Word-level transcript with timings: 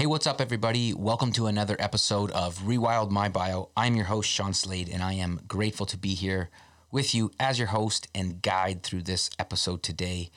Hey, 0.00 0.06
what's 0.06 0.26
up, 0.26 0.40
everybody? 0.40 0.94
Welcome 0.94 1.30
to 1.32 1.46
another 1.46 1.76
episode 1.78 2.30
of 2.30 2.60
Rewild 2.60 3.10
My 3.10 3.28
Bio. 3.28 3.68
I'm 3.76 3.96
your 3.96 4.06
host, 4.06 4.30
Sean 4.30 4.54
Slade, 4.54 4.88
and 4.90 5.02
I 5.02 5.12
am 5.12 5.40
grateful 5.46 5.84
to 5.84 5.98
be 5.98 6.14
here 6.14 6.48
with 6.90 7.14
you 7.14 7.30
as 7.38 7.58
your 7.58 7.68
host 7.68 8.08
and 8.14 8.40
guide 8.40 8.82
through 8.82 9.02
this 9.02 9.28
episode 9.38 9.82
today 9.82 10.30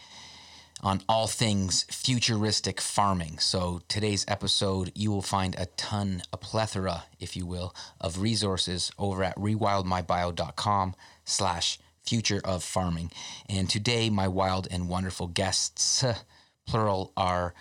on 0.82 1.00
all 1.08 1.28
things 1.28 1.84
futuristic 1.84 2.82
farming. 2.82 3.40
So, 3.40 3.80
today's 3.88 4.26
episode, 4.28 4.92
you 4.96 5.12
will 5.12 5.22
find 5.22 5.56
a 5.58 5.68
ton, 5.78 6.24
a 6.34 6.38
plethora, 6.38 7.06
if 7.22 7.38
you 7.38 7.46
will, 7.46 7.74
of 8.02 8.20
resources 8.20 8.92
over 9.00 9.24
at 9.24 9.38
rewildmybio.com 9.38 10.94
slash 11.24 11.80
future 12.06 12.42
of 12.44 12.66
farming. 12.66 13.14
And 13.48 13.70
today, 13.70 14.10
my 14.10 14.28
wild 14.28 14.68
and 14.70 14.90
wonderful 14.90 15.28
guests, 15.28 16.04
plural, 16.68 17.14
are, 17.16 17.54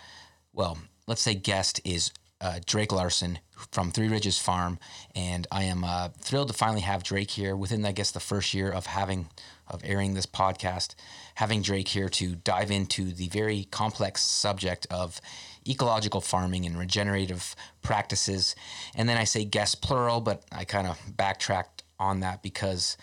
well, 0.53 0.79
let's 1.12 1.20
say 1.20 1.34
guest 1.34 1.79
is 1.84 2.10
uh, 2.40 2.58
Drake 2.64 2.90
Larsen 2.90 3.38
from 3.70 3.90
Three 3.90 4.09
Ridges 4.09 4.38
Farm, 4.38 4.78
and 5.14 5.46
I 5.52 5.64
am 5.64 5.84
uh, 5.84 6.09
thrilled 6.18 6.48
to 6.48 6.54
finally 6.54 6.80
have 6.80 7.02
Drake 7.02 7.32
here 7.32 7.54
within, 7.54 7.84
I 7.84 7.92
guess, 7.92 8.12
the 8.12 8.18
first 8.18 8.54
year 8.54 8.70
of 8.70 8.87
having 8.87 9.28
of 9.68 9.82
airing 9.84 10.14
this 10.14 10.24
podcast. 10.24 10.95
Having 11.34 11.62
Drake 11.62 11.88
here 11.88 12.09
to 12.09 12.34
dive 12.34 12.70
into 12.70 13.12
the 13.12 13.28
very 13.28 13.64
complex 13.64 14.23
subject 14.23 14.87
of 14.90 15.20
ecological 15.68 16.23
farming 16.23 16.64
and 16.64 16.78
regenerative 16.78 17.54
practices, 17.82 18.56
and 18.95 19.06
then 19.06 19.18
I 19.18 19.24
say 19.24 19.45
guest 19.45 19.82
plural, 19.82 20.23
but 20.23 20.45
I 20.51 20.65
kind 20.65 20.87
of 20.87 20.98
backtracked 21.15 21.82
on 21.98 22.20
that 22.20 22.42
because 22.42 22.96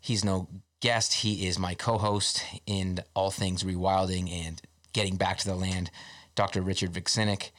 he's 0.00 0.24
no 0.24 0.48
guest; 0.80 1.12
he 1.12 1.46
is 1.46 1.58
my 1.58 1.74
co-host 1.74 2.42
in 2.64 3.00
all 3.12 3.30
things 3.30 3.62
rewilding 3.62 4.32
and 4.32 4.58
getting 4.94 5.16
back 5.16 5.36
to 5.36 5.46
the 5.46 5.54
land. 5.54 5.90
Dr. 6.34 6.62
Richard 6.62 6.92
Vuksinic, 6.92 7.50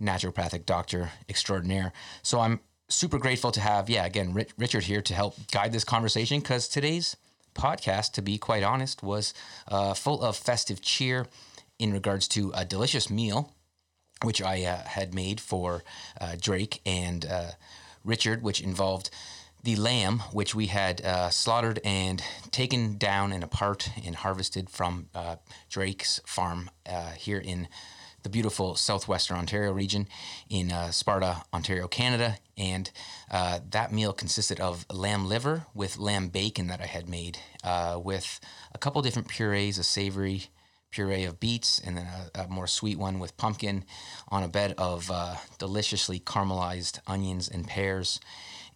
naturopathic 0.00 0.66
doctor 0.66 1.10
extraordinaire. 1.28 1.92
So 2.22 2.40
I'm 2.40 2.60
super 2.88 3.18
grateful 3.18 3.52
to 3.52 3.60
have, 3.60 3.88
yeah, 3.88 4.04
again, 4.04 4.34
Richard 4.58 4.84
here 4.84 5.02
to 5.02 5.14
help 5.14 5.36
guide 5.52 5.72
this 5.72 5.84
conversation 5.84 6.40
because 6.40 6.68
today's 6.68 7.16
podcast, 7.54 8.12
to 8.12 8.22
be 8.22 8.38
quite 8.38 8.62
honest, 8.62 9.02
was 9.02 9.34
uh, 9.68 9.94
full 9.94 10.22
of 10.22 10.36
festive 10.36 10.80
cheer 10.80 11.26
in 11.78 11.92
regards 11.92 12.28
to 12.28 12.52
a 12.54 12.64
delicious 12.64 13.10
meal, 13.10 13.54
which 14.22 14.42
I 14.42 14.64
uh, 14.64 14.82
had 14.86 15.14
made 15.14 15.40
for 15.40 15.82
uh, 16.20 16.36
Drake 16.40 16.80
and 16.84 17.24
uh, 17.24 17.50
Richard, 18.04 18.42
which 18.42 18.60
involved 18.60 19.10
the 19.62 19.76
lamb, 19.76 20.20
which 20.32 20.54
we 20.54 20.66
had 20.66 21.02
uh, 21.02 21.30
slaughtered 21.30 21.80
and 21.84 22.22
taken 22.50 22.96
down 22.96 23.32
and 23.32 23.44
apart 23.44 23.90
and 24.04 24.16
harvested 24.16 24.70
from 24.70 25.08
uh, 25.14 25.36
Drake's 25.68 26.20
farm 26.26 26.70
here 27.16 27.38
in 27.38 27.68
the 28.22 28.28
beautiful 28.28 28.74
southwestern 28.76 29.36
Ontario 29.36 29.72
region 29.72 30.08
in 30.48 30.70
uh, 30.72 30.90
Sparta, 30.90 31.42
Ontario, 31.52 31.88
Canada. 31.88 32.38
And 32.56 32.90
uh, 33.30 33.60
that 33.70 33.92
meal 33.92 34.12
consisted 34.12 34.60
of 34.60 34.84
lamb 34.90 35.26
liver 35.26 35.66
with 35.74 35.98
lamb 35.98 36.28
bacon 36.28 36.66
that 36.68 36.80
I 36.80 36.86
had 36.86 37.08
made 37.08 37.38
uh, 37.64 37.98
with 38.02 38.40
a 38.74 38.78
couple 38.78 39.02
different 39.02 39.28
purees, 39.28 39.78
a 39.78 39.82
savory 39.84 40.46
puree 40.90 41.24
of 41.24 41.38
beets, 41.38 41.78
and 41.78 41.96
then 41.96 42.06
a, 42.34 42.42
a 42.42 42.48
more 42.48 42.66
sweet 42.66 42.98
one 42.98 43.18
with 43.18 43.36
pumpkin 43.36 43.84
on 44.28 44.42
a 44.42 44.48
bed 44.48 44.74
of 44.76 45.10
uh, 45.10 45.36
deliciously 45.58 46.18
caramelized 46.18 46.98
onions 47.06 47.48
and 47.48 47.66
pears. 47.66 48.20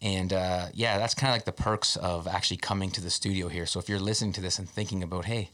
And 0.00 0.32
uh, 0.32 0.66
yeah, 0.72 0.98
that's 0.98 1.14
kind 1.14 1.30
of 1.30 1.34
like 1.34 1.44
the 1.44 1.62
perks 1.62 1.96
of 1.96 2.28
actually 2.28 2.58
coming 2.58 2.90
to 2.92 3.00
the 3.00 3.10
studio 3.10 3.48
here. 3.48 3.66
So 3.66 3.80
if 3.80 3.88
you're 3.88 3.98
listening 3.98 4.32
to 4.34 4.40
this 4.40 4.58
and 4.58 4.68
thinking 4.68 5.02
about, 5.02 5.24
hey, 5.24 5.50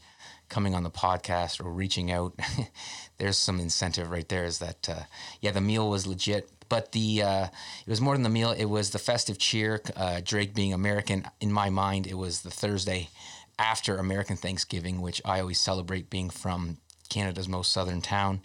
coming 0.51 0.75
on 0.75 0.83
the 0.83 0.91
podcast 0.91 1.63
or 1.65 1.71
reaching 1.71 2.11
out, 2.11 2.37
there's 3.17 3.37
some 3.37 3.59
incentive 3.59 4.11
right 4.11 4.29
there. 4.29 4.43
Is 4.43 4.59
that 4.59 4.87
uh, 4.87 5.03
yeah, 5.39 5.49
the 5.49 5.61
meal 5.61 5.89
was 5.89 6.05
legit, 6.05 6.47
but 6.69 6.91
the 6.91 7.23
uh, 7.23 7.45
it 7.45 7.89
was 7.89 8.01
more 8.01 8.13
than 8.13 8.23
the 8.23 8.29
meal. 8.29 8.51
It 8.51 8.65
was 8.65 8.91
the 8.91 8.99
festive 8.99 9.39
cheer. 9.39 9.81
Uh, 9.95 10.21
Drake 10.23 10.53
being 10.53 10.73
American, 10.73 11.25
in 11.39 11.51
my 11.51 11.71
mind, 11.71 12.05
it 12.05 12.13
was 12.13 12.41
the 12.41 12.51
Thursday 12.51 13.09
after 13.57 13.97
American 13.97 14.37
Thanksgiving, 14.37 15.01
which 15.01 15.21
I 15.25 15.39
always 15.39 15.59
celebrate 15.59 16.09
being 16.09 16.29
from 16.29 16.77
Canada's 17.09 17.47
most 17.47 17.71
southern 17.71 18.01
town. 18.01 18.41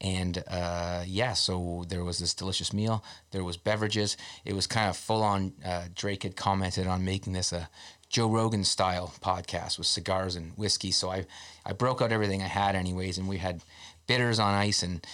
And 0.00 0.42
uh, 0.48 1.04
yeah, 1.06 1.34
so 1.34 1.84
there 1.88 2.04
was 2.04 2.18
this 2.18 2.32
delicious 2.32 2.72
meal. 2.72 3.04
There 3.32 3.44
was 3.44 3.58
beverages. 3.58 4.16
It 4.44 4.54
was 4.54 4.66
kind 4.66 4.88
of 4.88 4.96
full 4.96 5.22
on. 5.22 5.52
Uh, 5.64 5.84
Drake 5.94 6.22
had 6.22 6.36
commented 6.36 6.86
on 6.86 7.04
making 7.04 7.34
this 7.34 7.52
a 7.52 7.68
Joe 8.10 8.28
Rogan 8.28 8.64
style 8.64 9.14
podcast 9.20 9.78
with 9.78 9.86
cigars 9.86 10.36
and 10.36 10.52
whiskey. 10.56 10.90
So 10.90 11.10
I, 11.10 11.26
I 11.64 11.72
broke 11.72 12.02
out 12.02 12.12
everything 12.12 12.42
I 12.42 12.48
had 12.48 12.74
anyways, 12.74 13.18
and 13.18 13.28
we 13.28 13.38
had 13.38 13.62
bitters 14.06 14.38
on 14.38 14.54
ice 14.54 14.82
and 14.82 15.06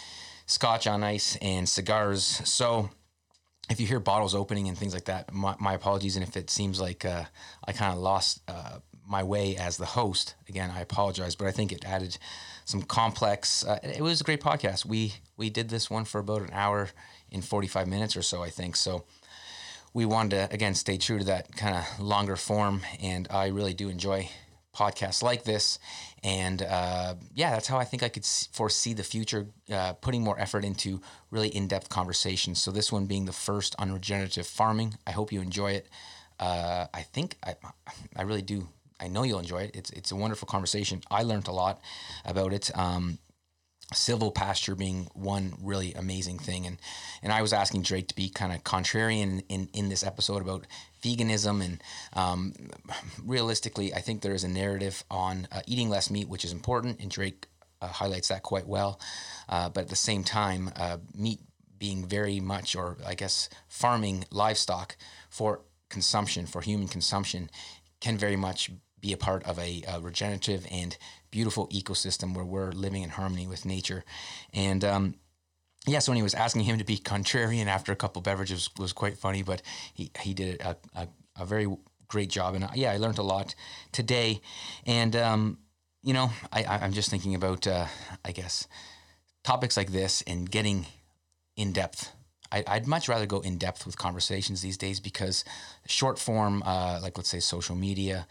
scotch 0.47 0.87
on 0.87 1.03
ice 1.03 1.37
and 1.43 1.69
cigars. 1.69 2.25
So 2.45 2.91
if 3.69 3.81
you 3.81 3.87
hear 3.87 4.01
bottles 4.01 4.35
opening 4.35 4.69
and 4.69 4.79
things 4.79 4.95
like 4.95 5.07
that, 5.07 5.33
my, 5.33 5.55
my 5.59 5.75
apologies. 5.75 6.17
And 6.17 6.27
if 6.27 6.37
it 6.37 6.51
seems 6.51 6.81
like 6.81 7.05
uh, 7.05 7.25
I 7.67 7.73
kind 7.73 7.93
of 7.93 7.99
lost 7.99 8.43
uh, 8.49 8.79
my 9.09 9.23
way 9.23 9.57
as 9.57 9.77
the 9.77 9.87
host, 9.87 10.35
again, 10.49 10.71
I 10.71 10.81
apologize. 10.81 11.35
But 11.35 11.49
I 11.49 11.53
think 11.53 11.73
it 11.73 11.85
added 11.85 12.17
some 12.65 12.83
complex. 12.83 13.65
Uh, 13.65 13.79
it 13.83 14.03
was 14.03 14.21
a 14.21 14.25
great 14.25 14.41
podcast. 14.41 14.85
We 14.85 15.15
we 15.37 15.51
did 15.51 15.69
this 15.69 15.91
one 15.91 16.05
for 16.05 16.21
about 16.21 16.43
an 16.43 16.51
hour 16.53 16.91
in 17.31 17.43
forty 17.43 17.69
five 17.69 17.89
minutes 17.89 18.17
or 18.17 18.23
so, 18.23 18.43
I 18.43 18.51
think. 18.51 18.77
So 18.77 19.05
we 19.93 20.05
wanted 20.05 20.31
to 20.31 20.55
again 20.55 20.75
stay 20.75 20.99
true 20.99 21.19
to 21.19 21.25
that 21.25 21.57
kind 21.57 21.77
of 21.77 22.01
longer 22.01 22.37
form, 22.37 22.83
and 23.03 23.27
I 23.31 23.49
really 23.49 23.75
do 23.75 23.89
enjoy 23.89 24.29
podcasts 24.77 25.23
like 25.23 25.45
this. 25.45 25.79
And 26.23 26.63
uh, 26.63 27.15
yeah, 27.35 27.51
that's 27.51 27.69
how 27.69 27.79
I 27.79 27.85
think 27.85 28.03
I 28.03 28.09
could 28.09 28.25
foresee 28.25 28.93
the 28.95 29.03
future, 29.03 29.47
uh, 29.73 29.95
putting 29.95 30.23
more 30.23 30.39
effort 30.39 30.65
into 30.65 31.01
really 31.31 31.49
in 31.49 31.69
depth 31.69 31.89
conversations. 31.89 32.61
So, 32.61 32.71
this 32.71 32.93
one 32.93 33.07
being 33.07 33.25
the 33.25 33.33
first 33.33 33.75
on 33.79 33.93
regenerative 33.93 34.47
farming. 34.47 34.95
I 35.07 35.13
hope 35.13 35.33
you 35.33 35.41
enjoy 35.41 35.73
it. 35.73 35.89
Uh, 36.39 36.87
I 36.93 37.03
think 37.03 37.37
I, 37.45 37.55
I 38.17 38.23
really 38.23 38.43
do. 38.43 38.69
I 39.01 39.09
know 39.09 39.23
you'll 39.25 39.39
enjoy 39.39 39.63
it. 39.63 39.71
It's, 39.75 39.91
it's 39.91 40.11
a 40.11 40.17
wonderful 40.17 40.47
conversation. 40.47 41.03
I 41.11 41.23
learned 41.23 41.49
a 41.49 41.53
lot 41.53 41.81
about 42.25 42.53
it. 42.53 42.71
Um, 42.75 43.19
silvopasture 43.95 44.77
being 44.77 45.09
one 45.15 45.55
really 45.63 45.95
amazing 45.95 46.39
thing. 46.39 46.67
And 46.67 46.79
and 47.23 47.33
I 47.33 47.43
was 47.43 47.53
asking 47.53 47.83
Drake 47.83 48.09
to 48.09 48.17
be 48.17 48.29
kind 48.29 48.53
of 48.53 48.65
contrarian 48.65 49.45
in 49.49 49.69
in 49.73 49.89
this 49.89 50.03
episode 50.03 50.43
about 50.43 50.67
veganism. 51.03 51.65
And 51.65 51.83
um, 52.13 52.55
realistically 53.25 53.95
I 53.95 54.01
think 54.01 54.23
there 54.23 54.35
is 54.35 54.45
a 54.45 54.49
narrative 54.49 55.05
on 55.11 55.47
uh, 55.53 55.61
eating 55.67 55.89
less 55.89 56.11
meat 56.11 56.29
which 56.29 56.45
is 56.45 56.53
important. 56.53 57.01
And 57.01 57.11
Drake 57.11 57.47
uh, 57.81 57.89
highlights 57.89 58.29
that 58.29 58.43
quite 58.43 58.67
well. 58.67 59.01
Uh, 59.49 59.69
but 59.69 59.83
at 59.83 59.89
the 59.89 59.97
same 59.97 60.25
time 60.25 60.71
uh, 60.77 60.99
meat 61.15 61.41
being 61.79 62.07
very 62.07 62.41
much 62.41 62.75
or 62.75 62.97
I 63.07 63.15
guess 63.15 63.49
farming 63.69 64.25
livestock 64.31 64.97
for 65.31 65.61
consumption 65.89 66.47
for 66.47 66.61
human 66.61 66.89
consumption 66.89 67.51
can 68.01 68.19
very 68.19 68.37
much 68.37 68.71
be 69.01 69.13
a 69.13 69.17
part 69.17 69.45
of 69.45 69.59
a, 69.59 69.83
a 69.89 70.01
regenerative 70.01 70.67
and 70.71 70.97
beautiful 71.37 71.69
ecosystem 71.69 72.35
where 72.35 72.47
we're 72.47 72.73
living 72.73 73.03
in 73.03 73.11
harmony 73.11 73.47
with 73.47 73.67
nature. 73.67 74.03
And 74.55 74.83
um, 74.83 75.15
yeah, 75.87 75.99
so 75.99 76.11
when 76.11 76.17
he 76.17 76.23
was 76.23 76.33
asking 76.33 76.63
him 76.63 76.79
to 76.79 76.85
be 76.85 76.97
contrarian 76.97 77.67
after 77.67 77.93
a 77.93 77.97
couple 77.97 78.23
beverages 78.23 78.71
was 78.79 78.95
quite 78.95 79.19
funny, 79.19 79.43
but 79.43 79.61
he, 79.93 80.11
he 80.23 80.33
did 80.33 80.63
a, 80.63 80.75
a, 80.95 81.09
a 81.39 81.45
very 81.45 81.67
great 82.09 82.31
job. 82.31 82.55
And 82.55 82.67
yeah, 82.75 82.91
I 82.91 82.97
learned 82.97 83.19
a 83.19 83.23
lot 83.23 83.55
today. 83.93 84.41
And, 84.87 85.15
um, 85.15 85.59
you 86.03 86.15
know, 86.15 86.31
I, 86.51 86.65
I'm 86.65 86.95
just 86.95 87.11
thinking 87.11 87.35
about, 87.35 87.67
uh, 87.67 87.85
I 88.25 88.33
guess, 88.33 88.67
topics 89.45 89.77
like 89.77 89.93
this 89.93 90.23
and 90.27 90.51
getting 90.51 90.87
in 91.55 91.73
depth. 91.73 92.13
I, 92.51 92.65
would 92.79 92.87
much 92.87 93.11
rather 93.11 93.27
go 93.27 93.41
in 93.41 93.59
depth 93.59 93.85
with 93.85 93.99
conversations 93.99 94.63
these 94.63 94.79
days 94.79 95.01
because 95.01 95.45
short 95.87 96.19
form, 96.19 96.63
uh, 96.65 97.01
like 97.03 97.19
let's 97.19 97.29
say 97.29 97.41
social 97.41 97.77
media, 97.77 98.27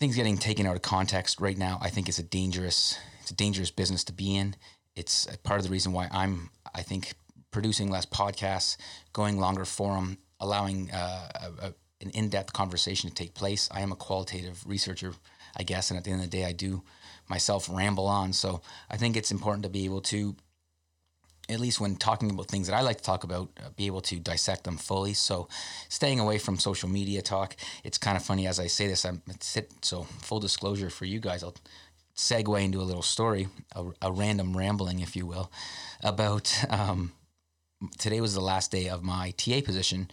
things 0.00 0.16
getting 0.16 0.38
taken 0.38 0.66
out 0.66 0.74
of 0.74 0.82
context 0.82 1.40
right 1.40 1.58
now, 1.58 1.78
I 1.80 1.90
think 1.90 2.08
is 2.08 2.18
a 2.18 2.24
dangerous 2.24 2.98
it's 3.20 3.30
a 3.30 3.34
dangerous 3.34 3.70
business 3.70 4.02
to 4.04 4.12
be 4.12 4.34
in. 4.34 4.56
It's 4.96 5.26
part 5.44 5.60
of 5.60 5.64
the 5.64 5.70
reason 5.70 5.92
why 5.92 6.08
I'm 6.10 6.50
I 6.74 6.82
think 6.82 7.12
producing 7.52 7.90
less 7.90 8.06
podcasts, 8.06 8.76
going 9.12 9.38
longer 9.38 9.64
forum, 9.64 10.18
allowing 10.40 10.90
uh, 10.90 11.28
a, 11.34 11.66
a, 11.66 11.74
an 12.00 12.10
in-depth 12.10 12.52
conversation 12.52 13.10
to 13.10 13.14
take 13.14 13.34
place. 13.34 13.68
I 13.70 13.82
am 13.82 13.92
a 13.92 13.96
qualitative 13.96 14.66
researcher, 14.66 15.12
I 15.56 15.64
guess, 15.64 15.90
and 15.90 15.98
at 15.98 16.04
the 16.04 16.12
end 16.12 16.22
of 16.22 16.30
the 16.30 16.36
day, 16.36 16.44
I 16.44 16.52
do 16.52 16.82
myself 17.28 17.68
ramble 17.70 18.06
on. 18.06 18.32
So 18.32 18.62
I 18.90 18.96
think 18.96 19.16
it's 19.16 19.30
important 19.30 19.64
to 19.64 19.68
be 19.68 19.84
able 19.84 20.00
to 20.02 20.34
at 21.50 21.60
least 21.60 21.80
when 21.80 21.96
talking 21.96 22.30
about 22.30 22.48
things 22.48 22.66
that 22.68 22.76
I 22.76 22.80
like 22.80 22.98
to 22.98 23.04
talk 23.04 23.24
about, 23.24 23.48
uh, 23.58 23.70
be 23.76 23.86
able 23.86 24.00
to 24.02 24.18
dissect 24.18 24.64
them 24.64 24.76
fully. 24.76 25.14
So, 25.14 25.48
staying 25.88 26.20
away 26.20 26.38
from 26.38 26.58
social 26.58 26.88
media 26.88 27.22
talk. 27.22 27.56
It's 27.84 27.98
kind 27.98 28.16
of 28.16 28.24
funny 28.24 28.46
as 28.46 28.60
I 28.60 28.66
say 28.66 28.86
this. 28.86 29.04
I'm 29.04 29.22
so 29.82 30.04
full 30.22 30.40
disclosure 30.40 30.90
for 30.90 31.04
you 31.04 31.20
guys. 31.20 31.42
I'll 31.42 31.56
segue 32.16 32.62
into 32.62 32.80
a 32.80 32.82
little 32.82 33.02
story, 33.02 33.48
a, 33.74 33.84
a 34.02 34.12
random 34.12 34.56
rambling, 34.56 35.00
if 35.00 35.16
you 35.16 35.26
will, 35.26 35.50
about 36.02 36.52
um, 36.70 37.12
today 37.98 38.20
was 38.20 38.34
the 38.34 38.40
last 38.40 38.70
day 38.70 38.88
of 38.88 39.02
my 39.02 39.32
TA 39.36 39.60
position 39.64 40.10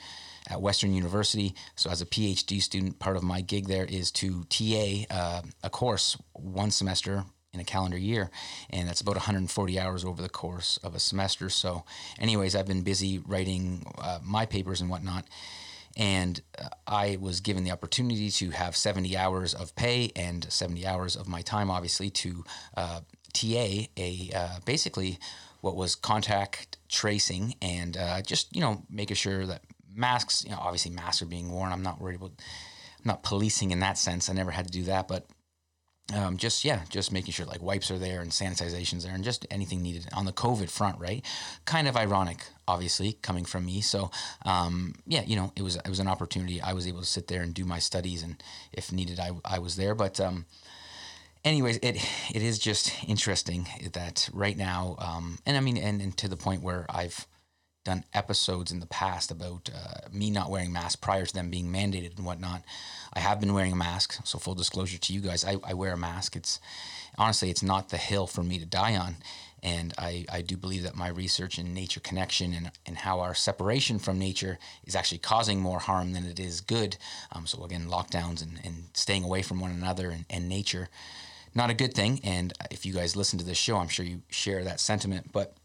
at 0.49 0.61
Western 0.61 0.93
University. 0.93 1.53
So, 1.75 1.89
as 1.89 2.01
a 2.01 2.05
PhD 2.05 2.61
student, 2.61 2.99
part 2.99 3.17
of 3.17 3.23
my 3.23 3.41
gig 3.41 3.67
there 3.67 3.85
is 3.85 4.11
to 4.13 4.43
TA 4.45 5.05
uh, 5.09 5.41
a 5.63 5.69
course 5.69 6.17
one 6.33 6.71
semester 6.71 7.25
in 7.57 7.61
a 7.61 7.65
calendar 7.65 7.97
year, 7.97 8.29
and 8.69 8.87
that's 8.87 9.01
about 9.01 9.15
140 9.15 9.79
hours 9.79 10.05
over 10.05 10.21
the 10.21 10.29
course 10.29 10.77
of 10.83 10.95
a 10.95 10.99
semester. 10.99 11.49
So, 11.49 11.83
anyways, 12.19 12.55
I've 12.55 12.67
been 12.67 12.83
busy 12.83 13.19
writing 13.19 13.85
uh, 13.97 14.19
my 14.23 14.45
papers 14.45 14.81
and 14.81 14.89
whatnot. 14.89 15.25
And 15.95 16.39
uh, 16.59 16.69
I 16.85 17.17
was 17.19 17.41
given 17.41 17.63
the 17.63 17.71
opportunity 17.71 18.29
to 18.29 18.51
have 18.51 18.75
70 18.75 19.17
hours 19.17 19.55
of 19.55 19.75
pay 19.75 20.11
and 20.15 20.45
70 20.47 20.85
hours 20.85 21.15
of 21.15 21.27
my 21.27 21.41
time, 21.41 21.71
obviously, 21.71 22.11
to 22.11 22.43
uh, 22.75 22.99
TA 23.33 23.87
a 23.97 24.29
uh, 24.35 24.59
basically 24.65 25.17
what 25.61 25.75
was 25.75 25.95
contact 25.95 26.77
tracing 26.87 27.55
and 27.61 27.97
uh, 27.97 28.21
just 28.21 28.55
you 28.55 28.61
know 28.61 28.83
making 28.89 29.15
sure 29.15 29.45
that 29.45 29.61
masks, 29.97 30.45
you 30.45 30.51
know, 30.51 30.59
obviously 30.61 30.91
masks 30.91 31.21
are 31.21 31.25
being 31.25 31.51
worn. 31.51 31.71
I'm 31.71 31.81
not 31.81 31.99
worried 31.99 32.17
about, 32.17 32.31
I'm 32.37 33.05
not 33.05 33.23
policing 33.23 33.71
in 33.71 33.79
that 33.81 33.97
sense. 33.97 34.29
I 34.29 34.33
never 34.33 34.51
had 34.51 34.65
to 34.67 34.71
do 34.71 34.83
that, 34.83 35.07
but 35.07 35.25
um, 36.13 36.37
just 36.37 36.63
yeah, 36.63 36.81
just 36.89 37.11
making 37.11 37.33
sure 37.33 37.45
like 37.45 37.61
wipes 37.61 37.91
are 37.91 37.97
there 37.97 38.21
and 38.21 38.31
sanitization's 38.31 39.03
there 39.03 39.13
and 39.13 39.23
just 39.23 39.45
anything 39.51 39.81
needed 39.81 40.07
on 40.13 40.25
the 40.25 40.31
COVID 40.31 40.69
front, 40.69 40.99
right? 40.99 41.23
Kind 41.65 41.87
of 41.87 41.97
ironic, 41.97 42.45
obviously, 42.67 43.13
coming 43.21 43.43
from 43.43 43.65
me. 43.65 43.81
So 43.81 44.09
um, 44.45 44.95
yeah, 45.05 45.23
you 45.25 45.35
know, 45.35 45.51
it 45.55 45.63
was 45.63 45.75
it 45.75 45.89
was 45.89 45.99
an 45.99 46.07
opportunity. 46.07 46.61
I 46.61 46.73
was 46.73 46.87
able 46.87 47.01
to 47.01 47.05
sit 47.05 47.27
there 47.27 47.41
and 47.41 47.53
do 47.53 47.65
my 47.65 47.79
studies, 47.79 48.23
and 48.23 48.41
if 48.71 48.91
needed, 48.91 49.19
I 49.19 49.31
I 49.43 49.59
was 49.59 49.75
there. 49.75 49.95
But 49.95 50.19
um, 50.19 50.45
anyways, 51.43 51.77
it 51.77 51.97
it 52.33 52.41
is 52.41 52.57
just 52.57 52.93
interesting 53.05 53.67
that 53.91 54.29
right 54.31 54.57
now, 54.57 54.95
um, 54.99 55.39
and 55.45 55.57
I 55.57 55.59
mean, 55.59 55.77
and, 55.77 56.01
and 56.01 56.15
to 56.17 56.29
the 56.29 56.37
point 56.37 56.61
where 56.61 56.85
I've 56.89 57.27
done 57.87 58.03
episodes 58.13 58.69
in 58.71 58.81
the 58.81 58.85
past 58.85 59.31
about 59.31 59.69
uh, 59.73 60.09
me 60.11 60.29
not 60.29 60.51
wearing 60.51 60.73
masks 60.73 60.97
prior 60.97 61.25
to 61.25 61.33
them 61.33 61.49
being 61.49 61.71
mandated 61.71 62.17
and 62.17 62.25
whatnot. 62.25 62.61
I 63.13 63.19
have 63.19 63.39
been 63.39 63.53
wearing 63.53 63.71
a 63.71 63.77
mask, 63.77 64.19
so 64.25 64.37
full 64.37 64.55
disclosure 64.55 64.97
to 64.97 65.13
you 65.13 65.21
guys, 65.21 65.45
I, 65.45 65.55
I 65.63 65.73
wear 65.73 65.93
a 65.93 65.97
mask. 65.97 66.35
It's 66.35 66.59
honestly, 67.17 67.49
it's 67.49 67.63
not 67.63 67.87
the 67.87 67.97
hill 67.97 68.27
for 68.27 68.43
me 68.43 68.59
to 68.59 68.65
die 68.65 68.97
on. 68.97 69.15
And 69.63 69.93
I, 69.97 70.25
I 70.29 70.41
do 70.41 70.57
believe 70.57 70.83
that 70.83 70.95
my 70.95 71.07
research 71.07 71.57
in 71.57 71.73
nature 71.73 72.01
connection 72.01 72.53
and, 72.53 72.71
and 72.85 72.97
how 72.97 73.21
our 73.21 73.33
separation 73.33 73.99
from 73.99 74.19
nature 74.19 74.59
is 74.85 74.95
actually 74.95 75.19
causing 75.19 75.61
more 75.61 75.79
harm 75.79 76.11
than 76.11 76.25
it 76.25 76.39
is 76.39 76.59
good. 76.59 76.97
Um, 77.31 77.47
so, 77.47 77.63
again, 77.63 77.87
lockdowns 77.87 78.43
and, 78.43 78.59
and 78.65 78.75
staying 78.93 79.23
away 79.23 79.41
from 79.41 79.61
one 79.61 79.71
another 79.71 80.09
and, 80.09 80.25
and 80.29 80.49
nature, 80.49 80.89
not 81.55 81.69
a 81.69 81.73
good 81.73 81.93
thing. 81.93 82.19
And 82.23 82.51
if 82.69 82.85
you 82.85 82.93
guys 82.93 83.15
listen 83.15 83.39
to 83.39 83.45
this 83.45 83.57
show, 83.57 83.77
I'm 83.77 83.87
sure 83.87 84.05
you 84.05 84.21
share 84.29 84.63
that 84.65 84.81
sentiment. 84.81 85.31
But 85.31 85.55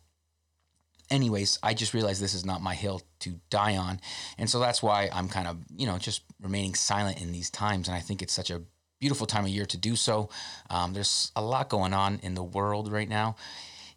anyways, 1.13 1.59
I 1.63 1.75
just 1.75 1.95
realized 1.95 2.21
this 2.21 2.35
is 2.35 2.45
not 2.45 2.63
my 2.63 2.75
hill 2.75 3.03
to 3.21 3.39
die 3.51 3.77
on. 3.77 4.01
And 4.39 4.49
so 4.51 4.59
that's 4.59 4.83
why 4.83 5.11
I'm 5.13 5.29
kind 5.29 5.47
of, 5.47 5.59
you 5.77 5.87
know, 5.87 5.99
just 5.99 6.23
remaining 6.41 6.75
silent 6.75 7.21
in 7.21 7.31
these 7.31 7.51
times. 7.51 7.87
And 7.87 7.97
I 7.97 8.01
think 8.01 8.23
it's 8.23 8.33
such 8.33 8.51
a 8.51 8.63
beautiful 8.99 9.27
time 9.27 9.45
of 9.45 9.51
year 9.51 9.67
to 9.67 9.77
do 9.77 9.95
so. 9.95 10.31
Um, 10.71 10.95
there's 10.95 11.31
a 11.37 11.43
lot 11.43 11.69
going 11.69 11.93
on 11.93 12.19
in 12.23 12.35
the 12.35 12.43
world 12.43 12.91
right 12.91 13.09
now. 13.09 13.37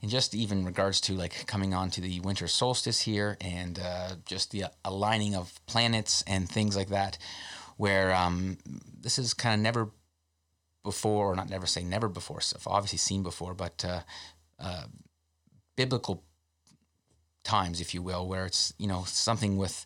And 0.02 0.12
just 0.12 0.36
even 0.36 0.66
regards 0.66 1.02
to 1.02 1.14
like 1.14 1.48
coming 1.48 1.74
on 1.74 1.90
to 1.92 2.02
the 2.02 2.20
winter 2.20 2.48
solstice 2.48 3.02
here 3.02 3.38
and 3.42 3.80
uh, 3.80 4.10
just 4.26 4.52
the 4.52 4.66
aligning 4.84 5.36
of 5.36 5.60
planets 5.66 6.24
and 6.28 6.48
things 6.48 6.76
like 6.76 6.90
that, 6.90 7.18
where 7.78 8.14
um, 8.14 8.58
this 9.02 9.18
is 9.18 9.34
kind 9.34 9.56
of 9.56 9.62
never 9.62 9.90
before, 10.84 11.32
or 11.32 11.36
not 11.36 11.50
never 11.50 11.66
say 11.66 11.84
never 11.84 12.08
before, 12.08 12.42
so 12.42 12.58
obviously 12.68 13.00
seen 13.00 13.24
before, 13.24 13.56
but 13.56 13.84
uh, 13.88 14.02
uh, 14.60 14.84
biblical 15.76 16.24
times, 17.46 17.80
if 17.80 17.94
you 17.94 18.02
will, 18.02 18.28
where 18.28 18.46
it's 18.46 18.74
you 18.78 18.88
know 18.88 19.04
something 19.08 19.58
with 19.58 19.86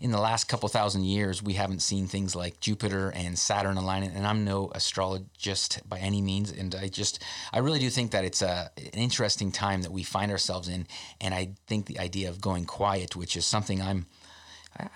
in 0.00 0.10
the 0.10 0.20
last 0.20 0.44
couple 0.44 0.68
thousand 0.68 1.04
years 1.04 1.42
we 1.42 1.54
haven't 1.54 1.80
seen 1.80 2.06
things 2.06 2.36
like 2.36 2.60
Jupiter 2.60 3.10
and 3.14 3.38
Saturn 3.38 3.76
aligning. 3.78 4.10
And 4.10 4.26
I'm 4.26 4.44
no 4.44 4.70
astrologist 4.74 5.80
by 5.88 5.98
any 5.98 6.20
means, 6.20 6.52
and 6.52 6.74
I 6.74 6.88
just 6.88 7.22
I 7.52 7.58
really 7.58 7.78
do 7.78 7.88
think 7.88 8.10
that 8.10 8.24
it's 8.24 8.42
a 8.42 8.70
an 8.76 9.00
interesting 9.00 9.50
time 9.52 9.82
that 9.82 9.92
we 9.92 10.02
find 10.02 10.30
ourselves 10.30 10.68
in, 10.68 10.86
and 11.20 11.32
I 11.34 11.54
think 11.66 11.86
the 11.86 11.98
idea 11.98 12.28
of 12.28 12.40
going 12.40 12.64
quiet, 12.66 13.16
which 13.16 13.36
is 13.36 13.46
something 13.46 13.80
I'm. 13.80 14.06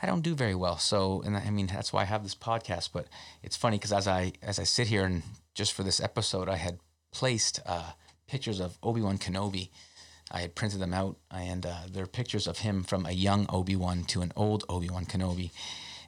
I 0.03 0.05
don't 0.05 0.21
do 0.21 0.35
very 0.35 0.55
well, 0.55 0.77
so 0.77 1.23
and 1.25 1.35
I 1.35 1.49
mean 1.49 1.67
that's 1.67 1.91
why 1.91 2.03
I 2.03 2.05
have 2.05 2.23
this 2.23 2.35
podcast. 2.35 2.91
But 2.93 3.07
it's 3.43 3.57
funny 3.57 3.79
because 3.79 3.95
as 3.95 4.07
I 4.07 4.33
as 4.43 4.59
I 4.59 4.65
sit 4.65 4.89
here 4.89 5.05
and 5.05 5.23
just 5.55 5.73
for 5.73 5.83
this 5.83 6.01
episode, 6.01 6.51
I 6.51 6.57
had 6.57 6.79
placed 7.13 7.61
uh, 7.65 7.93
pictures 8.27 8.61
of 8.61 8.79
Obi 8.83 9.01
Wan 9.01 9.17
Kenobi 9.17 9.71
I 10.31 10.41
had 10.41 10.55
printed 10.55 10.81
them 10.81 10.95
out, 10.95 11.17
and 11.31 11.67
uh, 11.67 11.75
they're 11.91 12.07
pictures 12.07 12.47
of 12.47 12.59
him 12.59 12.83
from 12.83 13.05
a 13.05 13.13
young 13.13 13.47
Obi 13.49 13.77
Wan 13.77 14.05
to 14.05 14.23
an 14.23 14.33
old 14.37 14.65
Obi 14.69 14.89
Wan 14.89 15.05
Kenobi. 15.05 15.51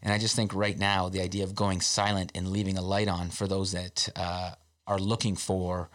And 0.03 0.13
I 0.13 0.19
just 0.19 0.37
think 0.37 0.55
right 0.55 0.79
now, 0.79 1.09
the 1.09 1.21
idea 1.21 1.45
of 1.45 1.55
going 1.55 1.81
silent 1.81 2.33
and 2.35 2.49
leaving 2.49 2.77
a 2.77 2.83
light 2.83 3.09
on 3.09 3.31
for 3.31 3.47
those 3.47 3.73
that 3.73 4.09
uh, 4.17 4.53
are 4.87 4.99
looking 4.99 5.37
for 5.37 5.91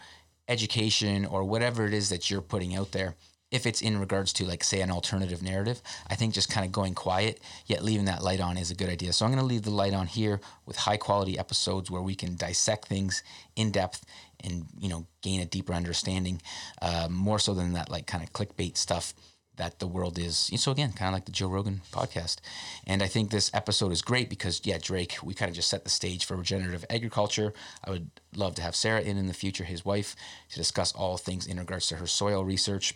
education 0.47 1.25
or 1.25 1.43
whatever 1.43 1.85
it 1.85 1.93
is 1.93 2.09
that 2.09 2.29
you're 2.29 2.41
putting 2.41 2.75
out 2.75 2.91
there, 2.93 3.15
if 3.49 3.65
it's 3.65 3.81
in 3.81 3.97
regards 3.97 4.33
to, 4.33 4.45
like, 4.45 4.63
say, 4.63 4.81
an 4.81 4.91
alternative 4.91 5.41
narrative, 5.41 5.81
I 6.09 6.15
think 6.15 6.33
just 6.33 6.49
kind 6.49 6.65
of 6.65 6.71
going 6.71 6.93
quiet, 6.93 7.39
yet 7.65 7.83
leaving 7.83 8.05
that 8.05 8.23
light 8.23 8.41
on 8.41 8.57
is 8.57 8.71
a 8.71 8.75
good 8.75 8.89
idea. 8.89 9.13
So 9.13 9.25
I'm 9.25 9.31
going 9.31 9.41
to 9.41 9.45
leave 9.45 9.63
the 9.63 9.71
light 9.71 9.93
on 9.93 10.07
here 10.07 10.41
with 10.65 10.75
high 10.75 10.97
quality 10.97 11.39
episodes 11.39 11.89
where 11.89 12.01
we 12.01 12.15
can 12.15 12.35
dissect 12.35 12.87
things 12.87 13.23
in 13.55 13.71
depth 13.71 14.05
and 14.43 14.65
you 14.79 14.89
know 14.89 15.05
gain 15.21 15.41
a 15.41 15.45
deeper 15.45 15.73
understanding 15.73 16.41
uh, 16.81 17.07
more 17.09 17.39
so 17.39 17.53
than 17.53 17.73
that 17.73 17.89
like 17.89 18.07
kind 18.07 18.23
of 18.23 18.33
clickbait 18.33 18.77
stuff 18.77 19.13
that 19.57 19.79
the 19.79 19.87
world 19.87 20.17
is 20.17 20.51
so 20.55 20.71
again 20.71 20.93
kind 20.93 21.09
of 21.09 21.13
like 21.13 21.25
the 21.25 21.31
joe 21.31 21.47
rogan 21.47 21.81
podcast. 21.91 22.37
And 22.85 23.03
i 23.03 23.07
think 23.07 23.29
this 23.29 23.51
episode 23.53 23.91
is 23.91 24.01
great 24.01 24.29
because 24.29 24.61
yeah 24.63 24.77
drake 24.81 25.17
we 25.23 25.33
kind 25.33 25.49
of 25.49 25.55
just 25.55 25.69
set 25.69 25.83
the 25.83 25.89
stage 25.89 26.25
for 26.25 26.37
regenerative 26.37 26.85
agriculture. 26.89 27.53
I 27.83 27.89
would 27.91 28.09
love 28.35 28.55
to 28.55 28.61
have 28.61 28.75
sara 28.75 29.01
in 29.01 29.17
in 29.17 29.27
the 29.27 29.33
future 29.33 29.63
his 29.63 29.83
wife 29.83 30.15
to 30.49 30.55
discuss 30.55 30.93
all 30.93 31.17
things 31.17 31.45
in 31.45 31.59
regards 31.59 31.87
to 31.87 31.95
her 31.97 32.07
soil 32.07 32.45
research. 32.45 32.93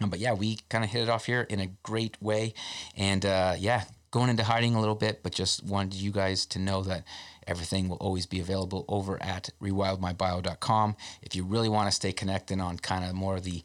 Um, 0.00 0.08
but 0.10 0.20
yeah 0.20 0.32
we 0.32 0.58
kind 0.68 0.84
of 0.84 0.90
hit 0.90 1.02
it 1.02 1.08
off 1.08 1.26
here 1.26 1.42
in 1.42 1.60
a 1.60 1.72
great 1.82 2.20
way. 2.22 2.54
And 2.96 3.26
uh, 3.26 3.56
yeah 3.58 3.84
going 4.10 4.30
into 4.30 4.44
hiding 4.44 4.74
a 4.74 4.80
little 4.80 4.94
bit 4.94 5.22
but 5.22 5.32
just 5.32 5.64
wanted 5.64 5.94
you 5.94 6.12
guys 6.12 6.46
to 6.46 6.58
know 6.58 6.82
that 6.82 7.04
Everything 7.46 7.88
will 7.88 7.96
always 7.96 8.26
be 8.26 8.40
available 8.40 8.84
over 8.88 9.22
at 9.22 9.50
rewildmybio.com. 9.60 10.96
If 11.22 11.34
you 11.34 11.44
really 11.44 11.68
want 11.68 11.88
to 11.88 11.92
stay 11.92 12.12
connected 12.12 12.60
on 12.60 12.78
kind 12.78 13.04
of 13.04 13.14
more 13.14 13.36
of 13.36 13.44
the 13.44 13.62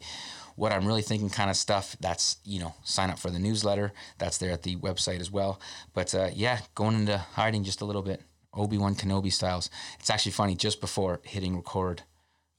what 0.56 0.72
I'm 0.72 0.86
really 0.86 1.02
thinking 1.02 1.30
kind 1.30 1.50
of 1.50 1.56
stuff, 1.56 1.96
that's, 2.00 2.38
you 2.44 2.58
know, 2.58 2.74
sign 2.82 3.10
up 3.10 3.20
for 3.20 3.30
the 3.30 3.38
newsletter. 3.38 3.92
That's 4.18 4.38
there 4.38 4.50
at 4.50 4.64
the 4.64 4.74
website 4.74 5.20
as 5.20 5.30
well. 5.30 5.60
But 5.94 6.12
uh, 6.14 6.30
yeah, 6.34 6.58
going 6.74 6.96
into 6.96 7.18
hiding 7.18 7.62
just 7.62 7.80
a 7.80 7.84
little 7.84 8.02
bit, 8.02 8.22
Obi 8.52 8.76
Wan 8.76 8.96
Kenobi 8.96 9.32
styles. 9.32 9.70
It's 10.00 10.10
actually 10.10 10.32
funny, 10.32 10.56
just 10.56 10.80
before 10.80 11.20
hitting 11.22 11.54
record, 11.54 12.02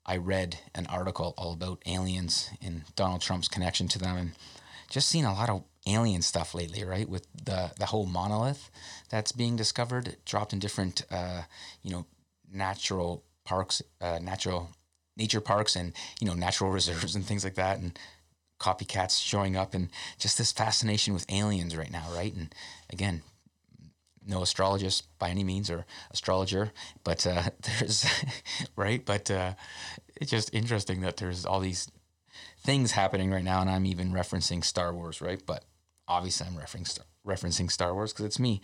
I 0.05 0.15
read 0.15 0.57
an 0.73 0.87
article 0.87 1.33
all 1.37 1.51
about 1.51 1.83
aliens 1.85 2.49
and 2.61 2.83
Donald 2.95 3.21
Trump's 3.21 3.49
connection 3.49 3.89
to 3.89 3.99
them 3.99 4.17
and 4.17 4.31
just 4.89 5.09
seen 5.09 5.25
a 5.25 5.33
lot 5.33 5.49
of 5.49 5.63
alien 5.89 6.21
stuff 6.21 6.53
lately, 6.53 6.83
right? 6.83 7.07
With 7.07 7.27
the 7.33 7.71
the 7.77 7.87
whole 7.87 8.05
monolith 8.05 8.69
that's 9.09 9.31
being 9.31 9.55
discovered, 9.55 10.17
dropped 10.25 10.53
in 10.53 10.59
different, 10.59 11.03
uh, 11.11 11.43
you 11.83 11.91
know, 11.91 12.05
natural 12.51 13.23
parks, 13.45 13.81
uh, 14.01 14.19
natural 14.21 14.69
nature 15.17 15.41
parks, 15.41 15.75
and 15.75 15.93
you 16.19 16.27
know, 16.27 16.33
natural 16.33 16.71
reserves 16.79 17.15
and 17.15 17.25
things 17.25 17.43
like 17.43 17.55
that, 17.55 17.79
and 17.79 17.97
copycats 18.59 19.21
showing 19.21 19.55
up, 19.55 19.73
and 19.73 19.89
just 20.17 20.37
this 20.37 20.51
fascination 20.51 21.13
with 21.13 21.25
aliens 21.29 21.75
right 21.75 21.91
now, 21.91 22.05
right? 22.13 22.33
And 22.33 22.53
again, 22.91 23.21
no 24.25 24.41
astrologist 24.41 25.07
by 25.17 25.29
any 25.29 25.43
means 25.43 25.69
or 25.69 25.85
astrologer, 26.11 26.71
but 27.03 27.25
uh, 27.25 27.43
there's 27.79 28.05
right. 28.75 29.03
But 29.05 29.29
uh, 29.31 29.53
it's 30.15 30.31
just 30.31 30.53
interesting 30.53 31.01
that 31.01 31.17
there's 31.17 31.45
all 31.45 31.59
these 31.59 31.89
things 32.63 32.91
happening 32.91 33.31
right 33.31 33.43
now, 33.43 33.61
and 33.61 33.69
I'm 33.69 33.85
even 33.85 34.11
referencing 34.11 34.63
Star 34.63 34.93
Wars, 34.93 35.21
right? 35.21 35.41
But 35.45 35.63
obviously, 36.09 36.47
I'm 36.47 36.53
referencing 37.25 37.71
Star, 37.71 37.93
Wars 37.93 38.11
because 38.11 38.25
it's 38.25 38.39
me. 38.39 38.61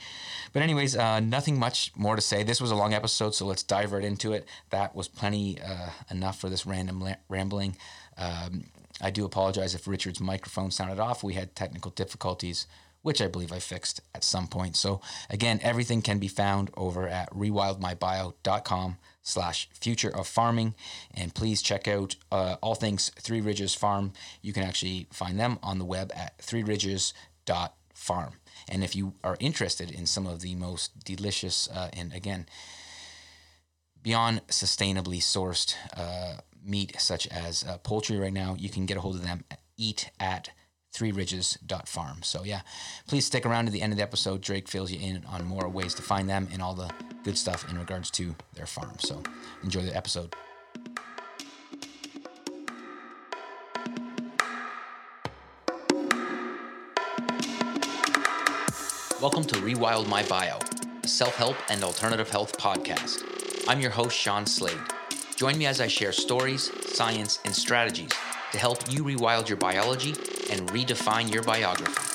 But 0.51 0.63
anyways, 0.63 0.97
uh, 0.97 1.19
nothing 1.19 1.57
much 1.57 1.91
more 1.95 2.15
to 2.15 2.21
say. 2.21 2.43
This 2.43 2.59
was 2.59 2.71
a 2.71 2.75
long 2.75 2.93
episode, 2.93 3.35
so 3.35 3.45
let's 3.45 3.63
dive 3.63 3.91
right 3.91 4.03
into 4.03 4.33
it. 4.33 4.47
That 4.71 4.95
was 4.95 5.07
plenty 5.07 5.59
uh, 5.61 5.89
enough 6.09 6.39
for 6.39 6.49
this 6.49 6.65
random 6.65 6.99
la- 6.99 7.15
rambling. 7.29 7.77
Um, 8.17 8.65
I 9.01 9.11
do 9.11 9.25
apologize 9.25 9.75
if 9.75 9.87
Richard's 9.87 10.19
microphone 10.19 10.71
sounded 10.71 10.99
off. 10.99 11.23
We 11.23 11.33
had 11.33 11.55
technical 11.55 11.91
difficulties, 11.91 12.65
which 13.01 13.21
I 13.21 13.27
believe 13.27 13.51
I 13.51 13.59
fixed 13.59 14.01
at 14.13 14.23
some 14.23 14.47
point. 14.47 14.75
So 14.75 15.01
again, 15.29 15.59
everything 15.61 16.01
can 16.01 16.17
be 16.17 16.27
found 16.27 16.71
over 16.75 17.07
at 17.07 17.29
rewildmybio.com 17.31 18.97
slash 19.21 19.67
future 19.73 20.15
of 20.15 20.27
farming. 20.27 20.75
And 21.13 21.35
please 21.35 21.61
check 21.61 21.87
out 21.87 22.15
uh, 22.31 22.55
all 22.61 22.75
things 22.75 23.11
Three 23.19 23.41
Ridges 23.41 23.75
Farm. 23.75 24.13
You 24.41 24.53
can 24.53 24.63
actually 24.63 25.07
find 25.11 25.39
them 25.39 25.59
on 25.61 25.77
the 25.77 25.85
web 25.85 26.11
at 26.15 26.41
threeridges.farm. 27.45 28.33
And 28.67 28.83
if 28.83 28.95
you 28.95 29.13
are 29.23 29.37
interested 29.39 29.91
in 29.91 30.05
some 30.05 30.25
of 30.25 30.41
the 30.41 30.55
most 30.55 31.03
delicious 31.03 31.69
uh, 31.69 31.89
and 31.93 32.13
again, 32.13 32.47
beyond 34.01 34.41
sustainably 34.47 35.19
sourced 35.19 35.75
uh, 35.95 36.41
meat, 36.63 36.95
such 36.99 37.27
as 37.27 37.63
uh, 37.63 37.77
poultry 37.79 38.17
right 38.17 38.33
now, 38.33 38.55
you 38.57 38.69
can 38.69 38.85
get 38.85 38.97
a 38.97 39.01
hold 39.01 39.15
of 39.15 39.23
them. 39.23 39.43
Eat 39.77 40.09
at 40.19 40.49
threeridges.farm. 40.95 42.23
So, 42.23 42.43
yeah, 42.43 42.61
please 43.07 43.25
stick 43.25 43.45
around 43.45 43.65
to 43.65 43.71
the 43.71 43.81
end 43.81 43.91
of 43.91 43.97
the 43.97 44.03
episode. 44.03 44.41
Drake 44.41 44.69
fills 44.69 44.91
you 44.91 44.99
in 44.99 45.25
on 45.25 45.45
more 45.45 45.67
ways 45.67 45.93
to 45.95 46.01
find 46.01 46.29
them 46.29 46.47
and 46.53 46.61
all 46.61 46.73
the 46.73 46.89
good 47.23 47.37
stuff 47.37 47.69
in 47.69 47.77
regards 47.77 48.09
to 48.11 48.33
their 48.53 48.65
farm. 48.65 48.93
So, 48.99 49.21
enjoy 49.63 49.81
the 49.81 49.95
episode. 49.95 50.33
Welcome 59.25 59.46
to 59.46 59.55
Rewild 59.55 60.08
My 60.08 60.22
Bio, 60.22 60.60
a 61.01 61.08
self 61.08 61.36
help 61.36 61.58
and 61.72 61.84
alternative 61.84 62.29
health 62.29 62.55
podcast. 62.60 63.24
I'm 63.67 63.79
your 63.79 63.89
host, 63.89 64.15
Sean 64.15 64.46
Slade. 64.46 64.77
Join 65.36 65.58
me 65.58 65.65
as 65.65 65.82
I 65.82 65.88
share 65.88 66.12
stories, 66.12 66.72
science, 66.86 67.39
and 67.44 67.51
strategies 67.51 68.12
to 68.51 68.60
help 68.60 68.77
you 68.88 69.03
rewild 69.03 69.50
your 69.50 69.58
biology 69.58 70.12
and 70.51 70.70
redefine 70.70 71.34
your 71.34 71.41
biography. 71.41 72.14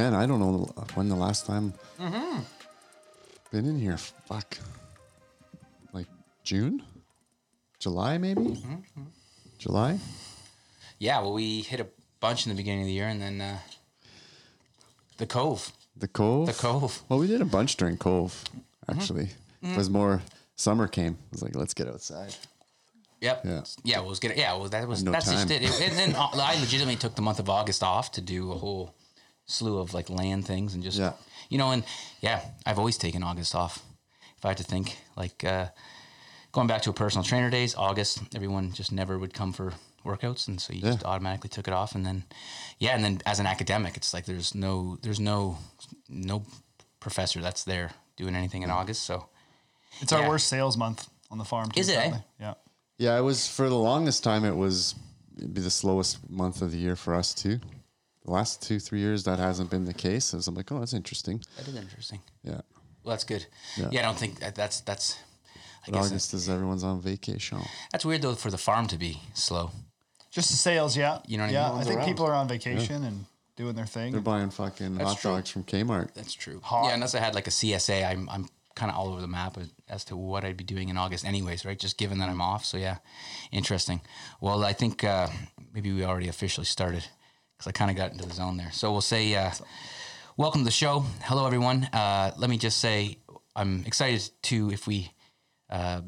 Man, 0.00 0.14
I 0.14 0.24
don't 0.24 0.40
know 0.40 0.64
when 0.94 1.10
the 1.10 1.14
last 1.14 1.44
time 1.44 1.74
been 1.98 3.66
in 3.66 3.78
here. 3.78 3.98
Fuck, 3.98 4.56
like 5.92 6.06
June, 6.42 6.82
July, 7.78 8.16
maybe. 8.16 8.64
July. 9.58 9.98
Yeah, 10.98 11.20
well, 11.20 11.34
we 11.34 11.60
hit 11.60 11.80
a 11.80 11.86
bunch 12.18 12.46
in 12.46 12.50
the 12.50 12.56
beginning 12.56 12.80
of 12.80 12.86
the 12.86 12.94
year, 12.94 13.08
and 13.08 13.20
then 13.20 13.42
uh, 13.42 13.58
the 15.18 15.26
Cove. 15.26 15.70
The 15.98 16.08
Cove. 16.08 16.46
The 16.46 16.54
Cove. 16.54 17.02
Well, 17.10 17.18
we 17.18 17.26
did 17.26 17.42
a 17.42 17.44
bunch 17.44 17.76
during 17.76 17.98
Cove. 17.98 18.42
Actually, 18.88 19.28
it 19.62 19.76
was 19.76 19.90
more 19.90 20.22
summer 20.56 20.88
came. 20.88 21.12
It 21.26 21.32
was 21.32 21.42
like 21.42 21.54
let's 21.54 21.74
get 21.74 21.88
outside. 21.88 22.34
Yep. 23.20 23.42
Yeah. 23.44 23.62
Yeah. 23.84 23.96
Well, 23.98 24.06
it 24.06 24.08
was 24.08 24.18
good. 24.20 24.32
Yeah. 24.34 24.54
Well, 24.54 24.70
that 24.70 24.88
was 24.88 25.02
No 25.04 25.12
that's 25.12 25.30
just 25.30 25.48
time. 25.48 25.56
it. 25.56 25.62
It- 25.62 25.82
And 25.90 25.92
then 25.98 26.14
uh, 26.16 26.28
I 26.36 26.58
legitimately 26.58 26.96
took 26.96 27.16
the 27.16 27.20
month 27.22 27.38
of 27.38 27.50
August 27.50 27.82
off 27.82 28.12
to 28.12 28.22
do 28.22 28.50
a 28.52 28.54
whole 28.56 28.94
slew 29.50 29.78
of 29.78 29.92
like 29.94 30.08
land 30.10 30.46
things 30.46 30.74
and 30.74 30.82
just 30.82 30.98
Yeah. 30.98 31.12
you 31.48 31.58
know 31.58 31.70
and 31.72 31.84
yeah, 32.20 32.40
I've 32.66 32.78
always 32.78 32.96
taken 32.98 33.22
August 33.22 33.54
off. 33.54 33.82
If 34.38 34.44
I 34.44 34.48
had 34.48 34.56
to 34.58 34.64
think, 34.64 34.96
like 35.16 35.44
uh, 35.44 35.66
going 36.52 36.66
back 36.66 36.82
to 36.82 36.90
a 36.90 36.92
personal 36.94 37.24
trainer 37.24 37.50
days, 37.50 37.74
August, 37.74 38.20
everyone 38.34 38.72
just 38.72 38.90
never 38.92 39.18
would 39.18 39.34
come 39.34 39.52
for 39.52 39.74
workouts, 40.04 40.48
and 40.48 40.58
so 40.60 40.72
you 40.72 40.80
just 40.80 41.04
automatically 41.04 41.50
took 41.50 41.68
it 41.68 41.74
off. 41.74 41.94
And 41.94 42.06
then 42.06 42.24
yeah, 42.78 42.94
and 42.94 43.04
then 43.04 43.20
as 43.26 43.38
an 43.40 43.46
academic, 43.46 43.96
it's 43.96 44.14
like 44.14 44.24
there's 44.24 44.54
no 44.54 44.96
there's 45.02 45.20
no 45.20 45.58
no 46.08 46.42
professor 47.00 47.40
that's 47.42 47.64
there 47.64 47.90
doing 48.16 48.34
anything 48.34 48.62
in 48.62 48.70
August. 48.70 49.02
So 49.02 49.26
It's 50.00 50.12
our 50.12 50.26
worst 50.28 50.46
sales 50.46 50.76
month 50.76 51.08
on 51.30 51.38
the 51.38 51.44
farm. 51.44 51.70
Too, 51.70 51.80
Is 51.80 51.88
it, 51.88 51.96
eh? 51.98 52.12
Yeah. 52.38 52.54
Yeah, 52.98 53.18
it 53.18 53.22
was 53.22 53.46
for 53.48 53.68
the 53.68 53.78
longest 53.78 54.22
time. 54.24 54.44
It 54.44 54.56
was 54.56 54.94
it'd 55.36 55.54
be 55.54 55.60
the 55.60 55.70
slowest 55.70 56.18
month 56.30 56.62
of 56.62 56.70
the 56.72 56.78
year 56.78 56.96
for 56.96 57.14
us 57.14 57.34
too. 57.34 57.58
The 58.30 58.34
last 58.34 58.62
two 58.62 58.78
three 58.78 59.00
years 59.00 59.24
that 59.24 59.40
hasn't 59.40 59.70
been 59.70 59.86
the 59.86 59.92
case. 59.92 60.26
So 60.26 60.38
I'm 60.46 60.54
like, 60.54 60.70
oh, 60.70 60.78
that's 60.78 60.94
interesting. 60.94 61.42
that 61.56 61.66
is 61.66 61.74
interesting. 61.74 62.20
Yeah. 62.44 62.60
Well, 63.02 63.10
that's 63.14 63.24
good. 63.24 63.44
Yeah. 63.76 63.88
Yeah, 63.90 64.00
I 64.00 64.02
don't 64.04 64.16
think 64.16 64.38
that, 64.38 64.54
that's 64.54 64.82
that's. 64.82 65.18
I 65.84 65.90
guess 65.90 66.06
August 66.06 66.34
is 66.34 66.48
everyone's 66.48 66.84
on 66.84 67.00
vacation. 67.00 67.58
That's 67.90 68.04
weird 68.04 68.22
though 68.22 68.36
for 68.36 68.52
the 68.52 68.56
farm 68.56 68.86
to 68.86 68.96
be 68.96 69.20
slow. 69.34 69.72
Just 70.30 70.52
the 70.52 70.56
sales, 70.56 70.96
yeah. 70.96 71.18
You 71.26 71.38
know 71.38 71.42
what 71.42 71.50
I 71.50 71.54
yeah, 71.54 71.68
mean? 71.70 71.80
I 71.80 71.82
think 71.82 72.04
people 72.04 72.24
are 72.24 72.34
on 72.34 72.46
vacation 72.46 73.02
and 73.02 73.24
doing 73.56 73.74
their 73.74 73.86
thing. 73.86 74.12
They're 74.12 74.20
buying 74.20 74.50
fucking 74.50 74.94
That's 74.94 75.10
hot 75.10 75.20
true. 75.20 75.30
dogs 75.32 75.50
from 75.50 75.64
Kmart. 75.64 76.14
That's 76.14 76.34
true. 76.34 76.60
Hot. 76.62 76.84
Yeah, 76.84 76.94
unless 76.94 77.16
I 77.16 77.18
had 77.18 77.34
like 77.34 77.48
a 77.48 77.50
CSA, 77.50 78.08
I'm 78.08 78.30
I'm 78.30 78.48
kind 78.76 78.92
of 78.92 78.96
all 78.96 79.08
over 79.08 79.20
the 79.20 79.26
map 79.26 79.58
as 79.88 80.04
to 80.04 80.16
what 80.16 80.44
I'd 80.44 80.56
be 80.56 80.62
doing 80.62 80.88
in 80.88 80.96
August, 80.96 81.24
anyways, 81.24 81.64
right? 81.64 81.76
Just 81.76 81.98
given 81.98 82.18
that 82.18 82.28
I'm 82.28 82.40
off. 82.40 82.64
So 82.64 82.76
yeah, 82.76 82.98
interesting. 83.50 84.02
Well, 84.40 84.62
I 84.62 84.72
think 84.72 85.02
uh, 85.02 85.26
maybe 85.74 85.92
we 85.92 86.04
already 86.04 86.28
officially 86.28 86.66
started 86.66 87.06
because 87.60 87.68
I 87.68 87.72
kind 87.72 87.90
of 87.90 87.96
got 87.98 88.12
into 88.12 88.26
the 88.26 88.32
zone 88.32 88.56
there. 88.56 88.72
So 88.72 88.90
we'll 88.90 89.02
say, 89.02 89.34
uh, 89.34 89.50
welcome 90.38 90.62
to 90.62 90.64
the 90.64 90.70
show. 90.70 91.04
Hello, 91.24 91.44
everyone. 91.44 91.84
Uh, 91.92 92.30
let 92.38 92.48
me 92.48 92.56
just 92.56 92.78
say 92.78 93.18
I'm 93.54 93.84
excited 93.84 94.30
to 94.44 94.70
if 94.70 94.86
we. 94.86 95.12
Uh, 95.68 96.00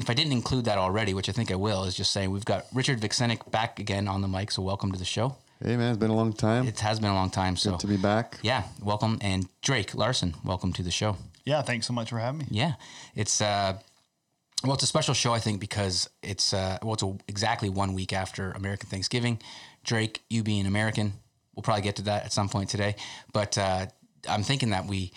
if 0.00 0.10
I 0.10 0.14
didn't 0.14 0.32
include 0.32 0.64
that 0.64 0.76
already, 0.78 1.14
which 1.14 1.28
I 1.28 1.32
think 1.32 1.50
I 1.50 1.54
will, 1.54 1.84
is 1.84 1.94
just 1.94 2.10
saying 2.10 2.30
we've 2.30 2.44
got 2.44 2.66
Richard 2.74 3.00
Vuksinic 3.00 3.50
back 3.50 3.78
again 3.78 4.08
on 4.08 4.20
the 4.20 4.28
mic. 4.28 4.50
So 4.50 4.62
welcome 4.62 4.90
to 4.92 4.98
the 4.98 5.04
show. 5.06 5.36
Hey 5.62 5.76
man, 5.76 5.90
it's 5.90 5.98
been 5.98 6.10
a 6.10 6.14
long 6.16 6.32
time. 6.32 6.66
It 6.66 6.80
has 6.80 6.98
been 6.98 7.10
a 7.10 7.14
long 7.14 7.30
time. 7.30 7.56
So 7.56 7.70
Good 7.70 7.80
to 7.80 7.86
be 7.86 7.96
back. 7.96 8.38
yeah, 8.42 8.64
welcome. 8.82 9.16
And 9.20 9.48
Drake 9.62 9.94
Larsen, 9.94 10.34
welcome 10.44 10.72
to 10.72 10.82
the 10.82 10.90
show. 10.90 11.16
Yeah, 11.44 11.62
thanks 11.62 11.86
so 11.86 11.92
much 11.92 12.10
for 12.10 12.18
having 12.18 12.40
me. 12.40 12.46
Yeah, 12.50 12.72
it's 13.14 13.40
uh, 13.40 13.78
well, 14.64 14.74
it's 14.74 14.82
a 14.82 14.86
special 14.86 15.14
show, 15.14 15.32
I 15.32 15.38
think, 15.38 15.60
because 15.60 16.10
it's 16.22 16.52
uh, 16.52 16.78
well, 16.82 16.94
it's 16.94 17.02
a, 17.02 17.16
exactly 17.28 17.68
one 17.68 17.94
week 17.94 18.12
after 18.12 18.50
American 18.50 18.88
Thanksgiving. 18.88 19.38
Drake, 19.86 20.22
you 20.28 20.42
being 20.42 20.66
American, 20.66 21.14
we'll 21.54 21.62
probably 21.62 21.82
get 21.82 21.96
to 21.96 22.02
that 22.02 22.24
at 22.24 22.32
some 22.32 22.48
point 22.48 22.68
today. 22.68 22.96
But 23.32 23.56
uh, 23.56 23.86
I'm 24.28 24.42
thinking 24.42 24.70
that 24.70 24.86
we 24.86 25.12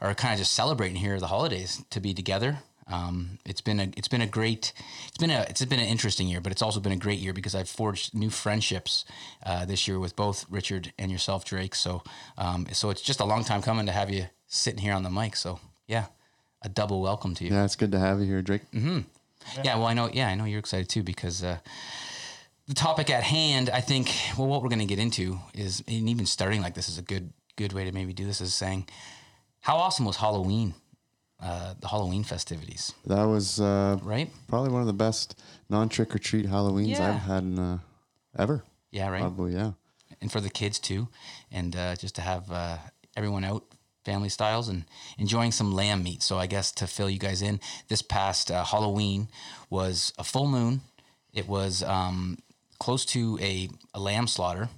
are 0.00 0.14
kind 0.14 0.34
of 0.34 0.38
just 0.38 0.52
celebrating 0.52 0.96
here 0.96 1.18
the 1.18 1.28
holidays 1.28 1.82
to 1.90 2.00
be 2.00 2.12
together. 2.12 2.58
Um, 2.90 3.38
it's 3.44 3.60
been 3.60 3.80
a 3.80 3.90
it's 3.96 4.08
been 4.08 4.22
a 4.22 4.26
great 4.26 4.72
it's 5.08 5.18
been 5.18 5.30
a 5.30 5.44
it's 5.48 5.64
been 5.64 5.78
an 5.78 5.86
interesting 5.86 6.26
year, 6.26 6.40
but 6.40 6.52
it's 6.52 6.62
also 6.62 6.80
been 6.80 6.92
a 6.92 6.96
great 6.96 7.18
year 7.18 7.34
because 7.34 7.54
I've 7.54 7.68
forged 7.68 8.14
new 8.14 8.30
friendships 8.30 9.04
uh, 9.44 9.66
this 9.66 9.86
year 9.86 9.98
with 9.98 10.16
both 10.16 10.46
Richard 10.48 10.92
and 10.98 11.12
yourself, 11.12 11.44
Drake. 11.44 11.74
So 11.74 12.02
um, 12.38 12.66
so 12.72 12.88
it's 12.90 13.02
just 13.02 13.20
a 13.20 13.24
long 13.24 13.44
time 13.44 13.60
coming 13.60 13.86
to 13.86 13.92
have 13.92 14.10
you 14.10 14.26
sitting 14.46 14.80
here 14.80 14.94
on 14.94 15.02
the 15.02 15.10
mic. 15.10 15.36
So 15.36 15.60
yeah, 15.86 16.06
a 16.62 16.68
double 16.70 17.02
welcome 17.02 17.34
to 17.34 17.44
you. 17.44 17.50
Yeah, 17.50 17.64
it's 17.64 17.76
good 17.76 17.92
to 17.92 17.98
have 17.98 18.20
you 18.20 18.26
here, 18.26 18.40
Drake. 18.40 18.62
Mm-hmm. 18.72 19.00
Yeah, 19.62 19.76
well, 19.76 19.86
I 19.86 19.94
know. 19.94 20.08
Yeah, 20.10 20.28
I 20.28 20.34
know 20.34 20.44
you're 20.44 20.58
excited 20.58 20.88
too 20.88 21.02
because 21.02 21.44
uh, 21.44 21.58
the 22.68 22.74
topic 22.74 23.10
at 23.10 23.24
hand. 23.24 23.70
I 23.70 23.80
think. 23.80 24.10
Well, 24.36 24.46
what 24.46 24.62
we're 24.62 24.68
going 24.68 24.78
to 24.80 24.84
get 24.86 24.98
into 24.98 25.38
is, 25.54 25.82
and 25.88 26.08
even 26.08 26.26
starting 26.26 26.62
like 26.62 26.74
this 26.74 26.88
is 26.88 26.98
a 26.98 27.02
good 27.02 27.32
good 27.56 27.72
way 27.72 27.84
to 27.84 27.92
maybe 27.92 28.12
do 28.12 28.24
this. 28.26 28.40
Is 28.40 28.54
saying, 28.54 28.86
how 29.60 29.76
awesome 29.76 30.04
was 30.04 30.16
Halloween? 30.16 30.74
Uh, 31.40 31.74
the 31.78 31.86
Halloween 31.86 32.24
festivities, 32.24 32.92
That 33.06 33.22
was 33.22 33.60
uh, 33.60 33.96
right? 34.02 34.28
probably 34.48 34.70
one 34.72 34.80
of 34.80 34.88
the 34.88 34.92
best 34.92 35.40
non 35.70 35.88
trick 35.88 36.12
or 36.12 36.18
treat 36.18 36.46
Halloweens 36.46 36.88
Yeah. 36.98 37.10
I've 37.14 37.20
had 37.20 37.42
in, 37.44 37.58
uh, 37.60 37.78
ever. 38.36 38.64
Yeah, 38.90 39.08
right. 39.08 39.20
Probably, 39.20 39.52
yeah. 39.54 39.70
and 40.20 40.32
for 40.32 40.40
the 40.40 40.50
kids 40.50 40.80
too, 40.80 41.06
and 41.52 41.76
uh, 41.76 41.94
just 41.94 42.16
to 42.16 42.22
have 42.22 42.50
uh, 42.50 42.78
everyone 43.16 43.44
out 43.44 43.62
family 44.04 44.28
styles 44.30 44.68
and 44.68 44.84
enjoying 45.16 45.52
some 45.52 45.72
lamb 45.72 46.02
meat. 46.02 46.24
So 46.24 46.38
I 46.38 46.46
guess 46.48 46.72
to 46.72 46.88
fill 46.88 47.08
you 47.08 47.20
guys 47.20 47.40
in, 47.40 47.60
this 47.86 48.02
past 48.02 48.50
uh, 48.50 48.64
Halloween 48.64 49.28
was 49.70 50.12
a 50.18 50.24
full 50.24 50.48
moon. 50.48 50.80
It 51.32 51.46
was 51.46 51.84
um, 51.84 52.38
close 52.78 53.04
to 53.06 53.38
a, 53.40 53.68
a 53.94 54.00
lamb 54.00 54.26
slaughter 54.26 54.68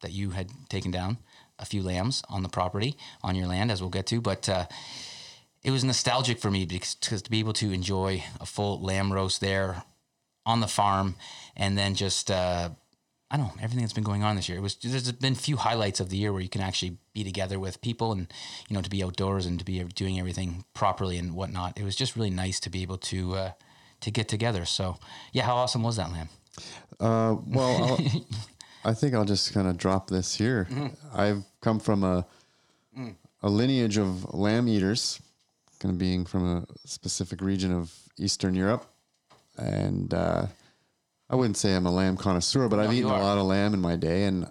that 0.00 0.12
you 0.12 0.30
had 0.30 0.50
taken 0.68 0.90
down 0.90 1.18
a 1.58 1.64
few 1.64 1.82
lambs 1.82 2.22
on 2.28 2.42
the 2.42 2.48
property 2.48 2.96
on 3.22 3.34
your 3.34 3.46
land, 3.46 3.70
as 3.70 3.80
we'll 3.80 3.90
get 3.90 4.06
to, 4.06 4.20
but. 4.20 4.48
Uh, 4.48 4.66
it 5.64 5.70
was 5.70 5.84
nostalgic 5.84 6.40
for 6.40 6.50
me 6.50 6.64
because, 6.66 6.96
because 6.96 7.22
to 7.22 7.30
be 7.30 7.38
able 7.38 7.52
to 7.52 7.70
enjoy 7.70 8.24
a 8.40 8.46
full 8.46 8.80
lamb 8.80 9.12
roast 9.12 9.40
there 9.40 9.84
on 10.44 10.60
the 10.60 10.66
farm 10.66 11.14
and 11.56 11.78
then 11.78 11.94
just 11.94 12.30
uh, 12.30 12.70
I 13.30 13.36
don't 13.36 13.46
know 13.46 13.62
everything 13.62 13.80
that's 13.80 13.92
been 13.92 14.04
going 14.04 14.22
on 14.22 14.36
this 14.36 14.48
year. 14.48 14.58
It 14.58 14.62
was 14.62 14.74
there's 14.74 15.10
been 15.12 15.34
few 15.34 15.56
highlights 15.56 16.00
of 16.00 16.10
the 16.10 16.16
year 16.16 16.32
where 16.32 16.42
you 16.42 16.48
can 16.48 16.60
actually 16.60 16.98
be 17.14 17.24
together 17.24 17.58
with 17.58 17.80
people 17.80 18.12
and 18.12 18.32
you 18.68 18.74
know 18.74 18.82
to 18.82 18.90
be 18.90 19.02
outdoors 19.02 19.46
and 19.46 19.58
to 19.58 19.64
be 19.64 19.82
doing 19.84 20.18
everything 20.18 20.64
properly 20.74 21.16
and 21.16 21.34
whatnot. 21.34 21.78
It 21.78 21.84
was 21.84 21.96
just 21.96 22.16
really 22.16 22.30
nice 22.30 22.60
to 22.60 22.70
be 22.70 22.82
able 22.82 22.98
to 22.98 23.34
uh, 23.34 23.50
to 24.00 24.10
get 24.10 24.28
together. 24.28 24.64
So 24.64 24.98
yeah, 25.32 25.44
how 25.44 25.56
awesome 25.56 25.82
was 25.82 25.96
that 25.96 26.12
lamb? 26.12 26.28
Uh, 27.00 27.36
well, 27.46 27.98
I'll, 28.84 28.94
think 28.94 29.14
I'll 29.14 29.24
just 29.24 29.52
kind 29.52 29.66
of 29.66 29.76
drop 29.76 30.08
this 30.08 30.34
here. 30.34 30.66
Mm-hmm. 30.70 30.88
I've 31.18 31.44
come 31.60 31.78
from 31.80 32.04
a 32.04 32.26
Mm. 32.96 33.14
a 33.42 33.48
lineage 33.48 33.96
of 33.96 34.34
lamb 34.34 34.68
eaters, 34.68 35.18
kind 35.80 35.94
of 35.94 35.98
being 35.98 36.26
from 36.26 36.44
a 36.58 36.66
specific 36.86 37.40
region 37.40 37.72
of 37.72 37.90
Eastern 38.18 38.54
Europe, 38.54 38.84
and 39.56 40.12
uh, 40.12 40.44
I 41.30 41.34
wouldn't 41.36 41.56
say 41.56 41.74
I'm 41.74 41.86
a 41.86 41.90
lamb 41.90 42.18
connoisseur, 42.18 42.68
but 42.68 42.78
I've 42.78 42.92
you 42.92 42.98
eaten 43.06 43.10
a 43.10 43.18
lot 43.22 43.38
of 43.38 43.44
lamb 43.46 43.72
in 43.72 43.80
my 43.80 43.96
day, 43.96 44.24
and 44.24 44.44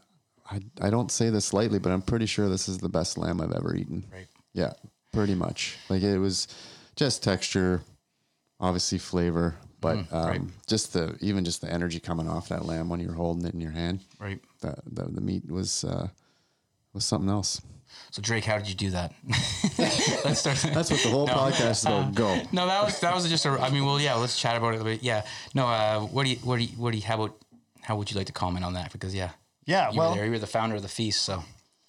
I 0.50 0.60
I 0.82 0.90
don't 0.90 1.12
say 1.12 1.30
this 1.30 1.54
lightly, 1.54 1.78
but 1.78 1.92
I'm 1.92 2.02
pretty 2.02 2.26
sure 2.26 2.50
this 2.50 2.68
is 2.68 2.80
the 2.80 2.90
best 2.90 3.16
lamb 3.16 3.42
I've 3.42 3.52
ever 3.54 3.76
eaten. 3.76 4.04
Right. 4.12 4.28
Yeah, 4.54 4.74
pretty 5.14 5.36
much. 5.36 5.78
Like 5.88 6.02
it 6.02 6.18
was 6.18 6.48
just 6.96 7.22
texture, 7.24 7.84
obviously 8.60 8.98
flavor, 8.98 9.56
but 9.82 9.98
um, 9.98 10.06
Mm, 10.12 10.26
right. 10.28 10.42
just 10.68 10.94
the 10.94 11.18
even 11.22 11.44
just 11.44 11.62
the 11.62 11.72
energy 11.72 12.00
coming 12.00 12.28
off 12.30 12.48
that 12.50 12.66
lamb 12.66 12.88
when 12.90 13.00
you're 13.00 13.14
holding 13.14 13.46
it 13.46 13.54
in 13.54 13.60
your 13.62 13.72
hand. 13.72 14.00
Right. 14.20 14.40
The 14.62 14.76
the, 14.86 15.04
the 15.06 15.22
meat 15.22 15.50
was 15.50 15.84
uh, 15.84 16.08
was 16.94 17.04
something 17.06 17.30
else. 17.30 17.62
So 18.12 18.22
Drake, 18.22 18.46
how 18.46 18.58
did 18.58 18.70
you 18.70 18.76
do 18.76 18.92
that? 18.92 19.14
Let's 19.78 20.40
start. 20.40 20.58
That's 20.74 20.90
what 20.92 21.02
the 21.04 21.10
whole 21.10 21.28
podcast 21.28 21.72
is 21.72 21.86
about. 21.86 22.16
Go. 22.16 22.42
no, 22.54 22.66
that 22.68 22.84
was 22.86 23.00
that 23.02 23.14
was 23.14 23.28
just 23.30 23.46
a. 23.46 23.50
I 23.52 23.70
mean, 23.70 23.86
well, 23.86 24.00
yeah, 24.00 24.16
let's 24.16 24.40
chat 24.40 24.56
about 24.56 24.70
it 24.74 24.76
a 24.80 24.84
little 24.84 24.94
bit. 24.94 25.04
Yeah, 25.04 25.26
no. 25.54 25.68
Uh, 25.68 26.00
what 26.02 26.24
do 26.24 26.30
you 26.30 26.38
what 26.38 26.58
do 26.58 26.64
you 26.64 26.70
what 26.78 26.92
do 26.92 26.98
you 26.98 27.04
how 27.04 27.16
about 27.16 27.36
how 27.82 27.98
would 27.98 28.10
you 28.12 28.18
like 28.18 28.28
to 28.28 28.34
comment 28.34 28.64
on 28.64 28.74
that? 28.76 28.92
Because 28.94 29.14
yeah, 29.14 29.32
Yeah, 29.66 29.92
you 29.92 29.98
well, 29.98 30.12
were 30.12 30.16
there. 30.16 30.26
You 30.26 30.32
were 30.32 30.40
the 30.40 30.48
founder 30.48 30.76
of 30.76 30.84
the 30.84 30.88
feast, 30.88 31.24
so 31.24 31.44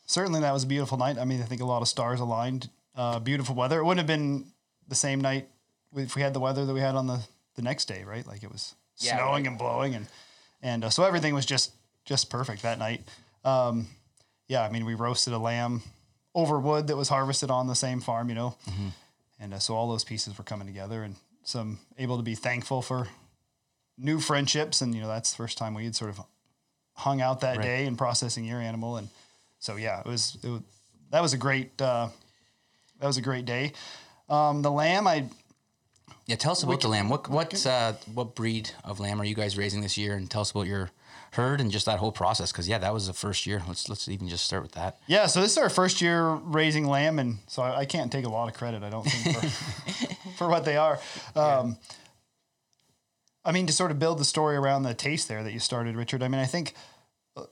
certainly 0.07 0.41
that 0.41 0.53
was 0.53 0.65
a 0.65 0.67
beautiful 0.67 0.99
night. 0.99 1.19
I 1.19 1.25
mean, 1.25 1.41
I 1.41 1.45
think 1.45 1.61
a 1.61 1.65
lot 1.67 1.83
of 1.83 1.89
stars 1.89 2.19
aligned. 2.19 2.69
Uh, 2.97 3.19
beautiful 3.21 3.55
weather. 3.55 3.79
It 3.79 3.85
wouldn't 3.85 4.01
have 4.01 4.07
been 4.19 4.47
the 4.89 4.95
same 4.97 5.21
night 5.21 5.49
if 5.95 6.17
we 6.17 6.23
had 6.23 6.35
the 6.35 6.41
weather 6.41 6.65
that 6.67 6.75
we 6.75 6.81
had 6.81 6.95
on 6.95 7.07
the, 7.07 7.21
the 7.55 7.63
next 7.63 7.87
day, 7.87 8.05
right? 8.05 8.27
Like 8.27 8.43
it 8.43 8.51
was 8.51 8.75
Yeah, 8.99 9.17
snowing 9.17 9.45
right. 9.45 9.47
and 9.47 9.59
blowing 9.59 9.95
and 9.95 10.07
and 10.63 10.85
uh, 10.85 10.91
so 10.91 11.03
everything 11.05 11.35
was 11.35 11.47
just 11.47 11.73
just 12.05 12.31
perfect 12.31 12.63
that 12.63 12.79
night. 12.79 13.03
Um, 13.45 13.89
yeah, 14.49 14.63
I 14.63 14.71
mean, 14.71 14.85
we 14.85 14.95
roasted 14.95 15.33
a 15.33 15.39
lamb 15.39 15.83
over 16.35 16.59
wood 16.61 16.87
that 16.89 16.97
was 16.97 17.09
harvested 17.09 17.51
on 17.51 17.67
the 17.67 17.75
same 17.75 18.01
farm, 18.01 18.29
you 18.29 18.35
know, 18.35 18.55
and 19.41 19.55
uh, 19.55 19.59
so 19.59 19.75
all 19.75 19.89
those 19.89 20.05
pieces 20.05 20.37
were 20.39 20.45
coming 20.45 20.67
together, 20.67 21.03
and 21.03 21.17
some 21.45 21.79
able 21.99 22.17
to 22.17 22.23
be 22.23 22.35
thankful 22.35 22.81
for 22.83 23.09
new 23.99 24.21
friendships, 24.21 24.81
and 24.81 24.95
you 24.95 25.01
know 25.01 25.09
that's 25.09 25.31
the 25.33 25.37
first 25.37 25.59
time 25.59 25.75
we 25.75 25.85
had 25.85 25.95
sort 25.97 26.11
of 26.11 26.21
hung 26.95 27.21
out 27.21 27.41
that 27.41 27.57
Right. 27.59 27.65
day 27.65 27.87
and 27.87 27.97
processing 27.99 28.45
your 28.45 28.61
animal, 28.61 28.97
and 28.97 29.09
so 29.59 29.77
yeah, 29.77 30.01
it 30.01 30.07
was, 30.07 30.39
it 30.43 30.49
was 30.49 30.61
that 31.11 31.21
was 31.23 31.33
a 31.33 31.39
great 31.39 31.81
uh, 31.83 32.09
that 33.01 33.07
was 33.07 33.17
a 33.17 33.23
great 33.23 33.45
day. 33.45 33.73
Um, 34.29 34.63
the 34.63 34.71
lamb, 34.71 35.07
I 35.07 35.27
Yeah, 36.27 36.37
tell 36.37 36.53
us 36.53 36.63
about 36.63 36.81
the 36.81 36.89
lamb. 36.89 37.09
What 37.09 37.29
what 37.29 37.67
uh, 37.67 37.95
what 38.15 38.35
breed 38.35 38.71
of 38.85 39.01
lamb 39.01 39.21
are 39.21 39.25
you 39.25 39.35
guys 39.35 39.59
raising 39.59 39.81
this 39.81 39.99
year? 39.99 40.15
And 40.15 40.31
tell 40.31 40.43
us 40.43 40.53
about 40.53 40.67
your 40.67 40.91
herd 41.33 41.61
and 41.61 41.71
just 41.71 41.87
that 41.87 41.99
whole 41.99 42.13
process. 42.13 42.53
Because 42.53 42.69
yeah, 42.69 42.79
that 42.79 42.95
was 42.95 43.09
the 43.09 43.13
first 43.13 43.45
year. 43.47 43.63
Let's 43.67 43.89
let's 43.89 44.09
even 44.09 44.29
just 44.29 44.45
start 44.45 44.63
with 44.63 44.73
that. 44.73 44.99
Yeah, 45.07 45.27
so 45.27 45.41
this 45.41 45.53
is 45.53 45.59
our 45.59 45.71
first 45.71 46.01
year 46.01 46.29
raising 46.31 46.87
lamb, 46.87 47.19
and 47.19 47.39
so 47.49 47.63
I, 47.63 47.81
I 47.81 47.85
can't 47.87 48.13
take 48.13 48.25
a 48.25 48.29
lot 48.29 48.49
of 48.49 48.55
credit. 48.55 48.83
I 48.83 48.91
don't 48.91 49.03
think 49.03 49.37
for, 49.37 50.29
for 50.37 50.49
what 50.49 50.65
they 50.65 50.77
are. 50.77 51.01
Um, 51.35 51.77
I 53.45 53.51
mean, 53.51 53.67
to 53.67 53.73
sort 53.73 53.91
of 53.91 53.99
build 53.99 54.19
the 54.19 54.25
story 54.25 54.57
around 54.57 54.85
the 54.85 54.95
taste 54.95 55.27
there 55.27 55.43
that 55.43 55.53
you 55.53 55.59
started, 55.59 55.97
Richard. 55.97 56.23
I 56.23 56.29
mean, 56.29 56.41
I 56.41 56.47
think 56.47 56.75
uh, 57.37 57.45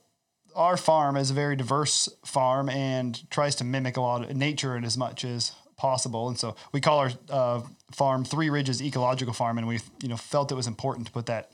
our 0.55 0.77
farm 0.77 1.17
is 1.17 1.29
a 1.29 1.33
very 1.33 1.57
diverse 1.57 2.07
farm 2.23 2.69
and 2.69 3.29
tries 3.29 3.55
to 3.55 3.65
mimic 3.65 3.97
a 3.97 4.01
lot 4.01 4.23
of 4.23 4.35
nature 4.35 4.77
in 4.77 4.85
as 4.85 4.97
much 4.97 5.25
as 5.25 5.51
possible. 5.75 6.29
And 6.29 6.37
so 6.37 6.55
we 6.71 6.79
call 6.79 6.99
our 6.99 7.11
uh, 7.29 7.61
farm 7.91 8.23
Three 8.23 8.49
Ridges 8.49 8.81
Ecological 8.81 9.33
Farm, 9.33 9.57
and 9.57 9.67
we 9.67 9.79
you 10.01 10.09
know 10.09 10.17
felt 10.17 10.51
it 10.51 10.55
was 10.55 10.67
important 10.67 11.07
to 11.07 11.13
put 11.13 11.25
that 11.27 11.51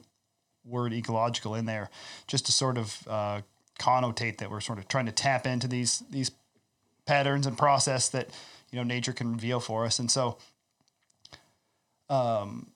word 0.66 0.94
ecological 0.94 1.56
in 1.56 1.66
there 1.66 1.90
just 2.28 2.46
to 2.46 2.52
sort 2.52 2.78
of 2.78 3.08
uh, 3.08 3.42
connotate 3.80 4.38
that 4.38 4.52
we're 4.52 4.60
sort 4.60 4.80
of 4.80 4.88
trying 4.88 5.06
to 5.06 5.12
tap 5.12 5.48
into 5.48 5.68
these 5.68 6.04
these 6.10 6.32
patterns 7.06 7.48
and 7.48 7.58
process 7.58 8.10
that 8.10 8.30
you 8.72 8.78
know 8.78 8.84
nature 8.84 9.14
can 9.14 9.34
reveal 9.34 9.60
for 9.60 9.86
us. 9.86 10.00
And 10.00 10.12
so 10.12 10.38
um 12.10 12.68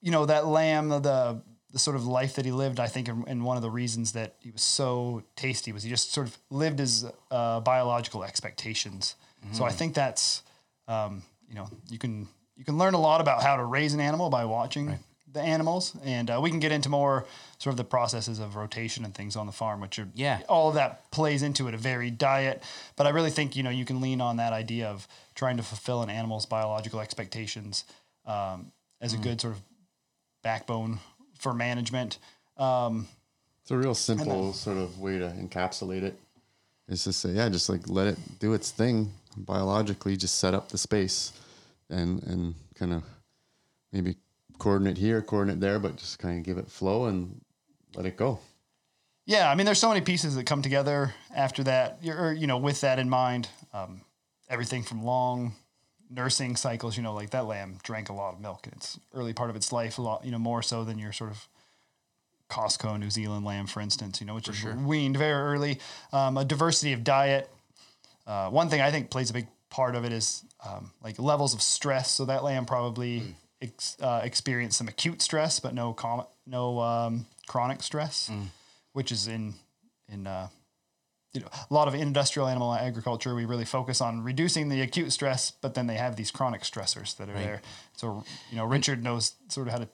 you 0.00 0.10
know 0.10 0.26
that 0.26 0.46
lamb 0.46 0.88
the 0.88 1.40
the 1.72 1.78
sort 1.78 1.94
of 1.94 2.04
life 2.04 2.34
that 2.34 2.44
he 2.44 2.50
lived 2.50 2.80
i 2.80 2.88
think 2.88 3.08
and 3.08 3.44
one 3.44 3.56
of 3.56 3.62
the 3.62 3.70
reasons 3.70 4.12
that 4.12 4.34
he 4.40 4.50
was 4.50 4.62
so 4.62 5.22
tasty 5.36 5.70
was 5.70 5.84
he 5.84 5.90
just 5.90 6.12
sort 6.12 6.26
of 6.26 6.36
lived 6.50 6.80
his 6.80 7.04
uh, 7.30 7.60
biological 7.60 8.24
expectations. 8.24 9.14
So 9.52 9.64
i 9.64 9.70
think 9.70 9.94
that's 9.94 10.42
um, 10.88 11.22
you 11.50 11.56
know 11.56 11.68
you 11.90 11.98
can 11.98 12.26
you 12.56 12.64
can 12.64 12.78
learn 12.78 12.94
a 12.94 13.00
lot 13.00 13.20
about 13.20 13.42
how 13.42 13.56
to 13.56 13.64
raise 13.64 13.92
an 13.92 14.00
animal 14.00 14.30
by 14.30 14.44
watching 14.44 14.98
the 15.32 15.40
animals. 15.40 15.96
And 16.04 16.28
uh, 16.30 16.40
we 16.42 16.50
can 16.50 16.58
get 16.58 16.72
into 16.72 16.88
more 16.88 17.24
sort 17.58 17.72
of 17.72 17.76
the 17.76 17.84
processes 17.84 18.38
of 18.38 18.56
rotation 18.56 19.04
and 19.04 19.14
things 19.14 19.36
on 19.36 19.46
the 19.46 19.52
farm 19.52 19.80
which 19.80 19.98
are 19.98 20.08
Yeah. 20.14 20.40
all 20.48 20.68
of 20.68 20.74
that 20.74 21.10
plays 21.10 21.42
into 21.42 21.68
it 21.68 21.74
a 21.74 21.76
varied 21.76 22.18
diet. 22.18 22.62
But 22.96 23.06
i 23.06 23.10
really 23.10 23.30
think 23.30 23.54
you 23.56 23.62
know 23.62 23.70
you 23.70 23.84
can 23.84 24.00
lean 24.00 24.20
on 24.20 24.36
that 24.38 24.52
idea 24.52 24.88
of 24.88 25.06
trying 25.34 25.56
to 25.56 25.62
fulfill 25.62 26.02
an 26.02 26.10
animal's 26.10 26.46
biological 26.46 27.00
expectations 27.00 27.84
um, 28.26 28.72
as 29.00 29.14
a 29.14 29.16
good 29.18 29.40
sort 29.40 29.54
of 29.54 29.60
backbone 30.42 30.98
for 31.38 31.54
management. 31.54 32.18
Um, 32.56 33.08
It's 33.62 33.70
a 33.70 33.76
real 33.78 33.94
simple 33.94 34.52
sort 34.52 34.76
of 34.76 34.98
way 35.00 35.18
to 35.18 35.28
encapsulate 35.30 36.02
it. 36.02 36.18
Is 36.88 37.04
to 37.04 37.12
say, 37.12 37.30
yeah, 37.30 37.48
just 37.48 37.68
like 37.68 37.88
let 37.88 38.08
it 38.08 38.18
do 38.40 38.52
its 38.52 38.70
thing 38.72 39.12
biologically. 39.36 40.16
Just 40.16 40.38
set 40.38 40.54
up 40.54 40.68
the 40.68 40.78
space, 40.78 41.32
and 41.88 42.22
and 42.24 42.54
kind 42.74 42.92
of 42.92 43.02
maybe 43.92 44.16
coordinate 44.58 44.98
here, 44.98 45.22
coordinate 45.22 45.60
there, 45.60 45.78
but 45.78 45.96
just 45.96 46.18
kind 46.18 46.38
of 46.38 46.44
give 46.44 46.58
it 46.58 46.70
flow 46.70 47.06
and 47.06 47.40
let 47.94 48.06
it 48.06 48.16
go. 48.16 48.38
Yeah, 49.26 49.50
I 49.50 49.54
mean, 49.54 49.64
there's 49.64 49.78
so 49.78 49.88
many 49.88 50.00
pieces 50.00 50.34
that 50.34 50.44
come 50.44 50.62
together 50.62 51.14
after 51.34 51.62
that. 51.64 51.98
You're, 52.02 52.20
or, 52.20 52.32
you 52.32 52.46
know, 52.46 52.58
with 52.58 52.80
that 52.80 52.98
in 52.98 53.08
mind, 53.08 53.48
um, 53.72 54.00
everything 54.48 54.82
from 54.82 55.04
long 55.04 55.54
nursing 56.10 56.56
cycles. 56.56 56.96
You 56.96 57.02
know, 57.02 57.14
like 57.14 57.30
that 57.30 57.46
lamb 57.46 57.78
drank 57.82 58.08
a 58.08 58.12
lot 58.12 58.34
of 58.34 58.40
milk 58.40 58.66
in 58.66 58.72
its 58.72 58.98
early 59.14 59.32
part 59.32 59.50
of 59.50 59.56
its 59.56 59.72
life, 59.72 59.98
a 59.98 60.02
lot, 60.02 60.24
you 60.24 60.30
know, 60.30 60.38
more 60.38 60.62
so 60.62 60.84
than 60.84 60.98
your 60.98 61.12
sort 61.12 61.30
of 61.30 61.48
Costco 62.48 62.98
New 62.98 63.10
Zealand 63.10 63.44
lamb, 63.44 63.66
for 63.66 63.80
instance. 63.80 64.20
You 64.20 64.26
know, 64.26 64.34
which 64.34 64.48
is 64.48 64.64
weaned 64.64 65.16
very 65.16 65.32
early. 65.32 65.78
Um, 66.12 66.36
a 66.36 66.44
diversity 66.44 66.92
of 66.92 67.04
diet. 67.04 67.48
Uh, 68.30 68.48
one 68.48 68.68
thing 68.68 68.80
I 68.80 68.92
think 68.92 69.10
plays 69.10 69.28
a 69.30 69.32
big 69.32 69.48
part 69.70 69.96
of 69.96 70.04
it 70.04 70.12
is 70.12 70.44
um, 70.64 70.92
like 71.02 71.18
levels 71.18 71.52
of 71.52 71.60
stress. 71.60 72.12
So 72.12 72.26
that 72.26 72.44
lamb 72.44 72.64
probably 72.64 73.34
ex- 73.60 73.96
uh, 74.00 74.20
experienced 74.22 74.78
some 74.78 74.86
acute 74.86 75.20
stress, 75.20 75.58
but 75.58 75.74
no 75.74 75.92
com- 75.92 76.26
no 76.46 76.78
um, 76.78 77.26
chronic 77.48 77.82
stress, 77.82 78.30
which 78.92 79.10
is 79.10 79.26
in 79.26 79.54
in 80.08 80.28
uh, 80.28 80.46
you 81.32 81.40
know 81.40 81.48
a 81.68 81.74
lot 81.74 81.88
of 81.88 81.94
industrial 81.94 82.46
animal 82.46 82.72
agriculture. 82.72 83.34
We 83.34 83.46
really 83.46 83.64
focus 83.64 84.00
on 84.00 84.22
reducing 84.22 84.68
the 84.68 84.80
acute 84.80 85.12
stress, 85.12 85.50
but 85.50 85.74
then 85.74 85.88
they 85.88 85.96
have 85.96 86.14
these 86.14 86.30
chronic 86.30 86.62
stressors 86.62 87.16
that 87.16 87.28
are 87.28 87.34
there. 87.34 87.62
So 87.96 88.22
you 88.50 88.58
know, 88.58 88.64
Richard 88.64 89.02
knows 89.02 89.34
sort 89.48 89.66
of 89.66 89.72
how 89.72 89.78
to 89.80 89.88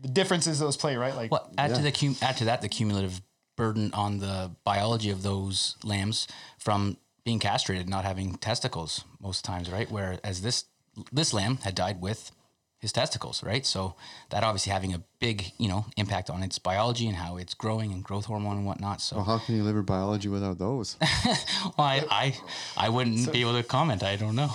the 0.00 0.08
differences 0.08 0.58
those 0.58 0.78
play, 0.78 0.96
right? 0.96 1.14
Like 1.14 1.30
Well, 1.30 1.50
add 1.58 1.74
to 1.74 1.82
the 1.82 1.92
cum- 1.92 2.16
add 2.22 2.38
to 2.38 2.46
that 2.46 2.62
the 2.62 2.70
cumulative 2.70 3.20
burden 3.54 3.92
on 3.92 4.18
the 4.18 4.50
biology 4.64 5.10
of 5.10 5.22
those 5.22 5.76
lambs 5.84 6.26
from 6.58 6.96
being 7.24 7.38
castrated, 7.38 7.88
not 7.88 8.04
having 8.04 8.34
testicles 8.36 9.04
most 9.20 9.44
times, 9.44 9.70
right? 9.70 9.90
Whereas 9.90 10.42
this 10.42 10.64
this 11.10 11.32
lamb 11.32 11.58
had 11.58 11.74
died 11.74 12.00
with 12.00 12.32
his 12.82 12.92
testicles, 12.92 13.44
right? 13.44 13.64
So 13.64 13.94
that 14.30 14.42
obviously 14.42 14.72
having 14.72 14.92
a 14.92 15.00
big, 15.20 15.52
you 15.56 15.68
know, 15.68 15.86
impact 15.96 16.28
on 16.28 16.42
its 16.42 16.58
biology 16.58 17.06
and 17.06 17.16
how 17.16 17.36
it's 17.36 17.54
growing 17.54 17.92
and 17.92 18.02
growth 18.02 18.24
hormone 18.24 18.56
and 18.56 18.66
whatnot. 18.66 19.00
So 19.00 19.16
Well, 19.16 19.24
how 19.24 19.38
can 19.38 19.54
you 19.54 19.62
liver 19.62 19.82
biology 19.82 20.28
without 20.28 20.58
those? 20.58 20.96
well, 21.00 21.72
I, 21.78 22.04
I, 22.10 22.36
I 22.76 22.88
wouldn't 22.88 23.32
be 23.32 23.42
able 23.42 23.54
to 23.54 23.62
comment. 23.62 24.02
I 24.02 24.16
don't 24.16 24.34
know. 24.34 24.50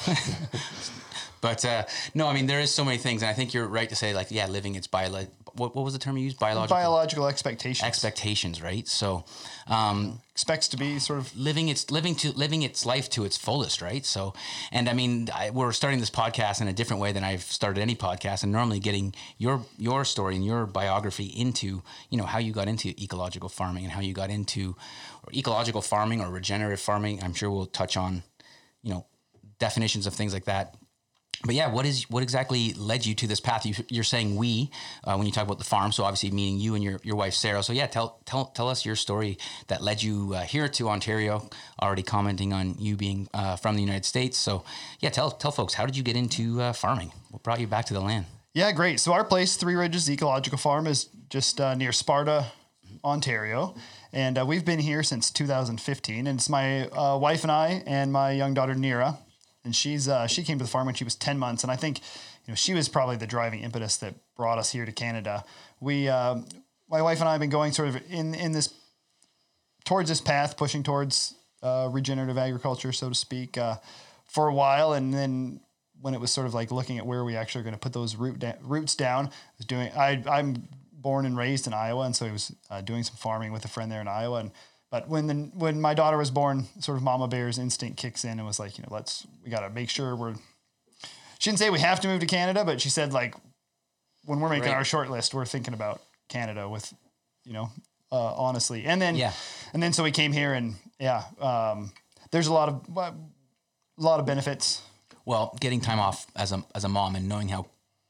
but 1.42 1.64
uh, 1.64 1.86
no, 2.14 2.28
I 2.28 2.34
mean, 2.34 2.48
there 2.48 2.60
is 2.60 2.74
so 2.74 2.84
many 2.84 2.98
things. 2.98 3.22
And 3.22 3.30
I 3.30 3.34
think 3.34 3.54
you're 3.54 3.66
right 3.66 3.88
to 3.88 3.96
say, 3.96 4.14
like, 4.14 4.30
yeah, 4.30 4.48
living 4.48 4.76
its 4.76 4.88
bio. 4.88 5.26
What, 5.58 5.76
what 5.76 5.84
was 5.84 5.94
the 5.94 6.00
term 6.00 6.18
you 6.18 6.24
used? 6.24 6.40
Biological 6.40 6.76
biological 6.76 7.28
expectations 7.28 7.86
expectations, 7.88 8.62
right? 8.62 8.88
So, 8.88 9.26
um, 9.68 10.22
expects 10.32 10.68
to 10.70 10.78
be 10.78 11.00
sort 11.00 11.20
of 11.20 11.36
living 11.36 11.68
its 11.70 11.90
living 11.90 12.16
to 12.16 12.32
living 12.32 12.62
its 12.62 12.86
life 12.86 13.10
to 13.12 13.26
its 13.26 13.38
fullest, 13.38 13.82
right? 13.82 14.06
So, 14.06 14.34
and 14.72 14.88
I 14.88 14.94
mean, 14.94 15.30
I, 15.34 15.50
we're 15.50 15.72
starting 15.72 16.00
this 16.00 16.10
podcast 16.12 16.62
in 16.62 16.68
a 16.68 16.74
different 16.74 17.02
way 17.02 17.12
than 17.12 17.24
I've 17.24 17.42
started 17.42 17.82
any 17.82 17.96
podcast, 17.96 18.44
and 18.44 18.52
normally 18.52 18.80
getting 18.80 19.16
your 19.38 19.66
your 19.78 20.06
story 20.06 20.36
and 20.36 20.46
your 20.46 20.66
biography 20.66 21.26
into 21.26 21.82
you 22.10 22.18
know 22.18 22.26
how 22.26 22.38
you 22.38 22.54
got 22.54 22.68
into 22.68 22.90
ecological 23.02 23.50
farming 23.50 23.84
and 23.84 23.92
how 23.92 24.02
you 24.02 24.14
got 24.14 24.30
into 24.30 24.76
or 25.24 25.34
ecological 25.34 25.82
farming 25.82 26.22
or 26.22 26.30
regenerative 26.30 26.80
farming. 26.80 27.24
I'm 27.24 27.34
sure 27.34 27.50
we'll 27.50 27.66
touch 27.66 27.98
on 27.98 28.24
you 28.84 28.94
know 28.94 29.06
definitions 29.60 30.06
of 30.08 30.14
things 30.14 30.34
like 30.34 30.46
that. 30.46 30.76
But 31.46 31.54
yeah, 31.56 31.68
what 31.72 31.86
is 31.86 32.10
what 32.10 32.24
exactly 32.24 32.74
led 32.74 33.06
you 33.06 33.14
to 33.16 33.28
this 33.28 33.40
path? 33.40 33.66
You, 33.66 33.76
you're 33.90 34.04
saying 34.04 34.36
we 34.36 34.72
uh, 35.04 35.16
when 35.16 35.28
you 35.28 35.32
talk 35.32 35.44
about 35.44 35.60
the 35.60 35.66
farm, 35.66 35.92
so 35.92 36.04
obviously 36.04 36.32
meaning 36.32 36.60
you 36.60 36.74
and 36.74 36.84
your, 36.84 37.00
your 37.04 37.16
wife 37.16 37.34
Sara. 37.34 37.62
So 37.62 37.74
yeah, 37.74 37.88
tell 37.88 38.20
tell 38.26 38.46
tell 38.46 38.68
us 38.68 38.86
your 38.86 38.96
story 38.96 39.38
that 39.68 39.82
led 39.84 40.02
you 40.02 40.34
uh, 40.34 40.42
here 40.42 40.68
to 40.70 40.90
Ontario. 40.90 41.48
Already 41.82 42.04
commenting 42.04 42.54
on 42.54 42.76
you 42.80 42.96
being 42.96 43.30
uh, 43.34 43.56
from 43.56 43.76
the 43.76 43.82
United 43.82 44.06
States. 44.06 44.38
So 44.38 44.64
yeah, 45.00 45.10
tell 45.10 45.30
tell 45.30 45.52
folks 45.52 45.76
how 45.76 45.86
did 45.86 45.96
you 45.96 46.04
get 46.04 46.16
into 46.16 46.60
uh, 46.62 46.74
farming? 46.74 47.12
What 47.30 47.44
brought 47.44 47.60
you 47.60 47.68
back 47.68 47.86
to 47.86 47.94
the 47.94 48.02
land? 48.02 48.26
Yeah, 48.54 48.72
great. 48.72 49.00
So 49.00 49.14
our 49.14 49.24
place, 49.24 49.58
Three 49.58 49.76
Ridges 49.76 50.10
Ecological 50.10 50.58
Farm, 50.58 50.88
is 50.88 51.10
just 51.30 51.62
uh, 51.62 51.76
near 51.76 51.92
Sparta, 51.92 52.48
Ontario, 53.04 53.76
and 54.12 54.40
uh, 54.40 54.46
we've 54.46 54.66
been 54.66 54.80
here 54.80 55.04
since 55.04 55.30
2015. 55.30 56.26
And 56.26 56.40
it's 56.40 56.50
my 56.50 56.88
wife 57.18 57.44
and 57.44 57.52
I, 57.52 57.84
and 57.86 58.12
my 58.12 58.32
young 58.32 58.56
daughter 58.56 58.74
Nira, 58.74 59.20
and 59.68 59.76
she's 59.76 60.08
uh, 60.08 60.26
she 60.26 60.44
came 60.44 60.58
to 60.58 60.64
the 60.64 60.70
farm 60.70 60.86
when 60.86 60.96
she 60.96 61.04
was 61.04 61.14
10 61.14 61.38
months, 61.38 61.62
and 61.62 61.72
I 61.72 61.76
think 61.76 62.00
you 62.00 62.52
know 62.52 62.56
she 62.56 62.74
was 62.74 62.88
probably 62.88 63.18
the 63.18 63.28
driving 63.28 63.60
impetus 63.60 63.98
that 63.98 64.16
brought 64.36 64.58
us 64.58 64.72
here 64.72 64.86
to 64.86 64.92
Canada. 64.94 65.44
We, 65.82 66.08
uh, 66.08 66.38
my 66.90 67.02
wife 67.02 67.20
and 67.20 67.28
I, 67.28 67.34
have 67.34 67.42
been 67.42 67.50
going 67.50 67.74
sort 67.74 67.90
of 67.90 68.02
in 68.10 68.34
in 68.34 68.54
this 68.54 68.74
towards 69.84 70.10
this 70.10 70.22
path, 70.22 70.56
pushing 70.58 70.84
towards 70.84 71.36
uh, 71.62 71.90
regenerative 71.92 72.38
agriculture, 72.38 72.94
so 72.94 73.10
to 73.10 73.16
speak, 73.16 73.58
uh, 73.58 73.76
for 74.26 74.48
a 74.48 74.54
while, 74.54 74.94
and 74.94 75.14
then 75.14 75.60
when 76.00 76.14
it 76.14 76.22
was 76.22 76.32
sort 76.32 76.48
of 76.48 76.54
like 76.54 76.72
looking 76.72 76.98
at 76.98 77.06
where 77.06 77.26
we 77.26 77.36
actually 77.36 77.62
are 77.62 77.64
going 77.66 77.74
to 77.74 77.80
put 77.80 77.92
those 77.92 78.16
root 78.16 78.40
da- 78.40 78.56
roots 78.64 78.96
down, 78.96 79.30
was 79.58 79.68
doing. 79.68 79.92
I 79.92 80.24
I'm 80.28 80.68
born 80.94 81.26
and 81.26 81.38
raised 81.38 81.68
in 81.68 81.74
Iowa, 81.74 82.06
and 82.06 82.16
so 82.16 82.26
I 82.26 82.32
was 82.32 82.56
uh, 82.70 82.80
doing 82.80 83.04
some 83.04 83.18
farming 83.18 83.52
with 83.52 83.66
a 83.66 83.68
friend 83.68 83.92
there 83.92 84.02
in 84.02 84.08
Iowa, 84.08 84.40
and. 84.40 84.52
But 84.90 85.10
when 85.10 85.28
the 85.28 85.34
when 85.54 85.82
my 85.82 85.94
daughter 85.94 86.18
was 86.18 86.32
born, 86.32 86.66
sort 86.80 86.98
of 86.98 87.04
mama 87.04 87.28
bear's 87.28 87.58
instinct 87.58 87.98
kicks 87.98 88.24
in 88.24 88.32
and 88.40 88.46
was 88.46 88.60
like, 88.60 88.78
you 88.78 88.84
know, 88.84 88.90
let's 88.92 89.28
we 89.44 89.50
got 89.52 89.62
to 89.62 89.70
make 89.70 89.90
sure 89.90 90.16
we're. 90.16 90.36
She 91.40 91.50
didn't 91.50 91.60
say 91.60 91.70
we 91.70 91.80
have 91.80 92.00
to 92.02 92.08
move 92.08 92.20
to 92.22 92.26
Canada, 92.26 92.64
but 92.66 92.80
she 92.82 92.90
said 92.90 93.14
like, 93.14 93.36
when 94.26 94.40
we're 94.40 94.50
making 94.50 94.70
Right. 94.70 94.78
our 94.78 94.84
short 94.86 95.10
list, 95.12 95.34
we're 95.34 95.46
thinking 95.46 95.74
about 95.74 96.02
Canada 96.30 96.68
with, 96.68 96.92
you 97.46 97.54
know, 97.54 97.70
uh, 98.12 98.34
honestly. 98.36 98.86
And 98.86 99.02
then 99.02 99.16
Yeah. 99.16 99.34
and 99.74 99.84
then 99.84 99.94
so 99.94 100.04
we 100.04 100.12
came 100.12 100.32
here 100.32 100.54
and 100.54 100.76
yeah, 101.00 101.24
um, 101.40 101.92
there's 102.32 102.48
a 102.48 102.54
lot 102.54 102.70
of 102.70 102.98
a 102.98 103.14
lot 103.98 104.20
of 104.20 104.26
benefits. 104.26 104.82
Well, 105.26 105.56
getting 105.60 105.82
time 105.82 106.00
off 106.00 106.26
as 106.36 106.52
a 106.54 106.64
as 106.74 106.86
a 106.86 106.90
mom 106.90 107.16
and 107.18 107.28
knowing 107.28 107.50
how 107.50 107.66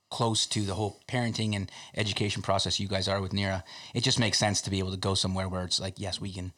close 0.10 0.46
to 0.48 0.62
the 0.62 0.74
whole 0.74 1.00
parenting 1.08 1.56
and 1.56 1.70
education 1.96 2.41
process 2.41 2.80
you 2.80 2.88
guys 2.88 3.08
are 3.08 3.22
with 3.22 3.34
Nira, 3.34 3.63
it 3.93 4.04
just 4.04 4.20
makes 4.20 4.38
sense 4.39 4.62
to 4.62 4.70
be 4.70 4.80
able 4.80 4.91
to 4.91 4.98
go 4.98 5.13
somewhere 5.15 5.50
where 5.50 5.63
it's 5.65 5.80
like, 5.80 5.96
yes, 5.98 6.22
we 6.22 6.32
can, 6.32 6.54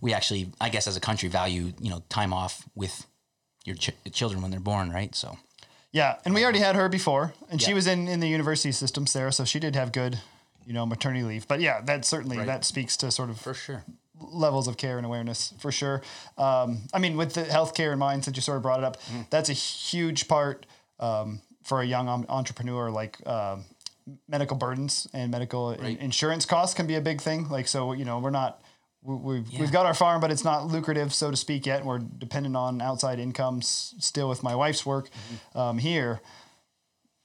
we 0.00 0.12
actually, 0.12 0.50
I 0.60 0.68
guess, 0.68 0.86
as 0.88 0.96
a 0.96 1.00
country, 1.00 1.28
value 1.28 1.72
you 1.80 1.90
know 1.90 2.02
time 2.08 2.32
off 2.32 2.64
with 2.74 3.06
your 3.64 3.76
ch- 3.76 3.90
children 4.12 4.42
when 4.42 4.50
they're 4.50 4.60
born, 4.60 4.90
right? 4.90 5.14
So 5.14 5.38
Yeah, 5.92 6.16
and 6.24 6.34
we 6.34 6.42
already 6.42 6.58
had 6.60 6.74
her 6.76 6.88
before, 6.88 7.34
and 7.50 7.60
she 7.62 7.72
was 7.74 7.86
in 7.86 8.08
in 8.08 8.20
the 8.20 8.28
university 8.28 8.72
system, 8.72 9.06
Sara, 9.06 9.32
so 9.32 9.44
she 9.44 9.60
did 9.60 9.74
have 9.76 9.92
good, 9.92 10.18
you 10.66 10.72
know, 10.72 10.84
maternity 10.86 11.24
leave. 11.24 11.46
But 11.46 11.60
yeah, 11.60 11.80
that 11.82 12.04
certainly 12.04 12.38
Right. 12.38 12.46
that 12.46 12.64
speaks 12.64 12.96
to 12.98 13.10
sort 13.10 13.30
of 13.30 13.40
for 13.40 13.54
sure, 13.54 13.84
levels 14.20 14.66
of 14.68 14.76
care 14.76 14.96
and 14.98 15.06
awareness 15.06 15.54
for 15.58 15.70
sure. 15.72 16.02
Um, 16.36 16.82
I 16.92 16.98
mean, 16.98 17.16
with 17.16 17.34
the 17.34 17.44
healthcare 17.44 17.92
in 17.92 17.98
mind, 17.98 18.24
since 18.24 18.36
you 18.36 18.42
sort 18.42 18.56
of 18.56 18.62
brought 18.62 18.80
it 18.80 18.84
up, 18.84 18.96
Mm-hmm. 19.02 19.22
that's 19.30 19.48
a 19.48 19.52
huge 19.54 20.26
part 20.28 20.66
um, 21.00 21.40
for 21.68 21.80
a 21.82 21.86
young 21.86 22.08
entrepreneur. 22.28 22.90
Like 22.90 23.24
um, 23.26 23.64
medical 24.26 24.56
burdens 24.56 25.06
and 25.12 25.30
medical 25.30 25.72
in- 25.72 25.80
Right. 25.80 26.00
insurance 26.00 26.46
costs 26.46 26.74
can 26.74 26.86
be 26.86 26.94
a 26.96 27.00
big 27.00 27.20
thing. 27.20 27.48
Like, 27.48 27.68
so 27.68 27.92
you 27.92 28.04
know, 28.04 28.18
we're 28.18 28.30
not. 28.30 28.60
we- 29.02 29.14
We've, 29.16 29.48
Yeah. 29.50 29.60
we've 29.60 29.72
got 29.72 29.86
our 29.86 29.94
farm, 29.94 30.20
but 30.20 30.30
it's 30.32 30.44
not 30.44 30.66
lucrative, 30.66 31.14
so 31.14 31.30
to 31.30 31.36
speak, 31.36 31.66
yet. 31.66 31.84
We're 31.84 31.98
dependent 32.00 32.56
on 32.56 32.80
outside 32.82 33.18
incomes 33.20 33.94
still 34.00 34.28
with 34.28 34.42
my 34.42 34.54
wife's 34.56 34.84
work 34.84 35.08
Mm-hmm. 35.10 35.58
um, 35.58 35.78
here 35.78 36.20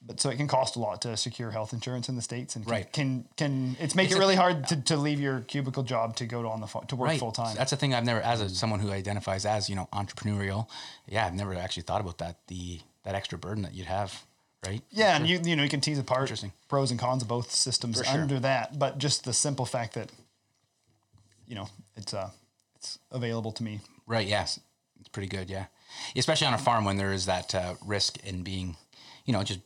but 0.05 0.19
so 0.19 0.29
it 0.29 0.35
can 0.35 0.49
cost 0.49 0.75
a 0.75 0.79
lot 0.79 1.01
to 1.01 1.15
secure 1.15 1.49
health 1.51 1.71
insurance 1.71 2.09
in 2.09 2.17
the 2.17 2.21
states 2.21 2.57
and 2.57 2.65
can 2.65 2.71
Right. 2.73 2.91
can, 2.91 3.25
can 3.37 3.77
it's 3.79 3.95
make 3.95 4.07
It's 4.07 4.15
it 4.15 4.17
a- 4.17 4.19
really 4.19 4.35
hard 4.35 4.67
to, 4.67 4.75
to 4.81 4.97
leave 4.97 5.21
your 5.21 5.39
cubicle 5.39 5.81
job 5.83 6.17
to 6.17 6.25
go 6.25 6.41
to 6.41 6.49
on 6.49 6.59
the 6.59 6.67
to 6.89 6.95
work 6.97 7.07
right? 7.07 7.19
full 7.19 7.31
time 7.31 7.55
That's 7.55 7.71
the 7.71 7.77
thing 7.77 7.93
I've 7.93 8.03
never, 8.03 8.19
as 8.21 8.41
a, 8.41 8.49
someone 8.49 8.81
who 8.81 8.91
identifies 8.91 9.45
as 9.45 9.69
you 9.69 9.75
know 9.77 9.87
entrepreneurial, 9.93 10.67
yeah, 11.07 11.25
I've 11.25 11.33
never 11.33 11.53
actually 11.55 11.83
thought 11.83 12.01
about 12.01 12.17
that 12.17 12.35
the 12.47 12.81
that 13.05 13.15
extra 13.15 13.37
burden 13.37 13.63
that 13.63 13.73
you'd 13.73 13.87
have, 13.87 14.25
right? 14.65 14.81
yeah 14.91 15.15
and 15.15 15.27
you 15.27 15.39
you 15.43 15.55
know 15.55 15.63
you 15.63 15.69
can 15.69 15.81
tease 15.81 15.99
apart 15.99 16.21
Interesting. 16.21 16.53
pros 16.67 16.91
and 16.91 16.99
cons 16.99 17.21
of 17.21 17.27
both 17.27 17.51
systems 17.51 17.97
sure. 17.97 18.21
under 18.21 18.39
that 18.39 18.77
but 18.77 18.97
just 18.97 19.25
the 19.25 19.33
simple 19.33 19.65
fact 19.65 19.93
that 19.95 20.11
you 21.47 21.55
know 21.55 21.67
it's 21.95 22.13
uh 22.13 22.29
it's 22.75 22.99
available 23.11 23.51
to 23.51 23.63
me 23.63 23.79
Right. 24.05 24.27
Yes. 24.27 24.59
It's 24.99 25.09
pretty 25.09 25.27
good. 25.27 25.49
Yeah. 25.49 25.65
Especially 26.15 26.47
on 26.47 26.53
a 26.53 26.57
farm 26.57 26.85
when 26.85 26.97
there 26.97 27.13
is 27.13 27.25
that 27.25 27.53
uh, 27.53 27.75
risk 27.85 28.25
in 28.25 28.43
being, 28.43 28.75
you 29.25 29.33
know, 29.33 29.43
just 29.43 29.59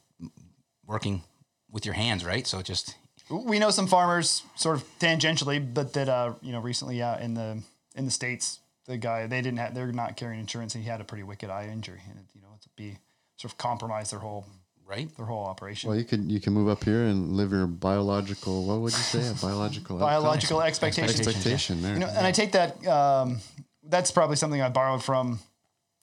working 0.86 1.24
with 1.72 1.86
your 1.86 1.96
hands, 1.96 2.24
right? 2.26 2.46
So 2.46 2.62
just, 2.62 2.96
we 3.30 3.60
know 3.60 3.70
some 3.70 3.88
farmers 3.88 4.44
sort 4.56 4.78
of 4.78 5.00
tangentially 5.00 5.74
but 5.74 5.92
that 5.92 6.08
uh 6.08 6.32
you 6.42 6.54
know 6.54 6.62
recently 6.62 6.98
yeah 6.98 7.22
in 7.22 7.34
the 7.34 7.62
in 7.94 8.06
the 8.06 8.12
states 8.12 8.62
the 8.86 8.96
guy 8.96 9.28
they 9.28 9.42
didn't 9.42 9.58
have 9.58 9.76
they're 9.76 9.92
not 9.92 10.16
carrying 10.16 10.40
insurance 10.40 10.76
and 10.76 10.84
he 10.86 10.90
had 10.90 11.02
a 11.02 11.04
pretty 11.04 11.24
wicked 11.24 11.50
eye 11.50 11.68
injury 11.70 12.00
and 12.10 12.18
it, 12.20 12.26
you 12.34 12.40
know 12.40 12.48
it's 12.56 12.68
be 12.78 12.98
sort 13.36 13.52
of 13.52 13.58
compromise 13.58 14.12
their 14.12 14.20
whole 14.20 14.46
right? 14.88 15.16
their 15.18 15.26
whole 15.26 15.46
operation 15.46 15.90
Well, 15.90 16.00
you 16.00 16.06
could 16.06 16.32
you 16.32 16.40
can 16.40 16.54
move 16.54 16.68
up 16.70 16.84
here 16.84 17.04
and 17.04 17.34
live 17.34 17.52
your 17.52 17.68
biological. 17.68 18.66
What 18.66 18.80
would 18.80 18.94
you 18.94 19.00
say? 19.00 19.28
A 19.28 19.34
biological 19.34 19.98
biological 20.00 20.62
expectations. 20.70 21.20
expectation 21.20 21.82
there. 21.82 21.94
You 21.94 22.00
know, 22.00 22.08
and 22.08 22.26
I 22.26 22.32
take 22.32 22.54
that. 22.54 22.86
Um, 22.88 23.40
that's 23.84 24.12
probably 24.12 24.36
something 24.36 24.62
I 24.62 24.70
borrowed 24.70 25.04
from, 25.04 25.40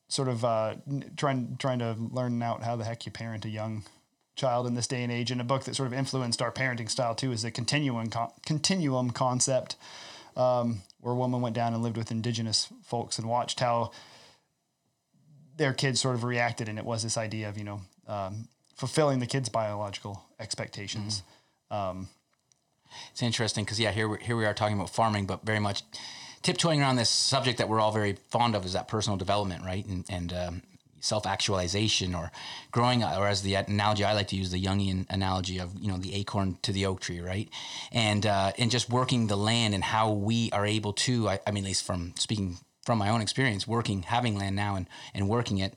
sort 0.09 0.29
of 0.29 0.45
uh, 0.45 0.75
trying 1.17 1.57
trying 1.59 1.79
to 1.81 1.97
learn 1.99 2.43
out 2.43 2.63
how 2.63 2.77
the 2.77 2.85
heck 2.85 3.07
you 3.07 3.13
parent 3.13 3.45
a 3.45 3.49
young 3.49 3.85
child 4.37 4.67
in 4.67 4.75
this 4.75 4.87
day 4.87 5.03
and 5.03 5.13
age. 5.13 5.31
And 5.31 5.41
a 5.41 5.45
book 5.45 5.65
that 5.65 5.75
sort 5.75 5.87
of 5.87 5.93
influenced 5.93 6.43
our 6.43 6.53
parenting 6.53 6.91
style 6.91 7.15
too 7.15 7.33
is 7.33 7.43
the 7.43 7.51
continuum 7.51 8.09
con- 8.09 8.33
continuum 8.47 9.11
concept, 9.11 9.77
um, 10.37 10.83
where 11.01 11.15
a 11.15 11.17
woman 11.17 11.41
went 11.41 11.55
down 11.55 11.75
and 11.75 11.83
lived 11.83 11.97
with 11.97 12.11
indigenous 12.11 12.69
folks 12.83 13.19
and 13.19 13.29
watched 13.29 13.61
how 13.61 13.91
their 15.57 15.73
kids 15.73 16.01
sort 16.01 16.17
of 16.17 16.25
reacted, 16.25 16.69
and 16.69 16.79
it 16.79 16.85
was 16.85 17.03
this 17.03 17.17
idea 17.17 17.49
of 17.49 17.57
you 17.57 17.65
know 17.65 17.81
um, 18.07 18.49
fulfilling 18.75 19.21
the 19.21 19.27
kids' 19.27 19.49
biological 19.49 20.25
expectations. 20.39 21.23
It's 23.11 23.23
interesting 23.23 23.65
because, 23.65 23.81
yeah, 23.81 23.91
here, 23.91 24.09
we- 24.09 24.23
here 24.23 24.37
we 24.37 24.45
are 24.47 24.55
talking 24.55 24.77
about 24.77 24.91
farming, 24.91 25.27
but 25.27 25.45
very 25.45 25.59
much 25.61 25.83
tiptoeing 26.43 26.81
around 26.81 26.97
this 26.97 27.11
subject 27.11 27.59
that 27.59 27.69
we're 27.69 27.81
all 27.81 27.93
very 27.93 28.17
fond 28.31 28.55
of 28.55 28.65
is 28.65 28.75
that 28.75 28.87
personal 28.89 29.17
development, 29.17 29.65
right? 29.65 29.85
And, 29.87 30.05
and 30.09 30.33
um, 30.33 30.63
self 31.01 31.27
actualization 31.27 32.15
or 32.15 32.31
growing, 32.71 33.03
or 33.03 33.27
as 33.27 33.43
the 33.43 33.55
analogy 33.55 34.05
I 34.05 34.13
like 34.13 34.29
to 34.29 34.37
use, 34.37 34.51
the 34.51 34.63
Jungian 34.63 35.07
analogy 35.11 35.59
of, 35.59 35.75
you 35.81 35.89
know, 35.89 35.99
the 35.99 36.15
acorn 36.15 36.59
to 36.63 36.73
the 36.73 36.87
oak 36.87 37.01
tree, 37.01 37.21
right? 37.21 37.49
And, 37.93 38.27
uh, 38.27 38.53
and 38.59 38.71
just 38.71 38.91
working 38.91 39.27
the 39.27 39.37
land 39.37 39.75
and 39.75 39.83
how 39.83 40.13
we 40.13 40.51
are 40.53 40.67
able 40.67 40.93
to, 40.93 41.29
I, 41.29 41.41
I 41.47 41.51
mean, 41.51 41.65
at 41.65 41.69
least 41.69 41.85
from 41.85 42.15
speaking 42.17 42.59
from 42.85 42.99
my 42.99 43.09
own 43.09 43.23
experience, 43.23 43.67
working, 43.67 44.03
having 44.03 44.37
land 44.37 44.55
now 44.55 44.77
and, 44.77 44.87
and 45.15 45.27
working 45.29 45.59
it, 45.59 45.77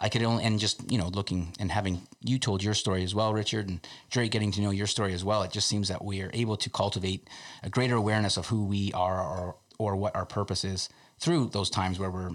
I 0.00 0.08
could 0.08 0.22
only, 0.22 0.44
and 0.44 0.58
just, 0.58 0.90
you 0.90 0.98
know, 0.98 1.08
looking 1.08 1.54
and 1.58 1.70
having 1.70 2.02
you 2.22 2.38
told 2.38 2.62
your 2.62 2.74
story 2.74 3.02
as 3.02 3.14
well, 3.14 3.32
Richard, 3.32 3.68
and 3.68 3.80
Drake 4.10 4.30
getting 4.30 4.52
to 4.52 4.60
know 4.60 4.70
your 4.70 4.86
story 4.86 5.12
as 5.12 5.24
well. 5.24 5.42
It 5.42 5.50
just 5.50 5.66
seems 5.66 5.88
that 5.88 6.04
we 6.04 6.22
are 6.22 6.30
able 6.32 6.56
to 6.56 6.70
cultivate 6.70 7.28
a 7.62 7.70
greater 7.70 7.96
awareness 7.96 8.36
of 8.36 8.46
who 8.46 8.64
we 8.64 8.92
are 8.92 9.20
or, 9.20 9.56
or 9.78 9.96
what 9.96 10.14
our 10.14 10.26
purpose 10.26 10.64
is 10.64 10.88
through 11.18 11.48
those 11.48 11.68
times 11.68 11.98
where 11.98 12.10
we're 12.10 12.30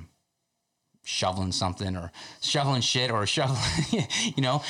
shoveling 1.04 1.52
something 1.52 1.96
or 1.96 2.12
shoveling 2.42 2.82
shit 2.82 3.12
or 3.12 3.26
shoveling, 3.28 4.08
you 4.36 4.42
know, 4.42 4.64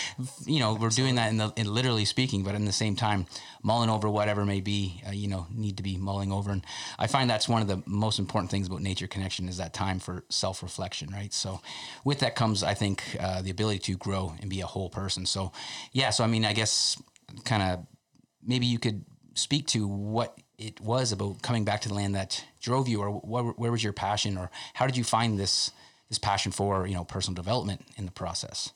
you 0.45 0.59
know, 0.59 0.73
we're 0.75 0.89
doing 0.89 1.15
that 1.15 1.29
in 1.29 1.37
the, 1.37 1.53
in 1.55 1.71
literally 1.71 2.05
speaking, 2.05 2.43
but 2.43 2.55
in 2.55 2.65
the 2.65 2.71
same 2.71 2.95
time, 2.95 3.25
mulling 3.61 3.89
over 3.89 4.09
whatever 4.09 4.45
may 4.45 4.59
be, 4.59 5.01
uh, 5.07 5.11
you 5.11 5.27
know, 5.27 5.47
need 5.53 5.77
to 5.77 5.83
be 5.83 5.97
mulling 5.97 6.31
over. 6.31 6.51
And 6.51 6.65
I 6.97 7.07
find 7.07 7.29
that's 7.29 7.47
one 7.47 7.61
of 7.61 7.67
the 7.67 7.81
most 7.85 8.19
important 8.19 8.51
things 8.51 8.67
about 8.67 8.81
nature 8.81 9.07
connection 9.07 9.47
is 9.47 9.57
that 9.57 9.73
time 9.73 9.99
for 9.99 10.23
self-reflection, 10.29 11.09
right? 11.11 11.33
So 11.33 11.61
with 12.03 12.19
that 12.19 12.35
comes, 12.35 12.63
I 12.63 12.73
think, 12.73 13.03
uh, 13.19 13.41
the 13.41 13.51
ability 13.51 13.79
to 13.79 13.97
grow 13.97 14.33
and 14.41 14.49
be 14.49 14.61
a 14.61 14.67
whole 14.67 14.89
person. 14.89 15.25
So 15.25 15.51
yeah, 15.91 16.09
so 16.09 16.23
I 16.23 16.27
mean, 16.27 16.45
I 16.45 16.53
guess 16.53 17.01
kind 17.45 17.63
of 17.63 17.85
maybe 18.45 18.65
you 18.65 18.79
could 18.79 19.05
speak 19.35 19.67
to 19.67 19.87
what 19.87 20.37
it 20.57 20.79
was 20.79 21.11
about 21.11 21.41
coming 21.41 21.65
back 21.65 21.81
to 21.81 21.89
the 21.89 21.95
land 21.95 22.15
that 22.15 22.43
drove 22.61 22.87
you 22.87 23.01
or 23.01 23.09
what, 23.09 23.57
where 23.57 23.71
was 23.71 23.83
your 23.83 23.93
passion 23.93 24.37
or 24.37 24.51
how 24.73 24.85
did 24.85 24.95
you 24.95 25.03
find 25.03 25.39
this 25.39 25.71
this 26.13 26.19
passion 26.19 26.52
for 26.52 26.86
you 26.88 26.93
know 26.93 27.04
personal 27.04 27.36
development 27.36 27.82
in 27.97 28.06
the 28.06 28.12
process. 28.12 28.71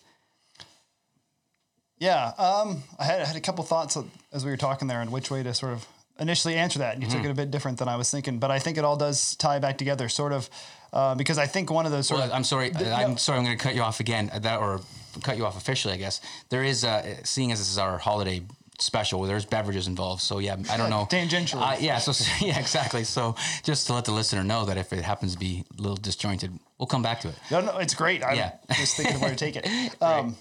Yeah, 2.00 2.34
um, 2.38 2.84
I 3.00 3.06
had, 3.06 3.22
I 3.22 3.26
had 3.26 3.36
a 3.36 3.42
couple 3.42 3.64
thoughts 3.64 3.98
as 4.32 4.46
we 4.46 4.52
were 4.52 4.58
talking 4.58 4.88
there 4.88 5.00
on 5.00 5.12
which 5.12 5.32
way 5.32 5.42
to 5.44 5.54
sort 5.54 5.74
of 5.74 5.88
initially 6.20 6.56
answer 6.56 6.80
that, 6.80 6.96
and 6.96 7.04
you 7.04 7.10
took 7.10 7.24
it 7.24 7.30
a 7.30 7.34
bit 7.34 7.52
different 7.52 7.78
than 7.80 7.88
I 7.88 7.96
was 7.96 8.10
thinking. 8.12 8.40
But 8.40 8.52
I 8.52 8.60
think 8.60 8.78
it 8.78 8.84
all 8.84 8.98
does 8.98 9.36
tie 9.36 9.60
back 9.60 9.78
together, 9.78 10.10
sort 10.10 10.32
of, 10.32 10.50
uh, 10.94 11.16
because 11.16 11.38
I 11.38 11.48
think 11.48 11.72
one 11.72 11.86
of 11.86 11.92
those 11.92 12.08
sort 12.08 12.20
well, 12.20 12.28
of 12.28 12.34
i'm 12.34 12.44
sorry 12.44 12.72
i'm 12.76 13.18
sorry 13.18 13.40
i'm 13.40 13.46
going 13.46 13.58
to 13.58 13.64
cut 13.64 13.76
you 13.76 13.82
off 13.82 14.00
again 14.00 14.32
that 14.34 14.60
or 14.60 14.82
cut 15.24 15.38
you 15.38 15.46
off 15.46 15.58
officially 15.58 15.94
i 15.94 15.98
guess. 15.98 16.22
There 16.50 16.64
is 16.64 16.84
uh, 16.84 17.24
seeing 17.24 17.52
as 17.52 17.60
this 17.60 17.70
is 17.70 17.78
our 17.78 17.98
holiday 17.98 18.42
special 18.80 19.24
there's 19.24 19.46
beverages 19.46 19.88
involved 19.88 20.22
so 20.22 20.38
yeah 20.40 20.56
i 20.70 20.78
don't 20.78 20.90
know 20.96 21.08
Tangentially. 21.10 21.62
uh, 21.62 21.78
yeah 21.80 21.98
so 21.98 22.12
yeah 22.46 22.60
exactly 22.60 23.04
so 23.04 23.36
just 23.64 23.88
to 23.88 23.94
let 23.94 24.06
the 24.06 24.12
listener 24.12 24.44
know 24.44 24.66
that 24.66 24.78
if 24.78 24.94
it 24.94 25.04
happens 25.04 25.34
to 25.34 25.40
be 25.40 25.64
a 25.78 25.82
little 25.82 25.98
disjointed 25.98 26.52
we'll 26.78 26.86
come 26.88 27.02
back 27.02 27.20
to 27.22 27.30
it 27.30 27.36
no, 27.50 27.60
no, 27.62 27.78
it's 27.80 27.96
great. 27.96 28.24
I'm 28.24 28.36
Yeah. 28.36 28.54
just 28.76 28.96
thinking 28.98 29.16
of 29.16 29.22
where 29.22 29.32
to 29.32 29.36
take 29.36 29.56
it. 29.56 29.66
Um, 30.02 30.36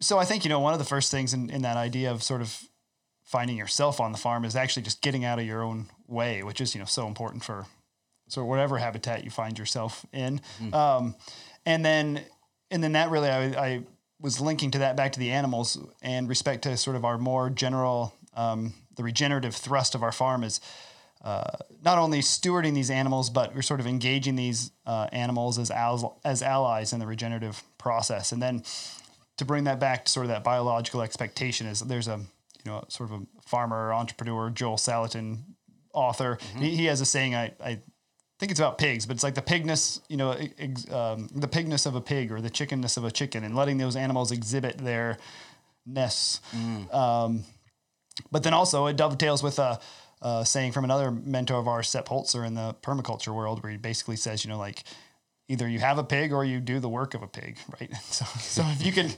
so 0.00 0.18
I 0.18 0.24
think 0.24 0.44
you 0.44 0.50
know 0.50 0.60
one 0.60 0.72
of 0.72 0.78
the 0.78 0.84
first 0.84 1.10
things 1.10 1.32
in, 1.34 1.48
in 1.50 1.62
that 1.62 1.76
idea 1.76 2.10
of 2.10 2.22
sort 2.22 2.40
of 2.42 2.62
finding 3.24 3.56
yourself 3.56 4.00
on 4.00 4.12
the 4.12 4.18
farm 4.18 4.44
is 4.44 4.54
actually 4.56 4.82
just 4.82 5.00
getting 5.02 5.24
out 5.24 5.38
of 5.38 5.46
your 5.46 5.62
own 5.62 5.86
way, 6.06 6.42
which 6.42 6.60
is 6.60 6.74
you 6.74 6.80
know 6.80 6.84
so 6.86 7.06
important 7.06 7.42
for 7.44 7.66
so 8.28 8.44
whatever 8.44 8.76
habitat 8.78 9.24
you 9.24 9.30
find 9.30 9.58
yourself 9.58 10.04
in. 10.12 10.40
Um, 10.72 11.14
and 11.64 11.84
then 11.84 12.20
and 12.70 12.82
then 12.84 12.92
that 12.92 13.10
really 13.10 13.30
I, 13.30 13.44
I 13.66 13.82
was 14.20 14.40
linking 14.40 14.70
to 14.72 14.78
that 14.78 14.96
back 14.96 15.12
to 15.12 15.20
the 15.20 15.30
animals 15.30 15.78
and 16.02 16.28
respect 16.28 16.62
to 16.62 16.76
sort 16.76 16.96
of 16.96 17.04
our 17.04 17.18
more 17.18 17.50
general 17.50 18.14
um, 18.34 18.74
the 18.96 19.02
regenerative 19.02 19.54
thrust 19.54 19.94
of 19.94 20.02
our 20.02 20.12
farm 20.12 20.44
is 20.44 20.60
uh, 21.24 21.44
not 21.84 21.98
only 21.98 22.20
stewarding 22.20 22.74
these 22.74 22.90
animals, 22.90 23.30
but 23.30 23.54
we're 23.54 23.62
sort 23.62 23.80
of 23.80 23.86
engaging 23.86 24.36
these 24.36 24.70
uh, 24.86 25.08
animals 25.12 25.58
as 25.58 25.70
al- 25.70 26.20
as 26.24 26.42
allies 26.42 26.92
in 26.92 27.00
the 27.00 27.06
regenerative 27.06 27.62
process. 27.78 28.32
And 28.32 28.40
then 28.40 28.62
to 29.38 29.44
bring 29.44 29.64
that 29.64 29.80
back 29.80 30.04
to 30.04 30.12
sort 30.12 30.26
of 30.26 30.28
that 30.28 30.44
biological 30.44 31.02
expectation 31.02 31.66
is 31.66 31.80
there's 31.80 32.08
a 32.08 32.20
you 32.64 32.70
know 32.70 32.84
sort 32.88 33.10
of 33.10 33.22
a 33.22 33.26
farmer 33.46 33.92
entrepreneur 33.92 34.50
Joel 34.50 34.76
Salatin 34.76 35.38
author. 35.92 36.38
He, 36.58 36.76
he 36.76 36.84
has 36.86 37.00
a 37.00 37.06
saying 37.06 37.34
I, 37.34 37.54
I 37.64 37.80
think 38.38 38.50
it's 38.50 38.60
about 38.60 38.78
pigs, 38.78 39.06
but 39.06 39.14
it's 39.14 39.22
like 39.22 39.34
the 39.34 39.42
pigness 39.42 40.00
you 40.08 40.16
know 40.16 40.36
ex, 40.58 40.90
um, 40.90 41.28
the 41.34 41.48
pigness 41.48 41.86
of 41.86 41.94
a 41.94 42.00
pig 42.00 42.30
or 42.32 42.40
the 42.40 42.50
chickenness 42.50 42.96
of 42.96 43.04
a 43.04 43.10
chicken, 43.10 43.44
and 43.44 43.54
letting 43.54 43.78
those 43.78 43.96
animals 43.96 44.32
exhibit 44.32 44.78
their 44.78 45.18
ness. 45.86 46.40
Um, 46.90 47.44
but 48.30 48.42
then 48.42 48.54
also 48.54 48.86
it 48.86 48.96
dovetails 48.96 49.42
with 49.42 49.58
a, 49.58 49.78
a 50.22 50.44
saying 50.44 50.72
from 50.72 50.84
another 50.84 51.10
mentor 51.10 51.58
of 51.58 51.68
ours, 51.68 51.88
Sepp 51.88 52.08
Holzer, 52.08 52.46
in 52.46 52.54
the 52.54 52.74
permaculture 52.82 53.34
world, 53.34 53.62
where 53.62 53.72
he 53.72 53.78
basically 53.78 54.16
says, 54.16 54.44
you 54.44 54.50
know, 54.50 54.58
like 54.58 54.84
either 55.48 55.68
you 55.68 55.78
have 55.78 55.98
a 55.98 56.04
pig 56.04 56.32
or 56.32 56.44
you 56.44 56.58
do 56.60 56.80
the 56.80 56.88
work 56.88 57.14
of 57.14 57.22
a 57.22 57.26
pig, 57.26 57.58
right? 57.80 57.94
So, 57.96 58.24
so 58.38 58.62
if 58.66 58.84
you 58.84 58.92
could, 58.92 59.14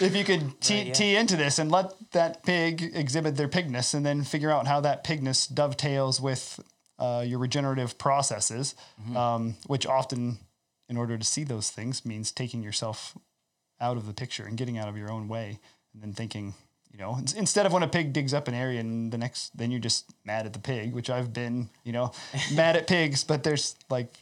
if 0.00 0.14
you 0.14 0.24
could 0.24 0.60
tee, 0.60 0.82
yeah. 0.82 0.92
tee 0.92 1.16
into 1.16 1.36
this 1.36 1.58
and 1.58 1.70
let 1.70 1.92
that 2.12 2.42
pig 2.44 2.92
exhibit 2.94 3.36
their 3.36 3.48
pigness, 3.48 3.94
and 3.94 4.04
then 4.04 4.22
figure 4.22 4.50
out 4.50 4.66
how 4.66 4.80
that 4.80 5.04
pigness 5.04 5.52
dovetails 5.52 6.20
with 6.20 6.60
uh, 7.04 7.20
your 7.22 7.38
regenerative 7.38 7.96
processes, 7.98 8.74
um, 9.14 9.56
which 9.66 9.86
often, 9.86 10.38
in 10.88 10.96
order 10.96 11.16
to 11.18 11.24
see 11.24 11.44
those 11.44 11.70
things, 11.70 12.04
means 12.04 12.32
taking 12.32 12.62
yourself 12.62 13.16
out 13.80 13.96
of 13.96 14.06
the 14.06 14.12
picture 14.14 14.44
and 14.46 14.56
getting 14.56 14.78
out 14.78 14.88
of 14.88 14.96
your 14.96 15.10
own 15.10 15.28
way, 15.28 15.58
and 15.92 16.02
then 16.02 16.12
thinking, 16.12 16.54
you 16.92 16.98
know, 16.98 17.18
instead 17.36 17.66
of 17.66 17.72
when 17.72 17.82
a 17.82 17.88
pig 17.88 18.12
digs 18.12 18.32
up 18.32 18.46
an 18.48 18.54
area 18.54 18.80
and 18.80 19.12
the 19.12 19.18
next, 19.18 19.56
then 19.58 19.70
you're 19.70 19.80
just 19.90 20.04
mad 20.24 20.46
at 20.46 20.52
the 20.52 20.58
pig, 20.60 20.94
which 20.94 21.10
I've 21.10 21.32
been, 21.32 21.68
you 21.84 21.92
know, 21.92 22.12
mad 22.54 22.76
at 22.76 22.86
pigs, 22.86 23.24
but 23.24 23.42
there's 23.42 23.74
like, 23.90 24.14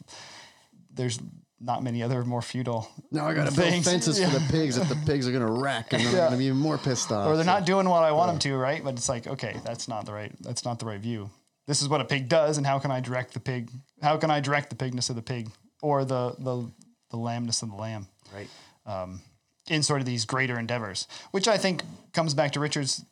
there's 0.93 1.19
not 1.61 1.81
many 1.83 2.03
other 2.03 2.23
more 2.25 2.41
futile. 2.41 2.89
Now 3.11 3.27
I 3.27 3.33
got 3.33 3.47
to 3.49 3.55
build 3.55 3.85
fences 3.85 4.19
Yeah. 4.19 4.29
for 4.29 4.39
the 4.39 4.45
pigs 4.51 4.75
that 4.75 4.89
the 4.89 4.99
pigs 5.05 5.27
are 5.27 5.31
going 5.31 5.45
to 5.45 5.51
wreck, 5.61 5.93
and 5.93 6.01
then 6.01 6.07
I'm 6.09 6.13
Yeah. 6.13 6.19
going 6.21 6.31
to 6.33 6.37
be 6.37 6.45
even 6.45 6.57
more 6.57 6.77
pissed 6.77 7.11
off. 7.11 7.27
or 7.27 7.35
they're 7.35 7.45
So- 7.45 7.51
not 7.53 7.65
doing 7.65 7.87
what 7.87 8.03
I 8.03 8.11
want 8.11 8.31
them 8.31 8.39
to, 8.39 8.55
right? 8.57 8.83
But 8.83 8.95
it's 8.95 9.07
like, 9.07 9.27
okay, 9.27 9.55
that's 9.63 9.87
not 9.87 10.05
the 10.05 10.11
right, 10.13 10.33
that's 10.41 10.65
not 10.65 10.79
the 10.79 10.85
right 10.85 10.99
view. 10.99 11.29
This 11.65 11.81
is 11.81 11.87
what 11.87 12.01
a 12.01 12.05
pig 12.05 12.27
does, 12.27 12.57
and 12.57 12.67
how 12.67 12.79
can 12.79 12.91
I 12.91 12.99
direct 12.99 13.33
the 13.33 13.39
pig? 13.39 13.69
How 14.01 14.17
can 14.17 14.29
I 14.29 14.39
direct 14.39 14.69
the 14.69 14.75
pigness 14.75 15.09
of 15.09 15.15
the 15.15 15.21
pig 15.21 15.49
or 15.81 16.03
the 16.05 16.35
the 16.39 16.69
the 17.09 17.17
lambness 17.17 17.61
of 17.61 17.69
the 17.69 17.75
lamb 17.75 18.07
Right. 18.33 18.49
Um, 18.85 19.21
in 19.69 19.83
sort 19.83 20.01
of 20.01 20.05
these 20.05 20.25
greater 20.25 20.59
endeavors? 20.59 21.07
Which 21.31 21.47
I 21.47 21.57
think 21.57 21.83
comes 22.11 22.33
back 22.33 22.51
to 22.53 22.59
Richard's 22.59 23.05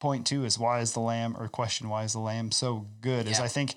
point 0.00 0.26
too, 0.26 0.44
is 0.44 0.58
why 0.58 0.80
is 0.80 0.92
the 0.92 1.00
lamb 1.00 1.36
or 1.38 1.48
question 1.48 1.88
why 1.88 2.04
is 2.04 2.12
the 2.12 2.18
lamb 2.18 2.50
so 2.50 2.86
good? 3.00 3.28
Is 3.28 3.38
I 3.40 3.48
think 3.48 3.74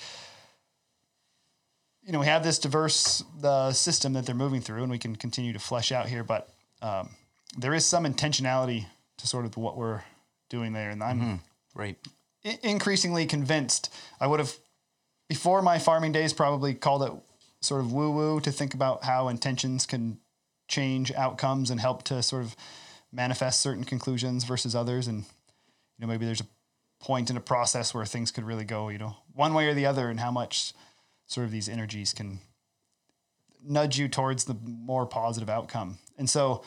you 2.04 2.14
know 2.14 2.20
we 2.20 2.26
have 2.26 2.44
this 2.44 2.58
diverse 2.60 3.24
uh, 3.44 3.72
system 3.72 4.14
that 4.14 4.26
they're 4.26 4.36
moving 4.36 4.62
through, 4.62 4.82
and 4.82 4.92
we 4.92 4.98
can 4.98 5.16
continue 5.16 5.54
to 5.54 5.60
flesh 5.60 5.92
out 5.92 6.08
here, 6.08 6.24
but 6.24 6.50
um, 6.82 7.10
there 7.58 7.74
is 7.74 7.86
some 7.86 8.06
intentionality 8.06 8.86
to 9.18 9.28
sort 9.28 9.46
of 9.46 9.58
what 9.58 9.78
we're 9.78 10.02
doing 10.50 10.74
there, 10.74 10.90
and 10.90 11.04
I'm 11.04 11.42
Right. 11.76 11.98
Increasingly 12.64 13.26
convinced. 13.26 13.94
I 14.20 14.28
would 14.28 14.40
have 14.40 14.54
before 15.28 15.62
my 15.62 15.80
farming 15.80 16.12
days 16.12 16.34
probably 16.34 16.74
called 16.74 17.04
it 17.04 17.12
sort 17.62 17.82
of 17.82 17.92
woo 17.92 18.12
woo 18.12 18.40
to 18.42 18.52
think 18.52 18.74
about 18.74 19.04
how 19.04 19.28
intentions 19.28 19.86
can 19.86 20.20
change 20.68 21.12
outcomes 21.14 21.70
and 21.70 21.80
help 21.80 22.04
to 22.04 22.22
sort 22.22 22.44
of 22.44 22.56
manifest 23.12 23.62
certain 23.62 23.84
conclusions 23.84 24.44
versus 24.44 24.76
others 24.76 25.08
and 25.08 25.20
you 25.20 26.00
know 26.00 26.08
maybe 26.08 26.26
there's 26.26 26.42
a 26.42 26.48
point 27.00 27.30
in 27.30 27.38
a 27.38 27.42
process 27.42 27.94
where 27.94 28.06
things 28.06 28.32
could 28.32 28.44
really 28.44 28.66
go 28.66 28.90
you 28.90 28.98
know 28.98 29.16
one 29.34 29.54
way 29.54 29.68
or 29.68 29.74
the 29.74 29.86
other 29.86 30.10
and 30.10 30.20
how 30.20 30.32
much 30.32 30.74
sort 31.26 31.46
of 31.46 31.52
these 31.52 31.70
energies 31.70 32.14
can 32.14 32.40
nudge 33.64 33.98
you 33.98 34.08
towards 34.08 34.46
the 34.46 34.56
more 34.64 35.06
positive 35.06 35.50
outcome 35.50 35.98
and 36.18 36.30
so 36.30 36.64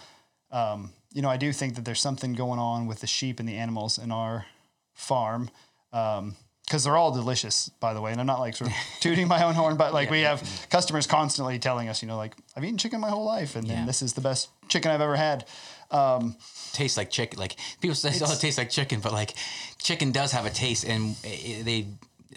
um, 0.50 0.90
you 1.12 1.20
know 1.20 1.30
i 1.30 1.36
do 1.36 1.52
think 1.52 1.74
that 1.74 1.84
there's 1.84 2.00
something 2.00 2.32
going 2.32 2.58
on 2.58 2.86
with 2.86 3.00
the 3.00 3.06
sheep 3.06 3.38
and 3.38 3.48
the 3.48 3.56
animals 3.56 3.98
in 3.98 4.10
our 4.10 4.46
farm 4.94 5.50
because 5.90 6.85
they're 6.85 6.96
all 6.96 7.11
delicious, 7.12 7.68
by 7.81 7.94
the 7.94 8.00
way. 8.00 8.12
And 8.12 8.20
I'm 8.20 8.26
not 8.26 8.40
like 8.40 8.55
sort 8.57 8.70
of 8.70 8.76
tooting 9.00 9.29
my 9.29 9.42
own 9.44 9.55
horn, 9.55 9.76
but 9.76 9.92
like 9.92 10.11
we 10.11 10.20
have 10.22 10.42
customers 10.70 11.07
constantly 11.07 11.59
telling 11.59 11.88
us, 11.88 12.03
you 12.03 12.09
know, 12.09 12.16
like 12.16 12.35
I've 12.57 12.64
eaten 12.64 12.79
chicken 12.79 13.00
my 13.00 13.11
whole 13.11 13.24
life, 13.24 13.57
and 13.57 13.66
Yeah. 13.66 13.76
then 13.76 13.87
this 13.87 14.03
is 14.03 14.12
the 14.14 14.20
best 14.20 14.48
chicken 14.68 14.90
I've 14.90 15.00
ever 15.00 15.16
had. 15.16 15.46
Um, 15.90 16.37
tastes 16.72 16.96
like 16.96 17.11
chicken. 17.11 17.38
Like 17.38 17.57
people 17.81 17.94
say, 17.96 18.11
oh, 18.24 18.33
it 18.33 18.38
tastes 18.40 18.59
like 18.59 18.70
chicken, 18.70 19.00
but 19.00 19.12
like 19.12 19.35
chicken 19.79 20.12
does 20.12 20.33
have 20.33 20.46
a 20.46 20.50
taste, 20.50 20.85
and 20.85 21.16
it, 21.24 21.64
they 21.64 21.87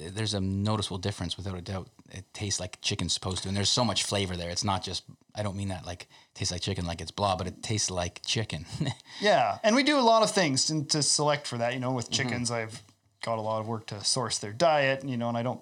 there's 0.09 0.33
a 0.33 0.41
noticeable 0.41 0.97
difference 0.97 1.37
without 1.37 1.55
a 1.55 1.61
doubt. 1.61 1.87
It 2.09 2.25
tastes 2.33 2.59
like 2.59 2.81
chicken's 2.81 3.13
supposed 3.13 3.43
to, 3.43 3.47
and 3.49 3.55
there's 3.55 3.69
so 3.69 3.85
much 3.85 4.03
flavor 4.03 4.35
there. 4.35 4.49
It's 4.49 4.63
not 4.63 4.83
just 4.83 5.03
I 5.35 5.43
don't 5.43 5.55
mean 5.55 5.67
that 5.69 5.85
like 5.85 6.07
tastes 6.33 6.51
like 6.51 6.61
chicken, 6.61 6.87
like 6.87 6.99
it's 7.01 7.11
blah, 7.11 7.35
but 7.35 7.45
it 7.45 7.61
tastes 7.61 7.91
like 7.91 8.21
chicken. 8.25 8.65
yeah, 9.21 9.59
and 9.63 9.75
we 9.75 9.83
do 9.83 9.99
a 9.99 10.01
lot 10.01 10.23
of 10.23 10.31
things 10.31 10.65
to, 10.65 10.83
to 10.85 11.03
select 11.03 11.45
for 11.45 11.59
that. 11.59 11.73
You 11.75 11.79
know, 11.79 11.91
with 11.91 12.09
chickens, 12.09 12.49
I've 12.49 12.81
got 13.23 13.39
a 13.39 13.41
lot 13.41 13.59
of 13.59 13.67
work 13.67 13.87
to 13.87 14.03
source 14.03 14.37
their 14.37 14.53
diet. 14.53 15.03
You 15.03 15.17
know, 15.17 15.29
and 15.29 15.37
I 15.37 15.43
don't 15.43 15.61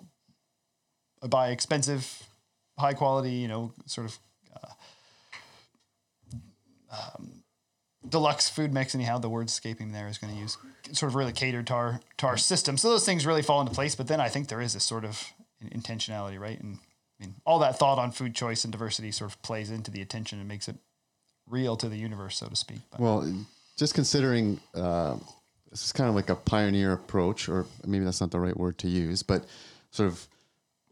buy 1.29 1.49
expensive, 1.51 2.23
high 2.77 2.93
quality. 2.93 3.31
You 3.31 3.47
know, 3.47 3.73
sort 3.85 4.07
of. 4.07 4.19
Uh, 4.53 4.67
um, 7.17 7.43
deluxe 8.09 8.49
food 8.49 8.73
mix 8.73 8.95
anyhow 8.95 9.19
the 9.19 9.29
word 9.29 9.47
escaping 9.47 9.91
there 9.91 10.07
is 10.07 10.17
going 10.17 10.33
to 10.33 10.39
use 10.39 10.57
sort 10.91 11.11
of 11.11 11.15
really 11.15 11.31
catered 11.31 11.67
to 11.67 11.73
our 11.73 11.99
to 12.17 12.25
our 12.25 12.35
system 12.35 12.75
so 12.75 12.89
those 12.89 13.05
things 13.05 13.27
really 13.27 13.43
fall 13.43 13.61
into 13.61 13.71
place 13.71 13.93
but 13.93 14.07
then 14.07 14.19
i 14.19 14.27
think 14.27 14.47
there 14.47 14.59
is 14.59 14.73
this 14.73 14.83
sort 14.83 15.05
of 15.05 15.31
intentionality 15.65 16.39
right 16.39 16.59
and 16.59 16.79
i 17.19 17.23
mean 17.23 17.35
all 17.45 17.59
that 17.59 17.77
thought 17.77 17.99
on 17.99 18.11
food 18.11 18.33
choice 18.33 18.63
and 18.63 18.71
diversity 18.71 19.11
sort 19.11 19.29
of 19.31 19.39
plays 19.43 19.69
into 19.69 19.91
the 19.91 20.01
attention 20.01 20.39
and 20.39 20.47
makes 20.47 20.67
it 20.67 20.75
real 21.47 21.77
to 21.77 21.87
the 21.87 21.95
universe 21.95 22.37
so 22.37 22.47
to 22.47 22.55
speak 22.55 22.79
but 22.89 22.99
Well, 22.99 23.31
just 23.77 23.93
considering 23.93 24.59
uh, 24.73 25.17
this 25.71 25.85
is 25.85 25.91
kind 25.91 26.09
of 26.09 26.15
like 26.15 26.29
a 26.29 26.35
pioneer 26.35 26.93
approach, 26.93 27.49
or 27.49 27.65
maybe 27.85 28.05
that's 28.05 28.21
not 28.21 28.31
the 28.31 28.39
right 28.39 28.55
word 28.55 28.77
to 28.79 28.87
use, 28.87 29.23
but 29.23 29.45
sort 29.89 30.07
of 30.07 30.27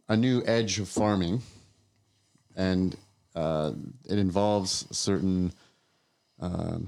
a 0.07 0.17
new 0.17 0.41
edge 0.45 0.79
of 0.79 0.87
farming, 0.87 1.41
and 2.55 2.95
uh, 3.35 3.71
it 4.09 4.17
involves 4.17 4.85
certain 4.91 5.51
um, 6.39 6.87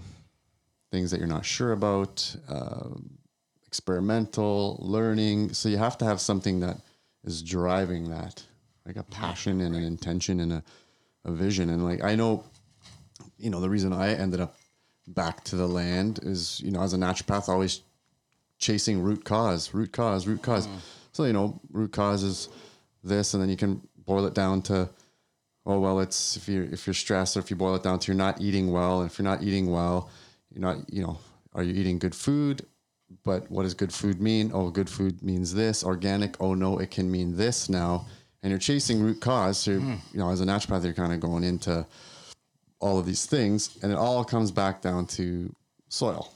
things 0.91 1.11
that 1.11 1.19
you're 1.19 1.27
not 1.27 1.45
sure 1.45 1.73
about, 1.73 2.35
uh, 2.49 2.89
experimental 3.67 4.77
learning. 4.81 5.53
So 5.53 5.69
you 5.69 5.77
have 5.77 5.97
to 5.99 6.05
have 6.05 6.19
something 6.19 6.61
that 6.61 6.77
is 7.23 7.43
driving 7.43 8.09
that, 8.09 8.43
like 8.85 8.95
a 8.95 9.03
passion 9.03 9.61
and 9.61 9.75
an 9.75 9.83
intention 9.83 10.39
and 10.39 10.53
a, 10.53 10.63
a 11.25 11.31
vision. 11.31 11.69
And 11.69 11.85
like 11.85 12.03
I 12.03 12.15
know 12.15 12.43
you 13.41 13.49
know, 13.49 13.59
the 13.59 13.69
reason 13.69 13.91
I 13.91 14.13
ended 14.13 14.39
up 14.39 14.55
back 15.07 15.43
to 15.45 15.55
the 15.55 15.67
land 15.67 16.19
is, 16.23 16.61
you 16.61 16.71
know, 16.71 16.81
as 16.81 16.93
a 16.93 16.97
naturopath, 16.97 17.49
always 17.49 17.81
chasing 18.57 19.01
root 19.01 19.23
cause, 19.23 19.73
root 19.73 19.91
cause, 19.91 20.27
root 20.27 20.41
cause. 20.41 20.67
Mm. 20.67 20.79
So, 21.11 21.25
you 21.25 21.33
know, 21.33 21.59
root 21.71 21.91
cause 21.91 22.23
is 22.23 22.49
this, 23.03 23.33
and 23.33 23.41
then 23.41 23.49
you 23.49 23.57
can 23.57 23.81
boil 24.05 24.25
it 24.25 24.33
down 24.33 24.61
to, 24.63 24.89
oh, 25.65 25.79
well, 25.79 25.99
it's 25.99 26.37
if 26.37 26.47
you're, 26.47 26.63
if 26.65 26.87
you're 26.87 26.93
stressed 26.93 27.35
or 27.35 27.39
if 27.39 27.49
you 27.49 27.55
boil 27.55 27.75
it 27.75 27.83
down 27.83 27.99
to 27.99 28.11
you're 28.11 28.17
not 28.17 28.39
eating 28.39 28.71
well. 28.71 29.01
And 29.01 29.11
if 29.11 29.17
you're 29.17 29.27
not 29.27 29.43
eating 29.43 29.71
well, 29.71 30.09
you're 30.53 30.61
not, 30.61 30.77
you 30.91 31.01
know, 31.01 31.19
are 31.53 31.63
you 31.63 31.73
eating 31.73 31.99
good 31.99 32.15
food? 32.15 32.65
But 33.23 33.51
what 33.51 33.63
does 33.63 33.73
good 33.73 33.93
food 33.93 34.21
mean? 34.21 34.51
Oh, 34.53 34.69
good 34.69 34.89
food 34.89 35.21
means 35.21 35.53
this. 35.53 35.83
Organic, 35.83 36.39
oh 36.39 36.53
no, 36.53 36.77
it 36.77 36.91
can 36.91 37.11
mean 37.11 37.35
this 37.35 37.67
now. 37.67 38.05
And 38.41 38.49
you're 38.49 38.59
chasing 38.59 39.01
root 39.03 39.19
cause. 39.21 39.59
So, 39.59 39.71
you're, 39.71 39.81
mm. 39.81 39.97
you 40.13 40.19
know, 40.19 40.29
as 40.29 40.41
a 40.41 40.45
naturopath, 40.45 40.83
you're 40.83 40.93
kind 40.93 41.13
of 41.13 41.19
going 41.19 41.43
into, 41.43 41.85
all 42.81 42.99
of 42.99 43.05
these 43.05 43.25
things, 43.25 43.77
and 43.81 43.91
it 43.91 43.97
all 43.97 44.23
comes 44.23 44.51
back 44.51 44.81
down 44.81 45.05
to 45.05 45.53
soil, 45.87 46.33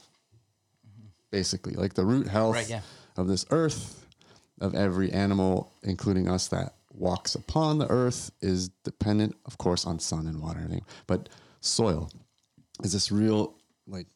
basically, 1.30 1.74
like 1.74 1.94
the 1.94 2.04
root 2.04 2.26
health 2.28 2.54
Right, 2.54 2.68
yeah. 2.68 2.80
of 3.16 3.26
this 3.28 3.44
earth, 3.50 4.06
of 4.60 4.74
every 4.74 5.12
animal, 5.12 5.72
including 5.82 6.28
us 6.28 6.48
that 6.48 6.74
walks 6.92 7.34
upon 7.34 7.78
the 7.78 7.88
earth, 7.90 8.30
is 8.40 8.70
dependent, 8.84 9.36
of 9.44 9.58
course, 9.58 9.84
on 9.86 9.98
sun 9.98 10.26
and 10.26 10.40
water 10.40 10.58
and 10.58 10.66
everything. 10.66 10.86
But 11.06 11.28
soil 11.60 12.10
is 12.82 12.92
this 12.92 13.10
real 13.12 13.54
like 13.86 14.06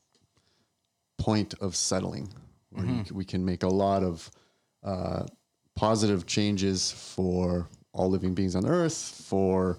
point 1.18 1.54
of 1.60 1.76
settling 1.76 2.32
where 2.70 2.86
you 2.86 3.04
c- 3.04 3.12
we 3.12 3.24
can 3.24 3.44
make 3.44 3.62
a 3.62 3.68
lot 3.68 4.02
of 4.02 4.30
uh, 4.82 5.26
positive 5.74 6.24
changes 6.26 6.90
for 6.90 7.68
all 7.92 8.08
living 8.08 8.34
beings 8.34 8.54
on 8.56 8.64
earth, 8.66 9.22
for 9.26 9.76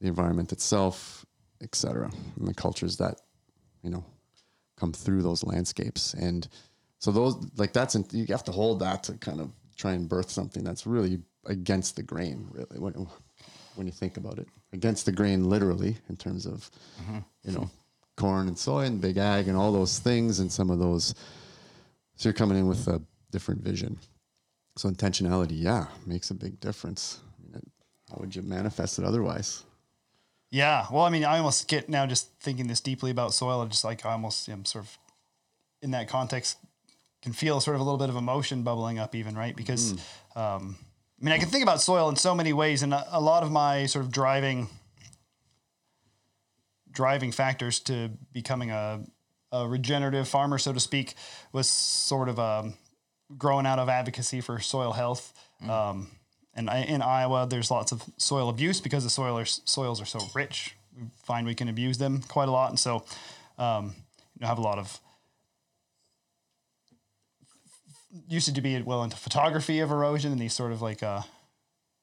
the 0.00 0.06
environment 0.06 0.52
itself, 0.52 1.24
etc., 1.62 2.10
and 2.38 2.48
the 2.48 2.54
cultures 2.54 2.96
that 2.98 3.20
you 3.82 3.90
know 3.90 4.04
come 4.76 4.92
through 4.92 5.22
those 5.22 5.42
landscapes. 5.44 6.14
And 6.14 6.46
so 6.98 7.10
those 7.10 7.36
like 7.56 7.72
that's 7.72 7.96
you 8.12 8.26
have 8.28 8.44
to 8.44 8.52
hold 8.52 8.80
that 8.80 9.02
to 9.04 9.14
kind 9.14 9.40
of 9.40 9.50
try 9.76 9.92
and 9.92 10.08
birth 10.08 10.30
something 10.30 10.64
that's 10.64 10.86
really 10.86 11.20
against 11.46 11.96
the 11.96 12.02
grain, 12.02 12.48
really 12.50 12.78
when 12.78 13.06
when 13.74 13.86
you 13.86 13.92
think 13.92 14.16
about 14.16 14.38
it, 14.38 14.48
against 14.72 15.06
the 15.06 15.12
grain, 15.12 15.48
literally 15.48 15.96
in 16.08 16.16
terms 16.16 16.46
of 16.46 16.70
mm-hmm. 17.02 17.18
you 17.44 17.52
know 17.52 17.70
corn 18.16 18.48
and 18.48 18.58
soy 18.58 18.84
and 18.84 19.00
big 19.00 19.18
ag 19.18 19.48
and 19.48 19.56
all 19.56 19.72
those 19.72 19.98
things 19.98 20.40
and 20.40 20.50
some 20.50 20.70
of 20.70 20.78
those. 20.78 21.14
So 22.16 22.28
you're 22.28 22.34
coming 22.34 22.58
in 22.58 22.66
with 22.66 22.88
a 22.88 23.02
different 23.30 23.60
vision. 23.62 23.98
So 24.76 24.88
intentionality, 24.88 25.62
yeah, 25.62 25.86
makes 26.06 26.30
a 26.30 26.34
big 26.34 26.58
difference. 26.60 27.20
I 27.38 27.52
mean, 27.52 27.62
How 28.10 28.16
would 28.20 28.34
you 28.34 28.42
manifest 28.42 28.98
it 28.98 29.04
otherwise? 29.04 29.65
Yeah 30.56 30.86
well 30.90 31.04
i 31.04 31.10
mean 31.10 31.22
i 31.22 31.36
almost 31.36 31.68
get 31.68 31.88
now 31.88 32.06
just 32.06 32.30
thinking 32.40 32.66
this 32.66 32.80
deeply 32.80 33.10
about 33.10 33.34
soil 33.34 33.64
just 33.66 33.84
like 33.84 34.06
i 34.06 34.12
almost 34.12 34.48
am 34.48 34.64
sort 34.64 34.84
of 34.84 34.98
in 35.82 35.90
that 35.90 36.08
context 36.08 36.56
can 37.22 37.32
feel 37.32 37.60
sort 37.60 37.74
of 37.74 37.80
a 37.80 37.84
little 37.84 37.98
bit 37.98 38.08
of 38.08 38.16
emotion 38.16 38.62
bubbling 38.62 38.98
up 38.98 39.14
even 39.14 39.34
right? 39.34 39.54
Because 39.54 39.92
um, 40.34 40.76
i 41.20 41.24
mean 41.24 41.34
i 41.34 41.38
can 41.38 41.48
think 41.48 41.62
about 41.62 41.80
soil 41.82 42.08
in 42.08 42.16
so 42.16 42.34
many 42.34 42.54
ways 42.54 42.82
and 42.82 42.94
a, 42.94 43.06
a 43.10 43.20
lot 43.20 43.42
of 43.42 43.52
my 43.52 43.84
sort 43.84 44.02
of 44.04 44.10
driving 44.10 44.68
driving 46.90 47.32
factors 47.32 47.78
to 47.80 48.10
becoming 48.32 48.70
a, 48.70 49.00
a 49.52 49.68
regenerative 49.68 50.26
farmer 50.26 50.56
so 50.56 50.72
to 50.72 50.80
speak 50.80 51.14
was 51.52 51.68
sort 51.68 52.30
of 52.30 52.38
um, 52.38 52.74
growing 53.36 53.66
out 53.66 53.78
of 53.78 53.88
advocacy 53.88 54.40
for 54.40 54.58
soil 54.60 54.92
health. 54.92 55.32
Um, 55.68 56.10
and 56.56 56.68
in 56.68 57.02
iowa 57.02 57.46
there's 57.48 57.70
lots 57.70 57.92
of 57.92 58.02
soil 58.16 58.48
abuse 58.48 58.80
because 58.80 59.04
the 59.04 59.10
soil 59.10 59.38
are, 59.38 59.44
soils 59.44 60.00
are 60.00 60.06
so 60.06 60.20
rich. 60.34 60.74
We 60.96 61.04
find 61.22 61.46
we 61.46 61.54
can 61.54 61.68
abuse 61.68 61.98
them 61.98 62.22
quite 62.28 62.48
a 62.48 62.52
lot. 62.52 62.70
And 62.70 62.78
so 62.78 63.04
um, 63.58 63.94
you 64.34 64.40
know 64.40 64.46
have 64.48 64.58
a 64.58 64.62
lot 64.62 64.78
of 64.78 64.98
used 68.28 68.54
to 68.54 68.60
be 68.60 68.80
well 68.82 69.04
into 69.04 69.16
photography 69.16 69.80
of 69.80 69.90
erosion 69.90 70.32
and 70.32 70.40
these 70.40 70.54
sort 70.54 70.72
of 70.72 70.80
like 70.80 71.02
uh 71.02 71.20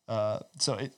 uh 0.07 0.37
so 0.59 0.75
it 0.75 0.93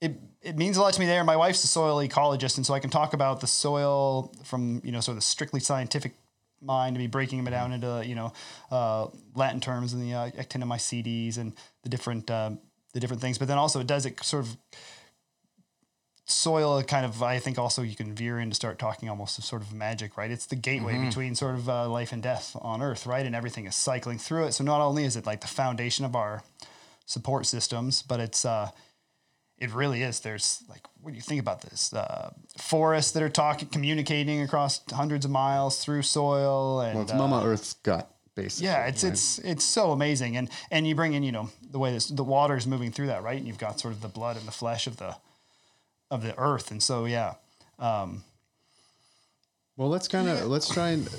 it 0.00 0.20
it 0.42 0.56
means 0.56 0.76
a 0.76 0.80
lot 0.80 0.92
to 0.94 1.00
me 1.00 1.06
there. 1.06 1.24
My 1.24 1.36
wife's 1.36 1.62
a 1.64 1.66
soil 1.66 1.96
ecologist, 2.06 2.56
and 2.56 2.64
so 2.64 2.72
I 2.72 2.78
can 2.78 2.90
talk 2.90 3.14
about 3.14 3.40
the 3.40 3.46
soil 3.46 4.32
from 4.44 4.80
you 4.84 4.92
know 4.92 5.00
sort 5.00 5.14
of 5.14 5.16
the 5.16 5.26
strictly 5.26 5.60
scientific 5.60 6.14
mind 6.60 6.94
to 6.94 6.98
be 6.98 7.06
breaking 7.06 7.42
them 7.42 7.52
down 7.52 7.72
into 7.72 8.02
you 8.04 8.14
know 8.14 8.32
uh, 8.70 9.06
Latin 9.34 9.60
terms 9.60 9.92
and 9.92 10.02
the 10.02 10.14
uh, 10.14 10.30
actinomycetes 10.30 11.38
and 11.38 11.52
the 11.82 11.88
different 11.88 12.30
um, 12.30 12.58
the 12.92 13.00
different 13.00 13.22
things. 13.22 13.38
But 13.38 13.48
then 13.48 13.58
also 13.58 13.80
it 13.80 13.86
does 13.86 14.06
it 14.06 14.22
sort 14.22 14.44
of 14.44 14.56
soil 16.24 16.82
kind 16.82 17.06
of 17.06 17.22
I 17.22 17.38
think 17.38 17.58
also 17.58 17.82
you 17.82 17.96
can 17.96 18.14
veer 18.14 18.38
in 18.38 18.50
to 18.50 18.54
start 18.54 18.78
talking 18.78 19.08
almost 19.08 19.38
of 19.38 19.44
sort 19.44 19.62
of 19.62 19.72
magic, 19.72 20.16
right? 20.16 20.30
It's 20.30 20.46
the 20.46 20.56
gateway 20.56 20.98
between 21.04 21.34
sort 21.34 21.54
of 21.54 21.68
uh, 21.68 21.88
life 21.88 22.12
and 22.12 22.22
death 22.22 22.56
on 22.60 22.82
Earth, 22.82 23.06
right? 23.06 23.24
And 23.24 23.34
everything 23.34 23.66
is 23.66 23.76
cycling 23.76 24.18
through 24.18 24.46
it. 24.46 24.52
So 24.52 24.64
not 24.64 24.80
only 24.80 25.04
is 25.04 25.16
it 25.16 25.26
like 25.26 25.40
the 25.40 25.46
foundation 25.46 26.04
of 26.04 26.14
our 26.14 26.42
support 27.06 27.46
systems, 27.46 28.02
but 28.02 28.20
it's 28.20 28.44
uh, 28.44 28.70
it 29.58 29.72
really 29.72 30.02
is. 30.02 30.20
There's 30.20 30.62
like, 30.68 30.82
what 31.00 31.10
do 31.12 31.16
you 31.16 31.22
think 31.22 31.40
about 31.40 31.62
this? 31.62 31.92
Uh, 31.92 32.30
forests 32.58 33.12
that 33.12 33.22
are 33.22 33.28
talking, 33.28 33.68
communicating 33.68 34.40
across 34.42 34.80
hundreds 34.92 35.24
of 35.24 35.30
miles 35.30 35.82
through 35.84 36.02
soil, 36.02 36.80
and 36.80 36.94
Well, 36.94 37.02
it's 37.04 37.12
uh, 37.12 37.16
Mama 37.16 37.42
Earth's 37.44 37.74
gut, 37.74 38.10
basically. 38.34 38.66
yeah, 38.66 38.86
it's 38.86 39.04
right? 39.04 39.12
it's 39.12 39.38
it's 39.38 39.64
so 39.64 39.92
amazing, 39.92 40.36
and 40.36 40.50
and 40.70 40.86
you 40.86 40.94
bring 40.94 41.12
in 41.14 41.22
you 41.22 41.32
know 41.32 41.50
the 41.70 41.78
way 41.78 41.92
this 41.92 42.06
the 42.08 42.24
water 42.24 42.56
is 42.56 42.66
moving 42.66 42.90
through 42.92 43.06
that, 43.08 43.22
right? 43.22 43.38
And 43.38 43.46
you've 43.46 43.58
got 43.58 43.78
sort 43.80 43.94
of 43.94 44.00
the 44.00 44.08
blood 44.08 44.36
and 44.36 44.46
the 44.46 44.52
flesh 44.52 44.86
of 44.86 44.96
the 44.96 45.16
of 46.10 46.22
the 46.22 46.36
earth, 46.38 46.70
and 46.70 46.82
so 46.82 47.04
yeah, 47.04 47.34
um, 47.78 48.24
Well, 49.76 49.88
let's 49.88 50.08
kind 50.08 50.28
of 50.28 50.46
let's 50.46 50.68
try 50.68 50.90
and 50.90 51.06
uh, 51.06 51.10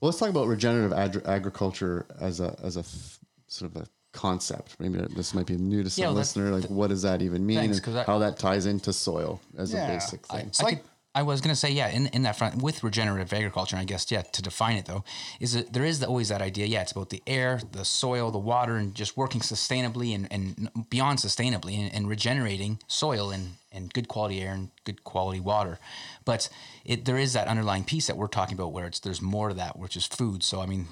well, 0.00 0.08
let's 0.10 0.18
talk 0.18 0.28
about 0.30 0.46
regenerative 0.48 0.92
agri- 0.92 1.22
agriculture 1.24 2.06
as 2.20 2.40
a 2.40 2.56
as 2.62 2.76
a 2.76 2.80
f- 2.80 3.18
sort 3.46 3.74
of 3.74 3.82
a 3.82 3.86
concept. 4.16 4.76
Maybe 4.80 4.98
this 5.14 5.32
might 5.34 5.46
be 5.46 5.56
new 5.56 5.82
to 5.84 5.90
some 5.90 6.02
Yeah, 6.02 6.08
well, 6.08 6.16
listener. 6.16 6.50
Like, 6.50 6.68
what 6.70 6.88
does 6.88 7.02
that 7.02 7.22
even 7.22 7.46
mean, 7.46 7.58
Thanks, 7.58 7.76
and 7.76 7.84
'cause 7.84 7.96
I- 7.96 8.04
how 8.04 8.18
that 8.18 8.38
ties 8.38 8.66
into 8.66 8.92
soil 8.92 9.40
as 9.56 9.72
Yeah. 9.72 9.86
a 9.86 9.94
basic 9.94 10.24
I, 10.30 10.38
thing? 10.40 10.50
I, 10.58 10.62
like- 10.64 10.76
could, 10.82 10.90
I 11.14 11.22
was 11.22 11.40
going 11.40 11.52
to 11.54 11.56
say, 11.58 11.70
yeah, 11.70 11.88
in, 11.88 12.08
in 12.08 12.22
that 12.24 12.36
front 12.36 12.60
with 12.60 12.84
regenerative 12.84 13.32
agriculture, 13.32 13.74
and 13.76 13.80
I 13.80 13.86
guess, 13.86 14.10
yeah, 14.10 14.20
to 14.20 14.42
define 14.42 14.76
it 14.76 14.84
though, 14.84 15.02
is 15.40 15.54
that 15.54 15.72
there 15.72 15.84
is 15.84 16.02
always 16.04 16.28
that 16.28 16.42
idea. 16.42 16.66
Yeah, 16.66 16.82
it's 16.82 16.92
about 16.92 17.08
the 17.08 17.22
air, 17.26 17.58
the 17.72 17.86
soil, 17.86 18.30
the 18.30 18.38
water, 18.38 18.76
and 18.76 18.94
just 18.94 19.16
working 19.16 19.40
sustainably 19.40 20.14
and, 20.14 20.28
and 20.30 20.68
beyond 20.90 21.18
sustainably 21.20 21.78
and, 21.78 21.94
and 21.94 22.08
regenerating 22.08 22.80
soil 22.86 23.30
and, 23.30 23.52
and 23.72 23.94
good 23.94 24.08
quality 24.08 24.42
air 24.42 24.52
and 24.52 24.68
good 24.84 25.04
quality 25.04 25.40
water. 25.40 25.78
But 26.26 26.50
it, 26.84 27.06
there 27.06 27.16
is 27.16 27.32
that 27.32 27.48
underlying 27.48 27.84
piece 27.84 28.08
that 28.08 28.18
we're 28.18 28.26
talking 28.26 28.54
about 28.58 28.72
where 28.74 28.86
it's 28.86 29.00
there's 29.00 29.22
more 29.22 29.48
to 29.48 29.54
that, 29.54 29.78
which 29.78 29.96
is 29.96 30.04
food. 30.04 30.42
So, 30.42 30.60
I 30.60 30.66
mean, 30.66 30.86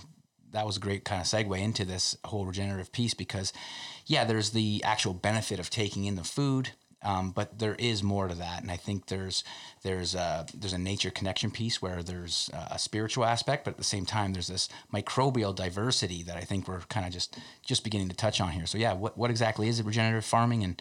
that 0.54 0.66
was 0.66 0.76
a 0.78 0.80
great 0.80 1.04
kind 1.04 1.20
of 1.20 1.26
segue 1.26 1.60
into 1.60 1.84
this 1.84 2.16
whole 2.24 2.46
regenerative 2.46 2.90
piece 2.90 3.12
because, 3.14 3.52
yeah, 4.06 4.24
there's 4.24 4.50
the 4.50 4.82
actual 4.84 5.12
benefit 5.12 5.58
of 5.60 5.68
taking 5.68 6.04
in 6.06 6.16
the 6.16 6.24
food, 6.24 6.70
um, 7.02 7.32
but 7.32 7.58
there 7.58 7.74
is 7.74 8.02
more 8.02 8.28
to 8.28 8.34
that, 8.36 8.62
and 8.62 8.70
I 8.70 8.76
think 8.78 9.06
there's 9.06 9.44
there's 9.82 10.14
a 10.14 10.46
there's 10.54 10.72
a 10.72 10.78
nature 10.78 11.10
connection 11.10 11.50
piece 11.50 11.82
where 11.82 12.02
there's 12.02 12.48
a 12.70 12.78
spiritual 12.78 13.26
aspect, 13.26 13.64
but 13.64 13.72
at 13.72 13.76
the 13.76 13.84
same 13.84 14.06
time 14.06 14.32
there's 14.32 14.46
this 14.48 14.70
microbial 14.92 15.54
diversity 15.54 16.22
that 16.22 16.36
I 16.38 16.42
think 16.42 16.66
we're 16.66 16.80
kind 16.88 17.04
of 17.06 17.12
just 17.12 17.36
just 17.66 17.84
beginning 17.84 18.08
to 18.08 18.16
touch 18.16 18.40
on 18.40 18.52
here. 18.52 18.64
So 18.66 18.78
yeah, 18.78 18.94
what 18.94 19.18
what 19.18 19.30
exactly 19.30 19.68
is 19.68 19.80
it 19.80 19.84
regenerative 19.86 20.24
farming 20.24 20.64
and 20.64 20.80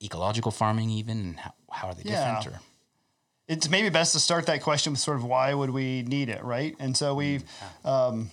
ecological 0.00 0.52
farming 0.52 0.90
even, 0.90 1.18
and 1.18 1.36
how, 1.40 1.52
how 1.72 1.88
are 1.88 1.94
they 1.94 2.02
Yeah. 2.04 2.38
different? 2.38 2.46
Or 2.54 2.60
it's 3.48 3.68
maybe 3.68 3.88
best 3.88 4.12
to 4.12 4.20
start 4.20 4.46
that 4.46 4.62
question 4.62 4.92
with 4.92 5.00
sort 5.00 5.16
of 5.16 5.24
why 5.24 5.54
would 5.54 5.70
we 5.70 6.02
need 6.02 6.28
it, 6.28 6.44
right? 6.44 6.76
And 6.78 6.96
so 6.96 7.14
we've 7.14 7.42
um, 7.84 8.18
we 8.18 8.28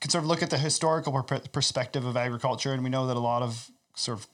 can 0.00 0.10
sort 0.10 0.24
of 0.24 0.28
look 0.28 0.42
at 0.42 0.50
the 0.50 0.58
historical 0.58 1.22
per- 1.22 1.40
perspective 1.40 2.04
of 2.04 2.16
agriculture, 2.16 2.72
and 2.72 2.82
we 2.82 2.90
know 2.90 3.06
that 3.06 3.16
a 3.16 3.20
lot 3.20 3.42
of 3.42 3.70
sort 3.94 4.18
of 4.18 4.26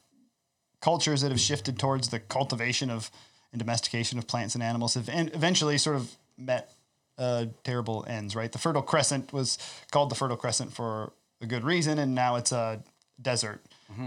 cultures 0.81 1.21
that 1.23 1.31
have 1.31 1.41
shifted 1.41 1.79
towards 1.79 2.09
the 2.09 2.19
cultivation 2.19 2.91
of 2.91 3.11
and 3.53 3.59
domestication 3.59 4.19
of 4.19 4.27
plants 4.27 4.55
and 4.55 4.65
animals 4.65 4.95
have 4.95 5.09
en- 5.11 5.31
eventually 5.35 5.77
sort 5.77 5.97
of 5.97 6.11
met 6.39 6.73
uh, 7.19 7.45
terrible 7.65 8.05
ends, 8.09 8.35
right? 8.35 8.51
The 8.51 8.59
Fertile 8.59 8.83
Crescent 8.83 9.33
was 9.33 9.59
called 9.91 10.11
the 10.11 10.15
Fertile 10.15 10.39
Crescent 10.39 10.73
for 10.73 11.13
a 11.43 11.47
good 11.47 11.63
reason, 11.63 11.99
and 11.99 12.15
now 12.15 12.37
it's 12.37 12.51
a 12.53 12.83
desert, 13.21 13.61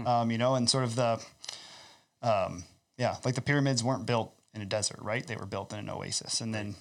um, 0.04 0.30
you 0.32 0.38
know, 0.38 0.56
and 0.56 0.68
sort 0.68 0.82
of 0.84 0.96
the 0.96 1.22
um, 2.22 2.64
yeah, 2.98 3.16
like 3.24 3.34
the 3.34 3.40
pyramids 3.40 3.84
weren't 3.84 4.06
built 4.06 4.32
in 4.54 4.62
a 4.62 4.66
desert, 4.66 4.98
right? 5.00 5.24
They 5.26 5.36
were 5.36 5.46
built 5.46 5.72
in 5.72 5.78
an 5.78 5.90
oasis. 5.90 6.40
And 6.40 6.54
then 6.54 6.74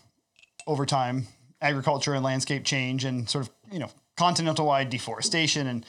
over 0.65 0.85
time, 0.85 1.27
agriculture 1.61 2.13
and 2.13 2.23
landscape 2.23 2.63
change 2.63 3.03
and 3.05 3.29
sort 3.29 3.45
of, 3.45 3.53
you 3.71 3.79
know, 3.79 3.89
continental 4.15 4.65
wide 4.65 4.89
deforestation 4.89 5.67
and 5.67 5.85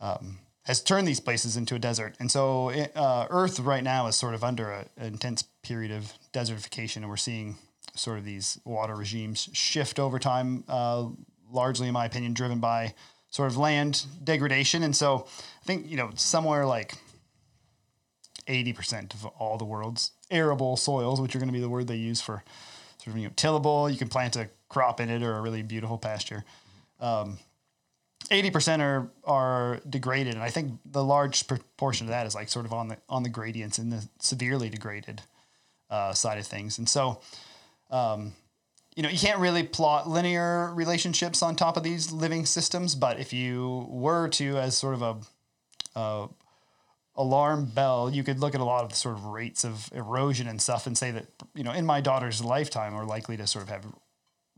um, 0.00 0.38
has 0.64 0.80
turned 0.80 1.08
these 1.08 1.20
places 1.20 1.56
into 1.56 1.74
a 1.74 1.78
desert. 1.78 2.14
And 2.20 2.30
so 2.30 2.68
it, 2.70 2.92
uh, 2.96 3.26
Earth 3.30 3.60
right 3.60 3.82
now 3.82 4.06
is 4.06 4.16
sort 4.16 4.34
of 4.34 4.44
under 4.44 4.70
a, 4.70 4.86
an 4.96 5.06
intense 5.14 5.42
period 5.62 5.90
of 5.90 6.12
desertification. 6.32 6.98
And 6.98 7.08
we're 7.08 7.16
seeing 7.16 7.56
sort 7.94 8.18
of 8.18 8.24
these 8.24 8.60
water 8.64 8.94
regimes 8.94 9.48
shift 9.52 9.98
over 9.98 10.18
time, 10.18 10.64
uh, 10.68 11.06
largely, 11.50 11.88
in 11.88 11.92
my 11.92 12.04
opinion, 12.04 12.34
driven 12.34 12.60
by 12.60 12.94
sort 13.30 13.50
of 13.50 13.56
land 13.56 14.04
degradation. 14.22 14.82
And 14.82 14.94
so 14.94 15.26
I 15.62 15.64
think, 15.64 15.88
you 15.88 15.96
know, 15.96 16.10
somewhere 16.14 16.66
like 16.66 16.94
80% 18.46 19.14
of 19.14 19.26
all 19.26 19.56
the 19.56 19.64
world's 19.64 20.12
arable 20.30 20.76
soils, 20.76 21.20
which 21.20 21.34
are 21.34 21.38
going 21.38 21.48
to 21.48 21.52
be 21.52 21.60
the 21.60 21.68
word 21.68 21.86
they 21.86 21.96
use 21.96 22.20
for 22.20 22.42
sort 22.98 23.14
of, 23.14 23.18
you 23.18 23.28
know, 23.28 23.32
tillable. 23.36 23.90
You 23.90 23.98
can 23.98 24.08
plant 24.08 24.36
a 24.36 24.48
crop 24.68 25.00
in 25.00 25.08
it 25.08 25.22
or 25.22 25.34
a 25.34 25.40
really 25.40 25.62
beautiful 25.62 25.98
pasture. 25.98 26.44
Um, 27.00 27.38
80% 28.30 28.80
are, 28.80 29.10
are 29.24 29.80
degraded. 29.88 30.34
And 30.34 30.42
I 30.42 30.50
think 30.50 30.78
the 30.84 31.02
large 31.02 31.46
proportion 31.46 32.06
of 32.06 32.10
that 32.10 32.26
is 32.26 32.34
like 32.34 32.48
sort 32.48 32.64
of 32.64 32.72
on 32.72 32.88
the, 32.88 32.96
on 33.08 33.22
the 33.22 33.28
gradients 33.28 33.78
in 33.78 33.90
the 33.90 34.06
severely 34.20 34.68
degraded 34.68 35.22
uh, 35.90 36.12
side 36.12 36.38
of 36.38 36.46
things. 36.46 36.78
And 36.78 36.88
so, 36.88 37.20
um, 37.90 38.32
you 38.94 39.02
know, 39.02 39.08
you 39.08 39.18
can't 39.18 39.40
really 39.40 39.62
plot 39.62 40.08
linear 40.08 40.72
relationships 40.74 41.42
on 41.42 41.56
top 41.56 41.76
of 41.76 41.82
these 41.82 42.12
living 42.12 42.46
systems, 42.46 42.94
but 42.94 43.18
if 43.18 43.32
you 43.32 43.86
were 43.88 44.28
to, 44.28 44.58
as 44.58 44.76
sort 44.76 44.94
of 44.94 45.02
a, 45.02 45.16
a 45.98 46.28
alarm 47.16 47.66
bell, 47.66 48.10
you 48.10 48.22
could 48.22 48.38
look 48.38 48.54
at 48.54 48.60
a 48.60 48.64
lot 48.64 48.84
of 48.84 48.90
the 48.90 48.96
sort 48.96 49.16
of 49.16 49.24
rates 49.26 49.64
of 49.64 49.88
erosion 49.92 50.46
and 50.46 50.60
stuff 50.60 50.86
and 50.86 50.96
say 50.96 51.10
that, 51.10 51.26
you 51.54 51.64
know, 51.64 51.72
in 51.72 51.84
my 51.84 52.00
daughter's 52.00 52.44
lifetime, 52.44 52.94
we're 52.94 53.04
likely 53.04 53.36
to 53.36 53.46
sort 53.46 53.64
of 53.64 53.68
have 53.68 53.86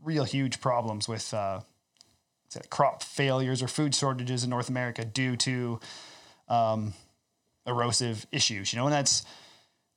real 0.03 0.23
huge 0.23 0.61
problems 0.61 1.07
with 1.07 1.33
uh, 1.33 1.61
crop 2.69 3.03
failures 3.03 3.61
or 3.61 3.67
food 3.67 3.93
shortages 3.95 4.43
in 4.43 4.49
North 4.49 4.69
America 4.69 5.05
due 5.05 5.35
to 5.37 5.79
um, 6.47 6.93
erosive 7.65 8.25
issues, 8.31 8.73
you 8.73 8.79
know, 8.79 8.85
and 8.85 8.93
that's, 8.93 9.25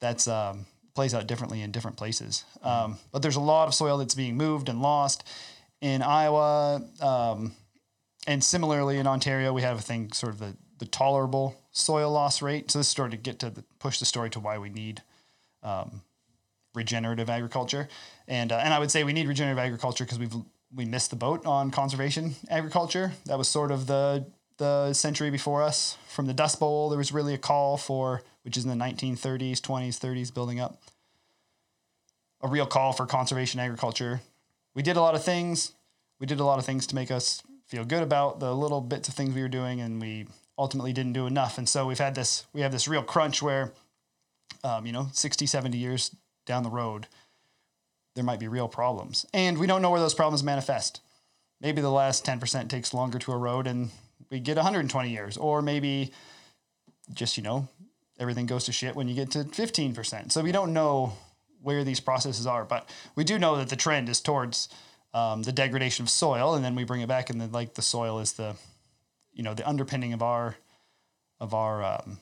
that's, 0.00 0.28
um, 0.28 0.66
plays 0.94 1.14
out 1.14 1.26
differently 1.26 1.60
in 1.60 1.70
different 1.70 1.96
places. 1.98 2.44
Um, 2.62 2.98
but 3.12 3.20
there's 3.20 3.36
a 3.36 3.40
lot 3.40 3.68
of 3.68 3.74
soil 3.74 3.98
that's 3.98 4.14
being 4.14 4.36
moved 4.36 4.68
and 4.68 4.80
lost 4.80 5.24
in 5.80 6.00
Iowa. 6.02 6.82
Um, 7.00 7.52
and 8.26 8.42
similarly 8.42 8.96
in 8.96 9.06
Ontario, 9.06 9.52
we 9.52 9.62
have 9.62 9.78
a 9.78 9.82
thing 9.82 10.10
sort 10.12 10.32
of 10.32 10.38
the, 10.38 10.56
the 10.78 10.86
tolerable 10.86 11.54
soil 11.70 12.10
loss 12.10 12.40
rate. 12.40 12.70
So 12.70 12.78
this 12.78 12.88
started 12.88 13.22
to 13.22 13.30
get 13.30 13.38
to 13.40 13.50
the, 13.50 13.62
push 13.78 13.98
the 13.98 14.06
story 14.06 14.30
to 14.30 14.40
why 14.40 14.56
we 14.56 14.70
need 14.70 15.02
um, 15.62 16.00
regenerative 16.74 17.28
agriculture. 17.28 17.88
And, 18.26 18.50
uh, 18.50 18.56
and 18.56 18.72
I 18.72 18.78
would 18.78 18.90
say 18.90 19.04
we 19.04 19.12
need 19.12 19.28
regenerative 19.28 19.62
agriculture 19.62 20.04
because 20.04 20.18
we've, 20.18 20.34
we 20.74 20.84
missed 20.84 21.10
the 21.10 21.16
boat 21.16 21.44
on 21.46 21.70
conservation 21.70 22.34
agriculture. 22.50 23.12
That 23.26 23.38
was 23.38 23.48
sort 23.48 23.70
of 23.70 23.86
the, 23.86 24.26
the 24.58 24.92
century 24.92 25.30
before 25.30 25.62
us. 25.62 25.96
From 26.08 26.26
the 26.26 26.34
Dust 26.34 26.58
Bowl, 26.58 26.88
there 26.88 26.98
was 26.98 27.12
really 27.12 27.34
a 27.34 27.38
call 27.38 27.76
for, 27.76 28.22
which 28.42 28.56
is 28.56 28.64
in 28.64 28.70
the 28.70 28.84
1930s, 28.84 29.60
20s, 29.60 29.98
30s, 29.98 30.32
building 30.32 30.60
up 30.60 30.80
a 32.42 32.48
real 32.48 32.66
call 32.66 32.92
for 32.92 33.06
conservation 33.06 33.60
agriculture. 33.60 34.20
We 34.74 34.82
did 34.82 34.96
a 34.96 35.00
lot 35.00 35.14
of 35.14 35.24
things. 35.24 35.72
We 36.20 36.26
did 36.26 36.40
a 36.40 36.44
lot 36.44 36.58
of 36.58 36.66
things 36.66 36.86
to 36.88 36.94
make 36.94 37.10
us 37.10 37.42
feel 37.66 37.84
good 37.84 38.02
about 38.02 38.40
the 38.40 38.54
little 38.54 38.80
bits 38.80 39.08
of 39.08 39.14
things 39.14 39.34
we 39.34 39.42
were 39.42 39.48
doing, 39.48 39.80
and 39.80 40.00
we 40.00 40.26
ultimately 40.58 40.92
didn't 40.92 41.12
do 41.12 41.26
enough. 41.26 41.58
And 41.58 41.68
so 41.68 41.86
we've 41.86 41.98
had 41.98 42.14
this, 42.14 42.46
we 42.52 42.60
have 42.60 42.72
this 42.72 42.88
real 42.88 43.02
crunch 43.02 43.42
where, 43.42 43.72
um, 44.64 44.86
you 44.86 44.92
know, 44.92 45.08
60, 45.12 45.46
70 45.46 45.76
years 45.76 46.14
down 46.46 46.62
the 46.62 46.70
road, 46.70 47.06
there 48.16 48.24
might 48.24 48.40
be 48.40 48.48
real 48.48 48.66
problems. 48.66 49.26
And 49.32 49.58
we 49.58 49.66
don't 49.68 49.82
know 49.82 49.90
where 49.90 50.00
those 50.00 50.14
problems 50.14 50.42
manifest. 50.42 51.00
Maybe 51.60 51.80
the 51.80 51.90
last 51.90 52.24
10% 52.24 52.68
takes 52.68 52.92
longer 52.92 53.18
to 53.20 53.32
erode 53.32 53.66
and 53.66 53.90
we 54.30 54.40
get 54.40 54.56
120 54.56 55.10
years, 55.10 55.36
or 55.36 55.62
maybe 55.62 56.12
just, 57.12 57.36
you 57.36 57.42
know, 57.42 57.68
everything 58.18 58.46
goes 58.46 58.64
to 58.64 58.72
shit 58.72 58.96
when 58.96 59.06
you 59.06 59.14
get 59.14 59.30
to 59.32 59.44
15%. 59.44 60.32
So 60.32 60.42
we 60.42 60.50
don't 60.50 60.72
know 60.72 61.12
where 61.62 61.84
these 61.84 62.00
processes 62.00 62.46
are, 62.46 62.64
but 62.64 62.88
we 63.14 63.22
do 63.22 63.38
know 63.38 63.56
that 63.56 63.68
the 63.68 63.76
trend 63.76 64.08
is 64.08 64.20
towards 64.20 64.68
um, 65.14 65.42
the 65.42 65.52
degradation 65.52 66.04
of 66.04 66.10
soil, 66.10 66.54
and 66.54 66.64
then 66.64 66.74
we 66.74 66.84
bring 66.84 67.00
it 67.00 67.08
back, 67.08 67.30
and 67.30 67.40
then 67.40 67.52
like 67.52 67.74
the 67.74 67.82
soil 67.82 68.18
is 68.18 68.32
the, 68.32 68.56
you 69.32 69.42
know, 69.42 69.54
the 69.54 69.66
underpinning 69.68 70.12
of 70.12 70.22
our, 70.22 70.56
of 71.38 71.54
our 71.54 71.84
um, 71.84 72.18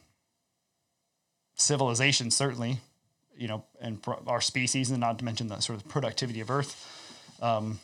civilization, 1.54 2.30
certainly, 2.30 2.80
you 3.36 3.48
know, 3.48 3.64
and 3.80 4.02
pro- 4.02 4.22
our 4.26 4.40
species, 4.40 4.90
and 4.90 5.00
not 5.00 5.18
to 5.18 5.24
mention 5.24 5.48
the 5.48 5.60
sort 5.60 5.78
of 5.78 5.88
productivity 5.88 6.40
of 6.40 6.50
Earth, 6.50 6.74
um, 7.42 7.78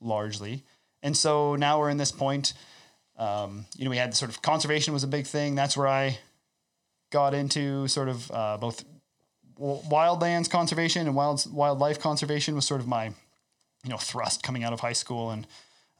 largely. 0.00 0.62
And 1.02 1.16
so 1.16 1.56
now 1.56 1.80
we're 1.80 1.90
in 1.90 1.96
this 1.96 2.12
point. 2.12 2.54
Um, 3.18 3.66
you 3.76 3.84
know, 3.84 3.90
we 3.90 3.96
had 3.96 4.14
sort 4.14 4.30
of 4.30 4.42
conservation 4.42 4.92
was 4.92 5.04
a 5.04 5.08
big 5.08 5.26
thing. 5.26 5.54
That's 5.54 5.76
where 5.76 5.88
I 5.88 6.18
got 7.10 7.34
into 7.34 7.86
sort 7.88 8.08
of 8.08 8.30
uh, 8.30 8.56
both 8.58 8.84
wildlands 9.60 10.50
conservation 10.50 11.06
and 11.06 11.14
wild 11.14 11.46
wildlife 11.52 12.00
conservation 12.00 12.54
was 12.54 12.66
sort 12.66 12.80
of 12.80 12.88
my 12.88 13.06
you 13.84 13.90
know 13.90 13.96
thrust 13.96 14.42
coming 14.42 14.64
out 14.64 14.72
of 14.72 14.80
high 14.80 14.92
school 14.92 15.30
and 15.30 15.46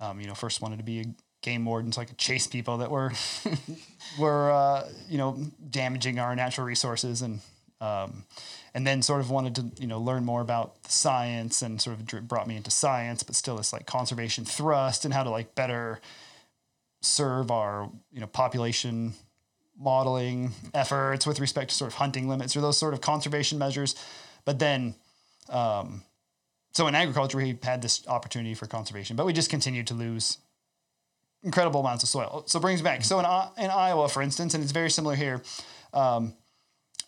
um, 0.00 0.20
you 0.20 0.26
know 0.26 0.34
first 0.34 0.60
wanted 0.60 0.78
to 0.78 0.82
be 0.82 1.00
a 1.00 1.04
game 1.42 1.64
warden 1.64 1.92
so 1.92 2.00
I 2.00 2.04
could 2.04 2.18
chase 2.18 2.46
people 2.46 2.78
that 2.78 2.90
were 2.90 3.12
were 4.18 4.50
uh, 4.50 4.88
you 5.08 5.18
know 5.18 5.38
damaging 5.70 6.18
our 6.18 6.34
natural 6.34 6.66
resources 6.66 7.22
and 7.22 7.40
um, 7.82 8.24
and 8.74 8.86
then 8.86 9.02
sort 9.02 9.20
of 9.20 9.28
wanted 9.30 9.56
to 9.56 9.82
you 9.82 9.88
know 9.88 10.00
learn 10.00 10.24
more 10.24 10.40
about 10.40 10.76
science 10.88 11.62
and 11.62 11.82
sort 11.82 11.98
of 11.98 12.28
brought 12.28 12.46
me 12.46 12.56
into 12.56 12.70
science 12.70 13.22
but 13.22 13.34
still 13.34 13.56
this 13.56 13.72
like 13.72 13.86
conservation 13.86 14.44
thrust 14.44 15.04
and 15.04 15.12
how 15.12 15.24
to 15.24 15.30
like 15.30 15.54
better 15.54 16.00
serve 17.00 17.50
our 17.50 17.90
you 18.12 18.20
know 18.20 18.26
population 18.28 19.12
modeling 19.76 20.52
efforts 20.74 21.26
with 21.26 21.40
respect 21.40 21.70
to 21.70 21.76
sort 21.76 21.90
of 21.90 21.94
hunting 21.94 22.28
limits 22.28 22.56
or 22.56 22.60
those 22.60 22.78
sort 22.78 22.94
of 22.94 23.00
conservation 23.00 23.58
measures. 23.58 23.96
But 24.44 24.60
then 24.60 24.94
um, 25.48 26.02
so 26.72 26.86
in 26.86 26.94
agriculture 26.94 27.36
we 27.36 27.58
had 27.62 27.82
this 27.82 28.06
opportunity 28.06 28.54
for 28.54 28.66
conservation 28.66 29.16
but 29.16 29.26
we 29.26 29.32
just 29.32 29.50
continued 29.50 29.88
to 29.88 29.94
lose 29.94 30.38
incredible 31.42 31.80
amounts 31.80 32.04
of 32.04 32.08
soil. 32.08 32.44
So 32.46 32.60
brings 32.60 32.80
back. 32.80 33.02
So 33.02 33.18
in, 33.18 33.26
in 33.62 33.70
iowa 33.70 34.08
for 34.08 34.22
instance 34.22 34.54
and 34.54 34.62
it's 34.62 34.72
very 34.72 34.90
similar 34.90 35.16
here 35.16 35.42
um, 35.92 36.34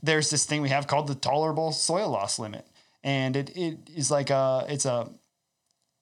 there's 0.04 0.30
this 0.30 0.44
thing 0.44 0.60
we 0.60 0.68
have 0.68 0.86
called 0.86 1.06
the 1.06 1.14
tolerable 1.14 1.72
soil 1.72 2.10
loss 2.10 2.38
limit. 2.38 2.66
And 3.02 3.36
it, 3.36 3.56
it 3.56 3.78
is 3.94 4.10
like 4.10 4.30
a 4.30 4.64
it's 4.68 4.84
a 4.84 5.10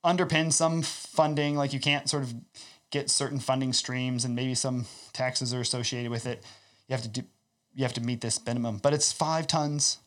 underpin 0.04 0.52
some 0.52 0.82
funding 0.82 1.56
like 1.56 1.72
you 1.72 1.80
can't 1.80 2.08
sort 2.08 2.24
of 2.24 2.34
get 2.90 3.08
certain 3.08 3.38
funding 3.38 3.72
streams 3.72 4.24
and 4.24 4.34
maybe 4.34 4.54
some 4.54 4.86
taxes 5.12 5.54
are 5.54 5.60
associated 5.60 6.10
with 6.10 6.26
it. 6.26 6.42
You 6.88 6.94
have 6.94 7.02
to 7.02 7.08
do 7.08 7.22
you 7.74 7.84
have 7.84 7.94
to 7.94 8.00
meet 8.00 8.20
this 8.20 8.44
minimum 8.44 8.78
but 8.78 8.92
it's 8.92 9.12
five 9.12 9.46
tons 9.46 9.98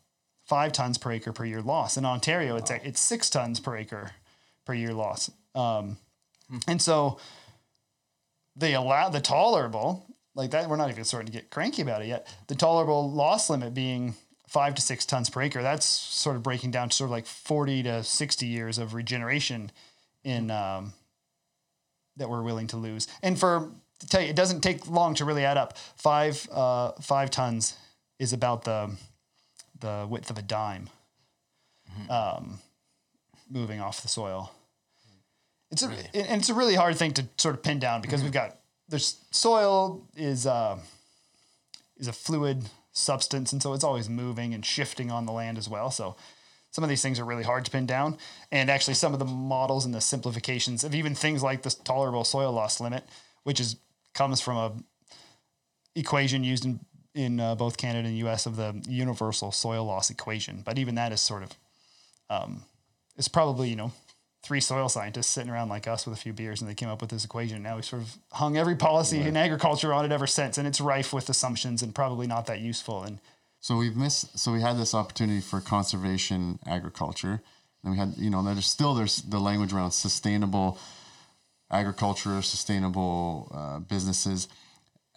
five 0.44 0.72
tons 0.72 0.98
per 0.98 1.12
acre 1.12 1.34
per 1.34 1.46
year 1.46 1.62
loss. 1.62 1.98
In 1.98 2.06
ontario 2.06 2.56
it's 2.58 2.72
it's 2.72 3.00
six 3.00 3.30
tons 3.30 3.60
per 3.60 3.78
acre 3.78 4.12
per 4.66 4.74
year 4.74 4.94
loss. 4.94 5.32
Um, 5.54 5.98
and 6.68 6.82
so 6.82 7.20
they 8.56 8.74
allow 8.74 9.10
the 9.10 9.22
tolerable 9.22 10.06
like 10.36 10.52
that 10.52 10.70
we're 10.70 10.76
not 10.76 10.90
even 10.90 11.04
starting 11.04 11.26
to 11.28 11.32
get 11.32 11.50
cranky 11.50 11.82
about 11.82 12.02
it 12.02 12.08
yet. 12.08 12.28
The 12.48 12.56
tolerable 12.56 13.10
loss 13.10 13.50
limit 13.50 13.74
being 13.74 14.16
five 14.48 14.76
to 14.76 14.82
six 14.82 15.06
tons 15.06 15.30
per 15.30 15.42
acre 15.42 15.64
that's 15.64 15.86
sort 15.86 16.36
of 16.36 16.44
breaking 16.44 16.72
down 16.72 16.90
to 16.90 16.96
sort 16.96 17.08
of 17.08 17.12
like 17.12 17.26
40 17.26 17.84
to 17.84 18.04
60 18.04 18.46
years 18.46 18.78
of 18.78 18.94
regeneration 18.94 19.72
in 20.24 20.52
um, 20.52 20.94
that 22.18 22.30
we're 22.30 22.44
willing 22.44 22.68
to 22.68 22.78
lose. 22.78 23.08
And 23.24 23.40
for 23.40 23.72
to 24.00 24.08
tell 24.08 24.22
you 24.22 24.28
it 24.28 24.36
doesn't 24.36 24.62
take 24.62 24.88
long 24.90 25.16
to 25.16 25.26
really 25.26 25.46
add 25.46 25.58
up. 25.58 25.78
Five 25.96 26.48
uh, 26.52 26.92
five 27.02 27.32
tons 27.32 27.76
is 28.20 28.34
about 28.34 28.64
the 28.64 28.96
the 29.80 30.06
width 30.10 30.30
of 30.30 30.38
a 30.38 30.42
dime 30.42 30.90
um, 32.10 32.60
moving 33.50 33.80
off 33.80 34.02
the 34.02 34.08
soil. 34.08 34.52
It's 35.72 35.84
a, 35.84 35.88
and 36.14 36.40
it's 36.40 36.50
a 36.50 36.54
really 36.54 36.76
hard 36.76 36.96
thing 36.96 37.14
to 37.14 37.26
sort 37.38 37.56
of 37.56 37.64
pin 37.64 37.80
down 37.80 38.02
because 38.02 38.24
we've 38.24 38.32
got 38.32 38.58
there's 38.90 39.18
soil 39.32 40.08
is 40.16 40.46
uh, 40.46 40.78
is 41.98 42.08
a 42.08 42.14
fluid 42.14 42.66
substance, 42.92 43.52
and 43.52 43.62
so 43.62 43.74
it's 43.74 43.84
always 43.84 44.10
moving 44.10 44.54
and 44.54 44.66
shifting 44.66 45.12
on 45.12 45.26
the 45.26 45.32
land 45.32 45.58
as 45.58 45.68
well. 45.68 45.92
So 45.92 46.16
some 46.72 46.84
of 46.84 46.90
these 46.90 47.02
things 47.02 47.20
are 47.20 47.26
really 47.26 47.44
hard 47.44 47.66
to 47.66 47.72
pin 47.72 47.86
down, 47.86 48.18
and 48.52 48.70
actually 48.70 48.96
some 48.96 49.14
of 49.14 49.20
the 49.20 49.26
models 49.26 49.86
and 49.86 49.94
the 49.94 50.02
simplifications 50.02 50.84
of 50.84 50.94
even 50.94 51.16
things 51.16 51.42
like 51.42 51.62
this 51.62 51.76
tolerable 51.76 52.24
soil 52.24 52.52
loss 52.52 52.80
limit, 52.80 53.04
which 53.44 53.60
is 53.60 53.78
comes 54.14 54.42
from 54.42 54.58
a 54.58 54.72
equation 55.96 56.44
used 56.44 56.66
in 56.66 56.80
in 57.14 57.40
uh, 57.40 57.56
both 57.56 57.78
Canada 57.78 58.08
and 58.10 58.18
U.S. 58.20 58.46
of 58.46 58.58
the 58.58 58.84
universal 58.90 59.52
soil 59.52 59.86
loss 59.86 60.10
equation. 60.10 60.62
But 60.66 60.78
even 60.78 60.96
that 60.96 61.14
is 61.14 61.22
sort 61.22 61.44
of 61.44 61.54
um, 62.30 62.64
it's 63.18 63.30
probably 63.30 63.70
you 63.70 63.76
know 63.76 63.92
three 64.46 64.62
soil 64.62 64.88
scientists 64.88 65.28
sitting 65.28 65.50
around 65.50 65.70
like 65.70 65.88
us 65.88 66.06
with 66.06 66.16
a 66.18 66.22
few 66.22 66.32
beers 66.32 66.62
and 66.62 66.70
they 66.70 66.76
came 66.76 66.88
up 66.88 67.02
with 67.02 67.10
this 67.10 67.26
equation. 67.26 67.64
Now 67.64 67.78
we 67.78 67.82
sort 67.82 68.04
of 68.04 68.16
hung 68.32 68.58
every 68.58 68.76
policy 68.76 69.20
in 69.20 69.36
agriculture 69.36 69.92
on 69.92 70.06
it 70.06 70.12
ever 70.12 70.28
since, 70.28 70.60
and 70.60 70.68
it's 70.68 70.80
rife 70.80 71.12
with 71.12 71.28
assumptions 71.30 71.82
and 71.82 71.96
probably 71.96 72.28
not 72.28 72.46
that 72.46 72.60
useful. 72.60 73.04
And 73.04 73.20
So 73.60 73.78
we've 73.78 73.96
missed. 73.96 74.38
So 74.38 74.52
we 74.54 74.62
had 74.62 74.78
this 74.78 74.94
opportunity 74.94 75.42
for 75.42 75.62
conservation 75.62 76.60
agriculture, 76.68 77.42
and 77.84 77.92
we 77.94 77.98
had 77.98 78.14
you 78.18 78.30
know 78.30 78.44
there's 78.44 78.68
still 78.68 78.94
there's 78.94 79.22
the 79.24 79.40
language 79.40 79.74
around 79.74 79.92
sustainable 79.92 80.78
agriculture, 81.72 82.42
sustainable 82.44 83.52
uh, 83.54 83.80
businesses, 83.80 84.48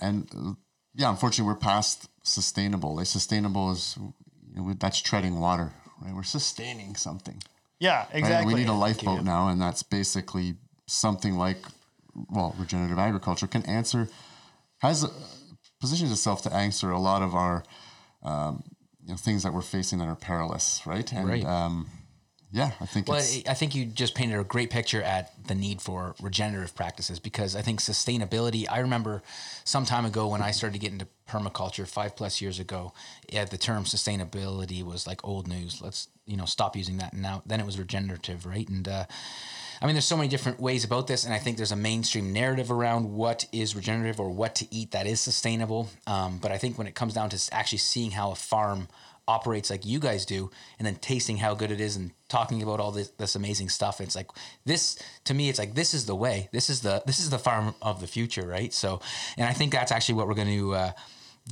and 0.00 0.56
yeah, 0.94 1.10
unfortunately 1.10 1.52
we're 1.52 1.60
past 1.60 2.08
sustainable. 2.22 2.96
Like 2.96 3.06
sustainable 3.06 3.72
is 3.72 3.96
you 3.98 4.62
know, 4.62 4.72
that's 4.72 5.02
treading 5.02 5.38
water, 5.38 5.72
right? 6.00 6.14
We're 6.14 6.22
sustaining 6.22 6.96
something. 6.96 7.42
Yeah, 7.78 8.00
Right? 8.00 8.14
exactly. 8.14 8.54
We 8.54 8.60
need 8.60 8.68
a 8.68 8.72
lifeboat 8.72 9.24
now, 9.24 9.48
and 9.48 9.60
that's 9.60 9.82
basically 9.82 10.54
something 10.86 11.36
like, 11.36 11.58
well, 12.30 12.54
regenerative 12.58 12.98
agriculture 12.98 13.46
can 13.46 13.64
answer, 13.66 14.08
has 14.78 15.04
uh, 15.04 15.08
positions 15.80 16.10
itself 16.10 16.42
to 16.42 16.52
answer 16.52 16.90
a 16.90 16.98
lot 16.98 17.22
of 17.22 17.34
our, 17.34 17.62
um, 18.22 18.62
you 19.04 19.10
know, 19.10 19.16
things 19.16 19.42
that 19.42 19.52
we're 19.52 19.60
facing 19.62 19.98
that 19.98 20.08
are 20.08 20.16
perilous, 20.16 20.82
right? 20.86 21.12
And 21.12 21.28
Right. 21.28 21.44
Um, 21.44 21.88
yeah, 22.50 22.70
I 22.80 22.86
think 22.86 23.08
Well, 23.08 23.18
it's 23.18 23.46
I 23.46 23.52
think 23.52 23.74
you 23.74 23.84
just 23.84 24.14
painted 24.14 24.38
a 24.38 24.44
great 24.44 24.70
picture 24.70 25.02
at 25.02 25.32
the 25.46 25.54
need 25.54 25.82
for 25.82 26.14
regenerative 26.22 26.74
practices 26.74 27.18
because 27.18 27.54
I 27.54 27.60
think 27.60 27.80
sustainability. 27.80 28.64
I 28.70 28.78
remember 28.78 29.22
some 29.64 29.84
time 29.84 30.06
ago 30.06 30.28
when 30.28 30.40
I 30.40 30.52
started 30.52 30.72
to 30.72 30.78
get 30.78 30.92
into 30.92 31.06
permaculture 31.28 31.86
five 31.86 32.16
plus 32.16 32.40
years 32.40 32.58
ago, 32.58 32.94
yeah, 33.28 33.44
the 33.44 33.58
term 33.58 33.84
sustainability 33.84 34.82
was 34.82 35.06
like 35.06 35.22
old 35.26 35.46
news. 35.46 35.82
Let's 35.82 36.08
you 36.24 36.38
know 36.38 36.46
stop 36.46 36.74
using 36.74 36.96
that. 36.98 37.12
And 37.12 37.20
now 37.20 37.42
then 37.44 37.60
it 37.60 37.66
was 37.66 37.78
regenerative, 37.78 38.46
right? 38.46 38.66
And 38.66 38.88
uh, 38.88 39.04
I 39.82 39.86
mean, 39.86 39.94
there's 39.94 40.06
so 40.06 40.16
many 40.16 40.28
different 40.28 40.58
ways 40.58 40.84
about 40.84 41.06
this, 41.06 41.24
and 41.24 41.34
I 41.34 41.38
think 41.38 41.58
there's 41.58 41.72
a 41.72 41.76
mainstream 41.76 42.32
narrative 42.32 42.70
around 42.70 43.12
what 43.12 43.44
is 43.52 43.76
regenerative 43.76 44.18
or 44.18 44.30
what 44.30 44.54
to 44.56 44.74
eat 44.74 44.92
that 44.92 45.06
is 45.06 45.20
sustainable. 45.20 45.90
Um, 46.06 46.38
but 46.38 46.50
I 46.50 46.58
think 46.58 46.78
when 46.78 46.86
it 46.86 46.94
comes 46.94 47.12
down 47.12 47.28
to 47.30 47.54
actually 47.54 47.78
seeing 47.78 48.10
how 48.10 48.32
a 48.32 48.34
farm 48.34 48.88
operates 49.28 49.70
like 49.70 49.86
you 49.86 50.00
guys 50.00 50.26
do, 50.26 50.50
and 50.78 50.86
then 50.86 50.96
tasting 50.96 51.36
how 51.36 51.54
good 51.54 51.70
it 51.70 51.80
is, 51.80 51.94
and 51.94 52.10
talking 52.28 52.62
about 52.62 52.80
all 52.80 52.90
this, 52.90 53.10
this 53.18 53.36
amazing 53.36 53.68
stuff, 53.68 54.00
it's 54.00 54.16
like 54.16 54.30
this 54.64 54.98
to 55.24 55.34
me. 55.34 55.48
It's 55.48 55.58
like 55.58 55.74
this 55.74 55.94
is 55.94 56.06
the 56.06 56.16
way. 56.16 56.48
This 56.50 56.68
is 56.70 56.80
the 56.80 57.02
this 57.06 57.20
is 57.20 57.30
the 57.30 57.38
farm 57.38 57.74
of 57.80 58.00
the 58.00 58.06
future, 58.06 58.46
right? 58.48 58.74
So, 58.74 59.00
and 59.36 59.46
I 59.46 59.52
think 59.52 59.72
that's 59.72 59.92
actually 59.92 60.16
what 60.16 60.26
we're 60.26 60.34
going 60.34 60.48
to. 60.58 60.74
Uh, 60.74 60.92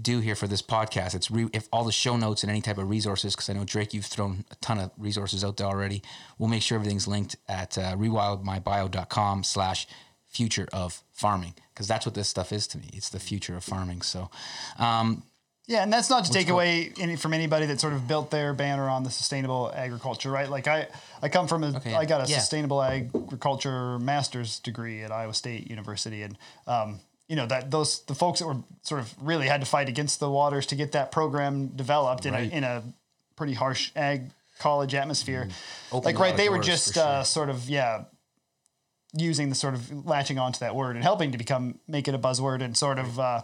do 0.02 0.20
here 0.20 0.34
for 0.34 0.46
this 0.46 0.60
podcast. 0.60 1.14
It's 1.14 1.30
re- 1.30 1.48
if 1.54 1.68
all 1.72 1.84
the 1.84 1.90
show 1.90 2.18
notes 2.18 2.42
and 2.42 2.50
any 2.50 2.60
type 2.60 2.76
of 2.76 2.90
resources, 2.90 3.34
because 3.34 3.48
I 3.48 3.54
know 3.54 3.64
Drake, 3.64 3.94
you've 3.94 4.04
thrown 4.04 4.44
a 4.50 4.54
ton 4.56 4.78
of 4.78 4.90
resources 4.98 5.42
out 5.42 5.56
there 5.56 5.66
already. 5.66 6.02
We'll 6.38 6.50
make 6.50 6.60
sure 6.60 6.76
everything's 6.76 7.08
linked 7.08 7.36
at 7.48 7.78
uh, 7.78 7.96
rewildmybio.com 7.96 9.44
slash 9.44 9.86
future 10.28 10.68
of 10.70 11.02
farming, 11.14 11.54
because 11.72 11.88
that's 11.88 12.04
what 12.04 12.14
this 12.14 12.28
stuff 12.28 12.52
is 12.52 12.66
to 12.66 12.78
me. 12.78 12.90
It's 12.92 13.08
the 13.08 13.18
future 13.18 13.56
of 13.56 13.64
farming. 13.64 14.02
So, 14.02 14.28
um, 14.78 15.22
Yeah, 15.68 15.82
and 15.82 15.92
that's 15.92 16.08
not 16.08 16.24
to 16.26 16.30
take 16.32 16.48
away 16.48 16.92
any 17.00 17.16
from 17.16 17.34
anybody 17.34 17.66
that 17.66 17.80
sort 17.80 17.92
of 17.92 18.06
built 18.06 18.30
their 18.30 18.54
banner 18.54 18.88
on 18.88 19.02
the 19.02 19.10
sustainable 19.10 19.72
agriculture, 19.74 20.30
right? 20.30 20.48
Like 20.48 20.68
I, 20.68 20.86
I 21.20 21.28
come 21.28 21.48
from 21.48 21.64
a, 21.64 21.72
I 21.72 21.76
Okay, 21.76 21.90
yeah. 21.90 22.04
got 22.04 22.26
a 22.28 22.30
Yeah. 22.30 22.38
sustainable 22.38 22.80
agriculture 22.80 23.98
master's 23.98 24.60
degree 24.60 25.02
at 25.02 25.10
Iowa 25.10 25.34
State 25.34 25.68
University, 25.68 26.22
and 26.22 26.38
um, 26.68 27.00
you 27.26 27.34
know 27.34 27.46
that 27.46 27.72
those 27.72 28.02
the 28.06 28.14
folks 28.14 28.38
that 28.38 28.46
were 28.46 28.58
sort 28.82 29.00
of 29.00 29.12
really 29.20 29.48
had 29.48 29.60
to 29.60 29.66
fight 29.66 29.88
against 29.88 30.20
the 30.20 30.30
waters 30.30 30.66
to 30.66 30.76
get 30.76 30.92
that 30.92 31.10
program 31.10 31.68
developed 31.68 32.24
Right. 32.26 32.44
in 32.44 32.52
a 32.52 32.56
in 32.58 32.64
a 32.64 32.82
pretty 33.34 33.54
harsh 33.54 33.90
ag 33.96 34.30
college 34.60 34.94
atmosphere. 34.94 35.48
Opened 35.90 36.04
Like 36.04 36.18
right, 36.20 36.36
they 36.36 36.48
were 36.48 36.60
just 36.60 36.94
sure. 36.94 37.02
uh, 37.02 37.22
sort 37.24 37.50
of 37.50 37.68
yeah 37.68 38.04
using 39.12 39.48
the 39.48 39.54
sort 39.54 39.74
of 39.74 40.06
latching 40.06 40.38
onto 40.38 40.60
that 40.60 40.74
word 40.76 40.94
and 40.94 41.02
helping 41.02 41.32
to 41.32 41.38
become 41.38 41.78
make 41.88 42.06
it 42.06 42.14
a 42.14 42.18
buzzword 42.18 42.62
and 42.62 42.76
sort 42.76 42.98
of 42.98 43.18
uh, 43.18 43.40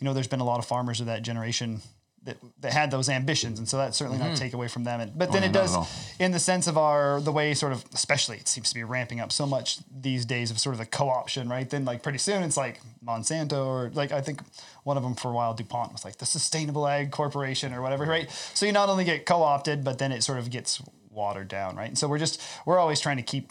you 0.00 0.04
know 0.04 0.12
there's 0.12 0.28
been 0.28 0.40
a 0.40 0.44
lot 0.44 0.58
of 0.58 0.66
farmers 0.66 1.00
of 1.00 1.06
that 1.06 1.22
generation 1.22 1.80
that, 2.24 2.36
that 2.60 2.72
had 2.72 2.90
those 2.90 3.08
ambitions 3.08 3.58
and 3.58 3.66
so 3.66 3.78
that's 3.78 3.96
certainly 3.96 4.18
not 4.18 4.34
to 4.34 4.40
take 4.40 4.52
away 4.52 4.68
from 4.68 4.84
them 4.84 5.00
and, 5.00 5.18
but 5.18 5.32
then 5.32 5.42
yeah, 5.42 5.48
it 5.48 5.52
does 5.52 6.14
in 6.18 6.32
the 6.32 6.38
sense 6.38 6.66
of 6.66 6.76
our 6.76 7.18
the 7.20 7.32
way 7.32 7.54
sort 7.54 7.72
of 7.72 7.82
especially 7.94 8.36
it 8.36 8.46
seems 8.46 8.68
to 8.68 8.74
be 8.74 8.84
ramping 8.84 9.20
up 9.20 9.32
so 9.32 9.46
much 9.46 9.78
these 9.90 10.26
days 10.26 10.50
of 10.50 10.58
sort 10.58 10.74
of 10.74 10.78
the 10.78 10.84
co-option 10.86 11.48
right 11.48 11.70
then 11.70 11.86
like 11.86 12.02
pretty 12.02 12.18
soon 12.18 12.42
it's 12.42 12.58
like 12.58 12.78
monsanto 13.02 13.64
or 13.64 13.90
like 13.94 14.12
i 14.12 14.20
think 14.20 14.42
one 14.84 14.98
of 14.98 15.02
them 15.02 15.14
for 15.14 15.28
a 15.28 15.32
while 15.32 15.54
dupont 15.54 15.92
was 15.92 16.04
like 16.04 16.18
the 16.18 16.26
sustainable 16.26 16.86
ag 16.86 17.10
corporation 17.10 17.72
or 17.72 17.80
whatever 17.80 18.04
right 18.04 18.30
so 18.52 18.66
you 18.66 18.72
not 18.72 18.90
only 18.90 19.04
get 19.04 19.24
co-opted 19.24 19.82
but 19.82 19.98
then 19.98 20.12
it 20.12 20.22
sort 20.22 20.38
of 20.38 20.50
gets 20.50 20.82
watered 21.08 21.48
down 21.48 21.74
right 21.74 21.88
and 21.88 21.98
so 21.98 22.06
we're 22.06 22.18
just 22.18 22.42
we're 22.66 22.78
always 22.78 23.00
trying 23.00 23.16
to 23.16 23.22
keep 23.22 23.50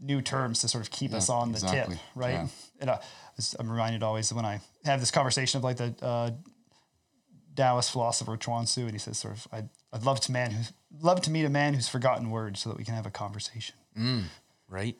new 0.00 0.20
terms 0.20 0.60
to 0.60 0.68
sort 0.68 0.84
of 0.84 0.90
keep 0.90 1.12
us 1.12 1.28
on 1.28 1.52
the 1.52 1.58
exactly. 1.58 1.96
tip, 1.96 2.04
right? 2.14 2.32
Yeah. 2.32 2.46
And 2.80 2.90
uh, 2.90 2.98
I'm 3.58 3.70
reminded 3.70 4.02
always 4.02 4.32
when 4.32 4.44
I 4.44 4.60
have 4.84 5.00
this 5.00 5.10
conversation 5.10 5.58
of 5.58 5.64
like 5.64 5.76
the 5.76 5.94
uh, 6.02 6.30
Taoist 7.54 7.90
philosopher 7.90 8.36
Chuang 8.36 8.64
Tzu, 8.64 8.82
and 8.82 8.92
he 8.92 8.98
says, 8.98 9.18
sort 9.18 9.34
of, 9.34 9.46
I'd, 9.52 9.68
I'd 9.92 10.02
love 10.04 10.20
to 10.20 10.32
man 10.32 10.50
who 10.50 10.62
love 11.00 11.20
to 11.22 11.30
meet 11.30 11.44
a 11.44 11.50
man 11.50 11.74
who's 11.74 11.88
forgotten 11.88 12.30
words 12.30 12.60
so 12.60 12.68
that 12.70 12.78
we 12.78 12.84
can 12.84 12.94
have 12.94 13.06
a 13.06 13.10
conversation. 13.10 13.74
right? 14.68 14.96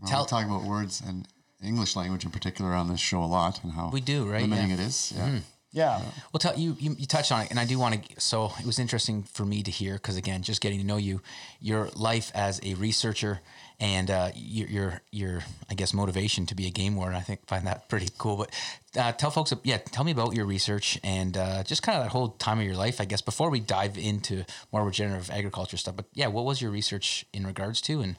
well, 0.00 0.10
tell- 0.10 0.22
we're 0.22 0.26
talking 0.26 0.48
about 0.50 0.64
words 0.64 1.00
and 1.06 1.28
English 1.62 1.94
language 1.96 2.24
in 2.24 2.30
particular 2.30 2.72
on 2.72 2.88
this 2.88 3.00
show 3.00 3.22
a 3.22 3.26
lot, 3.26 3.62
and 3.62 3.72
how 3.72 3.90
We 3.90 4.00
do, 4.00 4.26
right? 4.26 4.40
limiting 4.42 4.68
Yeah. 4.70 4.74
it 4.74 4.80
is. 4.80 5.12
Yeah, 5.16 5.38
Yeah. 5.72 6.02
Well, 6.32 6.38
tell 6.40 6.58
you, 6.58 6.76
you 6.80 6.96
you 6.98 7.06
touched 7.06 7.30
on 7.30 7.42
it, 7.42 7.50
and 7.50 7.60
I 7.60 7.64
do 7.66 7.78
want 7.78 8.02
to. 8.08 8.20
So 8.20 8.50
it 8.58 8.66
was 8.66 8.78
interesting 8.78 9.22
for 9.24 9.44
me 9.44 9.62
to 9.62 9.70
hear 9.70 9.94
because 9.94 10.16
again, 10.16 10.42
just 10.42 10.60
getting 10.60 10.80
to 10.80 10.86
know 10.86 10.96
you, 10.96 11.20
your 11.60 11.90
life 11.94 12.32
as 12.34 12.60
a 12.64 12.74
researcher, 12.74 13.40
and 13.80 14.10
uh, 14.10 14.30
your 14.34 14.68
your 14.68 15.02
your 15.10 15.40
I 15.70 15.74
guess 15.74 15.94
motivation 15.94 16.46
to 16.46 16.54
be 16.54 16.66
a 16.66 16.70
game 16.70 16.94
warden. 16.96 17.16
I 17.16 17.22
think 17.22 17.46
find 17.46 17.66
that 17.66 17.88
pretty 17.88 18.08
cool. 18.18 18.36
But 18.36 18.54
uh, 19.00 19.12
tell 19.12 19.30
folks, 19.30 19.52
yeah, 19.64 19.78
tell 19.78 20.04
me 20.04 20.12
about 20.12 20.34
your 20.34 20.44
research 20.44 20.98
and 21.02 21.36
uh, 21.36 21.62
just 21.64 21.82
kind 21.82 21.98
of 21.98 22.04
that 22.04 22.10
whole 22.10 22.28
time 22.28 22.58
of 22.58 22.64
your 22.64 22.76
life. 22.76 23.00
I 23.00 23.06
guess 23.06 23.22
before 23.22 23.50
we 23.50 23.60
dive 23.60 23.96
into 23.96 24.44
more 24.70 24.84
regenerative 24.84 25.30
agriculture 25.30 25.78
stuff. 25.78 25.96
But 25.96 26.06
yeah, 26.12 26.26
what 26.26 26.44
was 26.44 26.60
your 26.60 26.70
research 26.70 27.24
in 27.32 27.46
regards 27.46 27.80
to, 27.82 28.00
and 28.02 28.16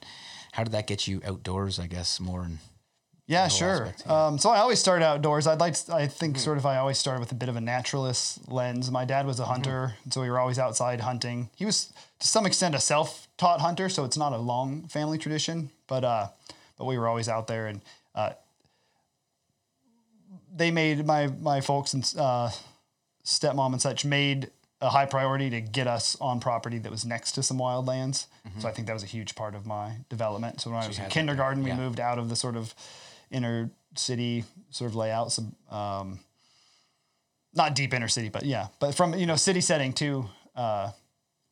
how 0.54 0.64
did 0.64 0.74
that 0.74 0.88
get 0.88 1.08
you 1.08 1.22
outdoors? 1.26 1.80
I 1.80 1.88
guess 1.88 2.20
more 2.20 2.42
and 2.42 2.58
Yeah, 3.28 3.48
sure. 3.48 3.94
Um, 4.08 4.38
so 4.38 4.50
I 4.50 4.60
always 4.60 4.80
started 4.80 5.06
outdoors. 5.06 5.48
I'd 5.48 5.60
like, 5.60 5.76
to, 5.76 5.96
I 5.96 6.08
think, 6.08 6.38
sort 6.38 6.58
of, 6.58 6.66
I 6.66 6.78
always 6.78 6.98
started 6.98 7.22
with 7.22 7.32
a 7.32 7.36
bit 7.36 7.48
of 7.48 7.56
a 7.56 7.62
naturalist 7.62 8.52
lens. 8.52 8.92
My 8.92 9.06
dad 9.06 9.26
was 9.26 9.40
a 9.40 9.46
hunter, 9.46 9.94
and 10.04 10.14
so 10.14 10.22
we 10.22 10.30
were 10.30 10.38
always 10.38 10.60
outside 10.60 11.00
hunting. 11.00 11.50
He 11.56 11.66
was, 11.66 11.94
to 12.20 12.28
some 12.28 12.46
extent, 12.46 12.76
a 12.76 12.80
self-taught 12.80 13.62
hunter, 13.62 13.88
so 13.88 14.04
it's 14.04 14.18
not 14.18 14.34
a 14.34 14.38
long 14.38 14.84
family 14.88 15.18
tradition, 15.18 15.70
but 15.88 16.04
uh, 16.04 16.28
but 16.78 16.86
we 16.86 16.98
were 16.98 17.08
always 17.08 17.30
out 17.30 17.48
there, 17.48 17.68
and 17.68 17.82
uh, 18.16 18.32
they 20.54 20.72
made 20.72 21.06
my 21.06 21.28
my 21.28 21.62
folks 21.62 21.94
and 21.94 22.14
uh, 22.18 22.50
stepmom 23.24 23.72
and 23.72 23.82
such 23.82 24.04
made 24.04 24.50
a 24.82 24.90
high 24.90 25.06
priority 25.06 25.50
to 25.52 25.62
get 25.62 25.88
us 25.88 26.18
on 26.20 26.40
property 26.40 26.80
that 26.80 26.92
was 26.92 27.06
next 27.06 27.34
to 27.34 27.44
some 27.44 27.58
wildlands. 27.58 28.26
So 28.60 28.68
I 28.68 28.72
think 28.72 28.88
that 28.88 28.94
was 28.94 29.04
a 29.04 29.08
huge 29.08 29.36
part 29.36 29.54
of 29.54 29.68
my 29.68 29.98
development. 30.10 30.60
So 30.60 30.72
when 30.72 30.84
I 30.84 30.88
was 30.88 30.98
in 30.98 31.06
kindergarten, 31.06 31.64
we 31.64 31.70
yeah. 31.70 31.78
moved 31.78 32.00
out 32.00 32.18
of 32.18 32.30
the 32.30 32.36
sort 32.36 32.56
of 32.56 32.74
inner 33.32 33.72
city 33.96 34.44
sort 34.70 34.90
of 34.92 34.96
layout. 34.96 35.32
So, 35.32 35.44
um, 35.70 36.20
not 37.54 37.76
deep 37.76 37.94
inner 37.94 38.08
city, 38.08 38.30
but 38.30 38.44
yeah, 38.44 38.68
but 38.80 38.96
from 38.96 39.14
you 39.16 39.26
know 39.26 39.36
city 39.36 39.62
setting 39.62 39.94
to 39.94 40.26
uh, 40.56 40.92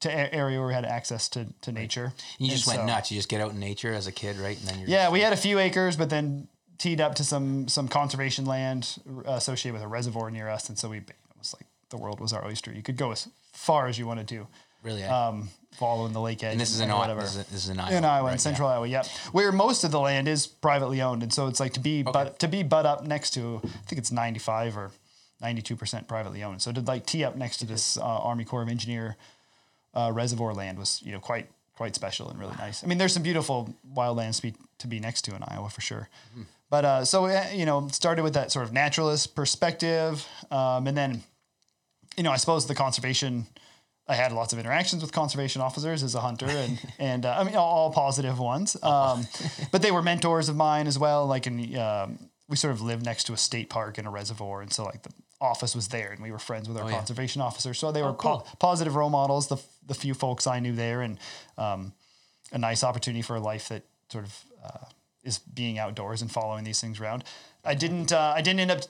to 0.01 0.09
a- 0.09 0.34
area 0.34 0.57
where 0.59 0.67
we 0.67 0.73
had 0.73 0.86
access 0.86 1.27
to 1.30 1.45
to 1.61 1.71
nature. 1.71 2.05
And 2.05 2.13
you 2.39 2.45
And 2.47 2.51
just 2.51 2.67
went 2.67 2.80
so- 2.80 2.86
nuts. 2.86 3.11
You 3.11 3.17
just 3.17 3.30
get 3.30 3.41
out 3.41 3.51
in 3.51 3.59
nature 3.59 3.93
as 3.93 4.07
a 4.07 4.11
kid, 4.11 4.38
right? 4.38 4.57
And 4.57 4.67
then 4.67 4.80
you're 4.80 4.89
yeah, 4.89 5.09
we 5.09 5.19
had 5.21 5.34
a 5.34 5.38
few 5.38 5.59
acres, 5.59 5.95
but 5.97 6.09
then 6.09 6.47
teed 6.77 7.01
up 7.01 7.15
to 7.15 7.23
some 7.23 7.67
some 7.67 7.88
conservation 7.88 8.45
land 8.45 8.97
uh, 9.27 9.32
associated 9.34 9.73
with 9.73 9.84
a 9.84 9.88
reservoir 9.88 10.32
near 10.32 10.47
us, 10.47 10.69
and 10.69 10.77
so 10.80 10.89
we 10.89 10.97
it 10.99 11.11
was 11.38 11.53
like 11.53 11.65
the 11.89 11.97
world 11.97 12.19
was 12.21 12.32
our 12.34 12.45
oyster. 12.45 12.71
You 12.71 12.82
could 12.84 12.97
go 12.97 13.11
as 13.11 13.27
far 13.51 13.88
as 13.88 13.97
you 13.99 14.07
wanted 14.07 14.27
to, 14.30 14.47
really. 14.84 15.03
um, 15.03 15.49
following 15.80 16.13
the 16.13 16.21
lake 16.21 16.43
edge. 16.43 16.51
and 16.51 16.61
this 16.61 16.73
is 16.73 16.82
in 16.82 16.91
Iowa. 16.91 16.99
whatever. 16.99 17.21
This 17.21 17.36
is, 17.36 17.45
this 17.45 17.63
is 17.63 17.69
in 17.69 17.80
Iowa. 17.80 17.97
in 17.97 18.05
Iowa, 18.05 18.25
right, 18.25 18.32
in 18.32 18.34
yeah. 18.34 18.38
central 18.38 18.67
Iowa. 18.67 18.88
Yep, 18.88 19.07
where 19.32 19.51
most 19.51 19.84
of 19.84 19.91
the 19.91 19.99
land 19.99 20.27
is 20.27 20.45
privately 20.45 21.01
owned, 21.01 21.23
and 21.23 21.34
so 21.34 21.47
it's 21.47 21.59
like 21.59 21.73
to 21.73 21.80
be 21.80 22.03
but 22.03 22.38
to 22.39 22.47
be 22.47 22.61
butt 22.63 22.86
up 22.86 23.03
next 23.03 23.32
to, 23.32 23.61
I 23.63 23.67
think 23.88 23.97
it's 23.97 24.11
ninety 24.11 24.39
five 24.39 24.77
or 24.77 24.91
ninety 25.41 25.61
two 25.61 25.75
percent 25.75 26.07
privately 26.07 26.43
owned. 26.43 26.61
So 26.61 26.71
to 26.71 26.82
like 26.82 27.05
tee 27.05 27.23
up 27.23 27.36
next 27.36 27.57
to 27.57 27.65
this 27.65 27.97
uh, 27.97 28.03
Army 28.03 28.45
Corps 28.45 28.61
of 28.61 28.69
Engineer 28.69 29.17
uh, 29.95 30.11
reservoir 30.13 30.53
land 30.53 30.77
was 30.77 31.01
you 31.03 31.11
know 31.11 31.19
quite 31.19 31.47
quite 31.75 31.95
special 31.95 32.30
and 32.30 32.38
really 32.38 32.55
nice. 32.57 32.84
I 32.84 32.88
mean, 32.88 32.97
there's 32.97 33.13
some 33.13 33.23
beautiful 33.23 33.73
wildlands 33.95 34.36
to 34.38 34.41
be 34.41 34.53
to 34.80 34.88
be 34.88 34.99
next 34.99 35.21
to 35.23 35.36
in 35.36 35.43
Iowa 35.43 35.69
for 35.69 35.82
sure. 35.82 36.09
But 36.69 36.86
uh, 36.86 37.05
so 37.05 37.25
uh, 37.25 37.45
you 37.53 37.65
know, 37.65 37.88
started 37.88 38.23
with 38.23 38.34
that 38.34 38.51
sort 38.51 38.65
of 38.65 38.73
naturalist 38.73 39.34
perspective, 39.34 40.27
um, 40.51 40.88
and 40.88 40.95
then 40.95 41.23
you 42.17 42.23
know, 42.23 42.32
I 42.32 42.38
suppose 42.38 42.67
the 42.67 42.75
conservation. 42.75 43.47
I 44.10 44.16
had 44.16 44.32
lots 44.32 44.53
of 44.53 44.60
interactions 44.60 45.03
with 45.03 45.12
conservation 45.12 45.62
officers 45.62 46.01
as 46.01 46.16
a 46.16 46.20
hunter, 46.20 46.47
and 46.47 46.80
and 46.99 47.26
uh, 47.26 47.38
I 47.38 47.43
mean 47.43 47.55
all, 47.55 47.70
all 47.70 47.91
positive 47.91 48.39
ones. 48.39 48.76
Um, 48.82 49.28
but 49.72 49.84
they 49.84 49.91
were 49.91 50.01
mentors 50.01 50.49
of 50.49 50.55
mine 50.55 50.88
as 50.88 50.97
well. 50.97 51.28
Like, 51.28 51.45
in 51.45 51.78
um, 51.78 52.30
we 52.49 52.57
sort 52.57 52.74
of 52.74 52.82
lived 52.82 53.05
next 53.05 53.26
to 53.26 53.34
a 53.34 53.38
state 53.38 53.70
park 53.70 53.99
and 53.99 54.07
a 54.07 54.10
reservoir, 54.10 54.62
and 54.62 54.74
so 54.74 54.84
like 54.84 55.03
the 55.03 55.14
office 55.39 55.76
was 55.76 55.89
there, 55.89 56.12
and 56.12 56.22
we 56.22 56.32
were 56.32 56.39
friends 56.39 56.68
with 56.68 56.78
our 56.78 56.89
yeah. 56.89 56.97
conservation 56.97 57.41
officer. 57.41 57.76
So 57.76 57.91
they 57.91 58.01
were 58.01 58.14
cool. 58.14 58.39
po- 58.39 58.57
positive 58.57 58.95
role 58.95 59.12
models. 59.12 59.47
The 59.47 59.57
the 59.86 59.93
few 59.93 60.16
folks 60.16 60.47
I 60.47 60.60
knew 60.60 60.74
there, 60.74 61.01
and 61.01 61.20
um, 61.57 61.93
a 62.51 62.57
nice 62.57 62.84
opportunity 62.84 63.22
for 63.22 63.36
a 63.36 63.39
life 63.39 63.70
that 63.70 63.84
sort 64.12 64.26
of 64.26 64.43
uh, 64.66 64.86
is 65.24 65.38
being 65.38 65.78
outdoors 65.78 66.24
and 66.24 66.32
following 66.32 66.64
these 66.64 66.82
things 66.82 66.99
around. 66.99 67.24
I 67.64 67.76
didn't 67.76 68.12
uh, 68.12 68.34
I 68.36 68.41
didn't 68.41 68.62
end 68.62 68.72
up 68.72 68.82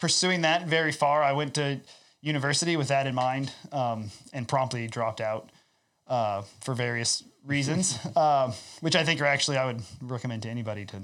pursuing 0.00 0.42
that 0.42 0.66
very 0.66 0.92
far. 0.92 1.22
I 1.22 1.32
went 1.32 1.54
to 1.54 1.80
university 2.24 2.76
with 2.76 2.88
that 2.88 3.06
in 3.06 3.14
mind 3.14 3.52
um, 3.70 4.10
and 4.32 4.48
promptly 4.48 4.88
dropped 4.88 5.20
out 5.20 5.50
uh, 6.08 6.42
for 6.62 6.74
various 6.74 7.22
reasons, 7.44 7.98
um, 8.16 8.52
which 8.80 8.96
I 8.96 9.04
think 9.04 9.20
are 9.20 9.26
actually 9.26 9.58
I 9.58 9.66
would 9.66 9.82
recommend 10.00 10.42
to 10.42 10.48
anybody 10.48 10.86
to 10.86 11.02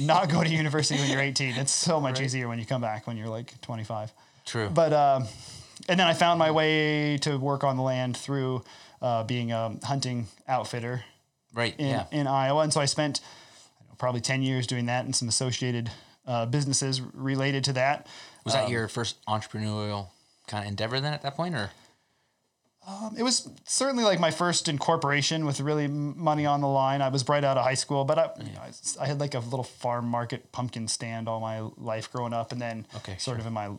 not 0.00 0.28
go 0.28 0.44
to 0.44 0.48
university 0.48 1.00
when 1.00 1.10
you're 1.10 1.20
18. 1.20 1.56
It's 1.56 1.72
so 1.72 2.00
much 2.00 2.20
easier 2.20 2.46
when 2.46 2.58
you 2.58 2.66
come 2.66 2.80
back 2.80 3.06
when 3.06 3.16
you're 3.16 3.28
like 3.28 3.60
25. 3.62 4.12
True. 4.44 4.68
But 4.68 4.92
um, 4.92 5.26
and 5.88 5.98
then 5.98 6.06
I 6.06 6.12
found 6.12 6.38
my 6.38 6.50
way 6.50 7.16
to 7.22 7.38
work 7.38 7.64
on 7.64 7.76
the 7.76 7.82
land 7.82 8.16
through 8.16 8.62
uh, 9.00 9.24
being 9.24 9.50
a 9.50 9.76
hunting 9.82 10.26
outfitter 10.46 11.04
right. 11.54 11.74
in, 11.78 11.86
yeah. 11.86 12.06
in 12.12 12.26
Iowa. 12.26 12.62
And 12.62 12.72
so 12.72 12.80
I 12.80 12.84
spent 12.84 13.20
I 13.80 13.84
know, 13.88 13.94
probably 13.98 14.20
10 14.20 14.42
years 14.42 14.66
doing 14.66 14.86
that 14.86 15.06
and 15.06 15.16
some 15.16 15.28
associated 15.28 15.90
uh, 16.26 16.46
businesses 16.46 17.00
related 17.00 17.64
to 17.64 17.72
that. 17.74 18.06
Was 18.44 18.54
um, 18.54 18.62
that 18.62 18.70
your 18.70 18.88
first 18.88 19.24
entrepreneurial 19.26 20.08
kind 20.46 20.64
of 20.64 20.68
endeavor 20.68 21.00
then 21.00 21.12
at 21.12 21.22
that 21.22 21.36
point, 21.36 21.54
or 21.54 21.70
It 23.16 23.22
was 23.22 23.48
certainly 23.66 24.04
like 24.04 24.20
my 24.20 24.30
first 24.30 24.68
incorporation 24.68 25.46
with 25.46 25.60
really 25.60 25.88
money 25.88 26.44
on 26.46 26.60
the 26.60 26.68
line. 26.68 27.00
I 27.00 27.08
was 27.08 27.26
right 27.28 27.42
out 27.42 27.56
of 27.56 27.64
high 27.64 27.74
school, 27.74 28.04
but 28.04 28.18
I, 28.18 28.30
you 28.38 28.52
know, 28.52 28.60
I 28.60 29.02
I 29.02 29.06
had 29.06 29.20
like 29.20 29.34
a 29.34 29.38
little 29.38 29.64
farm 29.64 30.06
market 30.06 30.52
pumpkin 30.52 30.86
stand 30.88 31.28
all 31.28 31.40
my 31.40 31.60
life 31.78 32.12
growing 32.12 32.32
up. 32.34 32.52
And 32.52 32.60
then 32.60 32.86
Okay, 32.96 33.16
sort 33.18 33.40
of 33.40 33.46
in 33.46 33.52
my 33.54 33.70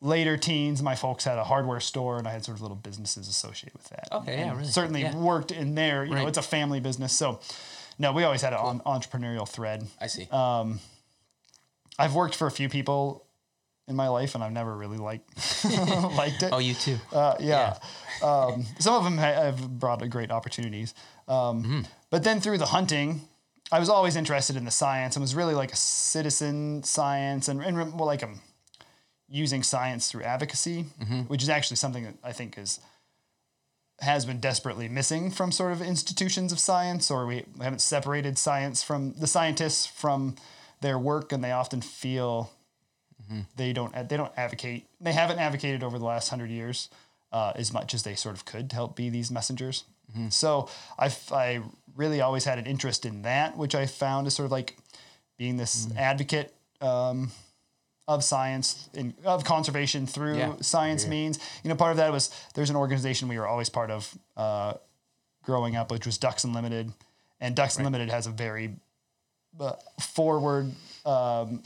later 0.00 0.36
teens, 0.36 0.82
my 0.82 0.96
folks 0.96 1.22
had 1.24 1.38
a 1.38 1.44
hardware 1.44 1.78
store 1.78 2.18
and 2.18 2.26
I 2.26 2.32
had 2.32 2.44
sort 2.44 2.56
of 2.56 2.62
little 2.62 2.76
businesses 2.76 3.28
associated 3.28 3.74
with 3.74 3.88
that. 3.90 4.08
Okay, 4.10 4.38
yeah, 4.40 4.50
really. 4.50 4.64
Certainly 4.64 5.02
Yeah. 5.02 5.16
worked 5.16 5.52
in 5.52 5.76
there. 5.76 6.04
You 6.04 6.14
know, 6.16 6.26
it's 6.26 6.38
a 6.38 6.42
family 6.42 6.80
business. 6.80 7.12
So 7.12 7.38
no, 8.00 8.10
we 8.12 8.24
always 8.24 8.42
had 8.42 8.52
an 8.52 8.58
on 8.58 8.80
entrepreneurial 8.80 9.48
thread. 9.48 9.86
I 10.00 10.08
see. 10.08 10.26
Uh, 10.32 10.74
I've 11.98 12.14
worked 12.14 12.34
for 12.34 12.48
a 12.48 12.50
few 12.50 12.68
people 12.68 13.24
in 13.92 13.96
my 13.96 14.08
life 14.08 14.34
and 14.34 14.42
I've 14.42 14.52
never 14.52 14.76
really 14.76 14.98
liked, 14.98 15.28
liked 15.64 16.42
it. 16.42 16.50
oh, 16.52 16.58
you 16.58 16.74
too. 16.74 16.96
Uh, 17.12 17.36
yeah. 17.38 17.78
Um, 18.22 18.64
some 18.78 18.94
of 18.94 19.04
them 19.04 19.18
have 19.18 19.78
brought 19.78 20.08
great 20.10 20.30
opportunities. 20.30 20.94
Um, 21.28 21.86
But 22.10 22.24
then 22.24 22.40
through 22.40 22.58
the 22.58 22.66
hunting, 22.66 23.20
I 23.70 23.78
was 23.78 23.88
always 23.88 24.16
interested 24.16 24.56
in 24.56 24.64
the 24.64 24.70
science 24.70 25.16
and 25.16 25.22
was 25.22 25.34
really 25.34 25.54
like 25.54 25.72
a 25.72 25.76
citizen 25.76 26.82
science 26.82 27.48
and, 27.48 27.62
and 27.62 27.76
more 27.92 28.06
like 28.06 28.22
I'm 28.22 28.40
using 29.28 29.62
science 29.62 30.10
through 30.10 30.24
advocacy, 30.24 30.82
which 31.28 31.42
is 31.42 31.48
actually 31.48 31.76
something 31.78 32.04
that 32.04 32.14
I 32.24 32.32
think 32.32 32.58
is 32.58 32.80
has 34.00 34.26
been 34.26 34.40
desperately 34.40 34.88
missing 34.88 35.30
from 35.30 35.52
sort 35.52 35.72
of 35.72 35.80
institutions 35.80 36.50
of 36.52 36.58
science, 36.58 37.08
or 37.10 37.24
we 37.24 37.44
haven't 37.60 37.80
separated 37.80 38.36
science 38.36 38.82
from 38.82 39.12
the 39.14 39.26
scientists 39.28 39.86
from 39.86 40.34
their 40.80 40.98
work, 40.98 41.30
and 41.32 41.42
they 41.44 41.52
often 41.52 41.80
feel 41.80 42.50
they 43.56 43.72
don't 43.72 43.92
they 44.08 44.16
don't 44.16 44.32
advocate 44.36 44.86
they 45.00 45.12
haven't 45.12 45.38
advocated 45.38 45.82
over 45.82 45.98
the 45.98 46.04
last 46.04 46.28
hundred 46.28 46.50
years 46.50 46.88
uh, 47.32 47.52
as 47.56 47.72
much 47.72 47.94
as 47.94 48.02
they 48.02 48.14
sort 48.14 48.34
of 48.34 48.44
could 48.44 48.68
to 48.70 48.76
help 48.76 48.94
be 48.96 49.08
these 49.10 49.30
messengers. 49.30 49.84
So 50.28 50.68
I 50.98 51.10
I 51.32 51.62
really 51.96 52.20
always 52.20 52.44
had 52.44 52.58
an 52.58 52.66
interest 52.66 53.06
in 53.06 53.22
that, 53.22 53.56
which 53.56 53.74
I 53.74 53.86
found 53.86 54.26
is 54.26 54.34
sort 54.34 54.44
of 54.46 54.52
like 54.52 54.76
being 55.38 55.56
this 55.56 55.88
advocate 55.96 56.52
um, 56.82 57.30
of 58.06 58.22
science 58.22 58.90
and 58.94 59.14
of 59.24 59.44
conservation 59.44 60.06
through 60.06 60.36
Yeah. 60.36 60.54
science 60.60 61.06
means. 61.06 61.38
You 61.62 61.70
know, 61.70 61.76
part 61.76 61.92
of 61.92 61.96
that 61.96 62.12
was 62.12 62.28
there's 62.54 62.68
an 62.68 62.76
organization 62.76 63.28
we 63.28 63.38
were 63.38 63.46
always 63.46 63.70
part 63.70 63.90
of 63.90 64.14
uh, 64.36 64.74
growing 65.44 65.76
up, 65.76 65.90
which 65.90 66.04
was 66.04 66.18
Ducks 66.18 66.44
Unlimited, 66.44 66.92
and 67.40 67.56
Ducks 67.56 67.78
Unlimited 67.78 68.10
has 68.10 68.26
a 68.26 68.30
very 68.30 68.74
uh, 69.58 69.72
forward 70.00 70.72
um, 71.06 71.62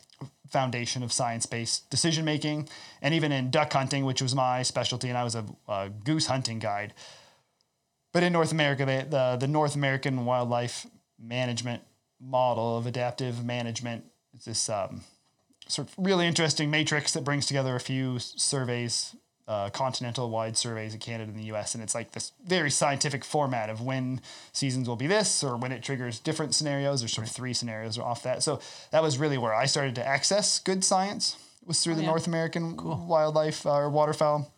foundation 0.48 1.02
of 1.02 1.12
science-based 1.12 1.90
decision 1.90 2.24
making, 2.24 2.68
and 3.02 3.14
even 3.14 3.32
in 3.32 3.50
duck 3.50 3.72
hunting, 3.72 4.04
which 4.04 4.22
was 4.22 4.34
my 4.34 4.62
specialty, 4.62 5.08
and 5.08 5.18
I 5.18 5.24
was 5.24 5.34
a, 5.34 5.44
a 5.68 5.90
goose 6.04 6.26
hunting 6.26 6.58
guide. 6.58 6.94
But 8.12 8.22
in 8.22 8.32
North 8.32 8.52
America, 8.52 8.86
they, 8.86 9.04
the 9.08 9.36
the 9.38 9.48
North 9.48 9.74
American 9.74 10.24
wildlife 10.24 10.86
management 11.18 11.82
model 12.20 12.78
of 12.78 12.86
adaptive 12.86 13.44
management 13.44 14.04
is 14.34 14.44
this 14.44 14.68
um, 14.68 15.02
sort 15.68 15.88
of 15.88 15.94
really 15.98 16.26
interesting 16.26 16.70
matrix 16.70 17.12
that 17.12 17.24
brings 17.24 17.46
together 17.46 17.74
a 17.74 17.80
few 17.80 18.18
surveys, 18.18 19.14
uh, 19.48 19.70
continental 19.70 20.28
wide 20.28 20.56
surveys 20.56 20.92
in 20.92 21.00
Canada 21.00 21.30
and 21.30 21.38
the 21.38 21.54
US. 21.54 21.74
And 21.74 21.82
it's 21.82 21.94
like 21.94 22.12
this 22.12 22.32
very 22.44 22.70
scientific 22.70 23.24
format 23.24 23.70
of 23.70 23.80
when 23.80 24.20
seasons 24.52 24.88
will 24.88 24.96
be 24.96 25.06
this 25.06 25.44
or 25.44 25.56
when 25.56 25.72
it 25.72 25.82
triggers 25.82 26.18
different 26.18 26.54
scenarios. 26.54 27.00
There's 27.00 27.12
sort 27.12 27.26
of 27.26 27.32
three 27.32 27.52
scenarios 27.52 27.98
off 27.98 28.22
that. 28.24 28.42
So 28.42 28.60
that 28.90 29.02
was 29.02 29.18
really 29.18 29.38
where 29.38 29.54
I 29.54 29.66
started 29.66 29.94
to 29.96 30.06
access 30.06 30.58
good 30.58 30.84
science 30.84 31.36
was 31.66 31.82
through 31.82 31.96
the 31.96 32.02
yeah. 32.02 32.08
North 32.08 32.26
American 32.26 32.76
wildlife 32.76 33.66
uh, 33.66 33.74
or 33.74 33.90
waterfowl 33.90 34.52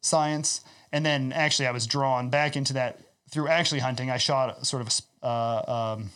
science. 0.00 0.62
And 0.92 1.04
then 1.04 1.32
actually 1.32 1.66
I 1.66 1.72
was 1.72 1.86
drawn 1.86 2.30
back 2.30 2.56
into 2.56 2.74
that 2.74 3.00
through 3.30 3.48
actually 3.48 3.80
hunting. 3.80 4.10
I 4.10 4.16
shot 4.16 4.66
sort 4.66 4.82
of 4.82 5.00
a, 5.22 5.26
uh, 5.26 5.94
um, 5.96 6.10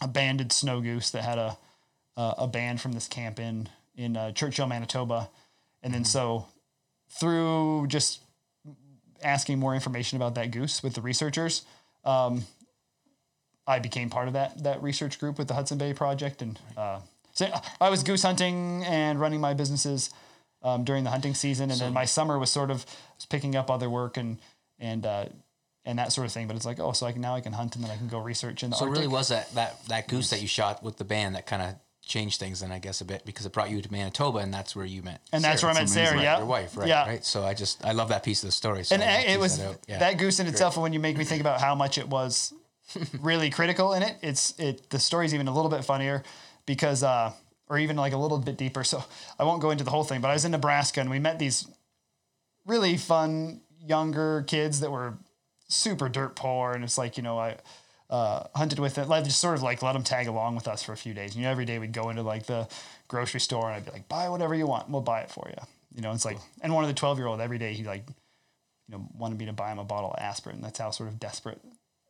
a 0.00 0.08
banded 0.08 0.52
snow 0.52 0.80
goose 0.80 1.10
that 1.10 1.24
had 1.24 1.38
a, 1.38 1.58
uh, 2.16 2.34
a 2.38 2.46
band 2.46 2.80
from 2.80 2.92
this 2.92 3.08
camp 3.08 3.40
in, 3.40 3.68
in 3.96 4.16
uh, 4.16 4.32
Churchill, 4.32 4.66
Manitoba. 4.66 5.30
And 5.82 5.92
then 5.92 6.04
so 6.04 6.46
through 7.18 7.86
just 7.88 8.20
asking 9.22 9.58
more 9.58 9.74
information 9.74 10.16
about 10.16 10.34
that 10.34 10.50
goose 10.50 10.82
with 10.82 10.94
the 10.94 11.00
researchers, 11.00 11.62
um, 12.04 12.44
I 13.66 13.78
became 13.78 14.10
part 14.10 14.28
of 14.28 14.34
that 14.34 14.62
that 14.64 14.82
research 14.82 15.18
group 15.18 15.38
with 15.38 15.48
the 15.48 15.54
Hudson 15.54 15.78
Bay 15.78 15.94
Project, 15.94 16.42
and 16.42 16.58
uh, 16.76 17.00
so 17.32 17.46
I 17.80 17.88
was 17.88 18.02
goose 18.02 18.22
hunting 18.22 18.84
and 18.84 19.18
running 19.18 19.40
my 19.40 19.54
businesses 19.54 20.10
um, 20.62 20.84
during 20.84 21.04
the 21.04 21.10
hunting 21.10 21.34
season, 21.34 21.70
and 21.70 21.80
then 21.80 21.92
my 21.92 22.04
summer 22.04 22.38
was 22.38 22.50
sort 22.50 22.70
of 22.70 22.84
was 23.16 23.26
picking 23.26 23.56
up 23.56 23.70
other 23.70 23.88
work 23.88 24.16
and 24.16 24.38
and 24.78 25.06
uh, 25.06 25.26
and 25.86 25.98
that 25.98 26.12
sort 26.12 26.26
of 26.26 26.32
thing. 26.32 26.46
But 26.46 26.56
it's 26.56 26.66
like, 26.66 26.78
oh, 26.80 26.92
so 26.92 27.06
I 27.06 27.12
can 27.12 27.22
now 27.22 27.34
I 27.34 27.40
can 27.40 27.52
hunt 27.52 27.74
and 27.74 27.84
then 27.84 27.90
I 27.90 27.96
can 27.96 28.08
go 28.08 28.18
research 28.18 28.62
in 28.62 28.70
the 28.70 28.76
So 28.76 28.84
it 28.84 28.88
Arctic. 28.88 29.02
really 29.02 29.12
was 29.12 29.28
that 29.28 29.54
that 29.54 29.84
that 29.86 30.08
goose 30.08 30.30
that 30.30 30.42
you 30.42 30.48
shot 30.48 30.82
with 30.82 30.98
the 30.98 31.04
band 31.04 31.34
that 31.36 31.46
kind 31.46 31.62
of 31.62 31.74
changed 32.04 32.38
things, 32.40 32.60
then 32.60 32.70
I 32.70 32.78
guess 32.78 33.00
a 33.00 33.04
bit 33.04 33.24
because 33.24 33.46
it 33.46 33.52
brought 33.52 33.70
you 33.70 33.80
to 33.82 33.90
Manitoba, 33.92 34.38
and 34.38 34.52
that's 34.52 34.76
where 34.76 34.84
you 34.86 35.02
met. 35.02 35.20
and 35.32 35.42
that's 35.42 35.62
where 35.62 35.72
I 35.72 35.74
met 35.74 35.88
Sara. 35.88 36.20
Yeah, 36.20 36.38
your 36.38 36.46
wife, 36.46 36.76
right? 36.76 36.88
Yeah, 36.88 37.06
Right. 37.06 37.24
So 37.24 37.42
I 37.44 37.54
just 37.54 37.84
I 37.84 37.92
love 37.92 38.08
that 38.10 38.22
piece 38.22 38.42
of 38.42 38.48
the 38.48 38.52
story. 38.52 38.84
So 38.84 38.94
and 38.94 39.02
I 39.02 39.20
it 39.22 39.40
was 39.40 39.58
that. 39.58 39.78
Yeah. 39.88 39.98
that 39.98 40.18
goose 40.18 40.40
in 40.40 40.46
itself. 40.46 40.76
When 40.76 40.92
you 40.92 41.00
make 41.00 41.16
me 41.16 41.24
think 41.24 41.40
about 41.40 41.60
how 41.60 41.74
much 41.74 41.98
it 41.98 42.08
was 42.08 42.52
really 43.20 43.50
critical 43.50 43.92
in 43.94 44.02
it, 44.02 44.16
it's 44.22 44.58
it. 44.58 44.90
The 44.90 44.98
story's 44.98 45.34
even 45.34 45.48
a 45.48 45.54
little 45.54 45.70
bit 45.70 45.84
funnier 45.84 46.22
because, 46.66 47.02
uh, 47.02 47.32
or 47.68 47.78
even 47.78 47.96
like 47.96 48.12
a 48.12 48.18
little 48.18 48.38
bit 48.38 48.56
deeper. 48.56 48.84
So 48.84 49.02
I 49.38 49.44
won't 49.44 49.62
go 49.62 49.70
into 49.70 49.84
the 49.84 49.90
whole 49.90 50.04
thing, 50.04 50.20
but 50.20 50.28
I 50.28 50.34
was 50.34 50.44
in 50.44 50.52
Nebraska 50.52 51.00
and 51.00 51.10
we 51.10 51.18
met 51.18 51.38
these 51.38 51.66
really 52.66 52.96
fun 52.96 53.60
younger 53.78 54.44
kids 54.46 54.80
that 54.80 54.90
were 54.90 55.18
super 55.68 56.08
dirt 56.08 56.36
poor, 56.36 56.72
and 56.72 56.84
it's 56.84 56.98
like 56.98 57.16
you 57.16 57.22
know 57.22 57.38
I. 57.38 57.56
Uh, 58.10 58.44
hunted 58.54 58.78
with 58.78 58.98
it, 58.98 59.08
like 59.08 59.24
just 59.24 59.40
sort 59.40 59.54
of 59.54 59.62
like 59.62 59.82
let 59.82 59.94
them 59.94 60.04
tag 60.04 60.26
along 60.26 60.54
with 60.54 60.68
us 60.68 60.82
for 60.82 60.92
a 60.92 60.96
few 60.96 61.14
days. 61.14 61.34
You 61.34 61.42
know, 61.42 61.50
every 61.50 61.64
day 61.64 61.78
we'd 61.78 61.92
go 61.92 62.10
into 62.10 62.22
like 62.22 62.44
the 62.46 62.68
grocery 63.08 63.40
store 63.40 63.66
and 63.66 63.76
I'd 63.76 63.84
be 63.86 63.92
like, 63.92 64.08
buy 64.08 64.28
whatever 64.28 64.54
you 64.54 64.66
want, 64.66 64.90
we'll 64.90 65.00
buy 65.00 65.20
it 65.22 65.30
for 65.30 65.48
you. 65.48 65.56
You 65.94 66.02
know, 66.02 66.12
it's 66.12 66.24
like, 66.24 66.38
and 66.60 66.74
one 66.74 66.84
of 66.84 66.88
the 66.88 66.94
twelve 66.94 67.18
year 67.18 67.26
old 67.26 67.40
every 67.40 67.58
day 67.58 67.72
he 67.72 67.82
like 67.82 68.04
you 68.88 68.96
know, 68.96 69.08
wanted 69.16 69.38
me 69.38 69.46
to 69.46 69.52
buy 69.52 69.72
him 69.72 69.78
a 69.78 69.84
bottle 69.84 70.10
of 70.10 70.18
aspirin. 70.20 70.60
That's 70.60 70.78
how 70.78 70.90
sort 70.90 71.08
of 71.08 71.18
desperate 71.18 71.60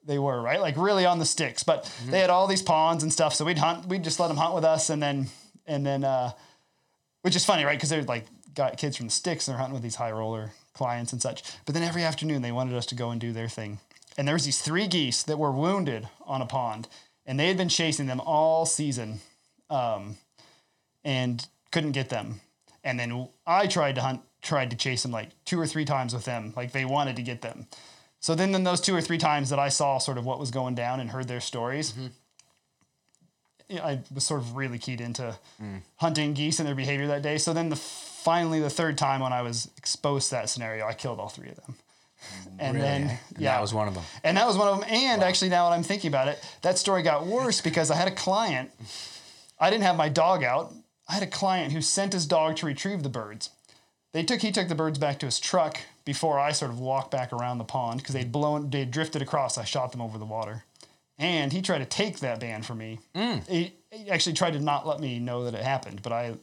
they 0.05 0.19
were, 0.19 0.41
right? 0.41 0.61
Like 0.61 0.77
really 0.77 1.07
on 1.07 1.19
the 1.19 1.25
sticks. 1.25 1.63
But 1.63 1.91
they 2.09 2.21
had 2.21 2.31
all 2.31 2.47
these 2.47 2.63
ponds 2.63 3.03
and 3.03 3.13
stuff, 3.13 3.35
so 3.35 3.45
we'd 3.45 3.59
hunt. 3.59 3.87
We'd 3.87 4.05
just 4.05 4.21
let 4.21 4.29
them 4.29 4.37
hunt 4.37 4.55
with 4.55 4.65
us, 4.65 4.91
and 4.91 5.03
then 5.03 5.29
and 5.67 5.87
then, 5.87 6.05
uh, 6.05 6.33
which 7.23 7.37
is 7.37 7.45
funny, 7.45 7.65
right? 7.65 7.77
Because 7.77 7.91
they're 7.91 8.03
like 8.03 8.27
got 8.55 8.77
kids 8.77 8.97
from 8.97 9.07
the 9.07 9.13
sticks, 9.13 9.47
and 9.47 9.53
they're 9.53 9.61
hunting 9.61 9.75
with 9.75 9.83
these 9.83 9.97
high 9.97 10.13
roller 10.13 10.53
clients 10.75 11.13
and 11.13 11.23
such. 11.23 11.43
But 11.65 11.75
then 11.75 11.83
every 11.83 12.03
afternoon 12.03 12.43
they 12.43 12.53
wanted 12.53 12.75
us 12.75 12.87
to 12.87 12.95
go 12.95 13.11
and 13.11 13.21
do 13.21 13.33
their 13.33 13.49
thing. 13.49 13.79
And 14.17 14.29
there 14.29 14.35
was 14.35 14.45
these 14.45 14.61
three 14.61 14.87
geese 14.87 15.23
that 15.25 15.39
were 15.39 15.51
wounded 15.51 16.09
on 16.25 16.41
a 16.41 16.47
pond, 16.47 16.89
and 17.27 17.39
they 17.39 17.49
had 17.49 17.57
been 17.57 17.69
chasing 17.69 18.07
them 18.07 18.21
all 18.21 18.65
season, 18.67 19.21
um, 19.71 20.17
and 21.05 21.47
couldn't 21.73 21.93
get 21.93 22.09
them. 22.11 22.41
And 22.85 22.99
then 23.01 23.29
I 23.47 23.67
tried 23.67 23.97
to 23.97 24.03
hunt, 24.03 24.21
tried 24.43 24.71
to 24.71 24.77
chase 24.77 25.03
them 25.03 25.11
like 25.11 25.31
two 25.45 25.59
or 25.61 25.67
three 25.67 25.85
times 25.85 26.15
with 26.15 26.25
them. 26.25 26.53
Like 26.57 26.73
they 26.73 26.85
wanted 26.85 27.17
to 27.17 27.23
get 27.23 27.41
them. 27.41 27.67
So 28.21 28.35
then, 28.35 28.53
then 28.53 28.65
those 28.65 28.81
two 28.81 28.95
or 28.95 29.01
three 29.01 29.19
times 29.19 29.51
that 29.51 29.59
I 29.59 29.69
saw 29.69 29.99
sort 29.99 30.17
of 30.17 30.25
what 30.25 30.39
was 30.39 30.51
going 30.51 30.75
down 30.75 31.01
and 31.01 31.11
heard 31.11 31.29
their 31.29 31.41
stories, 31.41 31.93
yeah, 33.69 33.85
I 33.85 34.01
was 34.15 34.25
sort 34.25 34.41
of 34.41 34.57
really 34.57 34.79
keyed 34.79 35.01
into 35.01 35.37
hunting 35.97 36.35
geese 36.35 36.59
and 36.59 36.69
their 36.69 36.75
behavior 36.75 37.07
that 37.09 37.23
day. 37.23 37.39
So 37.39 37.53
then, 37.53 37.69
the 37.71 37.77
finally 37.77 38.61
the 38.61 38.71
third 38.71 38.97
time 38.97 39.21
when 39.21 39.33
I 39.33 39.43
was 39.43 39.71
exposed 39.77 40.29
to 40.31 40.37
that 40.37 40.49
scenario, 40.49 40.87
I 40.87 40.95
killed 40.95 41.21
all 41.21 41.29
three 41.29 41.49
of 41.49 41.57
them. 41.57 41.77
And 42.59 42.77
Really? 42.77 42.87
then, 42.87 43.19
yeah, 43.37 43.53
that 43.55 43.61
was 43.61 43.75
one 43.75 43.89
of 43.89 43.95
them. 43.95 44.05
and 44.23 44.37
that 44.37 44.47
was 44.47 44.57
one 44.57 44.69
of 44.69 44.79
them. 44.81 44.89
And 44.89 45.23
actually, 45.23 45.51
now 45.51 45.69
that 45.69 45.75
I'm 45.77 45.83
thinking 45.83 46.09
about 46.09 46.29
it, 46.29 46.39
that 46.63 46.79
story 46.79 47.03
got 47.03 47.27
worse 47.27 47.61
because 47.61 47.91
I 47.91 47.97
had 47.97 48.07
a 48.09 48.15
client. 48.15 48.71
I 49.59 49.71
didn't 49.71 49.83
have 49.85 49.97
my 49.97 50.09
dog 50.09 50.45
out. 50.45 50.73
I 51.09 51.15
had 51.15 51.23
a 51.23 51.27
client 51.29 51.73
who 51.73 51.81
sent 51.81 52.13
his 52.13 52.27
dog 52.27 52.57
to 52.57 52.67
retrieve 52.67 53.03
the 53.03 53.09
birds. 53.09 53.51
They 54.13 54.23
took 54.23 54.41
he 54.43 54.53
took 54.53 54.69
the 54.69 54.75
birds 54.77 54.99
back 54.99 55.19
to 55.19 55.27
his 55.27 55.41
truck 55.41 55.79
before 56.05 56.39
I 56.39 56.53
sort 56.53 56.71
of 56.71 56.79
walked 56.79 57.11
back 57.11 57.33
around 57.33 57.59
the 57.59 57.65
pond 57.65 57.99
because 58.01 58.15
they'd 58.15 58.31
blown 58.31 58.71
they 58.71 58.85
drifted 58.85 59.21
across. 59.23 59.59
I 59.59 59.65
shot 59.65 59.91
them 59.91 60.01
over 60.01 60.19
the 60.19 60.25
water, 60.25 60.65
and 61.19 61.53
he 61.53 61.61
tried 61.61 61.79
to 61.79 61.85
take 61.87 62.21
that 62.21 62.39
band 62.39 62.65
from 62.65 62.79
me. 62.79 63.01
Mm. 63.17 63.49
He, 63.49 63.73
he 63.91 64.09
actually 64.11 64.35
tried 64.35 64.53
to 64.53 64.61
not 64.61 64.87
let 64.87 65.01
me 65.01 65.19
know 65.19 65.45
that 65.45 65.55
it 65.55 65.65
happened, 65.65 66.01
but 66.03 66.13
I 66.13 66.35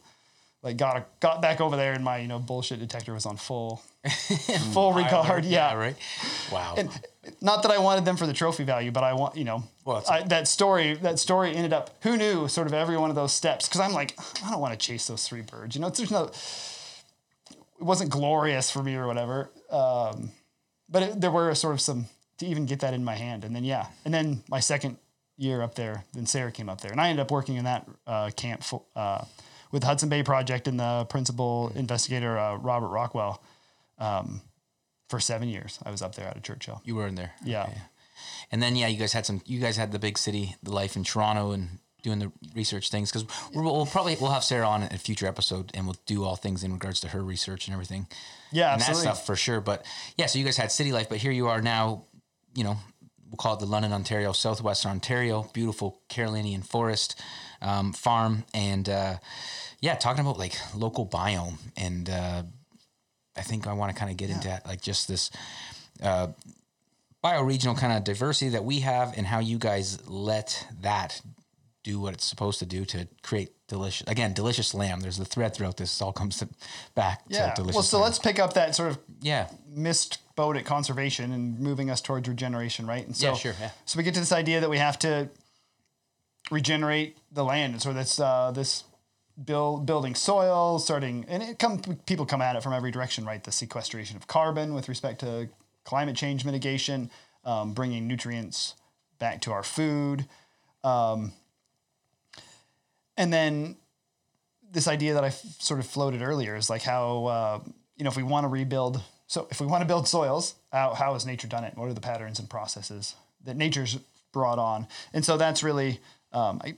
like 0.62 0.76
got 0.76 1.08
got 1.20 1.42
back 1.42 1.60
over 1.60 1.76
there 1.76 1.92
and 1.92 2.04
my 2.04 2.18
you 2.18 2.28
know 2.28 2.38
bullshit 2.38 2.78
detector 2.78 3.12
was 3.12 3.26
on 3.26 3.36
full 3.36 3.82
full 4.72 4.92
regard. 4.92 5.44
Yeah. 5.44 5.74
Right. 5.74 5.96
Wow. 6.52 6.76
Not 7.40 7.62
that 7.62 7.70
I 7.70 7.78
wanted 7.78 8.04
them 8.04 8.16
for 8.16 8.26
the 8.26 8.32
trophy 8.32 8.64
value, 8.64 8.90
but 8.90 9.04
I 9.04 9.12
want 9.14 9.36
you 9.36 9.44
know 9.44 9.64
Well, 9.84 10.04
I, 10.08 10.22
that 10.24 10.48
story. 10.48 10.94
That 10.94 11.18
story 11.18 11.54
ended 11.54 11.72
up. 11.72 11.90
Who 12.02 12.16
knew? 12.16 12.48
Sort 12.48 12.66
of 12.66 12.74
every 12.74 12.96
one 12.96 13.10
of 13.10 13.16
those 13.16 13.32
steps. 13.32 13.68
Because 13.68 13.80
I'm 13.80 13.92
like, 13.92 14.16
I 14.44 14.50
don't 14.50 14.60
want 14.60 14.78
to 14.78 14.86
chase 14.86 15.06
those 15.06 15.26
three 15.26 15.42
birds. 15.42 15.74
You 15.74 15.80
know, 15.80 15.90
there's 15.90 16.10
no. 16.10 16.30
It 17.50 17.84
wasn't 17.84 18.10
glorious 18.10 18.70
for 18.70 18.82
me 18.82 18.94
or 18.94 19.06
whatever. 19.06 19.50
Um, 19.70 20.30
but 20.88 21.02
it, 21.02 21.20
there 21.20 21.30
were 21.30 21.54
sort 21.54 21.74
of 21.74 21.80
some 21.80 22.06
to 22.38 22.46
even 22.46 22.66
get 22.66 22.80
that 22.80 22.94
in 22.94 23.04
my 23.04 23.14
hand, 23.14 23.44
and 23.44 23.54
then 23.54 23.64
yeah, 23.64 23.86
and 24.04 24.12
then 24.12 24.42
my 24.48 24.60
second 24.60 24.96
year 25.36 25.62
up 25.62 25.74
there, 25.74 26.04
then 26.12 26.26
Sara 26.26 26.52
came 26.52 26.68
up 26.68 26.80
there, 26.80 26.92
and 26.92 27.00
I 27.00 27.08
ended 27.08 27.22
up 27.22 27.30
working 27.30 27.56
in 27.56 27.64
that 27.64 27.88
uh, 28.06 28.30
camp 28.36 28.62
for, 28.62 28.82
uh, 28.94 29.24
with 29.72 29.82
Hudson 29.82 30.08
Bay 30.08 30.22
Project 30.22 30.68
and 30.68 30.78
the 30.78 31.06
principal 31.08 31.72
investigator 31.74 32.38
uh, 32.38 32.56
Robert 32.56 32.88
Rockwell. 32.88 33.42
Um, 33.98 34.42
for 35.08 35.20
seven 35.20 35.48
years, 35.48 35.78
I 35.84 35.90
was 35.90 36.00
up 36.00 36.14
there 36.14 36.26
out 36.26 36.36
of 36.36 36.42
Churchill. 36.42 36.80
you 36.84 36.94
were 36.94 37.06
in 37.06 37.16
there. 37.16 37.32
Yeah. 37.44 37.64
Okay. 37.64 37.74
And 38.50 38.62
then 38.62 38.76
yeah, 38.76 38.86
you 38.86 38.96
guys 38.98 39.12
had 39.12 39.26
some. 39.26 39.42
You 39.44 39.60
guys 39.60 39.76
had 39.76 39.92
the 39.92 39.98
big 39.98 40.16
city, 40.16 40.56
the 40.62 40.72
life 40.72 40.96
in 40.96 41.04
Toronto, 41.04 41.50
and 41.50 41.78
doing 42.02 42.18
the 42.18 42.32
research 42.54 42.90
things 42.90 43.10
because 43.12 43.26
we'll, 43.54 43.64
we'll 43.64 43.86
probably 43.86 44.16
we'll 44.20 44.30
have 44.30 44.44
Sara 44.44 44.66
on 44.66 44.82
in 44.82 44.92
a 44.92 44.98
future 44.98 45.26
episode, 45.26 45.70
and 45.74 45.86
we'll 45.86 45.96
do 46.06 46.24
all 46.24 46.36
things 46.36 46.64
in 46.64 46.72
regards 46.72 47.00
to 47.00 47.08
her 47.08 47.22
research 47.22 47.66
and 47.66 47.74
everything. 47.74 48.06
Yeah, 48.52 48.72
and 48.72 48.80
that 48.80 48.90
absolutely. 48.90 49.14
stuff 49.14 49.26
for 49.26 49.36
sure. 49.36 49.60
But 49.60 49.84
yeah, 50.16 50.26
so 50.26 50.38
you 50.38 50.44
guys 50.44 50.56
had 50.56 50.72
city 50.72 50.92
life, 50.92 51.08
but 51.08 51.18
here 51.18 51.32
you 51.32 51.48
are 51.48 51.60
now. 51.60 52.04
You 52.54 52.64
know, 52.64 52.76
we'll 53.28 53.36
call 53.36 53.54
it 53.54 53.60
the 53.60 53.66
London, 53.66 53.92
Ontario, 53.92 54.32
Southwestern 54.32 54.92
Ontario, 54.92 55.48
beautiful 55.52 56.00
Carolinian 56.08 56.62
forest 56.62 57.20
um, 57.62 57.92
farm, 57.92 58.44
and 58.52 58.88
uh, 58.88 59.16
yeah, 59.80 59.94
talking 59.94 60.20
about 60.20 60.38
like 60.38 60.54
local 60.74 61.06
biome, 61.06 61.58
and 61.76 62.10
uh, 62.10 62.42
I 63.36 63.42
think 63.42 63.66
I 63.66 63.72
want 63.72 63.92
to 63.94 63.98
kind 63.98 64.10
of 64.10 64.16
get 64.16 64.30
into 64.30 64.60
like 64.66 64.82
just 64.82 65.08
this 65.08 65.30
uh, 66.02 66.28
bioregional 67.24 67.78
kind 67.78 67.92
of 67.96 68.04
diversity 68.04 68.50
that 68.50 68.64
we 68.64 68.80
have, 68.80 69.16
and 69.16 69.26
how 69.26 69.38
you 69.38 69.58
guys 69.58 70.06
let 70.08 70.66
that 70.82 71.20
do 71.84 71.98
what 71.98 72.14
it's 72.14 72.24
supposed 72.24 72.60
to 72.60 72.66
do 72.66 72.84
to 72.84 73.08
create 73.22 73.50
delicious 73.66 74.06
again 74.06 74.32
delicious 74.32 74.74
lamb. 74.74 75.00
There's 75.00 75.16
the 75.16 75.24
thread 75.24 75.54
throughout 75.54 75.76
this. 75.76 76.00
It 76.00 76.04
all 76.04 76.12
comes 76.12 76.36
to, 76.38 76.48
back 76.94 77.22
Yeah. 77.28 77.50
to 77.50 77.54
delicious. 77.56 77.74
Well, 77.74 77.82
so 77.82 77.96
lamb. 77.98 78.04
let's 78.04 78.18
pick 78.18 78.38
up 78.38 78.54
that 78.54 78.74
sort 78.74 78.90
of 78.90 78.98
yeah. 79.20 79.48
missed 79.68 80.18
boat 80.36 80.56
at 80.56 80.64
conservation 80.64 81.32
and 81.32 81.58
moving 81.58 81.90
us 81.90 82.00
towards 82.00 82.28
regeneration, 82.28 82.86
right? 82.86 83.04
And 83.04 83.16
so, 83.16 83.28
Yeah, 83.28 83.34
sure, 83.34 83.54
yeah. 83.60 83.70
So 83.84 83.96
we 83.98 84.04
get 84.04 84.14
to 84.14 84.20
this 84.20 84.32
idea 84.32 84.60
that 84.60 84.70
we 84.70 84.78
have 84.78 84.98
to 85.00 85.28
regenerate 86.52 87.16
the 87.32 87.44
land, 87.44 87.72
and 87.72 87.82
so 87.82 87.92
that's 87.92 88.20
uh, 88.20 88.52
this 88.54 88.84
build 89.42 89.86
building 89.86 90.14
soil, 90.14 90.78
starting, 90.78 91.24
and 91.28 91.42
it 91.42 91.58
come 91.58 91.78
people 92.06 92.26
come 92.26 92.42
at 92.42 92.54
it 92.54 92.62
from 92.62 92.74
every 92.74 92.90
direction, 92.90 93.24
right? 93.24 93.42
The 93.42 93.50
sequestration 93.50 94.16
of 94.16 94.26
carbon 94.26 94.74
with 94.74 94.88
respect 94.88 95.20
to 95.20 95.48
climate 95.84 96.14
change 96.14 96.44
mitigation, 96.44 97.10
um, 97.44 97.72
bringing 97.72 98.06
nutrients 98.06 98.74
back 99.18 99.40
to 99.42 99.52
our 99.52 99.62
food, 99.62 100.26
um, 100.84 101.32
and 103.16 103.32
then 103.32 103.76
this 104.70 104.88
idea 104.88 105.14
that 105.14 105.24
I 105.24 105.28
f- 105.28 105.44
sort 105.58 105.80
of 105.80 105.86
floated 105.86 106.22
earlier 106.22 106.56
is 106.56 106.70
like 106.70 106.82
how 106.82 107.24
uh, 107.26 107.60
you 107.96 108.04
know 108.04 108.10
if 108.10 108.16
we 108.16 108.22
want 108.22 108.44
to 108.44 108.48
rebuild, 108.48 109.00
so 109.26 109.48
if 109.50 109.60
we 109.60 109.66
want 109.66 109.80
to 109.82 109.88
build 109.88 110.06
soils, 110.06 110.54
how 110.70 110.92
how 110.92 111.14
has 111.14 111.24
nature 111.24 111.48
done 111.48 111.64
it? 111.64 111.76
What 111.76 111.88
are 111.88 111.94
the 111.94 112.00
patterns 112.00 112.38
and 112.38 112.48
processes 112.48 113.14
that 113.44 113.56
nature's 113.56 113.98
brought 114.32 114.58
on? 114.58 114.86
And 115.14 115.24
so 115.24 115.36
that's 115.36 115.62
really 115.62 116.00
um, 116.32 116.60
I, 116.64 116.74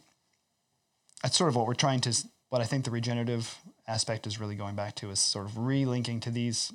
that's 1.23 1.37
sort 1.37 1.49
of 1.49 1.57
what 1.57 1.67
we're 1.67 1.75
trying 1.75 2.01
to. 2.03 2.17
What 2.51 2.61
I 2.61 2.65
think 2.65 2.85
the 2.85 2.91
regenerative 2.91 3.57
aspect 3.89 4.27
is 4.27 4.39
really 4.39 4.55
going 4.55 4.77
back 4.77 4.95
to 4.97 5.11
is 5.11 5.19
sort 5.19 5.47
of 5.47 5.53
relinking 5.53 6.21
to 6.23 6.31
these 6.31 6.73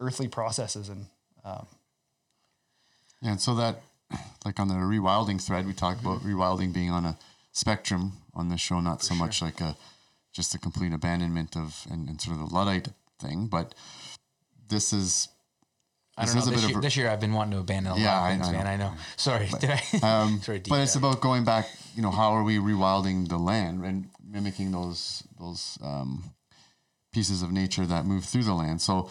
earthly 0.00 0.28
processes 0.28 0.88
and 0.88 1.06
um, 1.44 1.66
Yeah, 3.20 3.32
and 3.32 3.40
so 3.40 3.54
that, 3.56 3.80
like 4.44 4.60
on 4.60 4.68
the 4.68 4.74
rewilding 4.74 5.42
thread, 5.42 5.66
we 5.66 5.72
talked 5.72 6.00
about 6.00 6.20
rewilding 6.20 6.72
being 6.72 6.90
on 6.90 7.04
a 7.04 7.18
spectrum 7.52 8.12
on 8.34 8.48
the 8.48 8.56
show, 8.56 8.80
not 8.80 9.02
so 9.02 9.14
much 9.14 9.42
like 9.42 9.60
a 9.60 9.76
just 10.32 10.54
a 10.54 10.58
complete 10.58 10.92
abandonment 10.92 11.56
of 11.56 11.86
and, 11.90 12.08
and 12.08 12.20
sort 12.20 12.38
of 12.38 12.48
the 12.48 12.54
luddite 12.54 12.88
thing, 13.18 13.46
but 13.46 13.74
this 14.68 14.92
is 14.92 15.28
I 16.18 16.24
don't 16.26 16.34
This 16.34 16.46
know. 16.46 16.52
This 16.52 16.68
year, 16.68 16.78
a- 16.78 16.80
this 16.82 16.96
year 16.96 17.10
I've 17.10 17.20
been 17.20 17.32
wanting 17.32 17.52
to 17.52 17.58
abandon 17.60 17.92
a 17.92 17.96
Yeah, 17.98 18.14
lot 18.14 18.22
I- 18.22 18.30
of 18.32 18.34
things, 18.38 18.48
I 18.48 18.52
man. 18.52 18.64
know. 18.64 18.70
I 18.70 18.76
know. 18.76 18.92
Sorry, 19.16 19.48
did 19.60 19.70
I? 19.70 19.82
Um, 20.22 20.40
Sorry, 20.42 20.60
but 20.68 20.80
it's 20.80 20.96
about 20.96 21.20
going 21.20 21.44
back. 21.44 21.66
You 21.94 22.02
know, 22.02 22.10
how 22.10 22.32
are 22.32 22.42
we 22.42 22.56
rewilding 22.58 23.28
the 23.28 23.38
land 23.38 23.84
and 23.84 24.08
mimicking 24.28 24.72
those 24.72 25.22
those 25.38 25.78
um, 25.82 26.24
pieces 27.12 27.42
of 27.42 27.50
nature 27.52 27.86
that 27.86 28.04
move 28.04 28.24
through 28.24 28.44
the 28.44 28.54
land? 28.54 28.80
So, 28.82 29.08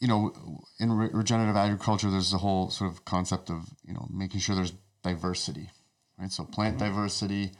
you 0.00 0.08
know, 0.08 0.32
in 0.78 0.92
re- 0.92 1.10
regenerative 1.12 1.56
agriculture, 1.56 2.10
there's 2.10 2.30
the 2.30 2.38
whole 2.38 2.70
sort 2.70 2.90
of 2.92 3.04
concept 3.04 3.50
of 3.50 3.64
you 3.86 3.94
know 3.94 4.06
making 4.10 4.40
sure 4.40 4.54
there's 4.54 4.72
diversity, 5.02 5.70
right? 6.18 6.30
So 6.30 6.44
plant 6.44 6.78
diversity 6.78 7.52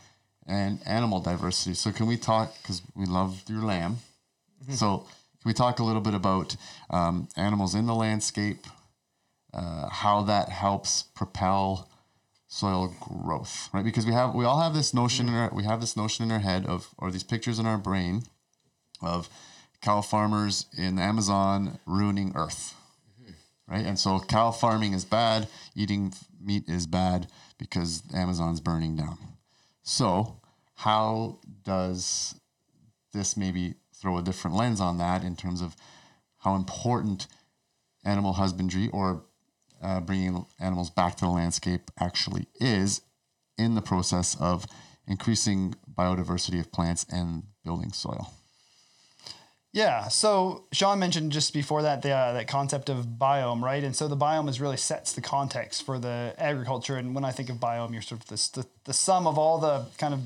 and 0.47 0.79
animal 0.87 1.21
diversity. 1.21 1.75
So 1.75 1.91
can 1.93 2.07
we 2.07 2.17
talk? 2.19 2.55
Because 2.63 2.83
we 2.95 3.07
love 3.07 3.43
your 3.49 3.63
lamb. 3.63 3.97
So 4.71 5.07
Can 5.45 5.51
we 5.51 5.55
talk 5.55 5.79
a 5.79 5.85
little 5.85 6.01
bit 6.01 6.15
about 6.15 6.57
um, 6.89 7.29
animals 7.37 7.75
in 7.75 7.85
the 7.85 7.95
landscape, 7.95 8.67
uh, 9.53 9.91
how 9.91 10.23
that 10.23 10.49
helps 10.49 11.03
propel 11.03 11.87
soil 12.49 12.95
growth, 12.99 13.69
right? 13.75 13.85
Because 13.85 14.07
we 14.07 14.15
have 14.15 14.35
we 14.35 14.47
all 14.47 14.63
have 14.63 14.73
this 14.73 14.95
notion 14.95 15.29
in 15.29 15.35
our 15.35 15.51
we 15.53 15.65
have 15.65 15.83
this 15.83 15.99
notion 15.99 16.25
in 16.25 16.33
our 16.33 16.39
head 16.39 16.65
of 16.65 16.89
or 16.97 17.11
these 17.11 17.23
pictures 17.23 17.59
in 17.59 17.67
our 17.67 17.77
brain 17.77 18.23
of 19.03 19.29
cow 19.83 20.01
farmers 20.01 20.65
in 20.79 20.97
the 20.97 21.03
Amazon 21.03 21.79
ruining 21.85 22.33
Earth, 22.35 22.75
right? 23.69 23.85
And 23.85 23.99
so 23.99 24.21
cow 24.21 24.51
farming 24.51 24.95
is 24.95 25.05
bad, 25.05 25.49
eating 25.77 26.15
meat 26.41 26.65
is 26.67 26.87
bad 26.87 27.27
because 27.59 28.03
Amazon's 28.15 28.61
burning 28.61 28.97
down. 28.97 29.19
So 29.83 30.41
how 30.77 31.41
does 31.65 32.35
this 33.13 33.37
maybe 33.37 33.75
throw 34.05 34.19
a 34.19 34.23
different 34.23 34.55
lens 34.55 34.83
on 34.83 34.99
that 34.99 35.25
in 35.25 35.35
terms 35.35 35.63
of 35.63 35.75
how 36.41 36.55
important 36.55 37.27
animal 38.05 38.35
husbandry 38.35 38.91
or 38.93 39.25
uh, 39.83 39.99
bringing 40.01 40.45
animals 40.61 40.91
back 40.91 41.17
to 41.17 41.25
the 41.25 41.31
landscape 41.31 41.91
actually 41.99 42.47
is 42.61 43.01
in 43.57 43.75
the 43.75 43.81
process 43.81 44.37
of 44.39 44.67
increasing 45.09 45.75
biodiversity 45.91 46.61
of 46.61 46.71
plants 46.71 47.07
and 47.11 47.45
building 47.65 47.93
soil. 47.93 48.31
Yeah. 49.73 50.09
So 50.09 50.67
Sean 50.71 50.99
mentioned 50.99 51.33
just 51.33 51.55
before 51.55 51.81
that 51.83 52.03
the 52.03 52.11
uh, 52.11 52.35
that 52.35 52.47
concept 52.47 52.91
of 52.91 53.07
biome, 53.07 53.63
right? 53.63 53.83
And 53.83 53.97
so 53.97 54.07
the 54.07 54.17
biome 54.17 54.51
is 54.51 54.61
really 54.61 54.77
sets 54.77 55.15
the 55.15 55.23
context 55.23 55.85
for 55.85 55.99
the 55.99 56.35
agriculture. 56.37 56.97
And 56.97 57.15
when 57.15 57.25
I 57.25 57.33
think 57.33 57.49
of 57.49 57.57
biome, 57.57 57.93
you're 57.93 58.03
sort 58.03 58.21
of 58.21 58.29
the 58.29 58.67
the 58.85 58.93
sum 58.93 59.27
of 59.27 59.39
all 59.39 59.59
the 59.59 59.87
kind 59.97 60.13
of 60.13 60.21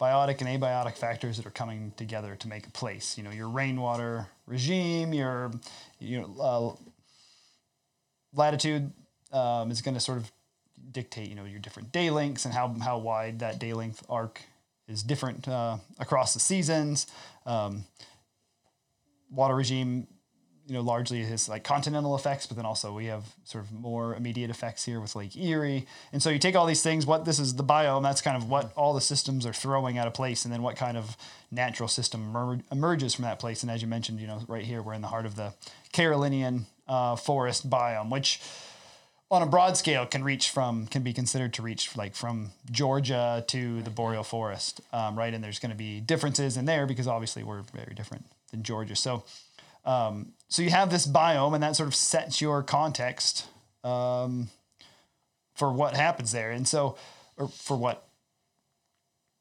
biotic 0.00 0.40
and 0.40 0.48
abiotic 0.48 0.96
factors 0.96 1.36
that 1.36 1.46
are 1.46 1.50
coming 1.50 1.92
together 1.96 2.36
to 2.36 2.48
make 2.48 2.66
a 2.66 2.70
place. 2.70 3.16
You 3.16 3.24
know, 3.24 3.30
your 3.30 3.48
rainwater 3.48 4.26
regime, 4.46 5.12
your 5.12 5.52
you 5.98 6.20
know 6.20 6.36
uh, 6.40 6.90
latitude 8.34 8.92
um, 9.32 9.70
is 9.70 9.82
going 9.82 9.94
to 9.94 10.00
sort 10.00 10.18
of 10.18 10.30
dictate 10.90 11.28
you 11.28 11.34
know 11.34 11.44
your 11.44 11.60
different 11.60 11.92
day 11.92 12.10
lengths 12.10 12.44
and 12.44 12.52
how 12.52 12.74
how 12.82 12.98
wide 12.98 13.38
that 13.38 13.58
day 13.58 13.72
length 13.72 14.04
arc 14.10 14.42
is 14.88 15.02
different 15.02 15.46
uh, 15.48 15.76
across 15.98 16.34
the 16.34 16.40
seasons. 16.40 17.06
Um, 17.46 17.84
water 19.30 19.54
regime, 19.54 20.06
you 20.72 20.78
know, 20.78 20.84
largely 20.84 21.22
has 21.22 21.50
like 21.50 21.64
continental 21.64 22.16
effects, 22.16 22.46
but 22.46 22.56
then 22.56 22.64
also 22.64 22.94
we 22.94 23.04
have 23.04 23.24
sort 23.44 23.62
of 23.62 23.72
more 23.72 24.14
immediate 24.14 24.48
effects 24.48 24.86
here 24.86 25.02
with 25.02 25.14
Lake 25.14 25.36
Erie. 25.36 25.86
And 26.14 26.22
so 26.22 26.30
you 26.30 26.38
take 26.38 26.56
all 26.56 26.64
these 26.64 26.82
things, 26.82 27.04
what 27.04 27.26
this 27.26 27.38
is 27.38 27.56
the 27.56 27.62
biome, 27.62 28.02
that's 28.02 28.22
kind 28.22 28.38
of 28.38 28.48
what 28.48 28.72
all 28.74 28.94
the 28.94 29.02
systems 29.02 29.44
are 29.44 29.52
throwing 29.52 29.98
out 29.98 30.06
of 30.06 30.14
place, 30.14 30.46
and 30.46 30.52
then 30.52 30.62
what 30.62 30.76
kind 30.76 30.96
of 30.96 31.14
natural 31.50 31.90
system 31.90 32.30
emer- 32.30 32.62
emerges 32.72 33.14
from 33.14 33.24
that 33.24 33.38
place. 33.38 33.62
And 33.62 33.70
as 33.70 33.82
you 33.82 33.88
mentioned, 33.88 34.18
you 34.18 34.26
know, 34.26 34.40
right 34.48 34.64
here 34.64 34.80
we're 34.80 34.94
in 34.94 35.02
the 35.02 35.08
heart 35.08 35.26
of 35.26 35.36
the 35.36 35.52
Carolinian 35.92 36.64
uh, 36.88 37.16
forest 37.16 37.68
biome, 37.68 38.10
which 38.10 38.40
on 39.30 39.42
a 39.42 39.46
broad 39.46 39.76
scale 39.76 40.06
can 40.06 40.24
reach 40.24 40.48
from 40.48 40.86
can 40.86 41.02
be 41.02 41.12
considered 41.12 41.52
to 41.52 41.60
reach 41.60 41.94
like 41.98 42.14
from 42.14 42.50
Georgia 42.70 43.44
to 43.48 43.82
the 43.82 43.90
boreal 43.90 44.22
forest, 44.22 44.80
um, 44.94 45.18
right? 45.18 45.34
And 45.34 45.44
there's 45.44 45.58
going 45.58 45.70
to 45.70 45.76
be 45.76 46.00
differences 46.00 46.56
in 46.56 46.64
there 46.64 46.86
because 46.86 47.06
obviously 47.06 47.42
we're 47.42 47.62
very 47.74 47.94
different 47.94 48.24
than 48.52 48.62
Georgia. 48.62 48.96
So, 48.96 49.24
um, 49.84 50.32
so 50.52 50.60
you 50.60 50.68
have 50.68 50.90
this 50.90 51.06
biome, 51.06 51.54
and 51.54 51.62
that 51.62 51.76
sort 51.76 51.86
of 51.86 51.94
sets 51.94 52.42
your 52.42 52.62
context 52.62 53.46
um, 53.84 54.50
for 55.54 55.72
what 55.72 55.96
happens 55.96 56.30
there, 56.30 56.50
and 56.50 56.68
so 56.68 56.98
or 57.38 57.48
for 57.48 57.74
what 57.74 58.06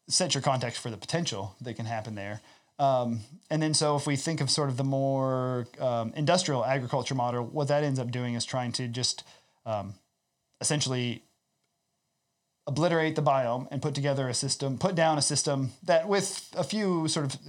sets 0.08 0.36
your 0.36 0.42
context 0.42 0.82
for 0.82 0.90
the 0.90 0.96
potential 0.96 1.54
that 1.60 1.74
can 1.74 1.86
happen 1.86 2.16
there. 2.16 2.40
Um, 2.80 3.20
and 3.50 3.62
then, 3.62 3.74
so 3.74 3.98
if 3.98 4.08
we 4.08 4.16
think 4.16 4.40
of 4.40 4.50
sort 4.50 4.70
of 4.70 4.78
the 4.78 4.86
more 4.86 5.68
um, 5.82 6.14
industrial 6.16 6.64
agriculture 6.64 7.14
model, 7.14 7.44
what 7.44 7.68
that 7.68 7.84
ends 7.84 8.00
up 8.00 8.10
doing 8.10 8.36
is 8.36 8.46
trying 8.46 8.72
to 8.72 8.88
just 8.88 9.26
um, 9.66 9.96
essentially 10.62 11.24
obliterate 12.68 13.16
the 13.16 13.24
biome 13.24 13.68
and 13.72 13.82
put 13.82 13.96
together 13.96 14.30
a 14.30 14.34
system, 14.34 14.78
put 14.78 14.94
down 14.96 15.18
a 15.18 15.22
system 15.22 15.72
that, 15.84 16.08
with 16.08 16.48
a 16.56 16.64
few 16.64 17.08
sort 17.08 17.26
of 17.26 17.40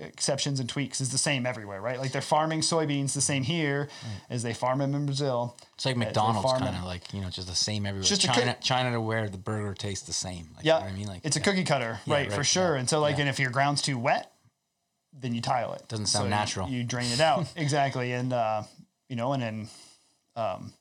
exceptions 0.00 0.60
and 0.60 0.68
tweaks, 0.68 1.00
is 1.00 1.10
the 1.10 1.18
same 1.18 1.46
everywhere, 1.46 1.80
right? 1.80 1.98
Like 1.98 2.12
they're 2.12 2.20
farming 2.20 2.60
soybeans 2.60 3.14
the 3.14 3.20
same 3.22 3.42
here 3.42 3.88
as 4.28 4.42
they 4.42 4.52
farm 4.52 4.78
them 4.80 4.94
in 4.94 5.06
Brazil. 5.06 5.56
It's 5.74 5.86
like 5.86 5.96
McDonald's 5.96 6.52
kind 6.60 6.76
of 6.76 6.84
like 6.84 7.12
you 7.14 7.20
know 7.22 7.30
just 7.30 7.48
the 7.48 7.54
same 7.54 7.86
everywhere. 7.86 8.04
just 8.06 8.20
China, 8.22 8.52
cook- 8.54 8.60
China 8.60 8.92
to 8.92 9.00
where 9.00 9.28
the 9.30 9.38
burger 9.38 9.72
tastes 9.74 10.06
the 10.06 10.12
same. 10.12 10.48
Like, 10.56 10.64
Yeah, 10.66 10.78
you 10.80 10.84
know 10.84 10.90
I 10.90 10.92
mean 10.94 11.06
like 11.08 11.20
it's 11.24 11.36
a 11.36 11.40
yeah. 11.40 11.44
cookie 11.44 11.64
cutter, 11.64 11.98
Yeah, 12.04 12.14
right, 12.14 12.32
for 12.32 12.44
sure. 12.44 12.74
yeah, 12.74 12.80
And 12.80 12.88
so, 12.90 13.00
like, 13.00 13.18
and 13.18 13.28
if 13.28 13.40
your 13.40 13.50
ground's 13.50 13.80
too 13.80 13.98
wet, 13.98 14.30
then 15.12 15.34
you 15.34 15.40
tile 15.40 15.72
it. 15.72 15.88
Doesn't 15.88 16.06
sound 16.06 16.20
So 16.22 16.24
you- 16.24 16.30
natural. 16.30 16.68
You, 16.68 16.84
drain 16.84 17.10
it 17.10 17.20
out 17.20 17.46
exactly, 17.56 18.12
and 18.12 18.32
uh, 18.34 18.62
you 19.08 19.16
know, 19.16 19.32
and 19.32 19.42
then 19.42 19.68
um, 20.36 20.72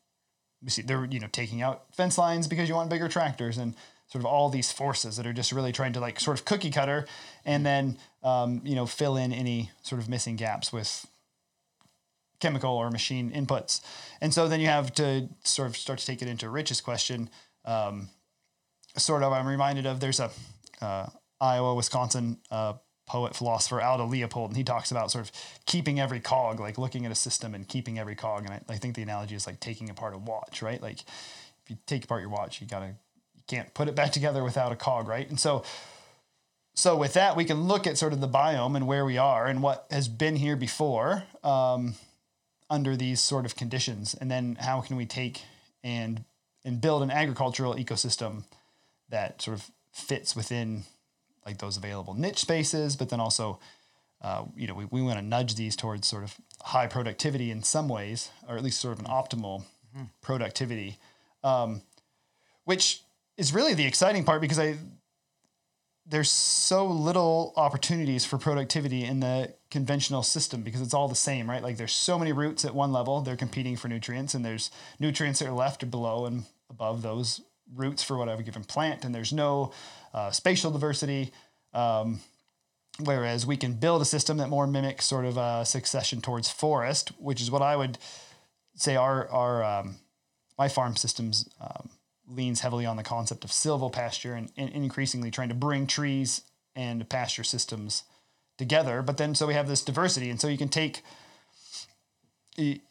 we 0.63 0.69
see 0.69 0.81
they're 0.81 1.05
you 1.05 1.19
know 1.19 1.27
taking 1.31 1.61
out 1.61 1.83
fence 1.93 2.17
lines 2.17 2.47
because 2.47 2.67
you 2.69 2.75
want 2.75 2.89
bigger 2.89 3.07
tractors 3.07 3.57
and 3.57 3.75
sort 4.07 4.21
of 4.21 4.25
all 4.25 4.49
these 4.49 4.71
forces 4.71 5.17
that 5.17 5.27
are 5.27 5.33
just 5.33 5.51
really 5.51 5.71
trying 5.71 5.93
to 5.93 5.99
like 5.99 6.19
sort 6.19 6.39
of 6.39 6.45
cookie 6.45 6.71
cutter 6.71 7.05
and 7.45 7.65
then 7.65 7.97
um, 8.23 8.61
you 8.63 8.75
know 8.75 8.85
fill 8.85 9.15
in 9.15 9.31
any 9.31 9.71
sort 9.81 10.01
of 10.01 10.09
missing 10.09 10.35
gaps 10.35 10.73
with 10.73 11.05
chemical 12.39 12.71
or 12.71 12.89
machine 12.89 13.31
inputs. 13.31 13.81
And 14.21 14.33
so 14.33 14.47
then 14.47 14.59
you 14.59 14.67
have 14.67 14.93
to 14.95 15.29
sort 15.43 15.67
of 15.67 15.77
start 15.77 15.99
to 15.99 16.05
take 16.05 16.21
it 16.21 16.27
into 16.27 16.49
Rich's 16.49 16.81
question. 16.81 17.29
Um, 17.65 18.09
sort 18.97 19.23
of, 19.23 19.33
I'm 19.33 19.47
reminded 19.47 19.85
of 19.85 19.99
there's 19.99 20.19
a 20.19 20.31
uh, 20.81 21.07
Iowa, 21.41 21.75
Wisconsin 21.75 22.37
uh, 22.49 22.73
poet 23.09 23.35
philosopher 23.35 23.81
Aldo 23.81 24.05
Leopold, 24.05 24.51
and 24.51 24.57
he 24.57 24.63
talks 24.63 24.91
about 24.91 25.11
sort 25.11 25.25
of 25.25 25.31
keeping 25.65 25.99
every 25.99 26.19
cog, 26.19 26.59
like 26.59 26.77
looking 26.77 27.05
at 27.05 27.11
a 27.11 27.15
system 27.15 27.55
and 27.55 27.67
keeping 27.67 27.99
every 27.99 28.15
cog. 28.15 28.45
And 28.45 28.53
I, 28.53 28.73
I 28.73 28.77
think 28.77 28.95
the 28.95 29.01
analogy 29.01 29.35
is 29.35 29.47
like 29.47 29.59
taking 29.59 29.89
apart 29.89 30.13
a 30.13 30.17
watch, 30.17 30.61
right? 30.61 30.81
Like 30.81 31.01
if 31.01 31.69
you 31.69 31.77
take 31.87 32.03
apart 32.05 32.21
your 32.21 32.29
watch, 32.29 32.61
you 32.61 32.67
gotta 32.67 32.93
you 33.35 33.43
can't 33.47 33.73
put 33.73 33.87
it 33.87 33.95
back 33.95 34.11
together 34.11 34.43
without 34.43 34.71
a 34.71 34.75
cog, 34.75 35.07
right? 35.07 35.27
And 35.27 35.39
so 35.39 35.63
so 36.75 36.95
with 36.95 37.13
that, 37.13 37.35
we 37.35 37.43
can 37.43 37.63
look 37.63 37.87
at 37.87 37.97
sort 37.97 38.13
of 38.13 38.21
the 38.21 38.27
biome 38.27 38.77
and 38.77 38.87
where 38.87 39.03
we 39.03 39.17
are 39.17 39.47
and 39.47 39.61
what 39.61 39.85
has 39.91 40.07
been 40.07 40.37
here 40.37 40.55
before 40.55 41.23
um, 41.43 41.95
under 42.69 42.95
these 42.95 43.19
sort 43.19 43.45
of 43.45 43.55
conditions, 43.55 44.13
and 44.13 44.29
then 44.29 44.55
how 44.61 44.81
can 44.81 44.95
we 44.95 45.05
take 45.05 45.41
and 45.83 46.23
and 46.63 46.79
build 46.79 47.01
an 47.01 47.09
agricultural 47.09 47.73
ecosystem 47.73 48.43
that 49.09 49.41
sort 49.41 49.57
of 49.57 49.71
fits 49.91 50.35
within 50.35 50.83
like 51.45 51.57
those 51.57 51.77
available 51.77 52.13
niche 52.13 52.39
spaces, 52.39 52.95
but 52.95 53.09
then 53.09 53.19
also, 53.19 53.59
uh, 54.21 54.45
you 54.55 54.67
know, 54.67 54.73
we, 54.73 54.85
we 54.85 55.01
want 55.01 55.17
to 55.17 55.25
nudge 55.25 55.55
these 55.55 55.75
towards 55.75 56.07
sort 56.07 56.23
of 56.23 56.35
high 56.61 56.87
productivity 56.87 57.51
in 57.51 57.63
some 57.63 57.87
ways, 57.87 58.29
or 58.47 58.57
at 58.57 58.63
least 58.63 58.79
sort 58.79 58.97
of 58.97 59.05
an 59.05 59.11
optimal 59.11 59.63
productivity, 60.21 60.97
um, 61.43 61.81
which 62.65 63.01
is 63.37 63.53
really 63.53 63.73
the 63.73 63.85
exciting 63.85 64.23
part 64.23 64.41
because 64.41 64.59
I 64.59 64.77
there's 66.09 66.31
so 66.31 66.87
little 66.87 67.53
opportunities 67.55 68.25
for 68.25 68.39
productivity 68.39 69.03
in 69.03 69.19
the 69.19 69.53
conventional 69.69 70.23
system 70.23 70.63
because 70.63 70.81
it's 70.81 70.93
all 70.93 71.07
the 71.07 71.15
same, 71.15 71.47
right? 71.47 71.61
Like 71.61 71.77
there's 71.77 71.93
so 71.93 72.17
many 72.17 72.33
roots 72.33 72.65
at 72.65 72.73
one 72.73 72.91
level, 72.91 73.21
they're 73.21 73.35
competing 73.35 73.77
for 73.77 73.89
nutrients, 73.89 74.33
and 74.33 74.43
there's 74.43 74.71
nutrients 74.99 75.39
that 75.39 75.47
are 75.47 75.53
left 75.53 75.83
or 75.83 75.85
below 75.85 76.25
and 76.25 76.45
above 76.69 77.03
those 77.03 77.41
roots 77.75 78.03
for 78.03 78.17
whatever 78.17 78.41
given 78.41 78.63
plant, 78.63 79.05
and 79.05 79.13
there's 79.13 79.33
no 79.33 79.71
uh, 80.13 80.31
spatial 80.31 80.71
diversity. 80.71 81.31
Um, 81.73 82.21
whereas 83.03 83.45
we 83.45 83.57
can 83.57 83.73
build 83.73 84.01
a 84.01 84.05
system 84.05 84.37
that 84.37 84.49
more 84.49 84.67
mimics 84.67 85.05
sort 85.05 85.25
of 85.25 85.37
a 85.37 85.65
succession 85.65 86.21
towards 86.21 86.49
forest, 86.49 87.11
which 87.19 87.41
is 87.41 87.49
what 87.51 87.61
I 87.61 87.75
would 87.75 87.97
say 88.75 88.95
our 88.95 89.27
our 89.29 89.63
um, 89.63 89.95
my 90.57 90.67
farm 90.67 90.95
systems 90.95 91.49
um, 91.61 91.89
leans 92.27 92.61
heavily 92.61 92.85
on 92.85 92.97
the 92.97 93.03
concept 93.03 93.43
of 93.43 93.51
silvopasture 93.51 94.37
and, 94.37 94.51
and 94.57 94.69
increasingly 94.71 95.31
trying 95.31 95.49
to 95.49 95.55
bring 95.55 95.87
trees 95.87 96.41
and 96.75 97.07
pasture 97.09 97.43
systems 97.43 98.03
together. 98.57 99.01
But 99.01 99.17
then 99.17 99.35
so 99.35 99.47
we 99.47 99.53
have 99.53 99.67
this 99.67 99.83
diversity, 99.83 100.29
and 100.29 100.39
so 100.39 100.47
you 100.47 100.57
can 100.57 100.69
take 100.69 101.01
a 102.57 102.81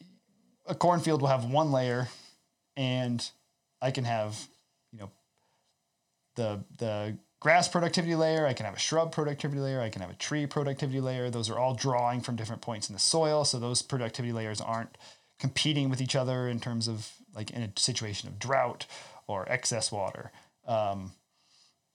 a 0.66 0.74
cornfield 0.74 1.22
will 1.22 1.28
have 1.28 1.44
one 1.44 1.72
layer, 1.72 2.08
and 2.76 3.26
I 3.80 3.90
can 3.90 4.04
have 4.04 4.48
you 4.92 4.98
know 4.98 5.10
the 6.36 6.64
the 6.76 7.18
grass 7.40 7.68
productivity 7.68 8.14
layer, 8.14 8.46
I 8.46 8.52
can 8.52 8.66
have 8.66 8.74
a 8.74 8.78
shrub 8.78 9.12
productivity 9.12 9.60
layer, 9.60 9.80
I 9.80 9.90
can 9.90 10.02
have 10.02 10.10
a 10.10 10.14
tree 10.14 10.46
productivity 10.46 11.00
layer. 11.00 11.30
Those 11.30 11.50
are 11.50 11.58
all 11.58 11.74
drawing 11.74 12.20
from 12.20 12.36
different 12.36 12.62
points 12.62 12.88
in 12.88 12.94
the 12.94 13.00
soil, 13.00 13.44
so 13.44 13.58
those 13.58 13.82
productivity 13.82 14.32
layers 14.32 14.60
aren't 14.60 14.96
competing 15.38 15.88
with 15.88 16.00
each 16.00 16.16
other 16.16 16.48
in 16.48 16.60
terms 16.60 16.88
of 16.88 17.12
like 17.34 17.50
in 17.50 17.62
a 17.62 17.72
situation 17.76 18.28
of 18.28 18.38
drought 18.38 18.86
or 19.26 19.46
excess 19.48 19.92
water 19.92 20.32
um, 20.66 21.12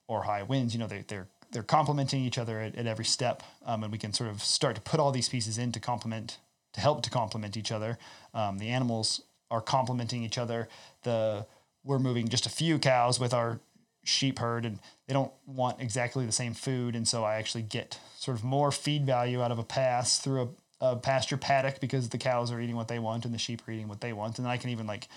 or 0.08 0.22
high 0.22 0.42
winds. 0.42 0.72
You 0.74 0.80
know, 0.80 0.86
they, 0.86 1.04
they're 1.06 1.28
they're 1.50 1.62
complementing 1.62 2.22
each 2.22 2.38
other 2.38 2.60
at, 2.60 2.74
at 2.74 2.86
every 2.86 3.04
step, 3.04 3.42
um, 3.64 3.82
and 3.82 3.92
we 3.92 3.98
can 3.98 4.12
sort 4.12 4.30
of 4.30 4.42
start 4.42 4.74
to 4.76 4.80
put 4.80 4.98
all 5.00 5.12
these 5.12 5.28
pieces 5.28 5.58
in 5.58 5.72
to 5.72 5.80
complement 5.80 6.38
to 6.72 6.80
help 6.80 7.02
to 7.02 7.10
complement 7.10 7.56
each 7.56 7.70
other. 7.70 7.98
Um, 8.32 8.58
the 8.58 8.68
animals 8.68 9.20
are 9.50 9.60
complementing 9.60 10.24
each 10.24 10.38
other. 10.38 10.68
The 11.04 11.46
we're 11.84 11.98
moving 11.98 12.28
just 12.28 12.46
a 12.46 12.50
few 12.50 12.78
cows 12.78 13.20
with 13.20 13.34
our 13.34 13.60
sheep 14.04 14.38
herd 14.38 14.64
and 14.64 14.78
they 15.06 15.14
don't 15.14 15.32
want 15.46 15.80
exactly 15.80 16.26
the 16.26 16.32
same 16.32 16.54
food. 16.54 16.94
And 16.96 17.06
so 17.06 17.24
i 17.24 17.36
actually 17.36 17.62
get 17.62 17.98
sort 18.16 18.36
of 18.36 18.44
more 18.44 18.72
feed 18.72 19.06
value 19.06 19.42
out 19.42 19.52
of 19.52 19.58
a 19.58 19.64
pass 19.64 20.18
through 20.18 20.54
a, 20.80 20.92
a 20.92 20.96
pasture 20.96 21.36
paddock 21.36 21.80
because 21.80 22.08
the 22.08 22.18
cows 22.18 22.50
are 22.50 22.60
eating 22.60 22.76
what 22.76 22.88
they 22.88 22.98
want 22.98 23.24
and 23.24 23.34
the 23.34 23.38
sheep 23.38 23.62
are 23.66 23.70
eating 23.70 23.88
what 23.88 24.00
they 24.00 24.12
want, 24.12 24.38
and 24.38 24.46
then 24.46 24.52
I 24.52 24.56
can 24.56 24.70
even 24.70 24.86
like, 24.86 25.08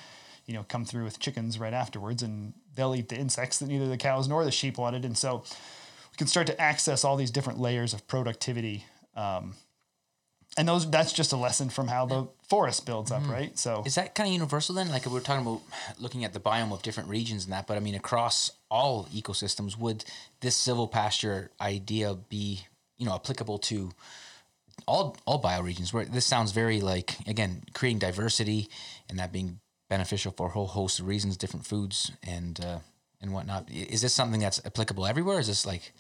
you 0.45 0.53
know, 0.53 0.63
come 0.68 0.86
through 0.86 1.03
with 1.03 1.20
chickens 1.20 1.59
right 1.59 1.74
afterwards, 1.74 2.24
and 2.24 2.53
they'll 2.76 2.95
eat 2.95 3.09
the 3.09 3.18
insects 3.18 3.59
that 3.59 3.68
neither 3.68 3.88
the 3.88 3.97
cows 3.97 4.28
nor 4.28 4.45
the 4.45 4.51
sheep 4.51 4.78
wanted, 4.78 5.03
and 5.03 5.18
so 5.18 5.43
we 6.11 6.18
can 6.18 6.28
start 6.28 6.47
to 6.47 6.61
access 6.61 7.03
all 7.03 7.15
these 7.15 7.32
different 7.32 7.59
layers 7.59 7.93
of 7.93 8.07
productivity. 8.07 8.86
Um, 9.15 9.55
and 10.57 10.68
those 10.68 10.89
that's 10.89 11.13
just 11.13 11.34
a 11.34 11.38
lesson 11.38 11.70
from 11.70 11.88
how 11.88 12.05
the 12.05 12.28
forest 12.47 12.85
builds 12.85 13.11
up, 13.11 13.27
right? 13.27 13.57
So 13.57 13.83
Is 13.85 13.95
that 13.95 14.15
kind 14.15 14.27
of 14.27 14.33
universal 14.33 14.75
then? 14.75 14.89
Like 14.89 15.05
we're 15.05 15.19
talking 15.19 15.45
about 15.45 15.61
looking 15.99 16.23
at 16.23 16.33
the 16.33 16.39
biome 16.39 16.71
of 16.71 16.81
different 16.81 17.09
regions 17.09 17.43
and 17.43 17.53
that, 17.53 17.67
but 17.67 17.77
I 17.77 17.79
mean 17.79 17.95
across 17.95 18.51
all 18.69 19.05
ecosystems, 19.13 19.77
would 19.77 20.05
this 20.41 20.55
silvopasture 20.55 21.49
idea 21.59 22.15
be, 22.29 22.61
you 22.97 23.05
know, 23.05 23.15
applicable 23.15 23.59
to 23.59 23.91
all 24.85 25.17
all 25.25 25.41
bioregions? 25.41 25.93
Where 25.93 26.05
this 26.05 26.25
sounds 26.25 26.51
very 26.51 26.81
like 26.81 27.17
again 27.27 27.63
creating 27.73 27.99
diversity 27.99 28.69
and 29.09 29.19
that 29.19 29.31
being 29.31 29.59
beneficial 29.89 30.31
for 30.31 30.47
a 30.47 30.49
whole 30.49 30.67
host 30.67 30.99
of 30.99 31.07
reasons, 31.07 31.37
different 31.37 31.65
foods 31.65 32.11
and 32.23 32.63
uh, 32.63 32.79
and 33.21 33.33
whatnot. 33.33 33.69
Is 33.71 34.01
this 34.01 34.13
something 34.13 34.39
that's 34.39 34.61
applicable 34.65 35.05
everywhere? 35.05 35.39
Is 35.39 35.47
this 35.47 35.65
like, 35.65 35.93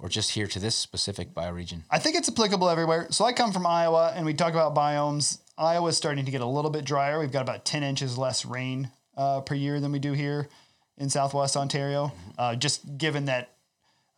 or 0.00 0.08
just 0.08 0.30
here 0.30 0.46
to 0.46 0.58
this 0.58 0.74
specific 0.74 1.34
bioregion? 1.34 1.82
I 1.90 1.98
think 1.98 2.16
it's 2.16 2.28
applicable 2.28 2.68
everywhere. 2.68 3.06
So 3.10 3.24
I 3.24 3.32
come 3.32 3.52
from 3.52 3.66
Iowa, 3.66 4.12
and 4.14 4.26
we 4.26 4.34
talk 4.34 4.52
about 4.52 4.74
biomes. 4.74 5.38
Iowa's 5.58 5.96
starting 5.96 6.24
to 6.24 6.30
get 6.30 6.40
a 6.40 6.46
little 6.46 6.70
bit 6.70 6.84
drier. 6.84 7.20
We've 7.20 7.32
got 7.32 7.42
about 7.42 7.64
ten 7.64 7.82
inches 7.82 8.16
less 8.16 8.44
rain 8.44 8.90
uh, 9.16 9.42
per 9.42 9.54
year 9.54 9.78
than 9.78 9.92
we 9.92 9.98
do 9.98 10.12
here 10.12 10.48
in 10.96 11.10
Southwest 11.10 11.56
Ontario. 11.56 12.12
Uh, 12.38 12.56
just 12.56 12.96
given 12.98 13.26
that, 13.26 13.50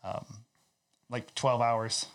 um, 0.04 0.24
like 1.10 1.34
twelve 1.34 1.60
hours, 1.60 2.06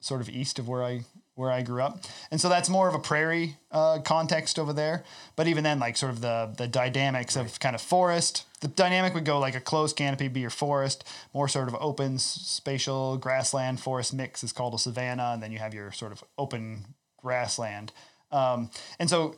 sort 0.00 0.20
of 0.20 0.28
east 0.28 0.58
of 0.58 0.68
where 0.68 0.84
I 0.84 1.00
where 1.34 1.50
I 1.50 1.62
grew 1.62 1.82
up, 1.82 2.04
and 2.30 2.40
so 2.40 2.48
that's 2.48 2.68
more 2.68 2.88
of 2.88 2.94
a 2.94 2.98
prairie 2.98 3.56
uh, 3.72 3.98
context 4.04 4.58
over 4.58 4.72
there. 4.72 5.02
But 5.34 5.48
even 5.48 5.64
then, 5.64 5.80
like 5.80 5.96
sort 5.96 6.12
of 6.12 6.20
the 6.20 6.54
the 6.56 6.68
dynamics 6.68 7.36
of 7.36 7.58
kind 7.58 7.74
of 7.74 7.80
forest. 7.80 8.44
The 8.62 8.68
dynamic 8.68 9.12
would 9.14 9.24
go 9.24 9.40
like 9.40 9.56
a 9.56 9.60
closed 9.60 9.96
canopy 9.96 10.28
be 10.28 10.38
your 10.38 10.48
forest, 10.48 11.04
more 11.34 11.48
sort 11.48 11.66
of 11.66 11.76
open 11.80 12.18
spatial 12.18 13.16
grassland 13.18 13.80
forest 13.80 14.14
mix 14.14 14.44
is 14.44 14.52
called 14.52 14.72
a 14.74 14.78
savanna, 14.78 15.32
and 15.34 15.42
then 15.42 15.50
you 15.50 15.58
have 15.58 15.74
your 15.74 15.90
sort 15.90 16.12
of 16.12 16.22
open 16.38 16.94
grassland. 17.20 17.92
Um, 18.30 18.70
and 19.00 19.10
so 19.10 19.34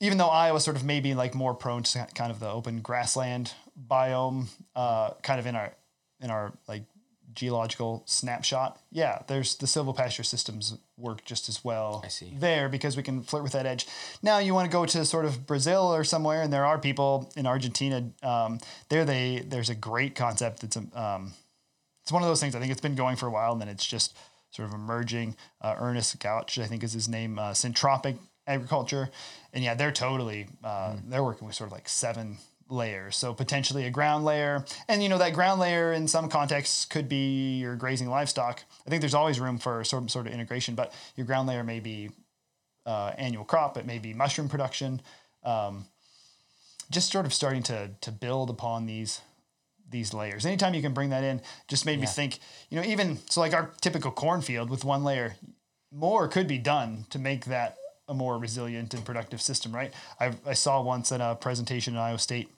even 0.00 0.16
though 0.16 0.28
Iowa 0.28 0.58
sort 0.58 0.76
of 0.78 0.84
maybe 0.84 1.12
like 1.12 1.34
more 1.34 1.52
prone 1.54 1.82
to 1.82 2.06
kind 2.14 2.32
of 2.32 2.40
the 2.40 2.48
open 2.48 2.80
grassland 2.80 3.52
biome, 3.78 4.48
uh, 4.74 5.10
kind 5.22 5.38
of 5.38 5.46
in 5.46 5.54
our 5.54 5.74
in 6.22 6.30
our 6.30 6.52
like 6.66 6.84
geological 7.34 8.02
snapshot, 8.06 8.80
yeah, 8.90 9.22
there's 9.26 9.56
the 9.56 9.66
silvo 9.66 9.92
pasture 9.92 10.22
systems 10.22 10.76
work 10.96 11.24
just 11.24 11.48
as 11.48 11.64
well 11.64 12.04
there 12.38 12.68
because 12.68 12.96
we 12.96 13.02
can 13.02 13.22
flirt 13.22 13.42
with 13.42 13.52
that 13.52 13.66
edge. 13.66 13.86
Now 14.22 14.38
you 14.38 14.54
want 14.54 14.70
to 14.70 14.72
go 14.72 14.86
to 14.86 15.04
sort 15.04 15.24
of 15.24 15.46
Brazil 15.46 15.94
or 15.94 16.04
somewhere, 16.04 16.42
and 16.42 16.52
there 16.52 16.66
are 16.66 16.78
people 16.78 17.30
in 17.36 17.46
Argentina. 17.46 18.10
Um, 18.22 18.60
there, 18.88 19.04
they 19.04 19.44
there's 19.46 19.70
a 19.70 19.74
great 19.74 20.14
concept. 20.14 20.64
It's 20.64 20.76
a 20.76 21.00
um, 21.00 21.32
it's 22.02 22.12
one 22.12 22.22
of 22.22 22.28
those 22.28 22.40
things. 22.40 22.54
I 22.54 22.60
think 22.60 22.72
it's 22.72 22.80
been 22.80 22.94
going 22.94 23.16
for 23.16 23.26
a 23.26 23.30
while, 23.30 23.52
and 23.52 23.60
then 23.60 23.68
it's 23.68 23.86
just 23.86 24.16
sort 24.50 24.68
of 24.68 24.74
emerging. 24.74 25.36
Uh, 25.60 25.76
Ernst 25.78 26.18
Götsch, 26.18 26.62
I 26.62 26.66
think, 26.66 26.82
is 26.82 26.92
his 26.92 27.08
name. 27.08 27.38
Uh, 27.38 27.50
syntropic 27.50 28.18
agriculture, 28.46 29.10
and 29.52 29.62
yeah, 29.62 29.74
they're 29.74 29.92
totally 29.92 30.48
uh, 30.64 30.96
they're 31.06 31.24
working 31.24 31.46
with 31.46 31.56
sort 31.56 31.68
of 31.68 31.72
like 31.72 31.88
seven 31.88 32.38
layers. 32.70 33.16
So 33.16 33.34
potentially 33.34 33.86
a 33.86 33.90
ground 33.90 34.24
layer, 34.24 34.64
and 34.88 35.02
you 35.02 35.08
know 35.08 35.18
that 35.18 35.34
ground 35.34 35.60
layer 35.60 35.92
in 35.92 36.08
some 36.08 36.28
contexts 36.28 36.84
could 36.84 37.08
be 37.08 37.58
your 37.58 37.76
grazing 37.76 38.08
livestock. 38.08 38.62
I 38.86 38.90
think 38.90 39.00
there's 39.00 39.14
always 39.14 39.40
room 39.40 39.58
for 39.58 39.84
some 39.84 40.08
sort 40.08 40.26
of 40.26 40.32
integration, 40.32 40.74
but 40.74 40.92
your 41.16 41.26
ground 41.26 41.48
layer 41.48 41.64
may 41.64 41.80
be 41.80 42.10
uh, 42.86 43.12
annual 43.18 43.44
crop, 43.44 43.76
it 43.76 43.86
may 43.86 43.98
be 43.98 44.14
mushroom 44.14 44.48
production. 44.48 45.00
Um, 45.44 45.86
just 46.90 47.12
sort 47.12 47.26
of 47.26 47.32
starting 47.32 47.62
to 47.64 47.90
to 48.00 48.10
build 48.10 48.50
upon 48.50 48.86
these 48.86 49.20
these 49.90 50.14
layers. 50.14 50.46
Anytime 50.46 50.74
you 50.74 50.82
can 50.82 50.92
bring 50.92 51.10
that 51.10 51.24
in, 51.24 51.40
just 51.68 51.84
made 51.86 52.00
me 52.00 52.06
think. 52.06 52.38
You 52.68 52.80
know, 52.80 52.86
even 52.86 53.18
so, 53.28 53.40
like 53.40 53.54
our 53.54 53.70
typical 53.80 54.10
cornfield 54.10 54.70
with 54.70 54.84
one 54.84 55.04
layer, 55.04 55.36
more 55.92 56.28
could 56.28 56.46
be 56.46 56.58
done 56.58 57.06
to 57.10 57.18
make 57.18 57.46
that 57.46 57.76
a 58.08 58.14
more 58.14 58.38
resilient 58.38 58.94
and 58.94 59.04
productive 59.04 59.40
system. 59.40 59.72
Right? 59.74 59.92
I 60.18 60.32
I 60.46 60.54
saw 60.54 60.82
once 60.82 61.12
at 61.12 61.20
a 61.20 61.34
presentation 61.34 61.96
at 61.96 62.00
Iowa 62.00 62.18
State, 62.18 62.50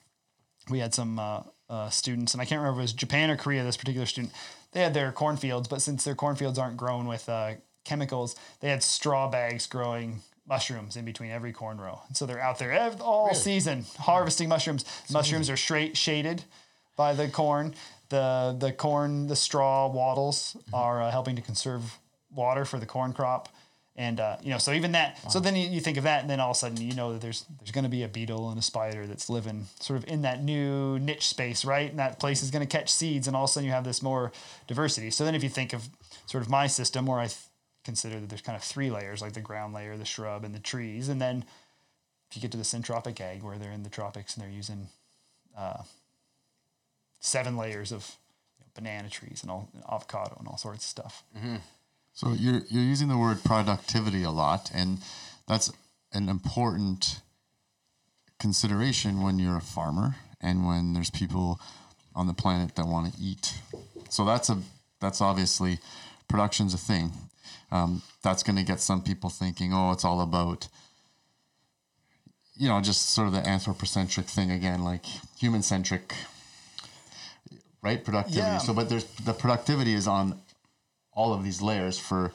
we 0.69 0.79
had 0.79 0.93
some 0.93 1.19
uh, 1.19 1.41
uh, 1.69 1.89
students, 1.89 2.33
and 2.33 2.41
I 2.41 2.45
can't 2.45 2.59
remember 2.59 2.79
if 2.79 2.83
it 2.83 2.85
was 2.85 2.93
Japan 2.93 3.29
or 3.29 3.37
Korea. 3.37 3.63
This 3.63 3.77
particular 3.77 4.05
student, 4.05 4.33
they 4.71 4.81
had 4.81 4.93
their 4.93 5.11
cornfields, 5.11 5.67
but 5.67 5.81
since 5.81 6.03
their 6.03 6.15
cornfields 6.15 6.57
aren't 6.57 6.77
grown 6.77 7.07
with 7.07 7.27
uh, 7.29 7.53
chemicals, 7.83 8.35
they 8.59 8.69
had 8.69 8.83
straw 8.83 9.29
bags 9.29 9.67
growing 9.67 10.21
mushrooms 10.47 10.97
in 10.97 11.05
between 11.05 11.31
every 11.31 11.53
corn 11.53 11.79
row. 11.79 12.01
And 12.07 12.17
so 12.17 12.25
they're 12.25 12.41
out 12.41 12.59
there 12.59 12.71
ev- 12.71 13.01
all 13.01 13.33
season 13.33 13.85
harvesting 13.99 14.49
mushrooms. 14.49 14.85
mushrooms 15.11 15.49
are 15.49 15.57
straight 15.57 15.95
shaded 15.95 16.43
by 16.95 17.13
the 17.13 17.27
corn. 17.29 17.75
The 18.09 18.55
the 18.59 18.71
corn, 18.71 19.27
the 19.27 19.35
straw 19.35 19.87
wattles 19.87 20.57
are 20.73 21.01
uh, 21.01 21.11
helping 21.11 21.35
to 21.35 21.41
conserve 21.41 21.97
water 22.29 22.65
for 22.65 22.77
the 22.77 22.85
corn 22.85 23.13
crop. 23.13 23.49
And 23.95 24.19
uh, 24.19 24.37
you 24.41 24.49
know, 24.49 24.57
so 24.57 24.71
even 24.73 24.93
that. 24.93 25.19
So 25.31 25.39
then 25.39 25.55
you, 25.55 25.69
you 25.69 25.79
think 25.79 25.97
of 25.97 26.03
that, 26.05 26.21
and 26.21 26.29
then 26.29 26.39
all 26.39 26.49
of 26.49 26.55
a 26.55 26.59
sudden 26.59 26.81
you 26.81 26.95
know 26.95 27.13
that 27.13 27.21
there's 27.21 27.45
there's 27.59 27.69
going 27.69 27.83
to 27.83 27.91
be 27.91 28.01
a 28.01 28.07
beetle 28.07 28.49
and 28.49 28.57
a 28.57 28.61
spider 28.63 29.05
that's 29.05 29.29
living 29.29 29.67
sort 29.79 29.97
of 29.99 30.09
in 30.09 30.23
that 30.23 30.43
new 30.43 30.97
niche 30.97 31.27
space, 31.27 31.63
right? 31.63 31.91
And 31.91 31.99
that 31.99 32.19
place 32.19 32.41
is 32.41 32.49
going 32.49 32.65
to 32.65 32.77
catch 32.77 32.91
seeds, 32.91 33.27
and 33.27 33.35
all 33.35 33.43
of 33.43 33.51
a 33.51 33.53
sudden 33.53 33.67
you 33.67 33.71
have 33.71 33.83
this 33.83 34.01
more 34.01 34.31
diversity. 34.67 35.11
So 35.11 35.23
then 35.23 35.35
if 35.35 35.43
you 35.43 35.49
think 35.49 35.73
of 35.73 35.89
sort 36.25 36.43
of 36.43 36.49
my 36.49 36.65
system, 36.65 37.05
where 37.05 37.19
I 37.19 37.27
th- 37.27 37.37
consider 37.83 38.19
that 38.19 38.29
there's 38.29 38.41
kind 38.41 38.55
of 38.55 38.63
three 38.63 38.89
layers, 38.89 39.21
like 39.21 39.33
the 39.33 39.41
ground 39.41 39.75
layer, 39.75 39.95
the 39.95 40.05
shrub, 40.05 40.43
and 40.43 40.55
the 40.55 40.59
trees, 40.59 41.07
and 41.07 41.21
then 41.21 41.45
if 42.31 42.35
you 42.37 42.41
get 42.41 42.49
to 42.51 42.57
the 42.57 42.63
syntropic 42.63 43.21
ag, 43.21 43.43
where 43.43 43.59
they're 43.59 43.71
in 43.71 43.83
the 43.83 43.91
tropics 43.91 44.35
and 44.35 44.43
they're 44.43 44.51
using 44.51 44.87
uh, 45.55 45.83
seven 47.19 47.55
layers 47.57 47.91
of 47.91 48.15
you 48.57 48.63
know, 48.65 48.71
banana 48.73 49.07
trees 49.07 49.43
and 49.43 49.51
all 49.51 49.69
avocado 49.87 50.35
and 50.39 50.47
all 50.47 50.57
sorts 50.57 50.83
of 50.83 50.89
stuff. 50.89 51.23
So 52.13 52.31
you're 52.33 52.61
you're 52.69 52.83
using 52.83 53.07
the 53.07 53.17
word 53.17 53.43
productivity 53.43 54.23
a 54.23 54.29
lot, 54.29 54.69
and 54.73 54.99
that's 55.47 55.71
an 56.13 56.29
important 56.29 57.21
consideration 58.39 59.23
when 59.23 59.39
you're 59.39 59.57
a 59.57 59.61
farmer 59.61 60.15
and 60.39 60.67
when 60.67 60.93
there's 60.93 61.09
people 61.09 61.59
on 62.15 62.27
the 62.27 62.33
planet 62.33 62.75
that 62.75 62.85
want 62.85 63.13
to 63.13 63.19
eat. 63.19 63.55
So 64.09 64.25
that's 64.25 64.49
a 64.49 64.59
that's 65.01 65.21
obviously 65.21 65.79
production's 66.27 66.75
a 66.75 66.77
thing. 66.77 67.11
Um, 67.71 68.03
that's 68.21 68.43
going 68.43 68.57
to 68.57 68.63
get 68.63 68.79
some 68.79 69.01
people 69.01 69.31
thinking, 69.31 69.73
oh, 69.73 69.91
it's 69.91 70.05
all 70.05 70.21
about 70.21 70.67
you 72.55 72.67
know 72.67 72.79
just 72.79 73.09
sort 73.15 73.27
of 73.27 73.33
the 73.33 73.47
anthropocentric 73.47 74.27
thing 74.27 74.51
again, 74.51 74.83
like 74.83 75.05
human 75.39 75.63
centric, 75.63 76.13
right? 77.81 78.05
Productivity. 78.05 78.37
Yeah. 78.37 78.59
So, 78.59 78.71
but 78.75 78.87
there's 78.87 79.05
the 79.25 79.33
productivity 79.33 79.93
is 79.95 80.07
on 80.07 80.39
all 81.15 81.33
of 81.33 81.43
these 81.43 81.61
layers 81.61 81.99
for 81.99 82.31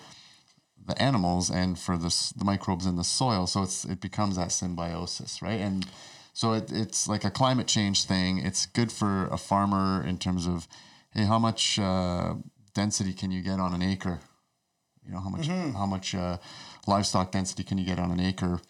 the 0.87 1.01
animals 1.01 1.51
and 1.51 1.79
for 1.79 1.97
the, 1.97 2.33
the 2.37 2.45
microbes 2.45 2.87
in 2.87 2.97
the 2.97 3.05
soil. 3.05 3.47
So 3.47 3.63
it's 3.63 3.85
it 3.85 4.01
becomes 4.01 4.37
that 4.37 4.53
symbiosis, 4.53 5.43
right? 5.43 5.61
And 5.61 5.87
so 6.33 6.53
it, 6.53 6.73
it's 6.73 7.09
like 7.09 7.25
a 7.25 7.31
climate 7.31 7.67
change 7.67 8.05
thing. 8.05 8.39
It's 8.39 8.67
good 8.67 8.91
for 8.91 9.27
a 9.27 9.37
farmer 9.37 10.05
in 10.07 10.19
terms 10.19 10.47
of, 10.47 10.69
hey, 11.13 11.25
how 11.25 11.39
much 11.39 11.79
uh, 11.79 12.35
density 12.75 13.13
can 13.13 13.31
you 13.31 13.43
get 13.43 13.61
on 13.61 13.75
an 13.75 13.83
acre? 13.83 14.21
You 15.05 15.15
know 15.15 15.21
how 15.21 15.31
much 15.31 15.47
how 15.47 15.87
much 15.87 16.15
uh, 16.15 16.37
livestock 16.87 17.33
density 17.33 17.65
can 17.65 17.79
you 17.79 17.85
get 17.85 17.99
on 17.99 18.11
an 18.11 18.21
acre? 18.21 18.61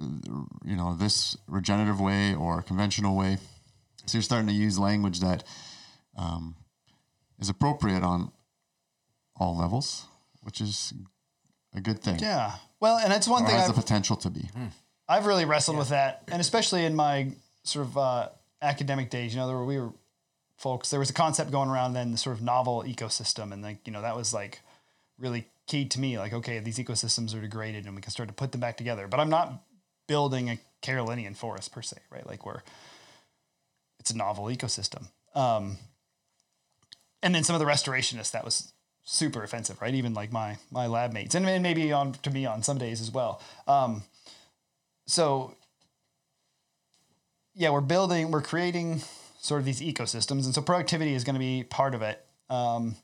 You 0.00 0.76
know 0.76 0.94
this 0.94 1.36
regenerative 1.46 2.00
way 2.00 2.34
or 2.34 2.62
conventional 2.62 3.16
way. 3.16 3.38
So 4.06 4.18
you're 4.18 4.22
starting 4.22 4.48
to 4.48 4.54
use 4.54 4.78
language 4.78 5.20
that 5.20 5.44
um, 6.16 6.56
is 7.38 7.48
appropriate 7.48 8.02
on 8.02 8.32
all 9.40 9.56
levels, 9.56 10.04
which 10.42 10.60
is 10.60 10.92
a 11.74 11.80
good 11.80 12.00
thing. 12.00 12.18
Yeah. 12.20 12.52
Well, 12.78 12.98
and 12.98 13.10
that's 13.10 13.26
one 13.26 13.42
Or 13.42 13.46
thing 13.46 13.56
has 13.56 13.68
I've, 13.68 13.74
the 13.74 13.80
potential 13.80 14.16
to 14.16 14.30
be. 14.30 14.48
I've 15.08 15.26
really 15.26 15.44
wrestled 15.44 15.78
with 15.78 15.88
that, 15.88 16.22
and 16.30 16.40
especially 16.40 16.84
in 16.84 16.94
my 16.94 17.32
sort 17.64 17.86
of 17.86 17.98
uh, 17.98 18.28
academic 18.62 19.10
days. 19.10 19.34
You 19.34 19.40
know, 19.40 19.48
there 19.48 19.56
were 19.56 19.64
we 19.64 19.78
were 19.78 19.90
folks. 20.56 20.90
There 20.90 21.00
was 21.00 21.10
a 21.10 21.14
concept 21.14 21.50
going 21.50 21.68
around 21.68 21.94
then, 21.94 22.12
the 22.12 22.18
sort 22.18 22.36
of 22.36 22.42
novel 22.42 22.84
ecosystem, 22.86 23.52
and 23.52 23.62
like 23.62 23.86
you 23.86 23.92
know 23.92 24.02
that 24.02 24.16
was 24.16 24.32
like 24.32 24.60
really 25.18 25.46
key 25.66 25.86
to 25.86 26.00
me. 26.00 26.18
Like, 26.18 26.32
okay, 26.32 26.58
these 26.60 26.78
ecosystems 26.78 27.34
are 27.36 27.40
degraded, 27.40 27.86
and 27.86 27.96
we 27.96 28.02
can 28.02 28.12
start 28.12 28.28
to 28.28 28.34
put 28.34 28.52
them 28.52 28.60
back 28.60 28.76
together. 28.76 29.08
But 29.08 29.20
I'm 29.20 29.30
not 29.30 29.62
building 30.06 30.50
a 30.50 30.58
Carolinian 30.82 31.34
forest 31.34 31.72
per 31.72 31.82
se, 31.82 31.98
right? 32.10 32.26
Like 32.26 32.44
where 32.46 32.62
it's 33.98 34.10
a 34.10 34.16
novel 34.16 34.46
ecosystem. 34.46 35.08
Um, 35.34 35.76
and 37.22 37.34
then 37.34 37.44
some 37.44 37.54
of 37.54 37.60
the 37.60 37.66
restorationists 37.66 38.32
that 38.32 38.44
was 38.44 38.72
super 39.10 39.42
offensive, 39.42 39.80
right? 39.82 39.94
Even 39.94 40.14
like 40.14 40.32
my 40.32 40.56
my 40.70 40.86
lab 40.86 41.12
mates, 41.12 41.34
and 41.34 41.46
and 41.48 41.62
maybe 41.62 41.92
on 41.92 42.12
to 42.12 42.30
me 42.30 42.46
on 42.46 42.62
some 42.62 42.78
days 42.78 43.00
as 43.00 43.10
well. 43.10 43.42
Um, 43.66 44.04
so 45.06 45.54
yeah, 47.54 47.70
we're 47.70 47.80
building, 47.80 48.30
we're 48.30 48.42
creating 48.42 49.02
sort 49.40 49.58
of 49.58 49.64
these 49.64 49.80
ecosystems, 49.80 50.44
and 50.44 50.54
so 50.54 50.62
productivity 50.62 51.14
is 51.14 51.24
going 51.24 51.34
to 51.34 51.40
be 51.40 51.64
part 51.64 51.94
of 51.94 52.02
it. 52.02 52.24
Um, 52.48 52.96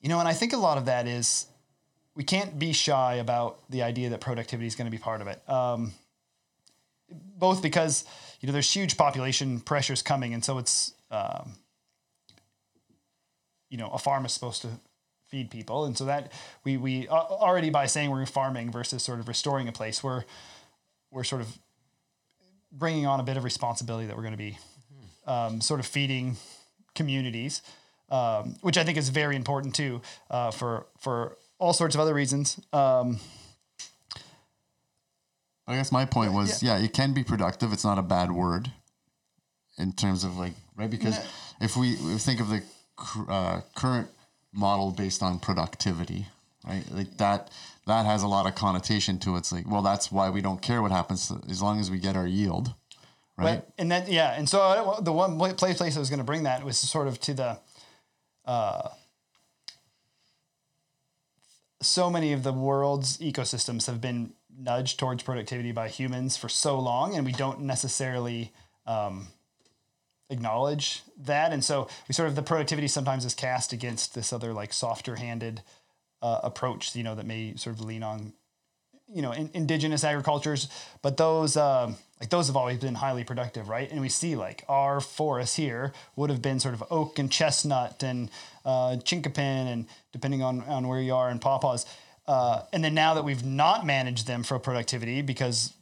you 0.00 0.08
know, 0.08 0.20
and 0.20 0.28
I 0.28 0.32
think 0.32 0.52
a 0.52 0.56
lot 0.56 0.78
of 0.78 0.86
that 0.86 1.06
is 1.06 1.46
we 2.14 2.24
can't 2.24 2.58
be 2.58 2.72
shy 2.72 3.14
about 3.14 3.58
the 3.70 3.82
idea 3.82 4.10
that 4.10 4.20
productivity 4.20 4.66
is 4.66 4.74
going 4.74 4.86
to 4.86 4.90
be 4.90 4.98
part 4.98 5.20
of 5.20 5.26
it. 5.26 5.42
Um, 5.48 5.92
both 7.10 7.60
because 7.60 8.04
you 8.40 8.46
know 8.46 8.52
there's 8.52 8.72
huge 8.72 8.96
population 8.96 9.60
pressures 9.60 10.02
coming, 10.02 10.32
and 10.32 10.44
so 10.44 10.58
it's 10.58 10.94
um, 11.10 11.54
you 13.68 13.76
know 13.76 13.90
a 13.90 13.98
farm 13.98 14.24
is 14.24 14.32
supposed 14.32 14.62
to 14.62 14.68
feed 15.32 15.50
people, 15.50 15.86
and 15.86 15.96
so 15.98 16.04
that 16.04 16.30
we 16.62 16.76
we 16.76 17.08
uh, 17.08 17.14
already 17.14 17.70
by 17.70 17.86
saying 17.86 18.10
we're 18.10 18.26
farming 18.26 18.70
versus 18.70 19.02
sort 19.02 19.18
of 19.18 19.26
restoring 19.26 19.66
a 19.66 19.72
place, 19.72 20.04
we're 20.04 20.24
we're 21.10 21.24
sort 21.24 21.40
of 21.40 21.58
bringing 22.70 23.06
on 23.06 23.18
a 23.18 23.22
bit 23.22 23.36
of 23.36 23.42
responsibility 23.42 24.06
that 24.06 24.14
we're 24.16 24.22
going 24.22 24.32
to 24.32 24.38
be 24.38 24.58
um, 25.26 25.60
sort 25.60 25.80
of 25.80 25.86
feeding 25.86 26.36
communities, 26.94 27.62
um, 28.10 28.56
which 28.60 28.76
I 28.76 28.84
think 28.84 28.98
is 28.98 29.08
very 29.08 29.34
important 29.34 29.74
too 29.74 30.02
uh, 30.30 30.50
for 30.50 30.86
for 31.00 31.38
all 31.58 31.72
sorts 31.72 31.94
of 31.94 32.00
other 32.00 32.14
reasons. 32.14 32.60
Um, 32.72 33.18
I 35.66 35.76
guess 35.76 35.92
my 35.92 36.04
point 36.04 36.32
was, 36.32 36.62
yeah. 36.62 36.78
it 36.78 36.92
can 36.92 37.14
be 37.14 37.22
productive. 37.22 37.72
It's 37.72 37.84
not 37.84 37.98
a 37.98 38.02
bad 38.02 38.32
word 38.32 38.72
in 39.78 39.92
terms 39.92 40.24
of 40.24 40.36
like, 40.36 40.54
right? 40.76 40.90
Because 40.90 41.18
if 41.60 41.76
we, 41.76 41.96
we 42.04 42.18
think 42.18 42.40
of 42.40 42.48
the 42.48 42.62
uh, 43.28 43.60
current 43.76 44.08
model 44.52 44.90
based 44.90 45.22
on 45.22 45.38
productivity, 45.38 46.26
right? 46.66 46.84
Like 46.90 47.16
that, 47.18 47.50
that 47.86 48.06
has 48.06 48.22
a 48.22 48.28
lot 48.28 48.46
of 48.46 48.54
connotation 48.54 49.18
to 49.20 49.34
it. 49.34 49.38
It's 49.38 49.52
like, 49.52 49.70
well, 49.70 49.82
that's 49.82 50.12
why 50.12 50.30
we 50.30 50.40
don't 50.40 50.62
care 50.62 50.82
what 50.82 50.90
happens 50.90 51.32
as 51.48 51.62
long 51.62 51.80
as 51.80 51.90
we 51.90 51.98
get 51.98 52.16
our 52.16 52.26
yield, 52.26 52.74
right? 53.36 53.44
Right. 53.44 53.64
And 53.78 53.90
then, 53.90 54.04
yeah. 54.08 54.34
And 54.36 54.48
so 54.48 54.60
uh, 54.60 55.00
the 55.00 55.12
one 55.12 55.38
pla- 55.38 55.54
place 55.54 55.78
place 55.78 55.96
I 55.96 55.98
was 55.98 56.10
going 56.10 56.18
to 56.18 56.24
bring 56.24 56.44
that 56.44 56.64
was 56.64 56.78
sort 56.78 57.08
of 57.08 57.18
to 57.20 57.34
the, 57.34 57.58
uh, 58.44 58.88
so 61.80 62.08
many 62.08 62.32
of 62.32 62.42
the 62.42 62.52
world's 62.52 63.18
ecosystems 63.18 63.86
have 63.86 64.00
been 64.00 64.32
nudged 64.56 64.98
towards 64.98 65.22
productivity 65.22 65.72
by 65.72 65.88
humans 65.88 66.36
for 66.36 66.48
so 66.48 66.78
long, 66.78 67.16
and 67.16 67.26
we 67.26 67.32
don't 67.32 67.60
necessarily 67.60 68.52
um, 68.86 69.28
acknowledge 70.32 71.02
that. 71.24 71.52
And 71.52 71.64
so 71.64 71.88
we 72.08 72.12
sort 72.12 72.28
of 72.28 72.34
the 72.34 72.42
productivity 72.42 72.88
sometimes 72.88 73.24
is 73.24 73.34
cast 73.34 73.72
against 73.72 74.14
this 74.14 74.32
other 74.32 74.52
like 74.52 74.72
softer 74.72 75.16
handed 75.16 75.62
uh, 76.20 76.40
approach, 76.42 76.94
you 76.96 77.02
know, 77.02 77.14
that 77.14 77.26
may 77.26 77.54
sort 77.56 77.76
of 77.76 77.84
lean 77.84 78.02
on 78.02 78.32
you 79.08 79.20
know 79.20 79.32
in, 79.32 79.50
indigenous 79.54 80.04
agricultures. 80.04 80.68
But 81.02 81.16
those 81.16 81.56
um, 81.56 81.96
like 82.18 82.30
those 82.30 82.46
have 82.46 82.56
always 82.56 82.78
been 82.78 82.94
highly 82.94 83.24
productive 83.24 83.68
right? 83.68 83.90
And 83.90 84.00
we 84.00 84.08
see 84.08 84.36
like 84.36 84.64
our 84.68 85.00
forests 85.00 85.56
here 85.56 85.92
would 86.16 86.30
have 86.30 86.40
been 86.40 86.60
sort 86.60 86.74
of 86.74 86.82
oak 86.90 87.18
and 87.18 87.30
chestnut 87.30 88.02
and 88.02 88.30
uh, 88.64 88.96
chinkapin 89.04 89.72
and 89.72 89.86
depending 90.12 90.42
on, 90.42 90.62
on 90.62 90.88
where 90.88 91.00
you 91.00 91.14
are 91.14 91.30
in 91.30 91.38
pawpaws 91.38 91.84
uh, 92.26 92.62
and 92.72 92.84
then 92.84 92.94
now 92.94 93.14
that 93.14 93.24
we've 93.24 93.44
not 93.44 93.84
managed 93.84 94.26
them 94.26 94.42
for 94.42 94.58
productivity 94.58 95.22
because 95.22 95.72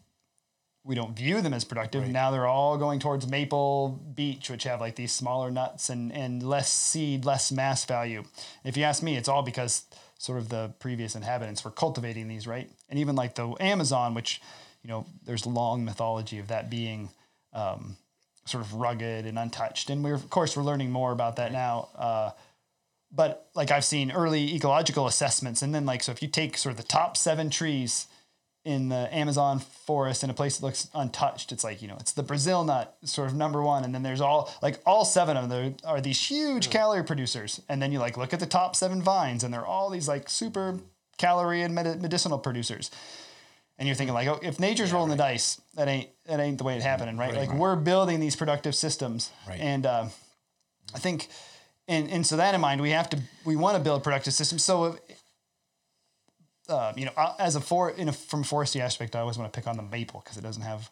we 0.85 0.95
don't 0.95 1.17
view 1.17 1.41
them 1.43 1.53
as 1.53 1.65
productive. 1.65 2.09
Now 2.09 2.31
they're 2.31 2.47
all 2.47 2.79
going 2.79 3.01
towards 3.01 3.27
maple 3.29 4.01
beech 4.15 4.49
which 4.49 4.65
have 4.65 4.81
like 4.81 4.97
these 4.97 5.13
smaller 5.13 5.51
nuts 5.51 5.91
and 5.91 6.13
and 6.13 6.43
less 6.43 6.73
seed 6.73 7.25
less 7.25 7.53
mass 7.53 7.85
value. 7.85 8.25
If 8.65 8.77
you 8.77 8.85
ask 8.85 9.03
me 9.03 9.17
it's 9.17 9.29
all 9.29 9.43
because 9.43 9.85
sort 10.19 10.39
of 10.39 10.49
the 10.49 10.73
previous 10.79 11.15
inhabitants 11.15 11.65
were 11.65 11.71
cultivating 11.71 12.29
these 12.29 12.47
right? 12.47 12.71
And 12.89 12.99
even 12.99 13.17
like 13.17 13.35
the 13.35 13.55
amazon 13.61 14.15
which 14.15 14.41
you 14.83 14.89
know 14.89 15.07
there's 15.25 15.47
long 15.47 15.85
mythology 15.85 16.39
of 16.39 16.49
that 16.49 16.71
being 16.71 17.11
um, 17.53 17.97
sort 18.47 18.65
of 18.65 18.75
rugged 18.75 19.27
and 19.27 19.39
untouched. 19.39 19.91
And 19.91 20.03
we're 20.03 20.15
of 20.15 20.31
course 20.31 20.57
we're 20.57 20.63
learning 20.63 20.91
more 20.91 21.13
about 21.13 21.37
that 21.37 21.53
now 21.53 21.89
uh, 21.95 22.31
but 23.13 23.49
like 23.55 23.71
I've 23.71 23.85
seen 23.85 24.13
early 24.13 24.55
ecological 24.55 25.07
assessments, 25.07 25.63
and 25.63 25.75
then 25.75 25.85
like 25.85 26.03
so 26.03 26.13
if 26.13 26.23
you 26.23 26.29
take 26.29 26.57
sort 26.57 26.71
of 26.71 26.77
the 26.77 26.85
top 26.87 27.17
seven 27.17 27.51
trees 27.51 28.07
in 28.65 28.91
the 28.91 29.09
Amazon 29.15 29.59
forest 29.59 30.23
in 30.23 30.29
a 30.31 30.35
place 30.35 30.59
that 30.59 30.67
looks 30.67 30.89
untouched, 30.95 31.51
it's 31.53 31.65
like 31.65 31.81
you 31.81 31.89
know 31.89 31.97
it's 31.99 32.13
the 32.13 32.23
Brazil 32.23 32.63
nut 32.65 32.97
sort 33.05 33.29
of 33.29 33.35
number 33.35 33.63
one, 33.63 33.85
and 33.85 33.95
then 33.95 34.03
there's 34.03 34.21
all 34.21 34.53
like 34.63 34.81
all 34.85 35.05
seven 35.05 35.37
of 35.37 35.49
them 35.49 35.77
are 35.85 36.01
these 36.01 36.21
huge 36.31 36.69
calorie 36.71 37.05
producers, 37.05 37.61
and 37.69 37.81
then 37.81 37.91
you 37.93 37.99
like 37.99 38.17
look 38.17 38.33
at 38.35 38.41
the 38.41 38.47
top 38.47 38.77
seven 38.77 39.01
vines, 39.01 39.45
and 39.45 39.53
they're 39.55 39.65
all 39.67 39.89
these 39.91 40.07
like 40.09 40.29
super 40.29 40.79
calorie 41.17 41.63
and 41.63 41.75
medi- 41.75 41.99
medicinal 41.99 42.39
producers. 42.39 42.91
And 43.79 43.87
you're 43.87 43.97
thinking 43.97 44.13
like, 44.13 44.29
oh, 44.29 44.39
if 44.43 44.61
nature's 44.61 44.93
rolling 44.93 45.09
the 45.11 45.17
dice, 45.17 45.59
that 45.77 45.89
ain't 45.89 46.11
that 46.27 46.39
ain't 46.39 46.59
the 46.59 46.65
way 46.65 46.77
it 46.77 46.83
happening, 46.83 47.17
right? 47.17 47.35
like 47.35 47.55
we're 47.55 47.77
building 47.77 48.21
these 48.21 48.37
productive 48.37 48.75
systems, 48.75 49.31
Right. 49.49 49.59
and 49.59 49.87
uh, 49.87 50.05
I 50.95 50.99
think, 50.99 51.29
and 51.89 52.11
and 52.11 52.27
so 52.27 52.37
that 52.37 52.55
in 52.55 52.61
mind, 52.61 52.83
we 52.83 52.91
have 52.91 53.09
to 53.09 53.19
we 53.47 53.57
want 53.57 53.79
to 53.79 53.83
build 53.83 54.03
productive 54.03 54.35
systems. 54.35 54.63
So, 54.63 54.99
uh, 56.71 56.93
you 56.97 57.07
know, 57.07 57.13
uh, 57.17 57.35
as 57.39 57.57
a 57.57 57.61
for 57.61 57.91
in 57.91 58.09
a, 58.09 58.13
from 58.13 58.41
a 58.41 58.45
forestry 58.45 58.81
aspect, 58.81 59.17
I 59.17 59.21
always 59.21 59.37
want 59.37 59.53
to 59.53 59.59
pick 59.59 59.67
on 59.67 59.77
the 59.77 59.83
maple 59.83 60.21
because 60.25 60.37
it 60.37 60.43
doesn't 60.43 60.63
have 60.63 60.91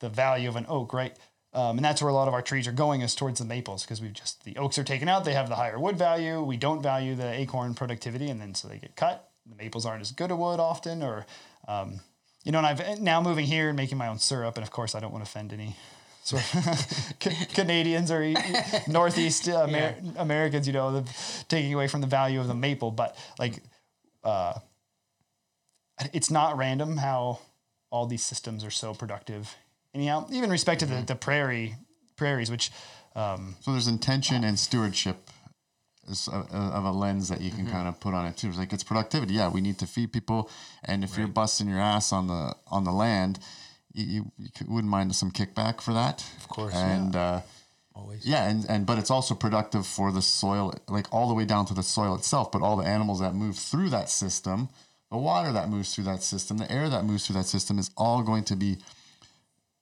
the 0.00 0.08
value 0.08 0.48
of 0.48 0.56
an 0.56 0.66
oak, 0.68 0.92
right? 0.92 1.16
Um, 1.52 1.78
and 1.78 1.84
that's 1.84 2.02
where 2.02 2.10
a 2.10 2.14
lot 2.14 2.26
of 2.26 2.34
our 2.34 2.42
trees 2.42 2.66
are 2.66 2.72
going 2.72 3.00
is 3.00 3.14
towards 3.14 3.38
the 3.38 3.44
maples 3.44 3.84
because 3.84 4.02
we've 4.02 4.12
just 4.12 4.44
the 4.44 4.56
oaks 4.56 4.76
are 4.76 4.84
taken 4.84 5.08
out. 5.08 5.24
They 5.24 5.34
have 5.34 5.48
the 5.48 5.54
higher 5.54 5.78
wood 5.78 5.96
value. 5.96 6.42
We 6.42 6.56
don't 6.56 6.82
value 6.82 7.14
the 7.14 7.32
acorn 7.32 7.74
productivity, 7.74 8.28
and 8.28 8.40
then 8.40 8.54
so 8.54 8.68
they 8.68 8.78
get 8.78 8.96
cut. 8.96 9.30
The 9.46 9.54
maples 9.54 9.86
aren't 9.86 10.00
as 10.00 10.10
good 10.10 10.30
a 10.30 10.36
wood 10.36 10.58
often, 10.58 11.02
or 11.02 11.26
um, 11.68 12.00
you 12.42 12.50
know. 12.50 12.58
And 12.58 12.66
I've 12.66 13.00
now 13.00 13.22
moving 13.22 13.46
here 13.46 13.68
and 13.68 13.76
making 13.76 13.98
my 13.98 14.08
own 14.08 14.18
syrup, 14.18 14.56
and 14.56 14.64
of 14.64 14.72
course 14.72 14.96
I 14.96 15.00
don't 15.00 15.12
want 15.12 15.24
to 15.24 15.30
offend 15.30 15.52
any 15.52 15.76
sort 16.24 16.42
of 16.54 17.18
Canadians 17.54 18.10
or 18.10 18.34
Northeast 18.88 19.48
Amer- 19.48 19.94
Americans, 20.16 20.66
you 20.66 20.72
know, 20.72 21.00
the, 21.00 21.44
taking 21.48 21.72
away 21.72 21.86
from 21.86 22.00
the 22.00 22.06
value 22.06 22.40
of 22.40 22.48
the 22.48 22.54
maple. 22.54 22.90
But 22.90 23.16
like, 23.38 23.62
uh, 24.24 24.54
it's 26.12 26.30
not 26.30 26.56
random 26.56 26.96
how 26.96 27.38
all 27.90 28.06
these 28.06 28.24
systems 28.24 28.64
are 28.64 28.70
so 28.70 28.94
productive. 28.94 29.54
Anyhow, 29.94 30.26
even 30.30 30.50
respect 30.50 30.80
to 30.80 30.86
the, 30.86 31.02
the 31.02 31.14
prairie 31.14 31.76
prairies, 32.16 32.50
which 32.50 32.70
um, 33.14 33.54
So 33.60 33.72
there's 33.72 33.86
intention 33.88 34.42
and 34.42 34.58
stewardship 34.58 35.30
is 36.10 36.28
a, 36.28 36.32
a- 36.52 36.72
of 36.78 36.84
a 36.84 36.90
lens 36.90 37.28
that 37.28 37.40
you 37.40 37.50
can 37.50 37.66
kind 37.66 37.86
of 37.88 38.00
put 38.00 38.12
on 38.12 38.26
it 38.26 38.36
too. 38.36 38.48
It's 38.48 38.58
like 38.58 38.72
it's 38.72 38.82
productivity. 38.82 39.34
Yeah, 39.34 39.48
we 39.48 39.60
need 39.60 39.78
to 39.78 39.86
feed 39.86 40.12
people, 40.12 40.50
and 40.84 41.04
if 41.04 41.16
you're 41.16 41.28
busting 41.28 41.68
your 41.68 41.78
ass 41.80 42.12
on 42.12 42.26
the 42.26 42.54
on 42.66 42.84
the 42.84 42.90
land, 42.92 43.38
you, 43.92 44.04
you, 44.04 44.32
you 44.38 44.50
wouldn't 44.68 44.90
mind 44.90 45.14
some 45.14 45.30
kickback 45.30 45.80
for 45.80 45.94
that. 45.94 46.24
Of 46.38 46.48
course, 46.48 46.74
and 46.74 47.14
uh, 47.14 47.40
Always. 47.94 48.26
yeah, 48.26 48.48
and 48.48 48.66
and 48.68 48.84
but 48.84 48.98
it's 48.98 49.10
also 49.10 49.34
productive 49.36 49.86
for 49.86 50.10
the 50.10 50.20
soil, 50.22 50.74
like 50.88 51.06
all 51.12 51.28
the 51.28 51.34
way 51.34 51.44
down 51.44 51.66
to 51.66 51.74
the 51.74 51.82
soil 51.84 52.16
itself. 52.16 52.50
But 52.50 52.62
all 52.62 52.76
the 52.76 52.84
animals 52.86 53.20
that 53.20 53.34
move 53.34 53.56
through 53.56 53.90
that 53.90 54.10
system, 54.10 54.68
the 55.10 55.18
water 55.18 55.52
that 55.52 55.68
moves 55.68 55.94
through 55.94 56.04
that 56.04 56.22
system, 56.22 56.58
the 56.58 56.70
air 56.70 56.88
that 56.88 57.04
moves 57.04 57.26
through 57.26 57.36
that 57.36 57.46
system 57.46 57.78
is 57.78 57.90
all 57.96 58.22
going 58.22 58.44
to 58.44 58.56
be, 58.56 58.76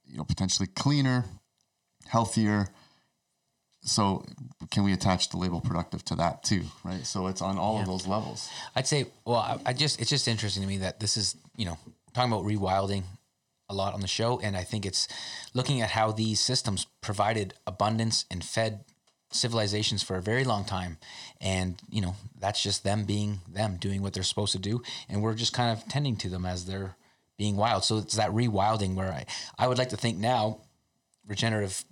you 0.06 0.18
know, 0.18 0.24
potentially 0.24 0.66
cleaner, 0.66 1.24
healthier. 2.06 2.68
So 3.84 4.24
can 4.70 4.84
we 4.84 4.92
attach 4.92 5.30
the 5.30 5.38
label 5.38 5.60
productive 5.60 6.04
to 6.06 6.14
that 6.16 6.42
too, 6.44 6.62
right? 6.84 7.04
So 7.04 7.26
it's 7.26 7.42
on 7.42 7.58
all 7.58 7.80
of 7.80 7.86
those 7.86 8.06
levels. 8.06 8.48
I'd 8.76 8.86
say, 8.86 9.06
well, 9.24 9.38
I, 9.38 9.58
I 9.66 9.72
just 9.72 10.00
it's 10.00 10.10
just 10.10 10.28
interesting 10.28 10.62
to 10.62 10.68
me 10.68 10.78
that 10.78 11.00
this 11.00 11.16
is 11.16 11.36
you 11.56 11.64
know 11.64 11.78
talking 12.12 12.32
about 12.32 12.44
rewilding 12.44 13.04
a 13.68 13.74
lot 13.74 13.94
on 13.94 14.00
the 14.00 14.06
show, 14.06 14.38
and 14.40 14.56
I 14.56 14.62
think 14.62 14.86
it's 14.86 15.08
looking 15.54 15.80
at 15.80 15.90
how 15.90 16.12
these 16.12 16.40
systems 16.40 16.86
provided 17.00 17.54
abundance 17.66 18.24
and 18.30 18.44
fed 18.44 18.84
civilizations 19.32 20.02
for 20.02 20.16
a 20.16 20.22
very 20.22 20.44
long 20.44 20.64
time, 20.64 20.98
and 21.43 21.78
you 21.90 22.01
know 22.01 22.14
that's 22.38 22.62
just 22.62 22.84
them 22.84 23.05
being 23.05 23.40
them, 23.53 23.76
doing 23.76 24.01
what 24.01 24.14
they're 24.14 24.22
supposed 24.22 24.53
to 24.53 24.59
do, 24.59 24.82
and 25.09 25.20
we're 25.20 25.34
just 25.34 25.53
kind 25.53 25.76
of 25.76 25.86
tending 25.88 26.16
to 26.16 26.28
them 26.28 26.47
as 26.47 26.64
they're 26.64 26.97
being 27.36 27.57
wild. 27.57 27.84
So 27.84 27.99
it's 27.99 28.16
that 28.16 28.30
rewilding 28.30 28.95
where 28.95 29.12
I 29.12 29.26
I 29.59 29.68
would 29.68 29.78
like 29.78 29.90
to 29.90 29.97
think 29.97 30.18
now 30.18 30.61
regenerative 31.26 31.84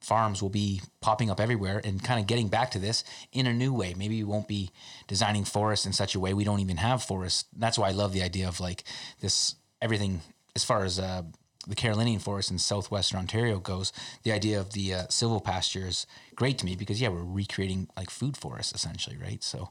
farms 0.00 0.42
will 0.42 0.50
be 0.50 0.80
popping 1.00 1.30
up 1.30 1.40
everywhere 1.40 1.80
and 1.84 2.02
kind 2.02 2.18
of 2.18 2.26
getting 2.26 2.48
back 2.48 2.70
to 2.70 2.78
this 2.78 3.04
in 3.32 3.46
a 3.46 3.52
new 3.52 3.72
way. 3.72 3.94
Maybe 3.96 4.16
we 4.16 4.24
won't 4.24 4.48
be 4.48 4.70
designing 5.06 5.44
forests 5.44 5.86
in 5.86 5.92
such 5.92 6.14
a 6.14 6.20
way 6.20 6.32
we 6.32 6.44
don't 6.44 6.60
even 6.60 6.78
have 6.78 7.02
forests. 7.02 7.44
That's 7.56 7.78
why 7.78 7.88
I 7.88 7.92
love 7.92 8.12
the 8.12 8.22
idea 8.22 8.48
of 8.48 8.60
like 8.60 8.84
this 9.20 9.54
everything 9.82 10.22
as 10.56 10.64
far 10.64 10.84
as 10.84 10.98
uh, 10.98 11.22
the 11.66 11.74
Carolinian 11.74 12.20
forest 12.20 12.50
in 12.50 12.58
southwestern 12.58 13.18
Ontario 13.18 13.58
goes. 13.58 13.92
The 14.22 14.32
idea 14.32 14.58
of 14.58 14.72
the 14.72 14.94
uh, 14.94 15.02
silvopasture 15.04 15.86
is 15.86 16.06
great 16.34 16.58
to 16.58 16.64
me 16.64 16.74
because 16.74 17.00
yeah, 17.00 17.08
we're 17.08 17.22
recreating 17.22 17.88
like 17.96 18.10
food 18.10 18.36
forests 18.36 18.72
essentially, 18.74 19.16
right? 19.16 19.42
So 19.42 19.70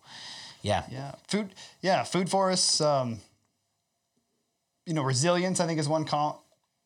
yeah, 0.62 0.84
yeah, 0.92 1.14
food, 1.28 1.56
yeah, 1.82 2.04
food 2.04 2.30
forests. 2.30 2.82
Um, 2.82 3.20
you 4.86 4.94
know, 4.94 5.04
resilience. 5.04 5.60
I 5.60 5.68
think 5.68 5.80
is 5.80 5.88
one 5.88 6.06
con- 6.06 6.36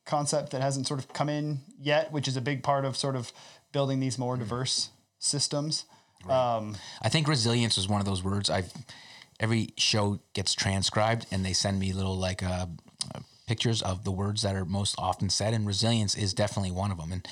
concept 0.06 0.52
that 0.52 0.62
hasn't 0.62 0.88
sort 0.88 1.00
of 1.00 1.12
come 1.14 1.30
in 1.30 1.62
yet, 1.80 2.12
which 2.12 2.28
is 2.28 2.36
a 2.36 2.42
big 2.42 2.64
part 2.64 2.86
of 2.86 2.98
sort 2.98 3.16
of 3.16 3.32
building 3.72 4.00
these 4.00 4.18
more 4.18 4.38
diverse 4.38 4.90
systems. 5.20 5.86
Um, 6.30 6.78
I 7.02 7.10
think 7.10 7.28
resilience 7.28 7.78
is 7.78 7.88
one 7.90 8.00
of 8.00 8.06
those 8.06 8.24
words 8.24 8.50
I've 8.50 8.72
every 9.40 9.74
show 9.78 10.20
gets 10.34 10.54
transcribed 10.54 11.26
and 11.32 11.44
they 11.44 11.52
send 11.52 11.80
me 11.80 11.92
little 11.92 12.18
like 12.18 12.42
uh, 12.42 12.68
pictures 13.46 13.82
of 13.82 14.04
the 14.04 14.12
words 14.12 14.42
that 14.42 14.56
are 14.56 14.66
most 14.66 14.96
often 14.98 15.30
said 15.30 15.54
and 15.54 15.68
resilience 15.68 16.16
is 16.16 16.34
definitely 16.34 16.72
one 16.72 16.92
of 16.92 16.98
them 16.98 17.12
and 17.12 17.28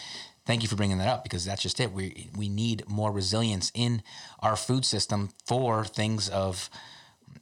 thank 0.46 0.62
you 0.62 0.68
for 0.68 0.76
bringing 0.76 0.98
that 0.98 1.08
up 1.08 1.24
because 1.24 1.46
that's 1.46 1.62
just 1.62 1.80
it 1.80 1.92
we 1.92 2.30
we 2.36 2.50
need 2.50 2.84
more 2.88 3.12
resilience 3.12 3.72
in 3.74 4.02
our 4.40 4.56
food 4.56 4.86
system 4.86 5.30
for 5.46 5.86
things 5.86 6.30
of 6.30 6.70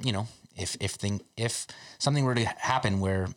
you 0.03 0.11
know 0.11 0.27
if 0.55 0.77
if 0.79 0.91
thing 0.91 1.21
if 1.37 1.65
something 1.97 2.25
were 2.25 2.35
to 2.35 2.45
happen 2.45 2.99
where 2.99 3.27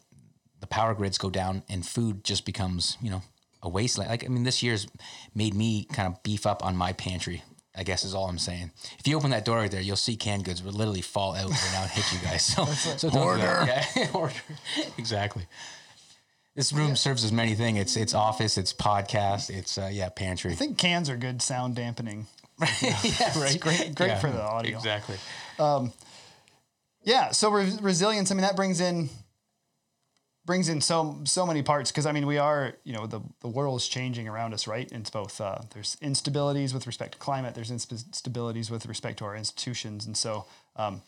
the 0.61 0.67
power 0.67 0.95
grids 0.95 1.19
go 1.19 1.31
down 1.31 1.63
and 1.69 1.87
food 1.87 2.25
just 2.25 2.45
becomes 2.45 2.97
you 3.01 3.11
know 3.11 3.23
a 3.63 3.69
wasteland. 3.69 4.11
Like 4.11 4.25
I 4.25 4.29
mean, 4.29 4.45
this 4.45 4.63
year's 4.63 4.87
made 5.35 5.55
me 5.55 5.85
kind 5.85 6.13
of 6.13 6.23
beef 6.23 6.47
up 6.47 6.65
on 6.65 6.77
my 6.77 6.93
pantry. 6.93 7.43
I 7.75 7.85
guess 7.85 8.05
is 8.05 8.15
all 8.15 8.29
I'm 8.29 8.39
saying. 8.39 8.71
If 8.99 9.09
you 9.09 9.17
open 9.17 9.31
that 9.31 9.45
door 9.45 9.57
right 9.57 9.71
there, 9.71 9.81
you'll 9.81 9.97
see 9.97 10.15
canned 10.17 10.45
goods 10.45 10.63
would 10.63 10.75
literally 10.75 11.01
fall 11.01 11.35
out 11.35 11.49
right 11.51 11.71
now 11.73 11.83
and 11.83 11.91
hit 11.91 12.05
you 12.13 12.19
guys. 12.19 12.45
So, 12.45 12.65
so 12.67 13.09
don't 13.11 13.37
do 13.37 13.43
that. 13.43 13.91
Yeah, 13.97 14.09
order. 14.15 14.35
exactly. 14.99 15.47
This 16.55 16.71
room 16.73 16.97
serves 16.97 17.25
as 17.25 17.33
many 17.33 17.55
things. 17.55 17.79
It's 17.79 17.97
it's 17.97 18.13
office, 18.15 18.59
it's 18.59 18.75
podcast, 18.75 19.49
it's 19.49 19.79
uh, 19.79 19.89
yeah 19.91 20.11
pantry. 20.11 20.53
I 20.53 20.55
think 20.55 20.77
cans 20.77 21.09
are 21.09 21.17
good 21.17 21.41
sound 21.41 21.77
dampening. 21.77 22.27
yeah, 22.83 23.39
right. 23.39 23.59
Great, 23.59 23.95
great 23.95 24.09
Yeah, 24.09 24.19
for 24.19 24.31
the 24.31 24.43
audio. 24.43 24.77
Exactly. 24.77 25.17
Yeah. 27.05 27.31
So 27.31 27.51
re- 27.51 27.79
resilience. 27.81 28.31
I 28.31 28.35
mean, 28.35 28.43
that 28.43 28.55
brings 28.55 28.81
in 28.81 29.09
brings 30.53 30.69
in 30.69 30.83
so 30.83 31.19
so 31.25 31.47
many 31.47 31.63
parts 31.63 31.91
because 31.91 32.05
I 32.05 32.13
mean 32.13 32.27
we 32.27 32.37
are 32.37 32.75
you 32.85 32.93
know 32.93 33.07
the 33.07 33.23
the 33.41 33.49
world 33.49 33.81
is 33.81 33.89
changing 33.89 34.29
around 34.29 34.53
us, 34.53 34.67
right? 34.67 34.87
It's 34.93 35.09
both 35.09 35.41
uh, 35.41 35.61
there's 35.73 35.97
instabilities 36.03 36.75
with 36.75 36.87
respect 36.87 37.13
to 37.13 37.19
climate, 37.19 37.55
there's 37.55 37.71
instabilities 37.71 38.71
with 38.71 38.85
respect 38.85 39.17
to 39.21 39.25
our 39.25 39.35
institutions, 39.35 40.05
and 40.05 40.15
so 40.15 40.45
um, 40.77 41.01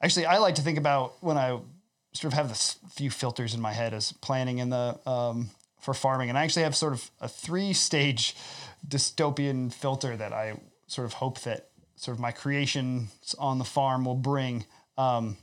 actually 0.00 0.26
I 0.26 0.38
like 0.38 0.54
to 0.54 0.62
think 0.62 0.78
about 0.78 1.20
when 1.24 1.36
I 1.36 1.58
sort 2.12 2.32
of 2.32 2.34
have 2.34 2.48
this 2.48 2.78
few 2.88 3.10
filters 3.10 3.52
in 3.52 3.60
my 3.60 3.72
head 3.72 3.92
as 3.94 4.12
planning 4.12 4.58
in 4.58 4.70
the 4.70 4.96
um, 5.06 5.50
for 5.80 5.92
farming, 5.92 6.28
and 6.28 6.38
I 6.38 6.44
actually 6.44 6.62
have 6.62 6.76
sort 6.76 6.92
of 6.92 7.10
a 7.20 7.26
three 7.26 7.72
stage 7.72 8.36
dystopian 8.86 9.72
filter 9.72 10.16
that 10.16 10.32
I 10.32 10.54
sort 10.86 11.06
of 11.06 11.14
hope 11.14 11.40
that 11.40 11.70
sort 11.96 12.16
of 12.16 12.20
my 12.20 12.30
creations 12.30 13.34
on 13.40 13.58
the 13.58 13.64
farm 13.64 14.04
will 14.04 14.22
bring. 14.32 14.66
Um, 14.96 15.36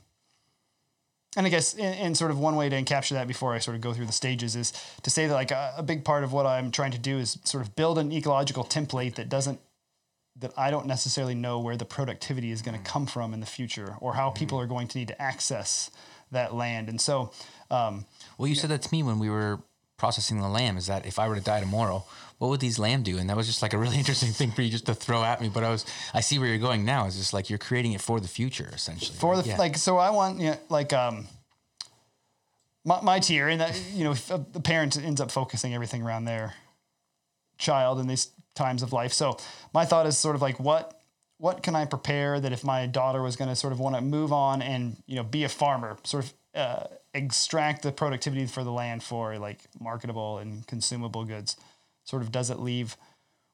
and 1.36 1.46
I 1.46 1.50
guess, 1.50 1.74
in, 1.74 1.94
in 1.94 2.14
sort 2.14 2.30
of 2.30 2.38
one 2.38 2.56
way 2.56 2.68
to 2.68 2.76
encapture 2.80 3.12
that 3.12 3.28
before 3.28 3.54
I 3.54 3.58
sort 3.58 3.76
of 3.76 3.80
go 3.80 3.92
through 3.92 4.06
the 4.06 4.12
stages 4.12 4.56
is 4.56 4.72
to 5.02 5.10
say 5.10 5.26
that 5.26 5.34
like 5.34 5.50
a, 5.50 5.74
a 5.76 5.82
big 5.82 6.04
part 6.04 6.24
of 6.24 6.32
what 6.32 6.46
I'm 6.46 6.70
trying 6.70 6.90
to 6.92 6.98
do 6.98 7.18
is 7.18 7.38
sort 7.44 7.64
of 7.64 7.76
build 7.76 7.98
an 7.98 8.12
ecological 8.12 8.64
template 8.64 9.14
that 9.14 9.28
doesn't 9.28 9.60
that 10.38 10.52
I 10.56 10.70
don't 10.70 10.86
necessarily 10.86 11.34
know 11.34 11.58
where 11.58 11.76
the 11.76 11.84
productivity 11.84 12.50
is 12.50 12.62
going 12.62 12.76
to 12.76 12.82
come 12.82 13.06
from 13.06 13.34
in 13.34 13.40
the 13.40 13.46
future 13.46 13.96
or 14.00 14.14
how 14.14 14.30
people 14.30 14.58
are 14.58 14.66
going 14.66 14.88
to 14.88 14.98
need 14.98 15.08
to 15.08 15.22
access 15.22 15.90
that 16.30 16.54
land. 16.54 16.88
And 16.88 17.00
so, 17.00 17.32
um, 17.70 18.06
Well, 18.38 18.48
you 18.48 18.54
said 18.54 18.70
that 18.70 18.82
to 18.82 18.94
me 18.94 19.02
when 19.02 19.18
we 19.18 19.28
were 19.28 19.60
processing 20.00 20.40
the 20.40 20.48
lamb. 20.48 20.76
Is 20.78 20.86
that 20.86 21.04
if 21.06 21.18
I 21.18 21.28
were 21.28 21.36
to 21.36 21.42
die 21.42 21.60
tomorrow, 21.60 22.04
what 22.38 22.48
would 22.48 22.60
these 22.60 22.78
lamb 22.78 23.02
do? 23.02 23.18
And 23.18 23.28
that 23.28 23.36
was 23.36 23.46
just 23.46 23.60
like 23.60 23.74
a 23.74 23.78
really 23.78 23.98
interesting 24.02 24.32
thing 24.32 24.50
for 24.50 24.62
you 24.62 24.70
just 24.70 24.86
to 24.86 24.94
throw 24.94 25.22
at 25.22 25.40
me. 25.42 25.48
But 25.50 25.62
I 25.62 25.68
was, 25.68 25.84
I 26.14 26.20
see 26.22 26.38
where 26.38 26.48
you're 26.48 26.58
going 26.58 26.84
now. 26.86 27.06
It's 27.06 27.16
just 27.18 27.34
like 27.34 27.50
you're 27.50 27.58
creating 27.58 27.92
it 27.92 28.00
for 28.00 28.18
the 28.18 28.28
future, 28.28 28.70
essentially. 28.72 29.16
for 29.18 29.36
the 29.36 29.46
Yeah. 29.48 29.58
like 29.58 29.76
so 29.76 29.98
i 29.98 30.10
want 30.10 30.40
you 30.40 30.50
know, 30.50 30.56
like 30.70 30.92
um 30.94 31.26
my, 32.84 33.00
my 33.02 33.18
tier 33.20 33.48
and 33.48 33.60
that 33.60 33.78
you 33.92 34.04
know 34.04 34.14
the 34.14 34.60
parent 34.60 34.96
ends 34.96 35.20
up 35.20 35.30
focusing 35.30 35.74
everything 35.74 36.02
around 36.02 36.24
their 36.24 36.54
child 37.58 38.00
in 38.00 38.06
these 38.06 38.28
times 38.54 38.82
of 38.82 38.92
life 38.92 39.12
so 39.12 39.36
my 39.74 39.84
thought 39.84 40.06
is 40.06 40.16
sort 40.16 40.34
of 40.34 40.40
like 40.42 40.58
what 40.58 40.98
what 41.36 41.62
can 41.62 41.76
i 41.76 41.84
prepare 41.84 42.40
that 42.40 42.52
if 42.52 42.64
my 42.64 42.86
daughter 42.86 43.20
was 43.22 43.36
going 43.36 43.48
to 43.50 43.56
sort 43.56 43.72
of 43.72 43.78
want 43.80 43.94
to 43.94 44.00
move 44.00 44.32
on 44.32 44.62
and 44.62 44.96
you 45.06 45.14
know 45.16 45.22
be 45.22 45.44
a 45.44 45.48
farmer 45.48 45.96
sort 46.04 46.24
of 46.24 46.32
uh, 46.54 46.84
extract 47.14 47.82
the 47.82 47.92
productivity 47.92 48.46
for 48.46 48.62
the 48.62 48.72
land 48.72 49.02
for 49.02 49.38
like 49.38 49.60
marketable 49.80 50.38
and 50.38 50.66
consumable 50.66 51.24
goods 51.24 51.56
sort 52.04 52.22
of 52.22 52.30
does 52.30 52.50
it 52.50 52.58
leave 52.58 52.96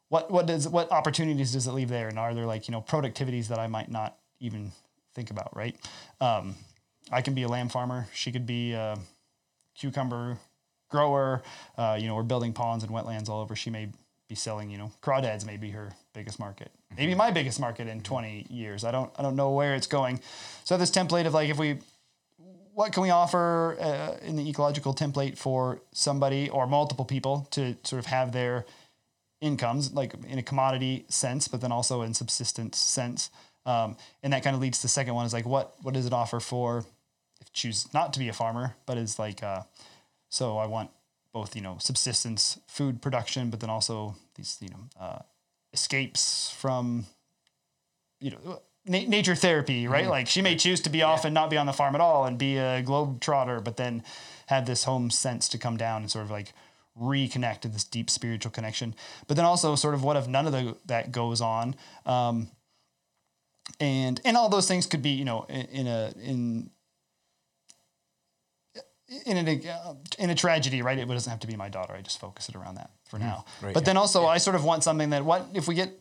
what 0.08 0.30
what 0.30 0.46
does 0.46 0.68
what 0.68 0.90
opportunities 0.92 1.52
does 1.52 1.66
it 1.66 1.72
leave 1.72 1.88
there? 1.88 2.08
And 2.08 2.18
are 2.18 2.34
there 2.34 2.46
like 2.46 2.68
you 2.68 2.72
know 2.72 2.80
productivities 2.80 3.48
that 3.48 3.58
i 3.58 3.66
might 3.66 3.90
not 3.90 4.16
even 4.40 4.72
think 5.14 5.30
about 5.30 5.56
right? 5.56 5.76
Um, 6.20 6.54
i 7.10 7.22
can 7.22 7.34
be 7.34 7.42
a 7.42 7.48
lamb 7.48 7.68
farmer. 7.68 8.08
She 8.12 8.30
could 8.32 8.46
be 8.46 8.72
a 8.72 8.98
cucumber 9.76 10.38
grower. 10.90 11.42
Uh, 11.76 11.96
you 12.00 12.06
know 12.06 12.14
we're 12.14 12.22
building 12.22 12.52
ponds 12.52 12.84
and 12.84 12.92
wetlands 12.92 13.28
all 13.28 13.40
over. 13.40 13.56
She 13.56 13.70
may 13.70 13.88
be 14.28 14.34
selling 14.34 14.70
you 14.70 14.78
know 14.78 14.92
crawdads 15.02 15.44
may 15.44 15.56
be 15.56 15.70
her 15.70 15.92
biggest 16.12 16.38
market. 16.38 16.70
Maybe 16.96 17.14
my 17.14 17.30
biggest 17.30 17.58
market 17.58 17.88
in 17.88 18.00
20 18.00 18.46
years. 18.48 18.84
I 18.84 18.90
don't 18.92 19.10
i 19.18 19.22
don't 19.22 19.36
know 19.36 19.50
where 19.50 19.74
it's 19.74 19.88
going. 19.88 20.20
So 20.64 20.76
this 20.76 20.90
template 20.90 21.26
of 21.26 21.34
like 21.34 21.48
if 21.48 21.58
we 21.58 21.78
what 22.76 22.92
can 22.92 23.02
we 23.02 23.08
offer 23.08 23.74
uh, 23.80 24.18
in 24.22 24.36
the 24.36 24.46
ecological 24.46 24.92
template 24.92 25.38
for 25.38 25.80
somebody 25.92 26.50
or 26.50 26.66
multiple 26.66 27.06
people 27.06 27.48
to 27.50 27.74
sort 27.84 27.98
of 27.98 28.04
have 28.04 28.32
their 28.32 28.66
incomes, 29.40 29.94
like 29.94 30.12
in 30.28 30.38
a 30.38 30.42
commodity 30.42 31.06
sense, 31.08 31.48
but 31.48 31.62
then 31.62 31.72
also 31.72 32.02
in 32.02 32.12
subsistence 32.12 32.76
sense. 32.76 33.30
Um, 33.64 33.96
and 34.22 34.30
that 34.34 34.44
kind 34.44 34.54
of 34.54 34.60
leads 34.60 34.76
to 34.80 34.82
the 34.82 34.88
second 34.88 35.14
one 35.14 35.24
is 35.24 35.32
like, 35.32 35.46
what 35.46 35.74
what 35.80 35.94
does 35.94 36.04
it 36.04 36.12
offer 36.12 36.38
for 36.38 36.84
if 37.40 37.50
choose 37.54 37.88
not 37.94 38.12
to 38.12 38.18
be 38.18 38.28
a 38.28 38.34
farmer, 38.34 38.76
but 38.84 38.98
is 38.98 39.18
like, 39.18 39.42
uh, 39.42 39.62
so 40.28 40.58
I 40.58 40.66
want 40.66 40.90
both 41.32 41.56
you 41.56 41.62
know 41.62 41.78
subsistence 41.80 42.60
food 42.66 43.00
production, 43.00 43.48
but 43.48 43.60
then 43.60 43.70
also 43.70 44.16
these 44.34 44.58
you 44.60 44.68
know 44.68 44.84
uh, 45.00 45.18
escapes 45.72 46.50
from 46.50 47.06
you 48.20 48.32
know 48.32 48.60
na- 48.86 49.08
nature 49.08 49.34
therapy, 49.34 49.86
right? 49.86 50.08
Like 50.08 50.28
she 50.28 50.42
may 50.42 50.56
choose 50.56 50.80
to 50.82 50.90
be 50.90 51.02
off 51.02 51.24
and 51.24 51.34
not 51.34 51.50
be 51.50 51.56
on 51.56 51.66
the 51.66 51.72
farm 51.72 51.94
at 51.94 52.00
all 52.00 52.24
and 52.24 52.38
be 52.38 52.56
a 52.56 52.82
globetrotter, 52.82 53.62
but 53.62 53.76
then 53.76 54.02
have 54.46 54.66
this 54.66 54.84
home 54.84 55.10
sense 55.10 55.48
to 55.48 55.58
come 55.58 55.76
down 55.76 56.02
and 56.02 56.10
sort 56.10 56.24
of 56.24 56.30
like 56.30 56.52
reconnect 57.00 57.60
to 57.60 57.68
this 57.68 57.84
deep 57.84 58.08
spiritual 58.08 58.50
connection. 58.50 58.94
But 59.26 59.36
then 59.36 59.44
also 59.44 59.74
sort 59.74 59.94
of 59.94 60.02
what 60.02 60.16
if 60.16 60.28
none 60.28 60.46
of 60.46 60.52
the, 60.52 60.76
that 60.86 61.12
goes 61.12 61.40
on? 61.40 61.74
Um, 62.04 62.48
and 63.80 64.20
and 64.24 64.36
all 64.36 64.48
those 64.48 64.68
things 64.68 64.86
could 64.86 65.02
be 65.02 65.10
you 65.10 65.24
know 65.24 65.44
in, 65.48 65.66
in 65.66 65.86
a 65.86 66.12
in 66.22 66.70
in 69.24 69.48
a 69.48 69.68
uh, 69.68 69.94
in 70.18 70.30
a 70.30 70.34
tragedy, 70.34 70.82
right? 70.82 70.98
It 70.98 71.08
doesn't 71.08 71.30
have 71.30 71.40
to 71.40 71.46
be 71.46 71.56
my 71.56 71.68
daughter. 71.68 71.94
I 71.94 72.00
just 72.00 72.20
focus 72.20 72.48
it 72.48 72.56
around 72.56 72.76
that 72.76 72.90
for 73.04 73.18
now. 73.18 73.44
right, 73.62 73.74
but 73.74 73.82
yeah. 73.82 73.86
then 73.86 73.96
also, 73.96 74.26
I 74.26 74.38
sort 74.38 74.56
of 74.56 74.64
want 74.64 74.82
something 74.82 75.10
that 75.10 75.24
what 75.24 75.46
if 75.54 75.68
we 75.68 75.74
get 75.74 75.92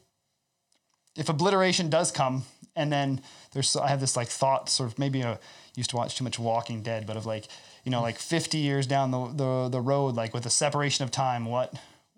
if 1.15 1.29
obliteration 1.29 1.89
does 1.89 2.11
come, 2.11 2.43
and 2.75 2.91
then 2.91 3.21
there's 3.53 3.75
I 3.75 3.87
have 3.87 3.99
this 3.99 4.15
like 4.15 4.27
thought, 4.27 4.69
sort 4.69 4.91
of 4.91 4.99
maybe 4.99 5.23
I 5.23 5.37
used 5.75 5.89
to 5.91 5.95
watch 5.95 6.15
too 6.15 6.23
much 6.23 6.37
Walking 6.37 6.81
Dead, 6.81 7.07
but 7.07 7.17
of 7.17 7.25
like 7.25 7.47
you 7.83 7.91
know 7.91 8.01
like 8.01 8.17
50 8.17 8.57
years 8.57 8.85
down 8.87 9.11
the 9.11 9.27
the, 9.27 9.69
the 9.69 9.81
road, 9.81 10.15
like 10.15 10.33
with 10.33 10.43
the 10.43 10.49
separation 10.49 11.03
of 11.03 11.11
time, 11.11 11.45
what 11.45 11.73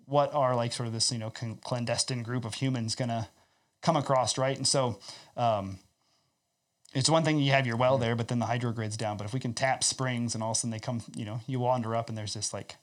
what 0.06 0.34
are 0.34 0.56
like 0.56 0.72
sort 0.72 0.86
of 0.86 0.92
this 0.92 1.12
you 1.12 1.18
know 1.18 1.30
clandestine 1.30 2.22
group 2.22 2.44
of 2.44 2.54
humans 2.54 2.94
gonna 2.94 3.28
come 3.82 3.96
across, 3.96 4.38
right? 4.38 4.56
And 4.56 4.66
so. 4.66 4.98
Um, 5.36 5.78
it's 6.94 7.10
one 7.10 7.22
thing 7.22 7.38
you 7.38 7.52
have 7.52 7.66
your 7.66 7.76
well 7.76 7.98
there, 7.98 8.16
but 8.16 8.28
then 8.28 8.38
the 8.38 8.46
hydro 8.46 8.72
grid's 8.72 8.96
down. 8.96 9.18
But 9.18 9.26
if 9.26 9.34
we 9.34 9.40
can 9.40 9.52
tap 9.52 9.84
springs 9.84 10.34
and 10.34 10.42
all 10.42 10.52
of 10.52 10.56
a 10.56 10.60
sudden 10.60 10.70
they 10.70 10.78
come, 10.78 11.02
you 11.14 11.26
know, 11.26 11.40
you 11.46 11.60
wander 11.60 11.94
up 11.94 12.08
and 12.08 12.16
there's 12.16 12.32
this 12.32 12.54
like 12.54 12.76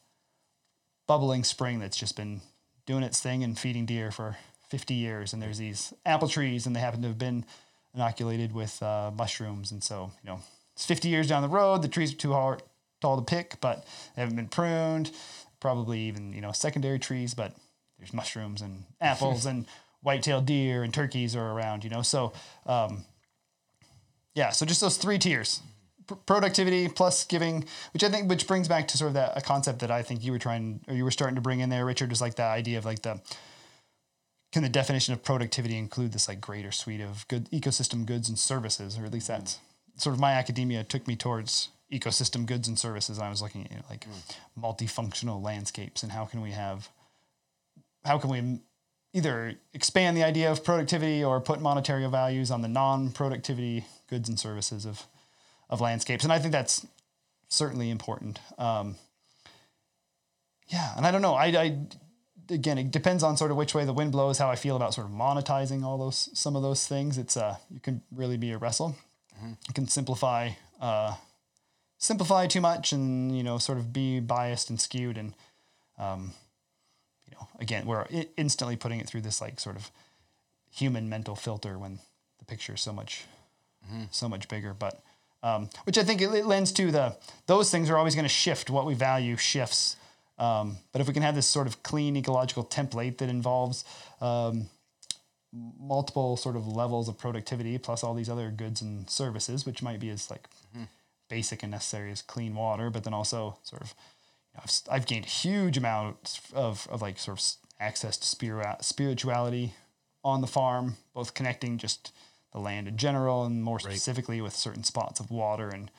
bubbling 1.08 1.44
spring 1.44 1.80
that's 1.80 1.98
just 1.98 2.16
been 2.16 2.42
doing 2.86 3.04
its 3.04 3.20
thing 3.20 3.44
and 3.44 3.58
feeding 3.58 3.86
deer 3.86 4.12
for 4.12 4.38
50 4.70 4.94
years. 4.94 5.34
And 5.34 5.42
there's 5.42 5.58
these 5.58 5.94
apple 6.06 6.28
trees 6.28 6.66
and 6.66 6.76
they 6.76 6.80
happen 6.80 7.02
to 7.02 7.08
have 7.08 7.18
been 7.18 7.46
inoculated 7.94 8.54
with 8.54 8.82
uh, 8.84 9.12
mushrooms. 9.16 9.72
And 9.72 9.84
so, 9.84 10.12
you 10.24 10.30
know, 10.30 10.40
it's 10.74 10.86
50 10.86 11.08
years 11.08 11.28
down 11.28 11.42
the 11.42 11.50
road. 11.50 11.82
The 11.82 11.88
trees 11.88 12.14
are 12.14 12.18
too 12.18 12.34
hard, 12.34 12.62
tall 13.02 13.18
to 13.18 13.24
pick, 13.24 13.60
but 13.62 13.86
they 14.16 14.22
haven't 14.22 14.36
been 14.36 14.48
pruned. 14.48 15.12
Probably 15.60 16.02
even, 16.02 16.34
you 16.34 16.42
know, 16.42 16.52
secondary 16.52 17.00
trees, 17.00 17.34
but 17.34 17.56
there's 17.98 18.14
mushrooms 18.14 18.62
and 18.62 18.84
apples 19.02 19.46
and 19.46 19.66
white-tailed 20.02 20.46
deer 20.46 20.84
and 20.84 20.94
turkeys 20.94 21.36
are 21.36 21.52
around, 21.52 21.84
you 21.84 21.90
know. 21.90 22.02
So, 22.02 22.34
um, 22.66 23.06
yeah, 24.36 24.50
so 24.50 24.66
just 24.66 24.82
those 24.82 24.98
three 24.98 25.18
tiers. 25.18 25.62
P- 26.08 26.16
productivity 26.28 26.88
plus 26.88 27.24
giving, 27.24 27.66
which 27.94 28.04
I 28.04 28.10
think 28.10 28.30
which 28.30 28.46
brings 28.46 28.68
back 28.68 28.88
to 28.90 28.98
sort 28.98 29.08
of 29.08 29.14
that 29.16 29.36
a 29.36 29.42
concept 29.42 29.80
that 29.80 29.90
I 29.90 30.04
think 30.04 30.24
you 30.24 30.32
were 30.32 30.38
trying 30.38 30.82
or 30.88 30.94
you 30.94 31.04
were 31.04 31.10
starting 31.10 31.36
to 31.36 31.42
bring 31.42 31.62
in 31.62 31.70
there, 31.70 31.86
Richard, 31.86 32.12
is 32.12 32.22
like 32.22 32.36
the 32.36 32.44
idea 32.44 32.78
of 32.78 32.86
like 32.86 33.02
the 33.02 33.20
can 34.56 34.64
the 34.64 34.70
definition 34.70 35.14
of 35.14 35.22
productivity 35.22 35.78
include 35.78 36.14
this 36.14 36.30
like 36.30 36.40
greater 36.40 36.72
suite 36.72 37.02
of 37.02 37.28
good 37.28 37.52
ecosystem 37.52 38.06
goods 38.06 38.30
and 38.30 38.40
services, 38.40 38.98
or 38.98 39.04
at 39.04 39.12
least 39.12 39.28
that's 39.28 39.60
sort 39.98 40.14
of 40.14 40.20
my 40.22 40.32
academia 40.32 40.82
took 40.82 41.06
me 41.10 41.18
towards 41.18 41.68
ecosystem 41.92 42.46
goods 42.46 42.66
and 42.66 42.80
services. 42.80 43.20
I 43.20 43.30
was 43.30 43.42
looking 43.42 43.68
at 43.70 43.84
like 43.90 44.08
multifunctional 44.58 45.44
landscapes 45.44 46.04
and 46.04 46.14
how 46.14 46.24
can 46.24 46.40
we 46.40 46.52
have 46.52 46.88
how 48.06 48.18
can 48.18 48.30
we 48.30 48.62
either 49.12 49.56
expand 49.74 50.16
the 50.16 50.24
idea 50.24 50.50
of 50.50 50.64
productivity 50.64 51.22
or 51.22 51.42
put 51.42 51.60
monetary 51.60 52.08
values 52.08 52.50
on 52.50 52.62
the 52.62 52.70
non-productivity 52.70 53.84
goods 54.10 54.30
and 54.30 54.40
services 54.40 54.86
of 54.86 55.04
of 55.70 55.82
landscapes. 55.82 56.24
And 56.24 56.32
i 56.32 56.40
think 56.40 56.54
that's 56.54 56.88
certainly 57.50 57.90
important. 57.90 58.40
Um, 58.58 58.96
yeah 60.70 60.94
and 60.96 61.06
i 61.06 61.12
don't 61.12 61.22
know. 61.22 61.34
I, 61.34 61.48
I 61.48 61.78
again 62.50 62.78
it 62.78 62.92
depends 62.92 63.24
on 63.24 63.38
sort 63.38 63.52
of 63.52 63.58
which 63.58 63.74
way 63.74 63.86
the 63.86 63.94
wind 63.94 64.12
blows 64.12 64.38
how 64.38 64.50
i 64.50 64.56
feel 64.56 64.76
about 64.76 64.94
sort 64.94 65.08
of 65.08 65.14
monetizing 65.14 65.84
all 65.84 65.98
those 65.98 66.30
some 66.34 66.56
of 66.56 66.62
those 66.62 66.88
things 66.88 67.18
it's 67.18 67.38
uh 67.38 67.56
you 67.70 67.80
can 67.80 68.02
really 68.12 68.38
be 68.38 68.52
a 68.52 68.58
wrestle 68.58 68.96
you 69.44 69.74
can 69.74 69.88
simplify 69.88 70.50
uh 70.80 71.14
simplify 71.98 72.46
too 72.48 72.62
much 72.62 72.92
and 72.92 73.36
you 73.36 73.44
know 73.44 73.58
sort 73.58 73.78
of 73.78 73.92
be 73.92 74.20
biased 74.20 74.70
and 74.70 74.80
skewed 74.80 75.18
and 75.18 75.34
um, 75.98 76.34
you 77.26 77.36
know, 77.36 77.48
again, 77.60 77.86
we're 77.86 78.06
instantly 78.38 78.76
putting 78.76 79.00
it 79.00 79.08
through 79.08 79.22
this 79.22 79.42
like 79.42 79.60
sort 79.60 79.76
of 79.76 79.92
human 80.72 81.10
mental 81.10 81.36
filter 81.36 81.78
when 81.78 82.00
the 82.40 82.46
picture 82.46 82.74
is 82.74 82.82
so 82.82 82.94
much, 82.94 83.26
so 84.12 84.28
much 84.28 84.48
bigger. 84.48 84.74
But 84.74 85.02
um, 85.42 85.70
which 85.86 85.98
I 85.98 86.04
think 86.04 86.22
it, 86.22 86.34
it 86.34 86.46
lends 86.46 86.72
to 86.74 86.92
the 86.92 87.18
those 87.48 87.72
things 87.72 87.90
are 87.90 87.98
always 87.98 88.16
going 88.16 88.26
to 88.26 88.30
shift. 88.30 88.70
What 88.70 88.86
we 88.86 88.94
value 88.94 89.38
shifts. 89.38 89.96
Um, 90.38 90.78
but 90.92 91.02
if 91.02 91.08
we 91.08 91.14
can 91.14 91.24
have 91.24 91.36
this 91.36 91.48
sort 91.48 91.68
of 91.68 91.82
clean 91.84 92.18
ecological 92.18 92.66
template 92.66 93.20
that 93.20 93.30
involves 93.30 93.86
um, 94.20 94.68
multiple 95.80 96.36
sort 96.36 96.56
of 96.56 96.68
levels 96.68 97.08
of 97.08 97.18
productivity 97.18 97.78
plus 97.78 98.04
all 98.04 98.14
these 98.14 98.30
other 98.30 98.52
goods 98.52 98.82
and 98.82 99.10
services, 99.10 99.66
which 99.66 99.82
might 99.82 100.00
be 100.00 100.10
as 100.10 100.30
like 100.30 100.48
basic 101.30 101.64
and 101.64 101.72
necessary 101.72 102.12
as 102.12 102.22
clean 102.22 102.56
water, 102.56 102.90
but 102.90 103.04
then 103.04 103.14
also 103.14 103.58
sort 103.64 103.82
of 103.82 103.96
you 104.54 104.58
know, 104.58 104.64
I've, 104.64 104.96
I've 104.96 105.06
gained 105.08 105.26
huge 105.26 105.78
amounts 105.78 106.42
of, 106.54 106.88
of 106.90 107.02
like 107.02 107.18
sort 107.18 107.40
of 107.40 107.46
access 107.80 108.18
to 108.18 108.28
spirit, 108.28 108.84
spirituality 108.84 109.74
on 110.24 110.42
the 110.42 110.48
farm, 110.48 110.98
both 111.14 111.34
connecting 111.34 111.78
just 111.78 112.12
the 112.52 112.60
land 112.60 112.88
in 112.88 112.98
general 112.98 113.46
and 113.46 113.64
more 113.64 113.80
specifically 113.80 114.42
with 114.42 114.56
certain 114.56 114.84
spots 114.84 115.20
of 115.20 115.30
water 115.30 115.70
and 115.70 115.92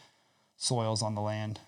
soils 0.56 1.02
on 1.02 1.14
the 1.14 1.20
land. 1.20 1.60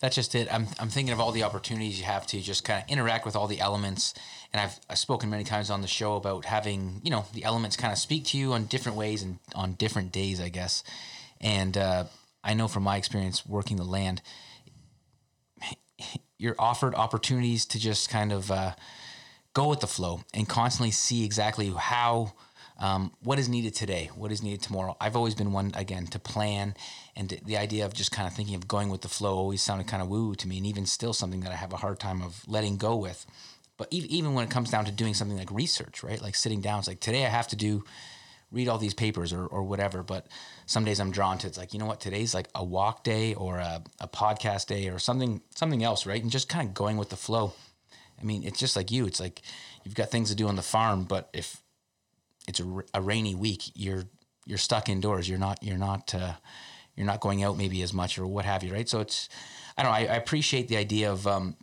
That's 0.00 0.14
just 0.14 0.34
it. 0.34 0.52
I'm, 0.52 0.66
I'm 0.78 0.88
thinking 0.90 1.12
of 1.12 1.20
all 1.20 1.32
the 1.32 1.44
opportunities 1.44 1.98
you 1.98 2.04
have 2.04 2.26
to 2.28 2.40
just 2.40 2.64
kind 2.64 2.82
of 2.82 2.90
interact 2.90 3.24
with 3.24 3.34
all 3.34 3.46
the 3.46 3.60
elements. 3.60 4.12
And 4.52 4.60
I've, 4.60 4.78
I've 4.90 4.98
spoken 4.98 5.30
many 5.30 5.44
times 5.44 5.70
on 5.70 5.80
the 5.80 5.88
show 5.88 6.16
about 6.16 6.44
having, 6.44 7.00
you 7.02 7.10
know, 7.10 7.24
the 7.32 7.44
elements 7.44 7.76
kind 7.76 7.92
of 7.92 7.98
speak 7.98 8.26
to 8.26 8.38
you 8.38 8.52
on 8.52 8.66
different 8.66 8.98
ways 8.98 9.22
and 9.22 9.38
on 9.54 9.72
different 9.72 10.12
days, 10.12 10.38
I 10.38 10.50
guess. 10.50 10.84
And 11.40 11.78
uh, 11.78 12.04
I 12.44 12.52
know 12.52 12.68
from 12.68 12.82
my 12.82 12.98
experience 12.98 13.46
working 13.46 13.78
the 13.78 13.84
land, 13.84 14.20
you're 16.38 16.56
offered 16.58 16.94
opportunities 16.94 17.64
to 17.66 17.78
just 17.78 18.10
kind 18.10 18.32
of 18.32 18.50
uh, 18.50 18.72
go 19.54 19.68
with 19.68 19.80
the 19.80 19.86
flow 19.86 20.20
and 20.34 20.46
constantly 20.46 20.90
see 20.90 21.24
exactly 21.24 21.70
how 21.70 22.34
um, 22.78 23.12
what 23.22 23.38
is 23.38 23.48
needed 23.48 23.74
today, 23.74 24.10
what 24.14 24.30
is 24.30 24.42
needed 24.42 24.62
tomorrow. 24.62 24.96
I've 25.00 25.16
always 25.16 25.34
been 25.34 25.52
one 25.52 25.72
again 25.74 26.06
to 26.08 26.18
plan, 26.18 26.74
and 27.14 27.40
the 27.44 27.56
idea 27.56 27.86
of 27.86 27.94
just 27.94 28.12
kind 28.12 28.28
of 28.28 28.34
thinking 28.34 28.54
of 28.54 28.68
going 28.68 28.90
with 28.90 29.02
the 29.02 29.08
flow 29.08 29.36
always 29.36 29.62
sounded 29.62 29.86
kind 29.86 30.02
of 30.02 30.08
woo 30.08 30.34
to 30.34 30.48
me, 30.48 30.58
and 30.58 30.66
even 30.66 30.86
still 30.86 31.12
something 31.12 31.40
that 31.40 31.52
I 31.52 31.56
have 31.56 31.72
a 31.72 31.78
hard 31.78 31.98
time 31.98 32.22
of 32.22 32.42
letting 32.46 32.76
go 32.76 32.96
with. 32.96 33.26
But 33.78 33.88
even 33.90 34.34
when 34.34 34.44
it 34.44 34.50
comes 34.50 34.70
down 34.70 34.86
to 34.86 34.92
doing 34.92 35.14
something 35.14 35.36
like 35.36 35.50
research, 35.50 36.02
right? 36.02 36.20
Like 36.20 36.34
sitting 36.34 36.62
down, 36.62 36.78
it's 36.78 36.88
like 36.88 37.00
today 37.00 37.26
I 37.26 37.28
have 37.28 37.48
to 37.48 37.56
do 37.56 37.84
read 38.52 38.68
all 38.68 38.78
these 38.78 38.94
papers 38.94 39.32
or, 39.32 39.46
or 39.46 39.62
whatever. 39.62 40.02
But 40.02 40.26
some 40.66 40.84
days 40.84 41.00
I'm 41.00 41.10
drawn 41.10 41.38
to 41.38 41.46
it's 41.46 41.58
like, 41.58 41.72
you 41.72 41.78
know 41.78 41.86
what, 41.86 42.00
today's 42.00 42.34
like 42.34 42.48
a 42.54 42.64
walk 42.64 43.04
day 43.04 43.34
or 43.34 43.58
a, 43.58 43.82
a 44.00 44.08
podcast 44.08 44.66
day 44.66 44.88
or 44.88 44.98
something 44.98 45.42
something 45.54 45.82
else, 45.82 46.06
right? 46.06 46.22
And 46.22 46.30
just 46.30 46.48
kind 46.48 46.68
of 46.68 46.74
going 46.74 46.96
with 46.96 47.10
the 47.10 47.16
flow. 47.16 47.52
I 48.20 48.24
mean, 48.24 48.44
it's 48.44 48.58
just 48.58 48.76
like 48.76 48.90
you. 48.90 49.06
It's 49.06 49.20
like 49.20 49.42
you've 49.84 49.94
got 49.94 50.10
things 50.10 50.30
to 50.30 50.34
do 50.34 50.48
on 50.48 50.56
the 50.56 50.62
farm, 50.62 51.04
but 51.04 51.28
if 51.32 51.60
it's 52.58 52.94
a, 52.94 52.98
a 52.98 53.02
rainy 53.02 53.34
week, 53.34 53.70
you're 53.74 54.04
you're 54.44 54.58
stuck 54.58 54.88
indoors. 54.88 55.28
You're 55.28 55.38
not 55.38 55.62
you're 55.62 55.78
not 55.78 56.14
uh, 56.14 56.34
you're 56.94 57.06
not 57.06 57.20
going 57.20 57.42
out 57.42 57.56
maybe 57.56 57.82
as 57.82 57.92
much 57.92 58.18
or 58.18 58.26
what 58.26 58.44
have 58.44 58.62
you, 58.62 58.72
right? 58.72 58.88
So 58.88 59.00
it's 59.00 59.28
I 59.76 59.82
don't 59.82 59.92
know. 59.92 59.96
I, 59.96 60.14
I 60.14 60.16
appreciate 60.16 60.68
the 60.68 60.76
idea 60.76 61.10
of 61.10 61.26
um, 61.26 61.56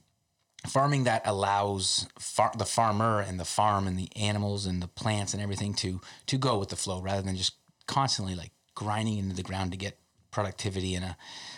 farming 0.67 1.05
that 1.05 1.23
allows 1.25 2.07
far, 2.19 2.51
the 2.57 2.65
farmer 2.65 3.19
and 3.19 3.39
the 3.39 3.45
farm 3.45 3.87
and 3.87 3.97
the 3.97 4.09
animals 4.15 4.65
and 4.65 4.81
the 4.81 4.87
plants 4.87 5.33
and 5.33 5.41
everything 5.41 5.73
to 5.75 6.01
to 6.27 6.37
go 6.37 6.57
with 6.57 6.69
the 6.69 6.75
flow 6.75 7.01
rather 7.01 7.21
than 7.21 7.35
just 7.35 7.55
constantly 7.87 8.35
like 8.35 8.51
grinding 8.75 9.17
into 9.17 9.35
the 9.35 9.43
ground 9.43 9.71
to 9.71 9.77
get 9.77 9.97
productivity 10.31 10.95
in 10.95 11.03
a 11.03 11.17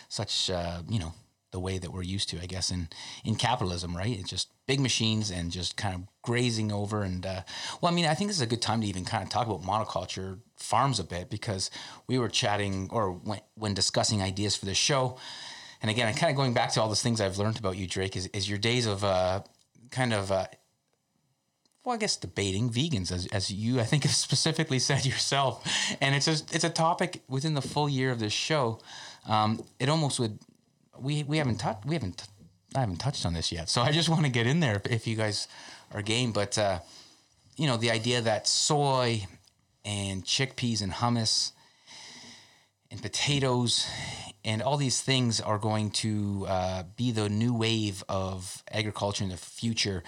such 0.10 0.50
uh, 0.50 0.82
you 0.88 1.00
know 1.00 1.14
the 1.52 1.60
way 1.60 1.78
that 1.78 1.92
we're 1.94 2.04
used 2.04 2.30
to, 2.30 2.42
I 2.42 2.46
guess, 2.46 2.72
in 2.72 2.90
in 3.24 3.36
capitalism, 3.36 3.96
right? 3.96 4.20
It's 4.20 4.30
just 4.30 4.50
big 4.68 4.80
machines 4.80 5.32
and 5.32 5.52
just 5.52 5.78
kind 5.78 5.96
of 5.96 6.02
grazing 6.22 6.72
over. 6.72 7.04
And 7.04 7.26
uh, 7.26 7.42
well, 7.82 7.92
I 7.92 7.96
mean, 7.96 8.06
I 8.06 8.14
think 8.14 8.30
this 8.30 8.38
is 8.38 8.42
a 8.42 8.48
good 8.48 8.62
time 8.62 8.82
to 8.82 8.88
even 8.88 9.06
kind 9.06 9.24
of 9.24 9.30
talk 9.30 9.48
about 9.48 9.62
monoculture 9.62 10.40
farms 10.58 11.00
a 11.00 11.04
bit 11.04 11.30
because 11.30 11.70
we 12.08 12.18
were 12.18 12.30
chatting 12.30 12.90
or 12.92 13.12
when, 13.12 13.42
when 13.56 13.74
discussing 13.74 14.22
ideas 14.22 14.56
for 14.56 14.66
this 14.66 14.78
show. 14.78 15.18
And 15.82 15.92
again, 15.92 16.08
I'm 16.08 16.16
kind 16.16 16.32
of 16.32 16.36
going 16.36 16.54
back 16.54 16.72
to 16.74 16.82
all 16.82 16.88
those 16.88 17.04
things 17.04 17.22
I've 17.22 17.38
learned 17.38 17.60
about 17.60 17.78
you, 17.78 17.88
Drake, 17.88 18.16
is, 18.16 18.28
is 18.28 18.50
your 18.50 18.58
days 18.58 18.86
of 18.86 19.04
uh, 19.04 19.42
kind 19.92 20.14
of 20.14 20.32
uh, 20.32 20.48
well, 21.86 21.94
I 21.94 21.98
guess 22.00 22.18
debating 22.18 22.72
vegans, 22.72 23.12
as, 23.12 23.28
as 23.28 23.52
you 23.52 23.80
I 23.80 23.84
think 23.84 24.04
have 24.06 24.12
specifically 24.12 24.80
said 24.80 25.06
yourself, 25.06 25.64
and 26.02 26.16
it's 26.16 26.28
a 26.28 26.32
it's 26.54 26.64
a 26.64 26.70
topic 26.70 27.24
within 27.30 27.54
the 27.54 27.62
full 27.62 27.88
year 27.88 28.12
of 28.12 28.20
this 28.20 28.34
show. 28.34 28.80
Um, 29.28 29.64
it 29.80 29.88
almost 29.88 30.20
would 30.20 30.40
we 31.00 31.24
we 31.24 31.38
haven't 31.38 31.58
touched 31.58 31.86
we 31.86 31.94
haven't 31.94 32.18
t- 32.18 32.26
I 32.76 32.82
haven't 32.82 32.98
touched 32.98 33.26
on 33.26 33.34
this 33.34 33.52
yet, 33.52 33.70
so 33.70 33.82
I 33.82 33.92
just 33.92 34.10
want 34.10 34.24
to 34.24 34.32
get 34.32 34.48
in 34.48 34.60
there 34.60 34.76
if, 34.76 34.92
if 34.92 35.08
you 35.08 35.16
guys 35.16 35.48
are 35.94 36.02
game. 36.02 36.32
But 36.32 36.58
uh, 36.58 36.80
you 37.56 37.68
know, 37.68 37.78
the 37.78 37.92
idea 37.92 38.22
that 38.22 38.48
soy 38.48 39.26
and 39.84 40.24
chickpeas 40.24 40.82
and 40.82 40.92
hummus 40.92 41.52
and 42.92 43.02
potatoes 43.02 43.88
and 44.44 44.62
all 44.62 44.78
these 44.78 45.02
things 45.02 45.42
are 45.42 45.58
going 45.58 45.90
to 45.90 46.46
uh, 46.48 46.84
be 46.96 47.12
the 47.12 47.30
new 47.30 47.54
wave 47.54 48.04
of 48.08 48.64
agriculture 48.72 49.24
in 49.24 49.30
the 49.30 49.38
future. 49.38 50.04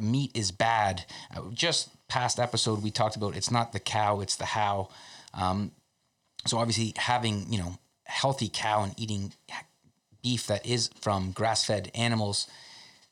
Meat 0.00 0.30
is 0.34 0.50
bad. 0.50 1.04
Uh, 1.34 1.42
just 1.52 1.90
past 2.08 2.38
episode 2.40 2.82
we 2.82 2.90
talked 2.90 3.16
about 3.16 3.36
it's 3.36 3.50
not 3.50 3.72
the 3.72 3.80
cow, 3.80 4.20
it's 4.20 4.36
the 4.36 4.46
how. 4.46 4.88
Um, 5.34 5.72
so 6.46 6.58
obviously 6.58 6.94
having 6.96 7.52
you 7.52 7.58
know 7.58 7.78
healthy 8.04 8.50
cow 8.52 8.82
and 8.82 8.98
eating 8.98 9.32
beef 10.24 10.48
that 10.48 10.66
is 10.66 10.90
from 11.00 11.30
grass-fed 11.30 11.92
animals, 11.94 12.48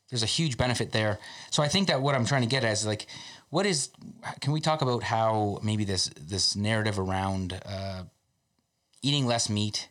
there's 0.09 0.23
a 0.23 0.33
huge 0.39 0.57
benefit 0.57 0.91
there. 0.91 1.19
So 1.51 1.63
I 1.63 1.69
think 1.69 1.87
that 1.87 2.01
what 2.01 2.13
I'm 2.15 2.25
trying 2.25 2.41
to 2.41 2.47
get 2.49 2.65
at 2.65 2.73
is 2.73 2.85
like, 2.85 3.07
what 3.49 3.65
is? 3.65 3.89
Can 4.41 4.51
we 4.51 4.59
talk 4.59 4.81
about 4.81 5.03
how 5.03 5.59
maybe 5.63 5.85
this 5.85 6.09
this 6.19 6.55
narrative 6.55 6.99
around 6.99 7.53
uh, 7.65 8.03
eating 9.01 9.25
less 9.25 9.49
meat? 9.49 9.87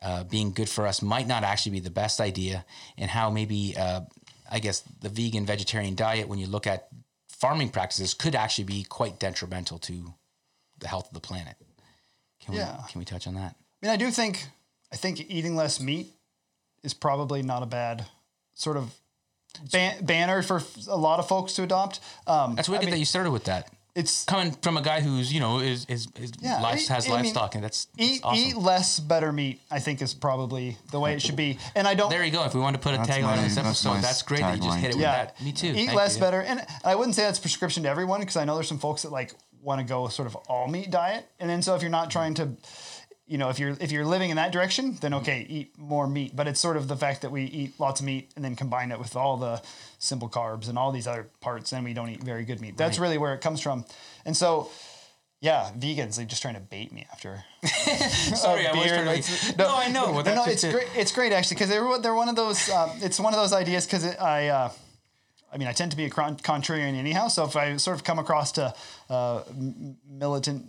uh, 0.00 0.24
being 0.24 0.52
good 0.52 0.68
for 0.68 0.86
us 0.86 1.02
might 1.02 1.26
not 1.26 1.42
actually 1.42 1.72
be 1.72 1.80
the 1.80 1.90
best 1.90 2.20
idea, 2.20 2.64
and 2.96 3.10
how 3.10 3.30
maybe 3.30 3.74
uh, 3.76 4.02
I 4.50 4.60
guess 4.60 4.82
the 5.00 5.08
vegan 5.08 5.44
vegetarian 5.46 5.94
diet, 5.96 6.28
when 6.28 6.38
you 6.38 6.46
look 6.46 6.66
at 6.66 6.88
farming 7.28 7.70
practices, 7.70 8.14
could 8.14 8.34
actually 8.34 8.64
be 8.64 8.84
quite 8.84 9.18
detrimental 9.18 9.78
to 9.80 10.14
the 10.78 10.88
health 10.88 11.08
of 11.08 11.14
the 11.14 11.20
planet. 11.20 11.56
Can 12.40 12.54
Yeah. 12.54 12.76
we 12.76 12.92
can 12.92 12.98
we 13.00 13.04
touch 13.04 13.26
on 13.26 13.34
that? 13.34 13.56
I 13.82 13.86
mean, 13.86 13.92
I 13.92 13.96
do 13.96 14.10
think 14.10 14.46
I 14.92 14.96
think 14.96 15.20
eating 15.28 15.56
less 15.56 15.80
meat 15.80 16.14
is 16.88 16.94
probably 16.94 17.42
not 17.42 17.62
a 17.62 17.66
bad 17.66 18.06
sort 18.54 18.78
of 18.78 18.94
ban- 19.70 20.02
banner 20.04 20.42
for 20.42 20.62
a 20.88 20.96
lot 20.96 21.18
of 21.20 21.28
folks 21.28 21.52
to 21.54 21.62
adopt. 21.62 22.00
Um, 22.26 22.54
That's 22.56 22.68
wicked 22.68 22.90
that 22.90 22.98
you 22.98 23.04
started 23.04 23.30
with 23.30 23.44
that. 23.44 23.70
it's 23.94 24.24
Coming 24.24 24.52
from 24.62 24.76
a 24.78 24.82
guy 24.82 25.00
who's 25.02 25.30
you 25.32 25.40
know 25.40 25.58
is 25.60 25.84
is, 25.86 26.08
is 26.18 26.32
Yeah, 26.40 26.60
life, 26.62 26.90
I- 26.90 26.94
has 26.94 27.06
I 27.06 27.10
mean, 27.10 27.16
livestock, 27.18 27.54
and 27.56 27.62
that's, 27.64 27.84
that's 27.96 28.08
eat 28.10 28.20
awesome. 28.24 28.42
eat 28.42 28.56
less, 28.56 29.00
better 29.00 29.32
meat. 29.32 29.60
I 29.70 29.80
think 29.80 30.00
is 30.00 30.14
probably 30.14 30.76
the 30.90 30.98
way 31.00 31.12
it 31.12 31.20
should 31.20 31.36
be. 31.36 31.58
And 31.74 31.86
I 31.86 31.94
don't. 31.94 32.08
there 32.10 32.24
you 32.24 32.30
go. 32.32 32.44
If 32.44 32.54
we 32.54 32.60
want 32.60 32.74
to 32.74 32.80
put 32.80 32.94
a 32.94 32.98
That's 32.98 33.10
tagline 33.10 33.22
my- 33.22 33.36
on 33.38 33.44
this 33.44 33.58
episode, 33.58 33.90
my 33.94 34.00
that's, 34.00 34.22
great 34.22 34.40
that 34.40 34.56
you 34.56 34.62
just 34.62 34.78
tagline 34.78 34.80
hit 34.80 34.90
it 34.92 34.96
with 34.96 35.04
that. 35.04 35.40
Me 35.42 35.52
too. 35.52 35.68
Eat 35.68 35.74
Thank 35.74 35.92
less, 35.94 36.14
you. 36.16 36.20
better, 36.22 36.40
and 36.40 36.64
I 36.84 36.94
wouldn't 36.94 37.14
say 37.16 37.22
that's 37.24 37.38
prescription 37.38 37.82
to 37.82 37.88
everyone 37.90 38.20
because 38.20 38.36
I 38.36 38.44
know 38.46 38.54
there's 38.54 38.68
some 38.68 38.78
folks 38.78 39.02
that 39.02 39.12
like 39.12 39.34
want 39.60 39.80
to 39.80 39.84
go 39.84 40.08
sort 40.08 40.26
of 40.28 40.36
all 40.48 40.68
meat 40.68 40.90
diet, 40.90 41.26
and 41.40 41.50
then 41.50 41.60
so 41.62 41.74
if 41.74 41.82
you're 41.82 41.90
not 41.90 42.10
trying 42.10 42.32
to, 42.34 42.48
you 43.28 43.38
know, 43.38 43.50
if 43.50 43.58
you're 43.58 43.76
if 43.80 43.92
you're 43.92 44.04
living 44.06 44.30
in 44.30 44.36
that 44.36 44.52
direction, 44.52 44.96
then 45.00 45.14
okay, 45.14 45.46
eat 45.48 45.78
more 45.78 46.06
meat. 46.06 46.34
But 46.34 46.48
it's 46.48 46.58
sort 46.60 46.76
of 46.76 46.88
the 46.88 46.96
fact 46.96 47.22
that 47.22 47.30
we 47.30 47.44
eat 47.44 47.78
lots 47.78 48.00
of 48.00 48.06
meat 48.06 48.30
and 48.36 48.44
then 48.44 48.56
combine 48.56 48.90
it 48.90 48.98
with 48.98 49.14
all 49.16 49.36
the 49.36 49.62
simple 49.98 50.28
carbs 50.28 50.68
and 50.68 50.78
all 50.78 50.90
these 50.92 51.06
other 51.06 51.28
parts, 51.40 51.72
and 51.72 51.84
we 51.84 51.92
don't 51.92 52.08
eat 52.08 52.22
very 52.22 52.44
good 52.44 52.60
meat. 52.60 52.76
That's 52.76 52.98
really 52.98 53.18
where 53.18 53.34
it 53.34 53.40
comes 53.40 53.60
from, 53.60 53.84
and 54.24 54.36
so. 54.36 54.70
Yeah, 55.40 55.70
vegans, 55.78 56.16
they're 56.16 56.26
just 56.26 56.42
trying 56.42 56.54
to 56.56 56.60
bait 56.60 56.90
me 56.92 57.06
after 57.12 57.44
Sorry, 57.64 58.66
I 58.66 58.72
was 58.74 58.86
trying 58.88 59.04
to. 59.04 59.12
It's- 59.12 59.56
No, 59.56 59.68
I 59.72 59.86
know. 59.86 60.10
Well, 60.10 60.24
no, 60.24 60.34
no, 60.34 60.44
it's 60.46 60.64
it. 60.64 60.72
great. 60.72 60.88
It's 60.96 61.12
great 61.12 61.32
actually 61.32 61.54
because 61.54 61.68
they're 61.68 61.98
they're 62.00 62.14
one 62.16 62.28
of 62.28 62.34
those. 62.34 62.68
Um, 62.68 62.90
it's 63.00 63.20
one 63.20 63.32
of 63.34 63.38
those 63.38 63.52
ideas 63.52 63.86
because 63.86 64.04
I. 64.16 64.48
Uh, 64.48 64.70
I 65.52 65.56
mean, 65.56 65.68
I 65.68 65.72
tend 65.72 65.92
to 65.92 65.96
be 65.96 66.06
a 66.06 66.10
contrarian 66.10 66.94
anyhow. 66.94 67.28
So 67.28 67.44
if 67.44 67.54
I 67.54 67.76
sort 67.76 67.96
of 67.96 68.02
come 68.02 68.18
across 68.18 68.50
to 68.52 68.74
uh, 69.08 69.42
militant 70.10 70.66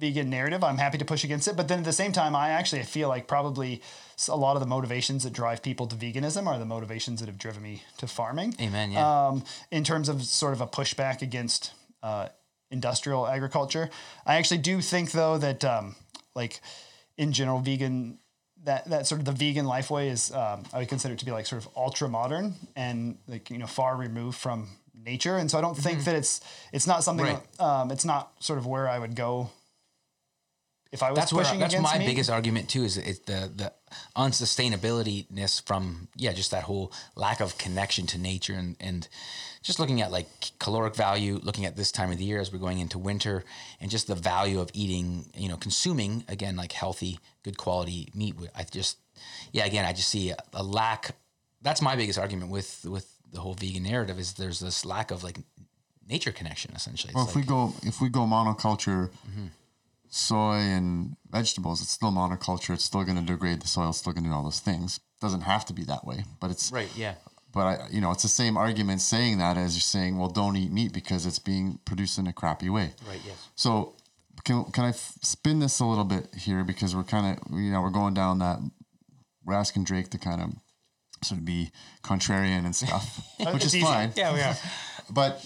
vegan 0.00 0.30
narrative, 0.30 0.64
I'm 0.64 0.78
happy 0.78 0.98
to 0.98 1.04
push 1.04 1.22
against 1.24 1.46
it. 1.46 1.56
But 1.56 1.68
then 1.68 1.78
at 1.80 1.84
the 1.84 1.92
same 1.92 2.12
time, 2.12 2.34
I 2.34 2.50
actually 2.50 2.82
feel 2.82 3.08
like 3.08 3.26
probably 3.26 3.82
a 4.28 4.36
lot 4.36 4.56
of 4.56 4.60
the 4.60 4.66
motivations 4.66 5.24
that 5.24 5.32
drive 5.32 5.62
people 5.62 5.86
to 5.86 5.96
veganism 5.96 6.46
are 6.46 6.58
the 6.58 6.64
motivations 6.64 7.20
that 7.20 7.26
have 7.26 7.38
driven 7.38 7.62
me 7.62 7.82
to 7.98 8.06
farming. 8.06 8.54
Amen. 8.60 8.92
Yeah. 8.92 9.26
Um, 9.28 9.44
in 9.70 9.84
terms 9.84 10.08
of 10.08 10.22
sort 10.24 10.52
of 10.52 10.60
a 10.60 10.66
pushback 10.66 11.22
against 11.22 11.72
uh, 12.02 12.28
industrial 12.70 13.26
agriculture, 13.26 13.90
I 14.26 14.36
actually 14.36 14.58
do 14.58 14.80
think 14.80 15.12
though 15.12 15.38
that 15.38 15.64
um, 15.64 15.96
like 16.34 16.60
in 17.16 17.32
general, 17.32 17.60
vegan 17.60 18.18
that 18.64 18.88
that 18.90 19.06
sort 19.06 19.20
of 19.20 19.24
the 19.24 19.32
vegan 19.32 19.64
life 19.66 19.90
way 19.90 20.08
is 20.08 20.32
um, 20.32 20.64
I 20.72 20.78
would 20.80 20.88
consider 20.88 21.14
it 21.14 21.18
to 21.20 21.24
be 21.24 21.32
like 21.32 21.46
sort 21.46 21.64
of 21.64 21.70
ultra 21.76 22.08
modern 22.08 22.54
and 22.76 23.16
like 23.26 23.50
you 23.50 23.58
know 23.58 23.66
far 23.66 23.96
removed 23.96 24.38
from 24.38 24.68
nature, 25.04 25.36
and 25.38 25.50
so 25.50 25.56
I 25.58 25.60
don't 25.62 25.76
think 25.76 26.04
that 26.04 26.14
it's 26.14 26.40
it's 26.72 26.86
not 26.86 27.02
something 27.04 27.26
Right. 27.26 27.60
um, 27.60 27.90
it's 27.90 28.04
not 28.04 28.32
sort 28.40 28.58
of 28.58 28.66
where 28.66 28.86
I 28.88 28.98
would 28.98 29.16
go 29.16 29.50
if 30.92 31.02
I 31.02 31.10
was 31.10 31.18
that's 31.18 31.32
where 31.32 31.44
pushing 31.44 31.60
that's 31.60 31.74
against 31.74 31.92
my 31.92 31.98
meat, 31.98 32.06
biggest 32.06 32.30
argument 32.30 32.68
too 32.68 32.84
is 32.84 32.96
it's 32.96 33.20
the 33.20 33.50
the 33.54 33.72
unsustainabilityness 34.16 35.64
from 35.64 36.08
yeah 36.16 36.32
just 36.32 36.50
that 36.50 36.64
whole 36.64 36.92
lack 37.14 37.40
of 37.40 37.56
connection 37.58 38.06
to 38.08 38.18
nature 38.18 38.54
and 38.54 38.76
and 38.80 39.08
just 39.62 39.78
looking 39.78 40.00
at 40.00 40.10
like 40.10 40.26
caloric 40.58 40.94
value 40.96 41.38
looking 41.42 41.64
at 41.64 41.76
this 41.76 41.92
time 41.92 42.10
of 42.10 42.18
the 42.18 42.24
year 42.24 42.40
as 42.40 42.52
we're 42.52 42.58
going 42.58 42.78
into 42.78 42.98
winter 42.98 43.44
and 43.80 43.90
just 43.90 44.06
the 44.06 44.14
value 44.14 44.60
of 44.60 44.70
eating 44.72 45.26
you 45.36 45.48
know 45.48 45.56
consuming 45.56 46.24
again 46.28 46.56
like 46.56 46.72
healthy 46.72 47.20
good 47.44 47.56
quality 47.56 48.08
meat 48.14 48.34
i 48.54 48.64
just 48.64 48.98
yeah 49.52 49.64
again 49.64 49.84
i 49.84 49.92
just 49.92 50.08
see 50.08 50.30
a, 50.30 50.36
a 50.54 50.62
lack 50.62 51.14
that's 51.62 51.82
my 51.82 51.94
biggest 51.94 52.18
argument 52.18 52.50
with 52.50 52.84
with 52.88 53.14
the 53.32 53.40
whole 53.40 53.54
vegan 53.54 53.84
narrative 53.84 54.18
is 54.18 54.34
there's 54.34 54.58
this 54.58 54.84
lack 54.84 55.10
of 55.12 55.22
like 55.22 55.38
nature 56.10 56.32
connection 56.32 56.72
essentially. 56.74 57.10
It's 57.10 57.16
Well, 57.16 57.28
if 57.28 57.36
we 57.36 57.42
go 57.42 57.72
if 57.82 58.00
we 58.00 58.08
go 58.08 58.20
monoculture, 58.20 59.08
mm-hmm. 59.08 59.46
Soy 60.10 60.56
and 60.56 61.16
vegetables, 61.30 61.80
it's 61.80 61.90
still 61.92 62.10
monoculture. 62.10 62.74
It's 62.74 62.84
still 62.84 63.04
going 63.04 63.16
to 63.16 63.22
degrade 63.24 63.62
the 63.62 63.68
soil. 63.68 63.90
It's 63.90 63.98
still 63.98 64.12
going 64.12 64.24
to 64.24 64.30
do 64.30 64.34
all 64.34 64.44
those 64.44 64.60
things. 64.60 65.00
Doesn't 65.20 65.42
have 65.42 65.64
to 65.66 65.72
be 65.72 65.84
that 65.84 66.04
way, 66.04 66.24
but 66.40 66.50
it's 66.50 66.70
right 66.72 66.90
yeah 66.96 67.14
But 67.52 67.60
I, 67.66 67.88
you 67.90 68.00
know, 68.00 68.10
it's 68.10 68.22
the 68.22 68.28
same 68.28 68.56
argument 68.56 69.00
saying 69.00 69.38
that 69.38 69.56
as 69.56 69.74
you're 69.74 69.80
saying, 69.80 70.18
well, 70.18 70.28
don't 70.28 70.56
eat 70.56 70.72
meat 70.72 70.92
because 70.92 71.26
it's 71.26 71.38
being 71.38 71.78
produced 71.84 72.18
in 72.18 72.26
a 72.26 72.32
crappy 72.32 72.68
way. 72.70 72.94
right 73.08 73.20
yes 73.26 73.48
So 73.54 73.94
can 74.44 74.64
can 74.72 74.84
I 74.84 74.88
f- 74.90 75.14
spin 75.22 75.58
this 75.60 75.80
a 75.80 75.84
little 75.84 76.04
bit 76.04 76.34
here 76.34 76.64
because 76.64 76.96
we're 76.96 77.04
kind 77.04 77.38
of 77.38 77.52
you 77.58 77.70
know 77.70 77.80
we're 77.82 77.90
going 77.90 78.14
down 78.14 78.38
that 78.38 78.58
we're 79.44 79.54
asking 79.54 79.84
Drake 79.84 80.10
to 80.10 80.18
kind 80.18 80.40
of 80.42 80.50
sort 81.22 81.38
of 81.38 81.44
be 81.44 81.70
contrarian 82.02 82.64
and 82.64 82.74
stuff, 82.74 83.20
which 83.52 83.64
is 83.64 83.76
easy. 83.76 83.84
fine. 83.84 84.12
yeah 84.16 84.32
we 84.34 84.40
are 84.40 84.56
But 85.10 85.44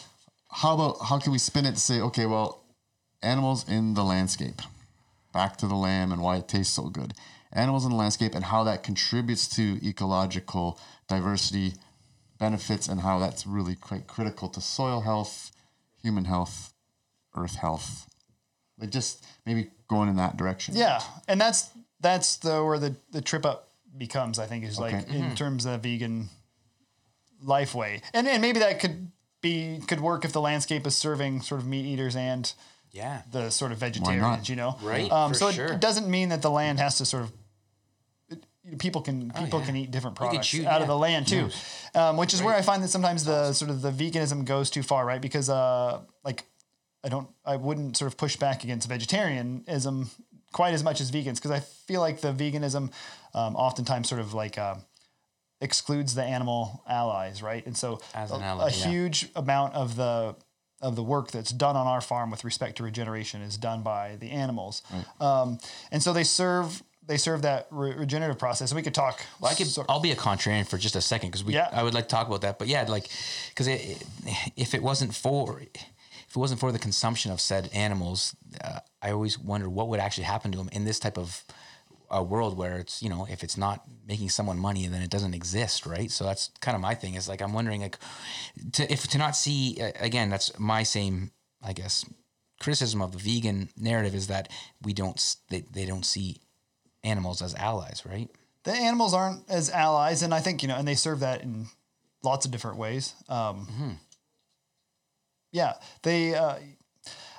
how 0.50 0.74
about 0.74 0.96
how 1.04 1.18
can 1.18 1.32
we 1.32 1.38
spin 1.38 1.66
it 1.66 1.72
to 1.74 1.80
say, 1.80 2.00
okay, 2.00 2.26
well, 2.26 2.63
animals 3.24 3.68
in 3.68 3.94
the 3.94 4.04
landscape, 4.04 4.62
back 5.32 5.56
to 5.58 5.66
the 5.66 5.74
lamb 5.74 6.12
and 6.12 6.22
why 6.22 6.36
it 6.36 6.48
tastes 6.48 6.74
so 6.74 6.88
good. 6.88 7.14
Animals 7.52 7.84
in 7.84 7.90
the 7.90 7.96
landscape 7.96 8.34
and 8.34 8.44
how 8.44 8.64
that 8.64 8.82
contributes 8.82 9.48
to 9.56 9.78
ecological 9.86 10.78
diversity 11.08 11.74
benefits 12.38 12.88
and 12.88 13.00
how 13.00 13.18
that's 13.18 13.46
really 13.46 13.74
quite 13.74 14.06
critical 14.06 14.48
to 14.48 14.60
soil 14.60 15.00
health, 15.02 15.52
human 16.02 16.24
health, 16.24 16.74
earth 17.36 17.56
health. 17.56 18.08
Like 18.78 18.90
just 18.90 19.24
maybe 19.46 19.70
going 19.88 20.08
in 20.08 20.16
that 20.16 20.36
direction. 20.36 20.74
Yeah, 20.74 21.00
and 21.28 21.40
that's 21.40 21.70
that's 22.00 22.36
the 22.36 22.64
where 22.64 22.78
the 22.78 22.96
the 23.12 23.20
trip 23.20 23.46
up 23.46 23.68
becomes. 23.96 24.38
I 24.38 24.46
think 24.46 24.64
is 24.64 24.78
like 24.78 24.94
Okay. 24.94 25.16
in 25.16 25.22
mm-hmm. 25.22 25.34
terms 25.34 25.64
of 25.64 25.82
vegan 25.82 26.28
life 27.40 27.74
way, 27.74 28.02
and 28.12 28.26
and 28.26 28.42
maybe 28.42 28.58
that 28.58 28.80
could 28.80 29.12
be 29.40 29.80
could 29.86 30.00
work 30.00 30.24
if 30.24 30.32
the 30.32 30.40
landscape 30.40 30.86
is 30.86 30.96
serving 30.96 31.42
sort 31.42 31.60
of 31.60 31.66
meat 31.68 31.84
eaters 31.84 32.16
and 32.16 32.52
yeah 32.94 33.22
the 33.32 33.50
sort 33.50 33.72
of 33.72 33.78
vegetarians. 33.78 34.48
You 34.48 34.56
know, 34.56 34.78
Right, 34.82 35.10
Um, 35.12 35.32
for 35.32 35.38
so 35.38 35.50
sure. 35.50 35.66
it 35.66 35.80
doesn't 35.80 36.08
mean 36.08 36.28
that 36.30 36.40
the 36.42 36.50
land 36.50 36.78
has 36.78 36.96
to 36.98 37.04
sort 37.04 37.24
of. 37.24 37.32
People 38.78 39.02
can 39.02 39.30
people 39.30 39.58
Oh, 39.58 39.60
yeah. 39.60 39.66
can 39.66 39.76
eat 39.76 39.90
different 39.90 40.16
products 40.16 40.46
choose- 40.48 40.64
out 40.64 40.80
of 40.80 40.88
the 40.88 40.96
land 40.96 41.28
too, 41.28 41.50
um, 41.94 42.16
which 42.16 42.32
is 42.32 42.40
where 42.42 42.54
I 42.54 42.62
find 42.62 42.82
that 42.82 42.88
sometimes 42.88 43.24
the 43.26 43.52
sort 43.52 43.70
of 43.70 43.82
the 43.82 43.90
veganism 43.90 44.46
goes 44.46 44.70
too 44.70 44.82
far, 44.82 45.04
right? 45.04 45.20
Because 45.20 45.50
uh, 45.50 46.00
like 46.24 46.44
I 47.04 47.10
don't, 47.10 47.28
I 47.44 47.56
wouldn't 47.56 47.98
sort 47.98 48.10
of 48.10 48.16
push 48.16 48.36
back 48.36 48.64
against 48.64 48.88
vegetarianism 48.88 50.08
quite 50.52 50.72
as 50.72 50.82
much 50.82 51.02
as 51.02 51.10
vegans 51.12 51.34
because 51.34 51.50
I 51.50 51.60
feel 51.60 52.00
like 52.00 52.22
the 52.22 52.32
veganism 52.32 52.90
um, 53.34 53.54
oftentimes 53.54 54.08
sort 54.08 54.22
of 54.22 54.32
like 54.32 54.56
uh, 54.56 54.76
excludes 55.60 56.14
the 56.14 56.22
animal 56.24 56.82
allies, 56.88 57.42
right? 57.42 57.64
And 57.66 57.76
so 57.76 58.00
As 58.14 58.30
a, 58.30 58.36
an 58.36 58.42
ally, 58.42 58.68
a 58.68 58.70
yeah. 58.70 58.86
huge 58.88 59.28
amount 59.36 59.74
of 59.74 59.94
the 59.96 60.36
of 60.84 60.94
the 60.96 61.02
work 61.02 61.30
that's 61.30 61.50
done 61.50 61.76
on 61.76 61.86
our 61.86 62.00
farm 62.00 62.30
with 62.30 62.44
respect 62.44 62.76
to 62.76 62.82
regeneration 62.82 63.40
is 63.40 63.56
done 63.56 63.82
by 63.82 64.16
the 64.20 64.30
animals, 64.30 64.82
um, 65.20 65.58
and 65.90 66.02
so 66.02 66.12
they 66.12 66.24
serve 66.24 66.82
they 67.06 67.16
serve 67.16 67.42
that 67.42 67.66
re- 67.70 67.94
regenerative 67.94 68.38
process. 68.38 68.70
And 68.70 68.76
we 68.76 68.82
could 68.82 68.94
talk. 68.94 69.20
Well, 69.40 69.50
I 69.50 69.54
could. 69.54 69.66
sort- 69.66 69.86
I'll 69.90 70.00
be 70.00 70.12
a 70.12 70.16
contrarian 70.16 70.66
for 70.66 70.78
just 70.78 70.96
a 70.96 71.00
second 71.00 71.30
because 71.30 71.44
we. 71.44 71.54
Yeah. 71.54 71.68
I 71.72 71.82
would 71.82 71.94
like 71.94 72.04
to 72.08 72.14
talk 72.14 72.26
about 72.26 72.42
that, 72.42 72.58
but 72.58 72.68
yeah, 72.68 72.84
like, 72.88 73.08
because 73.48 73.68
if 73.68 74.74
it 74.74 74.82
wasn't 74.82 75.14
for, 75.14 75.60
if 75.60 76.30
it 76.30 76.36
wasn't 76.36 76.60
for 76.60 76.72
the 76.72 76.78
consumption 76.78 77.30
of 77.32 77.40
said 77.40 77.70
animals, 77.72 78.34
uh, 78.62 78.80
I 79.02 79.10
always 79.10 79.38
wonder 79.38 79.68
what 79.68 79.88
would 79.88 80.00
actually 80.00 80.24
happen 80.24 80.52
to 80.52 80.58
them 80.58 80.68
in 80.72 80.84
this 80.84 80.98
type 80.98 81.18
of 81.18 81.44
a 82.10 82.22
world 82.22 82.56
where 82.56 82.78
it's 82.78 83.02
you 83.02 83.08
know 83.08 83.26
if 83.30 83.42
it's 83.42 83.56
not 83.56 83.82
making 84.06 84.28
someone 84.28 84.58
money 84.58 84.86
then 84.86 85.02
it 85.02 85.10
doesn't 85.10 85.34
exist 85.34 85.86
right 85.86 86.10
so 86.10 86.24
that's 86.24 86.50
kind 86.60 86.74
of 86.74 86.80
my 86.80 86.94
thing 86.94 87.14
is 87.14 87.28
like 87.28 87.40
i'm 87.40 87.52
wondering 87.52 87.80
like 87.80 87.98
to 88.72 88.90
if 88.92 89.06
to 89.06 89.18
not 89.18 89.34
see 89.36 89.78
uh, 89.80 89.90
again 90.00 90.30
that's 90.30 90.56
my 90.58 90.82
same 90.82 91.30
i 91.62 91.72
guess 91.72 92.04
criticism 92.60 93.02
of 93.02 93.12
the 93.12 93.18
vegan 93.18 93.68
narrative 93.76 94.14
is 94.14 94.26
that 94.28 94.50
we 94.82 94.92
don't 94.92 95.36
they, 95.48 95.64
they 95.72 95.86
don't 95.86 96.06
see 96.06 96.40
animals 97.02 97.42
as 97.42 97.54
allies 97.54 98.02
right 98.04 98.30
the 98.64 98.72
animals 98.72 99.14
aren't 99.14 99.48
as 99.48 99.70
allies, 99.70 100.22
and 100.22 100.34
I 100.34 100.40
think 100.40 100.62
you 100.62 100.68
know, 100.68 100.76
and 100.76 100.88
they 100.88 100.94
serve 100.94 101.20
that 101.20 101.42
in 101.42 101.66
lots 102.22 102.46
of 102.46 102.50
different 102.50 102.78
ways. 102.78 103.14
Um, 103.28 103.98
Yeah, 105.52 105.74
they. 106.02 106.34
Uh, 106.34 106.56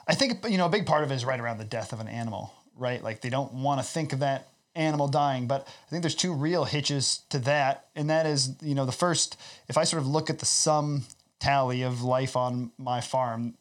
I 0.08 0.14
think 0.14 0.46
you 0.48 0.58
know 0.58 0.68
a 0.68 0.70
big 0.70 0.86
part 0.86 1.04
of 1.04 1.12
it 1.12 1.16
is 1.16 1.26
right 1.26 1.40
around 1.40 1.58
the 1.58 1.66
death 1.66 1.94
of 1.94 2.00
an 2.00 2.08
animal, 2.08 2.54
right? 2.76 3.04
Like 3.04 3.22
they 3.22 3.30
don't 3.30 3.54
want 3.54 3.82
to 3.82 3.86
think 3.86 4.14
of 4.14 4.20
that 4.20 4.50
animal 4.76 5.08
dying, 5.08 5.48
but 5.48 5.68
I 5.68 5.90
think 5.90 6.04
there's 6.04 6.16
two 6.16 6.34
real 6.34 6.66
hitches 6.66 7.22
to 7.30 7.40
that, 7.40 7.88
and 7.96 8.10
that 8.10 8.26
is 8.26 8.56
you 8.62 8.76
know 8.76 8.86
the 8.86 8.92
first. 8.92 9.38
If 9.68 9.78
I 9.78 9.84
sort 9.84 10.02
of 10.02 10.08
look 10.08 10.30
at 10.30 10.40
the 10.40 10.46
sum 10.46 11.04
tally 11.40 11.82
of 11.82 12.02
life 12.02 12.36
on 12.36 12.72
my 12.78 13.02
farm, 13.02 13.56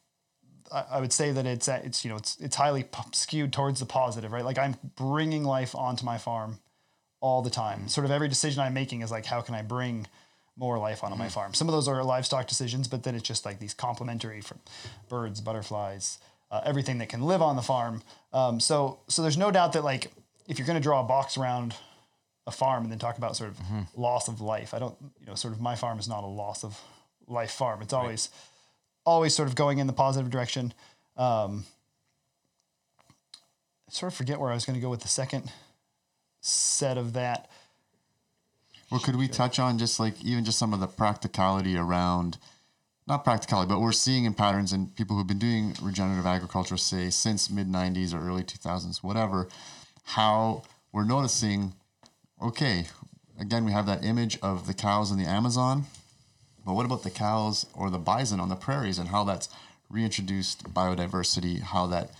I, 0.73 0.85
I 0.93 1.01
would 1.01 1.13
say 1.13 1.33
that 1.33 1.47
it's 1.47 1.69
uh, 1.69 1.81
it's 1.85 2.05
you 2.05 2.11
know 2.11 2.17
it's 2.17 2.37
it's 2.41 2.57
highly 2.57 2.85
skewed 3.13 3.53
towards 3.53 3.81
the 3.81 3.87
positive, 3.87 4.33
right? 4.33 4.45
Like 4.45 4.59
I'm 4.59 4.77
bringing 4.97 5.45
life 5.45 5.75
onto 5.75 6.05
my 6.05 6.19
farm 6.19 6.59
all 7.21 7.43
the 7.43 7.51
time. 7.51 7.89
Sort 7.89 8.05
of 8.05 8.11
every 8.11 8.29
decision 8.29 8.61
I'm 8.61 8.75
making 8.75 9.01
is 9.01 9.11
like, 9.11 9.25
how 9.25 9.41
can 9.41 9.55
I 9.55 9.63
bring 9.63 10.07
more 10.57 10.79
life 10.79 11.03
onto 11.03 11.17
my 11.17 11.29
farm? 11.29 11.55
Some 11.55 11.69
of 11.69 11.73
those 11.73 11.89
are 11.89 12.03
livestock 12.05 12.47
decisions, 12.47 12.87
but 12.87 13.03
then 13.03 13.15
it's 13.15 13.27
just 13.27 13.45
like 13.45 13.61
these 13.61 13.73
complementary 13.73 14.41
from 14.41 14.59
birds, 15.09 15.41
butterflies, 15.41 16.19
uh, 16.51 16.61
everything 16.65 16.99
that 16.99 17.09
can 17.09 17.23
live 17.23 17.41
on 17.41 17.57
the 17.57 17.63
farm. 17.63 18.03
Um, 18.33 18.61
so 18.61 18.99
so 19.09 19.23
there's 19.23 19.39
no 19.39 19.51
doubt 19.51 19.73
that 19.73 19.85
like 19.85 20.11
if 20.49 20.59
you're 20.59 20.67
going 20.67 20.79
to 20.79 20.83
draw 20.83 21.01
a 21.01 21.05
box 21.05 21.37
around 21.37 21.75
a 22.47 22.51
farm 22.51 22.83
and 22.83 22.93
then 22.93 22.99
talk 22.99 23.17
about 23.17 23.37
sort 23.37 23.51
of 23.51 23.59
loss 23.97 24.29
of 24.29 24.41
life, 24.41 24.75
I 24.75 24.79
don't 24.79 24.97
you 25.21 25.27
know 25.27 25.35
sort 25.35 25.55
of 25.55 25.61
my 25.61 25.77
farm 25.77 25.99
is 25.99 26.09
not 26.09 26.25
a 26.25 26.27
loss 26.29 26.65
of 26.65 26.79
life 27.27 27.53
farm. 27.53 27.83
It's 27.83 27.93
always 27.93 28.29
always 29.05 29.35
sort 29.35 29.49
of 29.49 29.55
going 29.55 29.79
in 29.79 29.87
the 29.87 29.93
positive 29.93 30.31
direction. 30.31 30.73
Um, 31.17 31.65
I 33.89 33.93
sort 33.93 34.13
of 34.13 34.17
forget 34.17 34.41
where 34.41 34.51
I 34.51 34.55
was 34.55 34.65
going 34.65 34.75
to 34.75 34.83
go 34.83 34.91
with 34.91 35.03
the 35.03 35.09
second 35.09 35.51
set 36.41 36.99
of 36.99 37.15
that. 37.15 37.49
Well, 38.91 39.01
could 39.01 39.17
we 39.17 39.29
touch 39.29 39.59
on 39.59 39.79
just 39.79 39.99
like 39.99 40.23
even 40.23 40.45
just 40.45 40.59
some 40.59 40.73
of 40.73 40.81
the 40.81 40.87
practicality 40.87 41.77
around, 41.77 42.39
not 43.07 43.25
practicality, 43.25 43.69
but 43.69 43.81
we're 43.81 43.93
seeing 43.93 44.25
in 44.25 44.35
patterns 44.35 44.73
and 44.73 44.95
people 44.95 45.17
who've 45.17 45.27
been 45.27 45.39
doing 45.39 45.75
regenerative 45.83 46.27
agriculture, 46.27 46.77
say 46.77 47.11
since 47.11 47.51
mid 47.51 47.69
90s 47.69 48.15
or 48.15 48.19
early 48.19 48.43
2000s, 48.43 49.03
whatever, 49.03 49.49
how 50.05 50.63
we're 50.93 51.05
noticing, 51.05 51.75
okay, 52.41 52.87
again, 53.39 53.65
we 53.65 53.73
have 53.73 53.87
that 53.87 54.05
image 54.05 54.39
of 54.43 54.67
the 54.67 54.75
cows 54.75 55.11
in 55.11 55.19
the 55.19 55.25
Amazon, 55.25 55.85
but 56.65 56.75
what 56.75 56.87
about 56.87 57.03
the 57.03 57.11
cows 57.11 57.67
or 57.75 57.91
the 57.91 57.99
bison 57.99 58.41
on 58.41 58.49
the 58.49 58.57
prairies 58.57 58.99
and 58.99 59.09
how 59.09 59.25
that's 59.25 59.49
reintroduced 59.91 60.65
biodiversity, 60.73 61.61
how 61.61 61.87
that, 61.89 62.11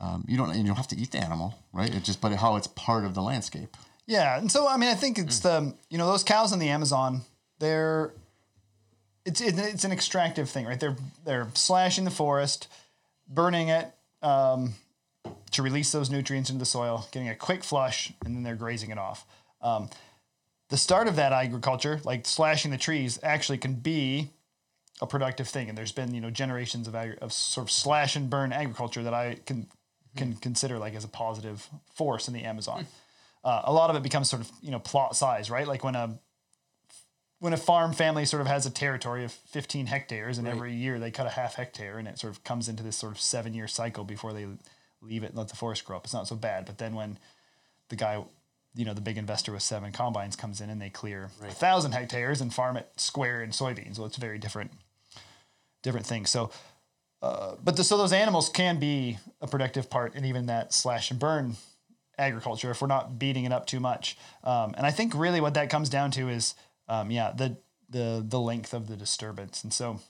um, 0.00 0.24
you 0.28 0.36
don't, 0.36 0.54
you 0.56 0.64
don't 0.64 0.76
have 0.76 0.88
to 0.88 0.96
eat 0.96 1.12
the 1.12 1.18
animal, 1.18 1.54
right? 1.72 1.94
It 1.94 2.04
just, 2.04 2.20
but 2.20 2.32
how 2.32 2.56
it's 2.56 2.66
part 2.66 3.04
of 3.04 3.14
the 3.14 3.22
landscape. 3.22 3.76
Yeah, 4.06 4.38
and 4.38 4.52
so 4.52 4.68
I 4.68 4.76
mean, 4.76 4.90
I 4.90 4.94
think 4.94 5.18
it's 5.18 5.40
the 5.40 5.74
you 5.88 5.96
know 5.96 6.06
those 6.06 6.22
cows 6.24 6.52
in 6.52 6.58
the 6.58 6.68
Amazon. 6.68 7.22
They're 7.58 8.12
it's 9.24 9.40
it's 9.40 9.84
an 9.84 9.92
extractive 9.92 10.50
thing, 10.50 10.66
right? 10.66 10.78
They're 10.78 10.96
they're 11.24 11.48
slashing 11.54 12.04
the 12.04 12.10
forest, 12.10 12.68
burning 13.28 13.68
it 13.68 13.90
um, 14.22 14.74
to 15.54 15.62
release 15.62 15.92
those 15.92 16.10
nutrients 16.10 16.50
into 16.50 16.58
the 16.58 16.66
soil, 16.66 17.06
getting 17.12 17.28
a 17.28 17.34
quick 17.34 17.64
flush, 17.64 18.12
and 18.24 18.36
then 18.36 18.42
they're 18.42 18.56
grazing 18.56 18.90
it 18.90 18.98
off. 18.98 19.26
Um, 19.60 19.88
the 20.68 20.76
start 20.76 21.08
of 21.08 21.16
that 21.16 21.32
agriculture, 21.32 22.00
like 22.04 22.26
slashing 22.26 22.70
the 22.70 22.78
trees, 22.78 23.18
actually 23.22 23.58
can 23.58 23.74
be 23.74 24.30
a 25.00 25.06
productive 25.06 25.48
thing. 25.48 25.68
And 25.68 25.76
there's 25.76 25.92
been 25.92 26.14
you 26.14 26.20
know 26.20 26.30
generations 26.30 26.88
of 26.88 26.94
agri- 26.94 27.18
of 27.18 27.32
sort 27.32 27.66
of 27.66 27.70
slash 27.70 28.16
and 28.16 28.28
burn 28.28 28.52
agriculture 28.52 29.02
that 29.02 29.14
I 29.14 29.38
can 29.46 29.68
can 30.16 30.34
consider 30.34 30.78
like 30.78 30.94
as 30.94 31.04
a 31.04 31.08
positive 31.08 31.68
force 31.94 32.28
in 32.28 32.34
the 32.34 32.42
Amazon. 32.42 32.86
Uh, 33.42 33.62
a 33.64 33.72
lot 33.72 33.90
of 33.90 33.96
it 33.96 34.02
becomes 34.02 34.30
sort 34.30 34.42
of 34.42 34.50
you 34.62 34.70
know 34.70 34.78
plot 34.78 35.16
size, 35.16 35.50
right? 35.50 35.66
Like 35.66 35.84
when 35.84 35.94
a 35.94 36.18
when 37.40 37.52
a 37.52 37.58
farm 37.58 37.92
family 37.92 38.24
sort 38.24 38.40
of 38.40 38.46
has 38.46 38.64
a 38.64 38.70
territory 38.70 39.22
of 39.22 39.30
15 39.30 39.86
hectares 39.86 40.38
and 40.38 40.48
every 40.48 40.72
year 40.72 40.98
they 40.98 41.10
cut 41.10 41.26
a 41.26 41.30
half 41.30 41.56
hectare 41.56 41.98
and 41.98 42.08
it 42.08 42.18
sort 42.18 42.32
of 42.32 42.42
comes 42.42 42.70
into 42.70 42.82
this 42.82 42.96
sort 42.96 43.12
of 43.12 43.20
seven 43.20 43.52
year 43.52 43.68
cycle 43.68 44.02
before 44.02 44.32
they 44.32 44.46
leave 45.04 45.22
it 45.22 45.30
and 45.30 45.38
let 45.38 45.48
the 45.48 45.56
forest 45.56 45.84
grow 45.84 45.96
up. 45.96 46.04
It's 46.04 46.14
not 46.14 46.28
so 46.28 46.36
bad. 46.36 46.64
But 46.64 46.78
then 46.78 46.94
when 46.94 47.18
the 47.88 47.96
guy, 47.96 48.24
you 48.74 48.84
know, 48.84 48.94
the 48.94 49.00
big 49.00 49.18
investor 49.18 49.52
with 49.52 49.62
seven 49.62 49.92
combines 49.92 50.36
comes 50.36 50.60
in 50.60 50.70
and 50.70 50.80
they 50.80 50.90
clear 50.90 51.30
a 51.42 51.50
thousand 51.50 51.92
hectares 51.92 52.40
and 52.40 52.52
farm 52.52 52.76
it 52.76 52.88
square 52.96 53.42
in 53.42 53.50
soybeans. 53.50 53.98
Well, 53.98 54.06
it's 54.06 54.16
a 54.16 54.20
very 54.20 54.38
different, 54.38 54.72
different 55.82 56.06
thing. 56.06 56.26
So, 56.26 56.50
uh, 57.22 57.54
but 57.62 57.76
the, 57.76 57.84
so 57.84 57.96
those 57.96 58.12
animals 58.12 58.48
can 58.48 58.78
be 58.78 59.18
a 59.40 59.46
productive 59.46 59.88
part 59.88 60.14
in 60.14 60.24
even 60.24 60.46
that 60.46 60.72
slash 60.72 61.10
and 61.10 61.20
burn 61.20 61.56
agriculture 62.18 62.70
if 62.70 62.80
we're 62.80 62.88
not 62.88 63.18
beating 63.18 63.44
it 63.44 63.52
up 63.52 63.66
too 63.66 63.80
much. 63.80 64.16
Um, 64.42 64.74
and 64.76 64.86
I 64.86 64.90
think 64.90 65.14
really 65.14 65.40
what 65.40 65.54
that 65.54 65.70
comes 65.70 65.88
down 65.88 66.10
to 66.12 66.28
is, 66.28 66.54
um, 66.88 67.10
yeah, 67.10 67.32
the 67.34 67.56
the 67.88 68.24
the 68.26 68.40
length 68.40 68.74
of 68.74 68.88
the 68.88 68.96
disturbance. 68.96 69.62
And 69.62 69.72
so, 69.72 70.00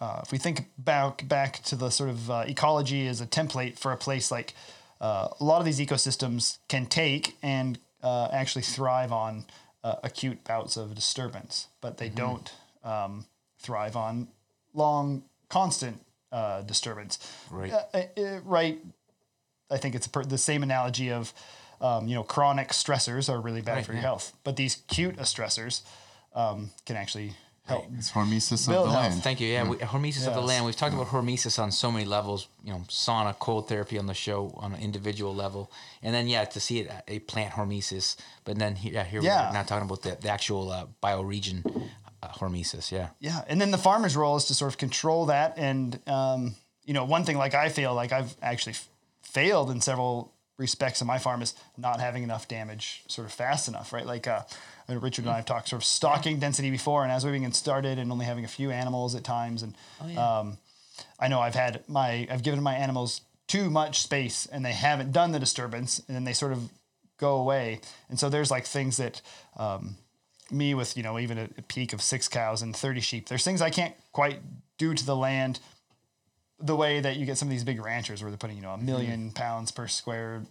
uh, 0.00 0.20
if 0.22 0.32
we 0.32 0.38
think 0.38 0.66
back 0.78 1.26
back 1.28 1.62
to 1.64 1.76
the 1.76 1.90
sort 1.90 2.10
of 2.10 2.30
uh, 2.30 2.44
ecology 2.46 3.06
as 3.06 3.20
a 3.20 3.26
template 3.26 3.78
for 3.78 3.92
a 3.92 3.96
place 3.96 4.30
like 4.30 4.54
uh, 5.00 5.28
a 5.38 5.44
lot 5.44 5.58
of 5.58 5.64
these 5.64 5.80
ecosystems 5.80 6.58
can 6.68 6.86
take 6.86 7.36
and 7.42 7.78
uh, 8.02 8.28
actually 8.32 8.62
thrive 8.62 9.12
on 9.12 9.46
uh, 9.82 9.96
acute 10.02 10.44
bouts 10.44 10.76
of 10.76 10.94
disturbance, 10.94 11.68
but 11.80 11.98
they 11.98 12.08
don't 12.08 12.52
um, 12.84 13.24
thrive 13.58 13.96
on 13.96 14.28
long, 14.74 15.22
constant 15.48 16.00
uh, 16.32 16.62
disturbance. 16.62 17.18
Right. 17.50 17.72
Right. 18.44 18.78
I 19.70 19.76
think 19.76 19.94
it's 19.94 20.06
a 20.06 20.10
per- 20.10 20.24
the 20.24 20.38
same 20.38 20.62
analogy 20.62 21.10
of, 21.10 21.32
um, 21.80 22.08
you 22.08 22.14
know, 22.14 22.22
chronic 22.22 22.68
stressors 22.70 23.32
are 23.32 23.40
really 23.40 23.62
bad 23.62 23.76
Right, 23.76 23.86
for 23.86 23.92
your 23.92 24.02
health, 24.02 24.34
but 24.44 24.56
these 24.56 24.76
acute 24.76 25.16
stressors 25.18 25.82
um, 26.34 26.70
can 26.84 26.96
actually 26.96 27.34
It's 27.96 28.10
hormesis 28.10 28.66
of 28.66 28.72
Build 28.74 28.86
the 28.88 28.92
health. 28.92 29.10
land. 29.10 29.22
Thank 29.22 29.40
you. 29.40 29.48
Yeah, 29.48 29.68
we, 29.68 29.76
hormesis 29.76 30.26
of 30.26 30.34
the 30.34 30.40
land. 30.40 30.64
We've 30.64 30.76
talked 30.76 30.94
about 30.94 31.08
hormesis 31.08 31.58
on 31.62 31.70
so 31.72 31.90
many 31.90 32.04
levels. 32.04 32.48
You 32.64 32.72
know, 32.72 32.78
sauna, 32.88 33.38
cold 33.38 33.68
therapy 33.68 33.98
on 33.98 34.06
the 34.06 34.14
show 34.14 34.52
on 34.56 34.72
an 34.74 34.80
individual 34.80 35.34
level, 35.34 35.70
and 36.02 36.14
then 36.14 36.28
yeah, 36.28 36.44
to 36.44 36.60
see 36.60 36.80
it 36.80 36.90
a 37.08 37.18
plant 37.20 37.54
hormesis. 37.54 38.16
But 38.44 38.58
then 38.58 38.76
here, 38.76 38.92
yeah, 38.94 39.04
here 39.04 39.22
Yeah. 39.22 39.48
we're 39.48 39.54
not 39.54 39.68
talking 39.68 39.86
about 39.86 40.02
the, 40.02 40.16
the 40.20 40.28
actual 40.30 40.70
uh, 40.70 40.86
bioregion 41.02 41.88
uh, 42.22 42.28
hormesis. 42.28 42.90
Yeah. 42.92 43.08
Yeah, 43.20 43.42
and 43.48 43.60
then 43.60 43.70
the 43.70 43.78
farmer's 43.78 44.16
role 44.16 44.36
is 44.36 44.44
to 44.46 44.54
sort 44.54 44.72
of 44.72 44.78
control 44.78 45.26
that. 45.26 45.54
And 45.56 45.98
um, 46.08 46.54
you 46.84 46.94
know, 46.94 47.04
one 47.04 47.24
thing 47.24 47.36
like 47.38 47.54
I 47.54 47.68
feel 47.68 47.94
like 47.94 48.12
I've 48.12 48.34
actually 48.42 48.72
f- 48.72 48.88
failed 49.22 49.70
in 49.70 49.80
several 49.80 50.32
respects 50.58 51.00
in 51.00 51.06
my 51.06 51.16
farm 51.18 51.40
is 51.40 51.54
not 51.78 52.00
having 52.00 52.22
enough 52.22 52.46
damage 52.46 53.02
sort 53.08 53.26
of 53.26 53.32
fast 53.32 53.66
enough, 53.68 53.92
right? 53.94 54.04
Like 54.04 54.26
uh, 54.26 54.42
Know 54.94 55.00
Richard 55.00 55.24
and 55.24 55.32
I 55.32 55.36
have 55.36 55.46
talked 55.46 55.68
sort 55.68 55.82
of 55.82 55.86
stocking 55.86 56.38
density 56.38 56.70
before, 56.70 57.02
and 57.02 57.12
as 57.12 57.24
we 57.24 57.38
get 57.38 57.54
started, 57.54 57.98
and 57.98 58.10
only 58.12 58.26
having 58.26 58.44
a 58.44 58.48
few 58.48 58.70
animals 58.70 59.14
at 59.14 59.24
times, 59.24 59.62
and 59.62 59.74
um, 60.18 60.58
I 61.18 61.28
know 61.28 61.40
I've 61.40 61.54
had 61.54 61.82
my 61.88 62.26
I've 62.30 62.42
given 62.42 62.62
my 62.62 62.74
animals 62.74 63.22
too 63.46 63.70
much 63.70 64.02
space, 64.02 64.46
and 64.46 64.64
they 64.64 64.72
haven't 64.72 65.12
done 65.12 65.32
the 65.32 65.38
disturbance, 65.38 66.00
and 66.06 66.16
then 66.16 66.24
they 66.24 66.32
sort 66.32 66.52
of 66.52 66.70
go 67.18 67.36
away, 67.36 67.80
and 68.08 68.18
so 68.18 68.28
there's 68.28 68.50
like 68.50 68.66
things 68.66 68.96
that. 68.98 69.20
Um, 69.56 69.96
me 70.52 70.74
with 70.74 70.96
you 70.96 71.02
know 71.04 71.16
even 71.16 71.38
a, 71.38 71.48
a 71.58 71.62
peak 71.62 71.92
of 71.92 72.02
six 72.02 72.26
cows 72.26 72.60
and 72.60 72.74
30 72.74 73.00
sheep 73.00 73.28
there's 73.28 73.44
things 73.44 73.62
i 73.62 73.70
can't 73.70 73.94
quite 74.10 74.40
do 74.78 74.92
to 74.92 75.06
the 75.06 75.14
land 75.14 75.60
the 76.58 76.74
way 76.74 76.98
that 76.98 77.16
you 77.16 77.24
get 77.24 77.38
some 77.38 77.46
of 77.46 77.50
these 77.50 77.62
big 77.62 77.80
ranchers 77.80 78.20
where 78.20 78.32
they're 78.32 78.36
putting 78.36 78.56
you 78.56 78.62
know 78.62 78.74
a 78.74 78.76
1000000 78.76 79.32
pounds 79.32 79.70
per 79.70 79.86
square 79.86 80.42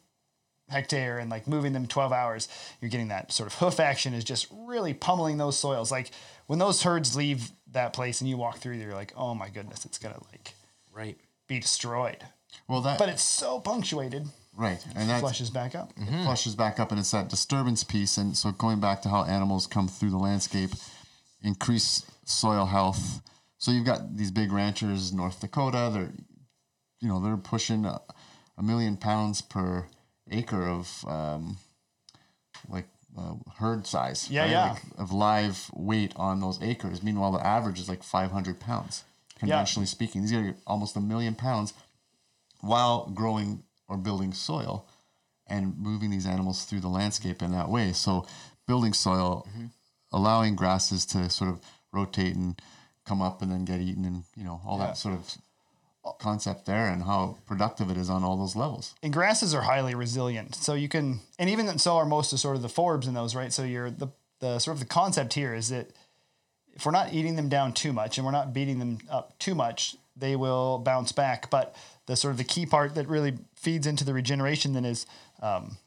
hectare 0.69 1.17
and 1.19 1.29
like 1.29 1.47
moving 1.47 1.73
them 1.73 1.87
12 1.87 2.11
hours 2.11 2.47
you're 2.81 2.89
getting 2.89 3.07
that 3.09 3.31
sort 3.31 3.47
of 3.47 3.55
hoof 3.59 3.79
action 3.79 4.13
is 4.13 4.23
just 4.23 4.47
really 4.51 4.93
pummeling 4.93 5.37
those 5.37 5.57
soils 5.57 5.91
like 5.91 6.11
when 6.47 6.59
those 6.59 6.83
herds 6.83 7.15
leave 7.15 7.51
that 7.71 7.93
place 7.93 8.21
and 8.21 8.29
you 8.29 8.37
walk 8.37 8.57
through 8.59 8.75
you're 8.75 8.93
like 8.93 9.13
oh 9.17 9.33
my 9.35 9.49
goodness 9.49 9.85
it's 9.85 9.97
gonna 9.97 10.19
like 10.31 10.53
Right. 10.93 11.17
be 11.47 11.59
destroyed 11.59 12.17
Well, 12.67 12.81
that 12.81 12.99
but 12.99 13.09
it's 13.09 13.23
so 13.23 13.59
punctuated 13.59 14.27
right, 14.57 14.83
and 14.95 15.09
that 15.09 15.21
flushes 15.21 15.49
back 15.49 15.75
up 15.75 15.91
flushes 16.23 16.55
back 16.55 16.79
up, 16.79 16.91
and 16.91 16.99
it's 16.99 17.11
that 17.11 17.29
disturbance 17.29 17.83
piece. 17.83 18.17
And 18.17 18.35
so, 18.35 18.51
going 18.51 18.79
back 18.81 19.01
to 19.03 19.09
how 19.09 19.23
animals 19.23 19.65
come 19.67 19.87
through 19.87 20.09
the 20.09 20.17
landscape, 20.17 20.71
increase 21.41 22.05
soil 22.25 22.65
health. 22.65 23.21
So 23.57 23.71
you've 23.71 23.85
got 23.85 24.17
these 24.17 24.31
big 24.31 24.51
ranchers, 24.51 25.13
North 25.13 25.39
Dakota. 25.39 25.89
They're, 25.93 26.11
you 27.01 27.07
know, 27.07 27.19
they're 27.21 27.37
pushing 27.37 27.85
a, 27.85 28.01
a 28.57 28.63
million 28.63 28.97
pounds 28.97 29.41
per 29.41 29.85
acre 30.31 30.67
of, 30.67 31.05
um, 31.07 31.57
like 32.67 32.87
uh, 33.17 33.33
herd 33.57 33.87
size. 33.87 34.29
Yeah, 34.29 34.45
yeah. 34.45 34.71
Like, 34.73 34.81
of 34.97 35.11
live 35.11 35.69
weight 35.73 36.13
on 36.15 36.39
those 36.41 36.61
acres. 36.61 37.01
Meanwhile, 37.03 37.31
the 37.33 37.45
average 37.45 37.79
is 37.79 37.89
like 37.89 38.03
500 38.03 38.59
pounds, 38.59 39.03
conventionally 39.37 39.85
speaking. 39.87 40.21
These 40.21 40.33
are 40.33 40.55
almost 40.67 40.95
a 40.95 41.01
million 41.01 41.35
pounds 41.35 41.73
while 42.61 43.09
growing 43.13 43.63
or 43.87 43.97
building 43.97 44.33
soil 44.33 44.85
and 45.47 45.77
moving 45.77 46.11
these 46.11 46.25
animals 46.27 46.65
through 46.65 46.81
the 46.81 46.87
landscape 46.89 47.41
in 47.41 47.51
that 47.51 47.69
way. 47.69 47.91
So, 47.93 48.27
building 48.67 48.93
soil, 48.93 49.47
allowing 50.11 50.55
grasses 50.55 51.05
to 51.07 51.29
sort 51.29 51.49
of 51.49 51.59
rotate 51.91 52.35
and 52.35 52.61
come 53.05 53.21
up 53.21 53.41
and 53.41 53.51
then 53.51 53.65
get 53.65 53.79
eaten, 53.79 54.05
and 54.05 54.23
you 54.35 54.43
know 54.43 54.61
all 54.63 54.77
Yeah. 54.77 54.87
that 54.87 54.97
sort 54.97 55.15
of 55.15 55.35
concept 56.19 56.65
there, 56.65 56.87
and 56.87 57.03
how 57.03 57.37
productive 57.45 57.89
it 57.89 57.97
is 57.97 58.09
on 58.09 58.23
all 58.23 58.37
those 58.37 58.55
levels. 58.55 58.95
and 59.03 59.13
grasses 59.13 59.53
are 59.53 59.61
highly 59.61 59.95
resilient. 59.95 60.55
So 60.55 60.73
you 60.73 60.89
can, 60.89 61.19
and 61.37 61.49
even 61.49 61.77
so 61.77 61.97
are 61.97 62.05
most 62.05 62.33
of 62.33 62.39
sort 62.39 62.55
of 62.55 62.61
the 62.61 62.67
forbs 62.67 63.07
in 63.07 63.13
those, 63.13 63.35
right? 63.35 63.51
So 63.53 63.63
you're 63.63 63.91
the 63.91 64.07
the 64.39 64.59
sort 64.59 64.75
of 64.75 64.79
the 64.79 64.87
concept 64.87 65.33
here 65.33 65.53
is 65.53 65.69
that 65.69 65.91
if 66.73 66.85
we're 66.85 66.91
not 66.91 67.13
eating 67.13 67.35
them 67.35 67.49
down 67.49 67.73
too 67.73 67.91
much 67.91 68.17
and 68.17 68.25
we're 68.25 68.31
not 68.31 68.53
beating 68.53 68.79
them 68.79 68.99
up 69.09 69.37
too 69.37 69.53
much, 69.53 69.97
they 70.15 70.35
will 70.35 70.79
bounce 70.79 71.11
back. 71.11 71.49
But 71.49 71.75
the 72.05 72.15
sort 72.15 72.31
of 72.31 72.37
the 72.37 72.43
key 72.43 72.65
part 72.65 72.95
that 72.95 73.07
really 73.07 73.37
feeds 73.55 73.85
into 73.85 74.05
the 74.05 74.13
regeneration 74.13 74.73
then 74.73 74.85
is 74.85 75.05
um, 75.41 75.77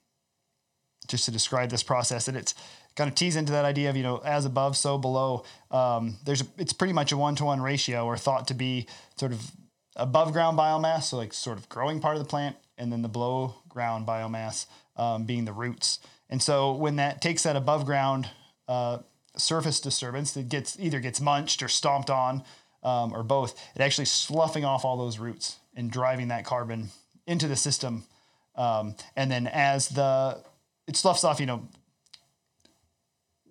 just 1.09 1.25
to 1.25 1.31
describe 1.31 1.71
this 1.71 1.83
process 1.83 2.27
that 2.27 2.37
it's 2.37 2.55
kind 2.95 3.09
of 3.09 3.15
tease 3.15 3.37
into 3.37 3.53
that 3.53 3.65
idea 3.65 3.89
of 3.89 3.97
you 3.97 4.03
know 4.03 4.19
as 4.19 4.45
above 4.45 4.77
so 4.77 4.99
below 4.99 5.45
um, 5.71 6.19
there's 6.25 6.43
a, 6.43 6.47
it's 6.59 6.75
pretty 6.75 6.93
much 6.93 7.11
a 7.11 7.17
one-to-one 7.17 7.61
ratio 7.61 8.05
or 8.05 8.19
thought 8.19 8.47
to 8.49 8.55
be 8.55 8.87
sort 9.17 9.33
of 9.33 9.51
above 9.97 10.33
ground 10.33 10.59
biomass 10.59 11.05
so 11.05 11.17
like 11.19 11.33
sort 11.33 11.59
of 11.59 11.69
growing 11.69 12.01
part 12.01 12.17
of 12.17 12.23
the 12.23 12.29
plant 12.29 12.57
and 12.79 12.93
then 12.93 13.03
the 13.03 13.09
below 13.09 13.55
ground 13.69 14.07
biomass 14.07 14.67
um, 14.97 15.25
being 15.25 15.45
the 15.45 15.53
roots. 15.53 15.99
And 16.29 16.43
so 16.43 16.73
when 16.73 16.97
that 16.97 17.21
takes 17.21 17.43
that 17.43 17.57
above 17.57 17.85
ground 17.85 18.29
uh, 18.69 18.99
surface 19.37 19.81
disturbance 19.81 20.33
that 20.33 20.49
gets 20.49 20.79
either 20.79 21.01
gets 21.01 21.21
munched 21.21 21.63
or 21.63 21.69
stomped 21.69 22.11
on 22.11 22.43
um, 22.83 23.13
or 23.13 23.23
both 23.23 23.59
it 23.75 23.81
actually 23.81 24.05
sloughing 24.05 24.65
off 24.65 24.85
all 24.85 24.97
those 24.97 25.19
roots 25.19 25.57
and 25.75 25.91
driving 25.91 26.29
that 26.29 26.45
carbon 26.45 26.89
into 27.27 27.49
the 27.49 27.57
system 27.57 28.05
um, 28.57 28.95
and 29.17 29.31
then 29.31 29.47
as 29.47 29.89
the 29.89 30.43
it 30.87 30.97
sloughs 30.97 31.25
off 31.25 31.41
you 31.41 31.47
know 31.47 31.67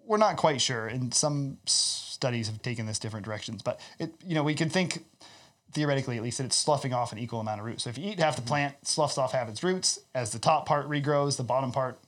we're 0.06 0.18
not 0.18 0.38
quite 0.38 0.62
sure 0.62 0.88
and 0.88 1.14
some 1.14 1.58
studies 1.66 2.48
have 2.48 2.62
taken 2.62 2.86
this 2.86 3.00
different 3.00 3.26
directions 3.26 3.62
but 3.64 3.80
it 3.98 4.14
you 4.26 4.36
know 4.36 4.44
we 4.44 4.54
can 4.54 4.70
think 4.70 5.04
theoretically 5.74 6.18
at 6.18 6.24
least 6.24 6.38
that 6.38 6.46
it's 6.46 6.56
sloughing 6.56 6.94
off 6.94 7.12
an 7.12 7.18
equal 7.20 7.40
amount 7.40 7.60
of 7.60 7.66
roots. 7.66 7.84
So 7.84 7.90
if 7.90 7.98
you 7.98 8.12
eat 8.12 8.20
half 8.20 8.36
the 8.36 8.42
plant 8.42 8.76
it 8.82 8.88
sloughs 8.88 9.18
off 9.18 9.34
half 9.34 9.50
its 9.50 9.64
roots 9.64 10.00
as 10.14 10.32
the 10.32 10.40
top 10.40 10.66
part 10.66 10.88
regrows 10.90 11.38
the 11.38 11.44
bottom 11.44 11.72
part 11.72 12.00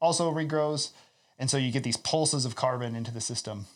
also 0.00 0.32
regrows 0.32 0.90
and 1.38 1.50
so 1.50 1.56
you 1.56 1.70
get 1.70 1.82
these 1.82 1.96
pulses 1.96 2.44
of 2.44 2.56
carbon 2.56 2.94
into 2.94 3.10
the 3.10 3.20
system. 3.20 3.66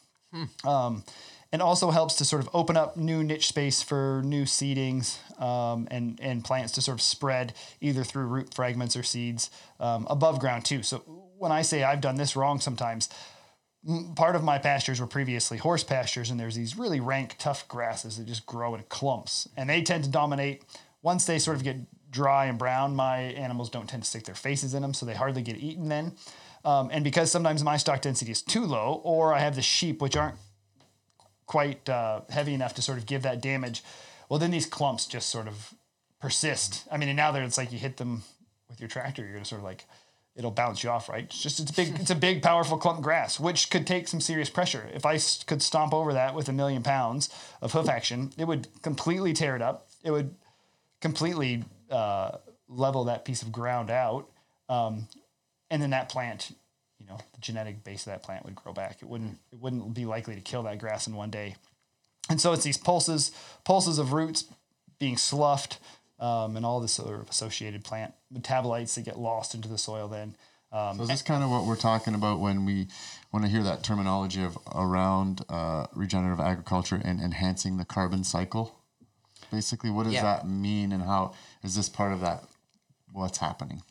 Um, 0.65 1.05
and 1.53 1.61
also 1.61 1.91
helps 1.91 2.15
to 2.17 2.25
sort 2.25 2.43
of 2.43 2.49
open 2.55 2.77
up 2.77 2.97
new 2.97 3.25
niche 3.25 3.49
space 3.49 3.83
for 3.83 4.23
new 4.25 4.45
seedings 4.45 5.19
um, 5.41 5.89
and 5.91 6.21
and 6.23 6.45
plants 6.45 6.73
to 6.73 6.83
sort 6.83 6.97
of 6.97 7.03
spread 7.03 7.53
either 7.81 8.05
through 8.05 8.27
root 8.27 8.55
fragments 8.55 8.97
or 8.97 9.03
seeds 9.03 9.51
um, 9.81 10.07
above 10.09 10.39
ground 10.39 10.65
too. 10.65 10.83
So 10.83 10.99
when 11.39 11.51
I 11.51 11.63
say 11.63 11.83
I've 11.83 12.01
done 12.01 12.17
this 12.17 12.37
wrong, 12.37 12.61
sometimes 12.61 13.09
part 14.15 14.37
of 14.37 14.45
my 14.45 14.59
pastures 14.59 15.01
were 15.01 15.07
previously 15.07 15.59
horse 15.59 15.85
pastures, 15.85 16.31
and 16.31 16.39
there's 16.39 16.55
these 16.55 16.77
really 16.77 17.01
rank, 17.01 17.37
tough 17.39 17.67
grasses 17.69 18.19
that 18.19 18.27
just 18.27 18.47
grow 18.47 18.75
in 18.75 18.83
clumps, 18.89 19.49
and 19.57 19.71
they 19.71 19.83
tend 19.83 20.05
to 20.05 20.11
dominate. 20.11 20.65
Once 21.03 21.25
they 21.25 21.39
sort 21.39 21.57
of 21.57 21.65
get 21.65 21.77
dry 22.11 22.47
and 22.47 22.59
brown, 22.59 22.95
my 22.95 23.19
animals 23.19 23.71
don't 23.71 23.89
tend 23.89 24.03
to 24.03 24.09
stick 24.09 24.25
their 24.25 24.35
faces 24.35 24.75
in 24.75 24.83
them, 24.83 24.93
so 24.93 25.07
they 25.07 25.15
hardly 25.15 25.43
get 25.43 25.57
eaten 25.57 25.89
then. 25.89 26.13
Um, 26.65 26.91
and 26.93 27.03
because 27.03 27.31
sometimes 27.31 27.65
my 27.65 27.79
stock 27.79 28.03
density 28.03 28.33
is 28.33 28.43
too 28.43 28.65
low, 28.65 29.01
or 29.03 29.33
I 29.33 29.39
have 29.39 29.55
the 29.57 29.63
sheep 29.63 30.03
which 30.03 30.17
aren't 30.17 30.37
quite 31.47 31.89
uh, 31.89 32.21
heavy 32.29 32.53
enough 32.53 32.75
to 32.75 32.83
sort 32.83 32.99
of 32.99 33.07
give 33.07 33.23
that 33.23 33.41
damage, 33.41 33.83
well, 34.29 34.39
then 34.39 34.51
these 34.51 34.67
clumps 34.67 35.07
just 35.07 35.31
sort 35.31 35.49
of 35.49 35.75
persist. 36.21 36.87
I 36.93 36.99
mean, 36.99 37.09
and 37.09 37.17
now 37.17 37.33
that 37.33 37.43
it's 37.43 37.57
like 37.57 37.73
you 37.73 37.79
hit 37.79 37.97
them 37.97 38.23
with 38.69 38.79
your 38.79 38.89
tractor, 38.89 39.23
you're 39.23 39.33
gonna 39.33 39.45
sort 39.45 39.61
of 39.61 39.65
like 39.65 39.87
it'll 40.41 40.51
bounce 40.51 40.83
you 40.83 40.89
off, 40.89 41.11
right? 41.11 41.25
It's 41.25 41.41
just 41.41 41.61
it's 41.61 41.71
a 41.71 41.75
big, 41.75 41.95
it's 42.01 42.11
a 42.11 42.15
big, 42.15 42.43
powerful 42.43 42.79
clump 42.79 42.99
of 42.99 43.05
grass, 43.05 43.39
which 43.39 43.71
could 43.71 43.87
take 43.87 44.09
some 44.09 44.21
serious 44.21 44.49
pressure. 44.49 44.89
If 44.93 45.05
I 45.05 45.19
could 45.47 45.63
stomp 45.63 45.93
over 45.93 46.15
that 46.15 46.35
with 46.35 46.49
a 46.49 46.53
million 46.53 46.83
pounds 46.83 47.29
of 47.61 47.73
hoof 47.73 47.89
action, 47.89 48.33
it 48.39 48.47
would 48.47 48.67
completely 48.83 49.35
tear 49.35 49.55
it 49.55 49.63
up. 49.63 49.89
It 50.03 50.11
would 50.11 50.35
completely 51.03 51.63
uh, 51.91 52.39
level 52.69 53.05
that 53.05 53.27
piece 53.27 53.43
of 53.43 53.53
ground 53.53 53.91
out, 53.91 54.31
um, 54.71 55.07
and 55.71 55.83
then 55.83 55.91
that 55.91 56.09
plant, 56.09 56.53
you 56.99 57.07
know, 57.07 57.19
the 57.35 57.41
genetic 57.41 57.85
base 57.85 58.07
of 58.07 58.13
that 58.13 58.23
plant 58.23 58.45
would 58.47 58.55
grow 58.55 58.73
back. 58.73 59.03
It 59.03 59.09
wouldn't 59.09 59.39
it 59.53 59.61
wouldn't 59.61 59.93
be 59.93 60.07
likely 60.07 60.35
to 60.35 60.41
kill 60.41 60.63
that 60.63 60.79
grass 60.79 61.07
in 61.07 61.15
one 61.15 61.31
day. 61.31 61.57
And 62.31 62.41
so 62.41 62.53
it's 62.53 62.65
these 62.65 62.79
pulses, 62.79 63.33
pulses 63.65 63.99
of 63.99 64.13
roots 64.13 64.45
being 64.99 65.17
sloughed, 65.17 65.79
um, 66.21 66.57
and 66.57 66.65
all 66.65 66.81
this 66.81 66.93
sort 66.93 67.21
of 67.21 67.29
associated 67.29 67.83
plant 67.85 68.15
metabolites 68.33 68.95
that 68.95 69.05
get 69.05 69.19
lost 69.19 69.55
into 69.55 69.69
the 69.69 69.79
soil. 69.79 70.07
Then, 70.07 70.37
um, 70.73 70.99
So 70.99 71.05
is 71.05 71.09
this 71.09 71.23
kind 71.23 71.43
of 71.43 71.51
what 71.51 71.65
we're 71.65 71.77
talking 71.77 72.15
about 72.15 72.39
when 72.39 72.65
we 72.65 72.89
when 73.31 73.45
I 73.45 73.49
hear 73.49 73.63
that 73.63 73.83
terminology 73.83 74.45
of 74.45 74.59
around 74.75 75.43
uh, 75.49 75.87
regenerative 75.95 76.41
agriculture 76.41 77.01
and 77.03 77.21
enhancing 77.21 77.77
the 77.79 77.85
carbon 77.85 78.23
cycle? 78.25 78.77
Basically, 79.51 79.91
what 79.91 80.05
does 80.05 80.13
Yeah. 80.15 80.23
that 80.23 80.47
mean, 80.47 80.93
and 80.93 81.03
how 81.03 81.33
is 81.63 81.75
this 81.75 81.89
part 81.89 82.13
of 82.13 82.21
that? 82.21 82.45
What's 83.13 83.39
happening? 83.39 83.83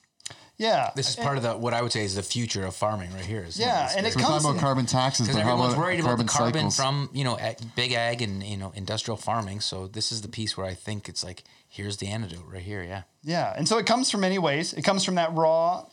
Yeah. 0.60 0.92
This 0.94 1.10
is 1.10 1.16
part 1.16 1.38
of 1.38 1.44
the 1.44 1.58
what 1.58 1.74
I 1.74 1.82
would 1.82 1.92
say 1.92 2.04
is 2.04 2.16
the 2.16 2.22
future 2.22 2.66
of 2.66 2.76
farming 2.76 3.12
right 3.14 3.26
here. 3.26 3.44
Is 3.44 3.58
Yeah, 3.58 3.90
and 3.96 4.06
it 4.06 4.16
We're 4.16 4.22
talking 4.22 4.28
comes 4.28 4.46
about 4.46 4.58
carbon 4.60 4.86
taxes, 4.86 5.28
because 5.28 5.38
but 5.38 5.44
how 5.46 5.54
everyone's 5.54 5.74
about 5.74 5.82
worried 5.82 6.00
about 6.02 6.18
the 6.18 6.26
carbon 6.26 6.28
carbon 6.28 6.72
cycles? 6.72 6.76
from 6.76 7.10
you 7.14 7.24
know 7.24 7.40
big 7.76 7.94
ag 7.94 8.22
and 8.22 8.44
you 8.44 8.58
know 8.58 8.72
industrial 8.76 9.18
farming. 9.18 9.62
So 9.62 9.88
this 9.88 10.12
is 10.12 10.22
the 10.22 10.28
piece 10.28 10.58
where 10.58 10.68
I 10.68 10.74
think 10.74 11.08
it's 11.08 11.24
like 11.24 11.46
here's 11.68 11.98
the 11.98 12.08
antidote 12.08 12.46
right 12.46 12.62
here. 12.62 12.84
Yeah. 12.84 13.04
Yeah, 13.24 13.54
and 13.56 13.68
so 13.68 13.78
it 13.78 13.86
comes 13.86 14.12
from 14.12 14.22
many 14.22 14.38
ways. 14.38 14.74
It 14.74 14.84
comes 14.84 15.04
from 15.06 15.16
that 15.16 15.34
raw 15.34 15.86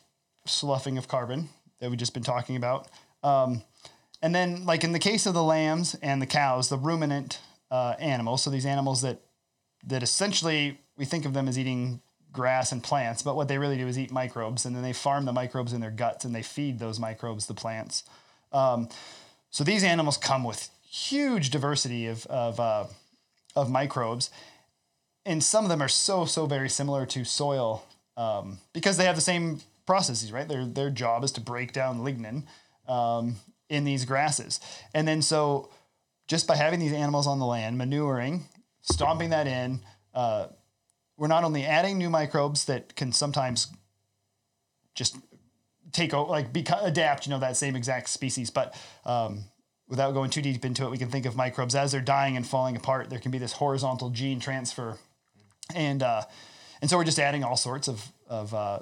sloughing 0.47 0.99
of 0.99 1.09
carbon 1.09 1.49
that 1.79 1.89
we've 1.89 1.99
just 1.99 2.15
been 2.15 2.23
talking 2.23 2.57
about. 2.57 2.89
Um, 3.23 3.63
and 4.23 4.35
then, 4.35 4.65
like 4.65 4.83
in 4.83 4.93
the 4.93 4.99
case 4.99 5.27
of 5.27 5.35
the 5.35 5.43
lambs 5.43 5.95
and 6.03 6.21
the 6.21 6.27
cows, 6.27 6.69
the 6.69 6.79
ruminant 6.79 7.39
uh, 7.71 7.95
animals, 8.01 8.43
so 8.43 8.51
these 8.51 8.67
animals 8.67 9.03
that 9.03 9.21
that 9.87 10.03
essentially 10.03 10.81
we 10.97 11.05
think 11.05 11.25
of 11.25 11.35
them 11.35 11.47
as 11.47 11.57
eating 11.57 12.01
grass 12.37 12.71
and 12.71 12.83
plants, 12.83 13.23
but 13.23 13.35
what 13.35 13.49
they 13.49 13.59
really 13.59 13.77
do 13.77 13.89
is 13.89 13.99
eat 13.99 14.13
microbes, 14.13 14.65
and 14.65 14.77
then 14.77 14.83
they 14.83 14.93
farm 14.93 15.25
the 15.25 15.33
microbes 15.33 15.73
in 15.73 15.81
their 15.81 15.91
guts 15.91 16.25
and 16.25 16.35
they 16.35 16.43
feed 16.43 16.79
those 16.79 17.01
microbes 17.01 17.47
the 17.47 17.55
plants. 17.55 18.05
Um, 18.53 18.89
so 19.51 19.65
these 19.65 19.83
animals 19.83 20.17
come 20.17 20.45
with 20.45 20.69
huge 20.89 21.51
diversity 21.51 22.07
of 22.07 22.27
of, 22.27 22.61
uh, 22.61 22.85
of 23.57 23.71
microbes, 23.71 24.31
and 25.25 25.43
some 25.43 25.65
of 25.65 25.71
them 25.71 25.83
are 25.83 25.89
so 25.89 26.25
so 26.25 26.47
very 26.47 26.69
similar 26.69 27.07
to 27.07 27.25
soil 27.25 27.85
um, 28.17 28.59
because 28.73 28.97
they 28.97 29.05
have 29.05 29.17
the 29.17 29.23
same 29.33 29.61
processes, 29.87 30.31
right? 30.31 30.47
Their 30.47 30.65
their 30.67 30.91
job 30.91 31.25
is 31.25 31.33
to 31.33 31.41
break 31.41 31.73
down 31.73 32.01
lignin 32.01 32.45
um, 32.89 33.37
in 33.69 33.85
these 33.85 34.05
grasses, 34.05 34.61
and 34.95 35.09
then 35.09 35.23
so 35.23 35.71
just 36.29 36.47
by 36.47 36.57
having 36.57 36.81
these 36.81 36.93
animals 36.93 37.27
on 37.27 37.39
the 37.39 37.47
land, 37.47 37.79
manuring, 37.79 38.45
stomping 38.83 39.31
that 39.31 39.47
in, 39.47 39.81
uh, 40.15 40.49
we're 41.17 41.29
not 41.29 41.45
only 41.45 41.65
adding 41.65 41.99
new 41.99 42.11
microbes 42.11 42.67
that 42.67 42.95
can 42.95 43.13
sometimes 43.13 43.69
just 44.95 45.17
take 45.93 46.13
over, 46.13 46.31
like 46.31 46.53
beca- 46.53 46.85
adapt, 46.85 47.27
you 47.27 47.31
know, 47.31 47.39
that 47.39 47.57
same 47.57 47.77
exact 47.77 48.09
species, 48.09 48.51
but 48.51 48.75
um, 49.05 49.45
without 49.89 50.13
going 50.13 50.31
too 50.31 50.43
deep 50.43 50.65
into 50.65 50.85
it, 50.85 50.91
we 50.91 50.99
can 50.99 51.09
think 51.09 51.27
of 51.27 51.37
microbes 51.37 51.75
as 51.75 51.93
they're 51.93 52.01
dying 52.01 52.37
and 52.37 52.47
falling 52.47 52.77
apart. 52.77 53.09
There 53.11 53.19
can 53.19 53.31
be 53.31 53.39
this 53.39 53.53
horizontal 53.53 54.11
gene 54.11 54.41
transfer, 54.41 54.99
and 55.75 56.03
uh, 56.03 56.23
and 56.81 56.91
so 56.91 56.97
we're 56.97 57.05
just 57.05 57.19
adding 57.19 57.45
all 57.45 57.57
sorts 57.57 57.89
of 57.89 58.05
of 58.29 58.53
uh, 58.53 58.81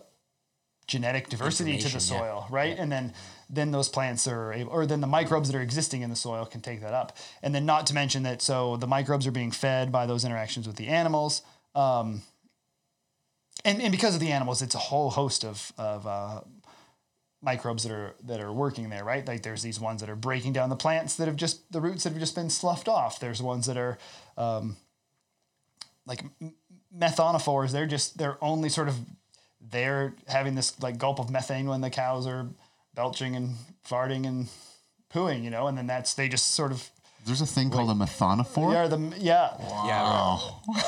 genetic 0.87 1.29
diversity 1.29 1.79
to 1.79 1.85
the 1.85 1.95
Information, 1.95 2.17
yeah. 2.17 2.21
soil, 2.21 2.47
right? 2.51 2.79
And 2.79 2.91
then 2.91 3.13
then 3.51 3.71
those 3.71 3.89
plants 3.89 4.27
are 4.27 4.53
able, 4.53 4.73
or 4.73 4.87
then 4.87 5.01
the 5.01 5.07
microbes 5.07 5.51
that 5.51 5.57
are 5.57 5.63
existing 5.63 6.03
in 6.03 6.11
the 6.11 6.17
soil 6.17 6.47
can 6.47 6.61
take 6.61 6.81
that 6.81 6.95
up. 6.95 7.17
And 7.43 7.55
then 7.55 7.67
not 7.67 7.87
to 7.89 7.95
mention 7.95 8.23
that 8.25 8.43
so 8.43 8.77
the 8.77 8.87
microbes 8.87 9.27
are 9.27 9.33
being 9.33 9.51
fed 9.51 9.93
by 9.93 10.07
those 10.07 10.25
interactions 10.25 10.67
with 10.67 10.77
the 10.77 10.89
animals. 10.89 11.43
Um, 11.75 12.23
and, 13.65 13.81
and 13.81 13.91
because 13.91 14.15
of 14.15 14.21
the 14.21 14.31
animals, 14.31 14.63
it's 14.63 14.75
a 14.75 14.79
whole 14.79 15.11
host 15.11 15.45
of, 15.45 15.73
of 15.79 16.07
uh, 16.07 16.41
microbes 17.45 17.83
that 17.85 17.93
are 17.93 18.15
that 18.25 18.41
are 18.41 18.53
working 18.53 18.89
there, 18.89 19.05
right? 19.05 19.27
Like 19.27 19.43
there's 19.43 19.63
these 19.63 19.79
ones 19.79 20.01
that 20.01 20.11
are 20.11 20.17
breaking 20.17 20.53
down 20.55 20.71
the 20.71 20.77
plants 20.77 21.17
that 21.17 21.27
have 21.29 21.37
just 21.37 21.71
the 21.73 21.81
roots 21.81 22.05
that 22.05 22.11
have 22.11 22.21
just 22.21 22.35
been 22.35 22.51
sloughed 22.51 22.89
off. 22.89 23.21
There's 23.21 23.43
ones 23.43 23.67
that 23.67 23.77
are 23.77 23.99
um, 24.37 24.77
like 26.07 26.25
m- 26.41 26.55
methonophores. 26.97 27.73
They're 27.73 27.87
just 27.87 28.19
they're 28.19 28.39
only 28.43 28.69
sort 28.69 28.89
of 28.89 28.97
they're 29.61 30.15
having 30.29 30.55
this 30.55 30.81
like 30.83 30.99
gulp 30.99 31.19
of 31.19 31.31
methane 31.31 31.67
when 31.67 31.81
the 31.81 31.91
cows 31.91 32.27
are 32.27 32.47
belching 32.95 33.37
and 33.37 33.57
farting 33.89 34.27
and 34.27 34.49
pooing, 35.13 35.43
you 35.43 35.51
know, 35.51 35.67
and 35.67 35.77
then 35.77 35.87
that's 35.87 36.15
they 36.15 36.29
just 36.29 36.53
sort 36.53 36.73
of 36.73 36.89
There's 37.27 37.41
a 37.41 37.47
thing 37.47 37.71
called 37.71 37.91
a 37.91 37.95
methonophore. 37.95 38.73
yeah 38.73 38.87
the 38.87 38.99
yeah. 39.19 39.57
Yeah. 39.87 40.39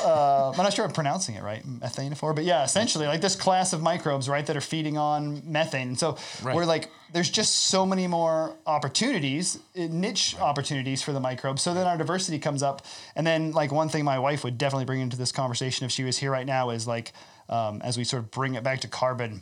Uh, 0.05 0.51
I'm 0.51 0.57
not 0.57 0.73
sure 0.73 0.85
I'm 0.85 0.91
pronouncing 0.91 1.35
it 1.35 1.43
right, 1.43 1.63
methanophore, 1.65 2.33
but 2.33 2.43
yeah, 2.43 2.63
essentially 2.63 3.07
like 3.07 3.21
this 3.21 3.35
class 3.35 3.73
of 3.73 3.81
microbes, 3.81 4.29
right, 4.29 4.45
that 4.45 4.55
are 4.55 4.61
feeding 4.61 4.97
on 4.97 5.41
methane. 5.51 5.89
And 5.89 5.99
so 5.99 6.17
Right. 6.43 6.55
we're 6.55 6.65
like, 6.65 6.89
there's 7.13 7.29
just 7.29 7.55
so 7.67 7.85
many 7.85 8.07
more 8.07 8.55
opportunities, 8.65 9.57
uh, 9.77 9.87
niche 9.89 10.35
opportunities 10.39 11.01
for 11.01 11.11
the 11.13 11.19
microbes. 11.19 11.61
So 11.61 11.73
then 11.73 11.87
our 11.87 11.97
diversity 11.97 12.39
comes 12.39 12.61
up. 12.63 12.85
And 13.15 13.25
then 13.25 13.51
like 13.51 13.71
one 13.71 13.89
thing 13.89 14.03
my 14.05 14.19
wife 14.19 14.43
would 14.43 14.57
definitely 14.57 14.85
bring 14.85 15.01
into 15.01 15.17
this 15.17 15.31
conversation 15.31 15.85
if 15.85 15.91
she 15.91 16.03
was 16.03 16.17
here 16.17 16.31
right 16.31 16.45
now 16.45 16.69
is 16.69 16.87
like, 16.87 17.13
um, 17.49 17.81
as 17.83 17.97
we 17.97 18.03
sort 18.03 18.23
of 18.23 18.31
bring 18.31 18.55
it 18.55 18.63
back 18.63 18.81
to 18.81 18.87
carbon, 18.87 19.41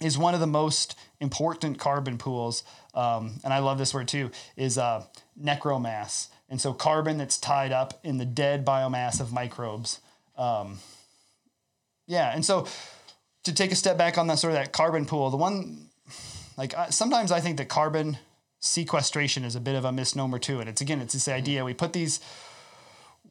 is 0.00 0.18
one 0.18 0.34
of 0.34 0.40
the 0.40 0.46
most 0.46 0.98
important 1.20 1.78
carbon 1.78 2.18
pools, 2.18 2.62
um, 2.94 3.40
and 3.44 3.52
I 3.52 3.60
love 3.60 3.78
this 3.78 3.94
word 3.94 4.08
too, 4.08 4.30
is 4.56 4.78
uh, 4.78 5.04
necromass. 5.36 6.28
And 6.48 6.60
so 6.60 6.72
carbon 6.72 7.18
that's 7.18 7.38
tied 7.38 7.72
up 7.72 7.98
in 8.04 8.18
the 8.18 8.24
dead 8.24 8.64
biomass 8.64 9.20
of 9.20 9.32
microbes. 9.32 10.00
Um, 10.36 10.78
yeah, 12.06 12.32
and 12.34 12.44
so 12.44 12.66
to 13.44 13.54
take 13.54 13.72
a 13.72 13.74
step 13.74 13.96
back 13.96 14.18
on 14.18 14.26
that 14.28 14.38
sort 14.38 14.52
of 14.52 14.58
that 14.58 14.72
carbon 14.72 15.06
pool, 15.06 15.30
the 15.30 15.36
one, 15.36 15.88
like 16.56 16.74
I, 16.76 16.90
sometimes 16.90 17.32
I 17.32 17.40
think 17.40 17.56
that 17.56 17.68
carbon 17.68 18.18
sequestration 18.60 19.44
is 19.44 19.56
a 19.56 19.60
bit 19.60 19.74
of 19.74 19.84
a 19.84 19.92
misnomer 19.92 20.38
too. 20.38 20.60
And 20.60 20.68
it's 20.68 20.80
again, 20.80 21.00
it's 21.00 21.14
this 21.14 21.28
idea 21.28 21.64
we 21.64 21.74
put 21.74 21.92
these 21.92 22.20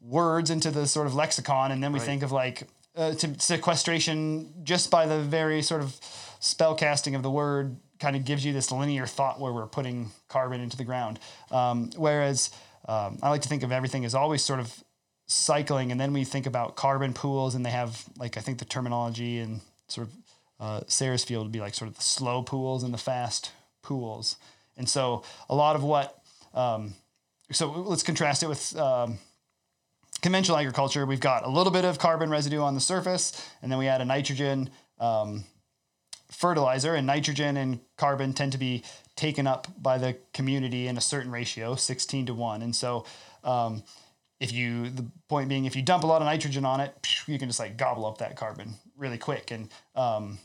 words 0.02 0.50
into 0.50 0.70
the 0.70 0.86
sort 0.86 1.06
of 1.06 1.14
lexicon, 1.14 1.72
and 1.72 1.82
then 1.82 1.92
we 1.92 2.00
think 2.00 2.22
of 2.22 2.32
like 2.32 2.64
uh, 2.96 3.14
to 3.14 3.38
sequestration 3.38 4.52
just 4.62 4.90
by 4.90 5.06
the 5.06 5.20
very 5.20 5.62
sort 5.62 5.82
of 5.82 5.98
spell 6.40 6.74
casting 6.74 7.14
of 7.14 7.22
the 7.22 7.30
word 7.30 7.76
kind 7.98 8.16
of 8.16 8.24
gives 8.24 8.44
you 8.44 8.52
this 8.52 8.70
linear 8.70 9.06
thought 9.06 9.40
where 9.40 9.52
we're 9.52 9.66
putting 9.66 10.10
carbon 10.28 10.60
into 10.60 10.76
the 10.76 10.84
ground. 10.84 11.18
Um, 11.50 11.90
whereas 11.96 12.50
um, 12.86 13.18
I 13.22 13.30
like 13.30 13.42
to 13.42 13.48
think 13.48 13.62
of 13.62 13.72
everything 13.72 14.04
as 14.04 14.14
always 14.14 14.42
sort 14.42 14.60
of 14.60 14.72
cycling, 15.26 15.90
and 15.90 16.00
then 16.00 16.12
we 16.12 16.24
think 16.24 16.46
about 16.46 16.76
carbon 16.76 17.12
pools, 17.12 17.54
and 17.54 17.64
they 17.64 17.70
have 17.70 18.04
like 18.18 18.36
I 18.36 18.40
think 18.40 18.58
the 18.58 18.64
terminology 18.64 19.38
and 19.38 19.60
sort 19.88 20.08
of 20.08 20.14
uh, 20.58 20.80
Sarsfield 20.86 21.44
would 21.44 21.52
be 21.52 21.60
like 21.60 21.74
sort 21.74 21.90
of 21.90 21.96
the 21.96 22.02
slow 22.02 22.42
pools 22.42 22.82
and 22.82 22.92
the 22.94 22.98
fast 22.98 23.52
pools, 23.82 24.36
and 24.76 24.88
so 24.88 25.22
a 25.48 25.54
lot 25.54 25.76
of 25.76 25.82
what 25.82 26.22
um, 26.54 26.94
so 27.52 27.70
let's 27.70 28.02
contrast 28.02 28.42
it 28.42 28.48
with 28.48 28.76
um, 28.76 29.18
conventional 30.22 30.58
agriculture. 30.58 31.06
We've 31.06 31.20
got 31.20 31.44
a 31.44 31.48
little 31.48 31.72
bit 31.72 31.84
of 31.84 31.98
carbon 31.98 32.30
residue 32.30 32.60
on 32.60 32.74
the 32.74 32.80
surface, 32.80 33.48
and 33.62 33.70
then 33.70 33.78
we 33.78 33.88
add 33.88 34.00
a 34.00 34.04
nitrogen 34.04 34.70
um, 34.98 35.44
fertilizer, 36.30 36.94
and 36.94 37.06
nitrogen 37.06 37.56
and 37.56 37.80
carbon 37.96 38.32
tend 38.32 38.52
to 38.52 38.58
be 38.58 38.82
taken 39.16 39.46
up 39.46 39.66
by 39.80 39.98
the 39.98 40.16
community 40.34 40.88
in 40.88 40.96
a 40.96 41.00
certain 41.00 41.30
ratio, 41.30 41.74
16 41.74 42.26
to 42.26 42.34
1. 42.34 42.62
And 42.62 42.74
so, 42.74 43.04
um, 43.44 43.82
if 44.38 44.52
you, 44.52 44.90
the 44.90 45.06
point 45.28 45.48
being, 45.48 45.64
if 45.64 45.74
you 45.74 45.82
dump 45.82 46.04
a 46.04 46.06
lot 46.06 46.20
of 46.20 46.26
nitrogen 46.26 46.64
on 46.64 46.80
it, 46.80 46.94
you 47.26 47.38
can 47.38 47.48
just 47.48 47.58
like 47.58 47.76
gobble 47.76 48.04
up 48.04 48.18
that 48.18 48.36
carbon 48.36 48.74
really 48.96 49.18
quick. 49.18 49.50
And, 49.50 49.70
um, 49.94 50.38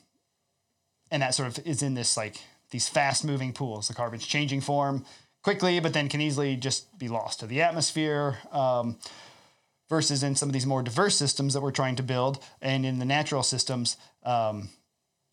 and 1.12 1.22
that 1.22 1.36
sort 1.36 1.50
of 1.50 1.68
is 1.68 1.84
in 1.84 1.94
this 1.94 2.16
like 2.16 2.38
these 2.70 2.88
fast 2.88 3.26
moving 3.26 3.52
pools. 3.52 3.90
The 3.90 3.94
carbon's 3.94 4.26
changing 4.26 4.62
form 4.62 5.06
quickly, 5.44 5.80
but 5.82 5.94
then 5.94 6.08
can 6.08 6.22
easily 6.22 6.56
just 6.56 6.98
be 6.98 7.10
lost 7.10 7.42
to 7.42 7.48
the 7.48 7.62
atmosphere. 7.62 8.38
Um, 8.52 8.98
versus 9.90 10.24
in 10.24 10.38
some 10.38 10.48
of 10.48 10.54
these 10.54 10.66
more 10.66 10.82
diverse 10.82 11.18
systems 11.18 11.54
that 11.54 11.60
we're 11.60 11.70
trying 11.70 11.98
to 11.98 12.04
build, 12.04 12.42
and 12.62 12.86
in 12.86 12.98
the 12.98 13.04
natural 13.04 13.44
systems, 13.44 13.98
um, 14.24 14.70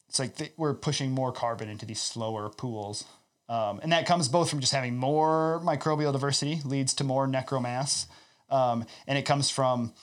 it's 0.09 0.19
like 0.19 0.53
we're 0.57 0.75
pushing 0.75 1.11
more 1.11 1.33
carbon 1.33 1.69
into 1.69 1.87
these 1.87 2.01
slower 2.01 2.49
pools. 2.49 3.05
Um, 3.49 3.81
and 3.83 3.93
that 3.93 4.07
comes 4.07 4.29
both 4.29 4.51
from 4.51 4.61
just 4.61 4.75
having 4.75 4.97
more 4.97 5.61
microbial 5.65 6.13
diversity 6.13 6.61
leads 6.65 6.93
to 6.95 7.05
more 7.05 7.27
necromass, 7.27 8.07
um, 8.51 8.85
and 9.07 9.17
it 9.17 9.23
comes 9.23 9.49
from 9.49 9.95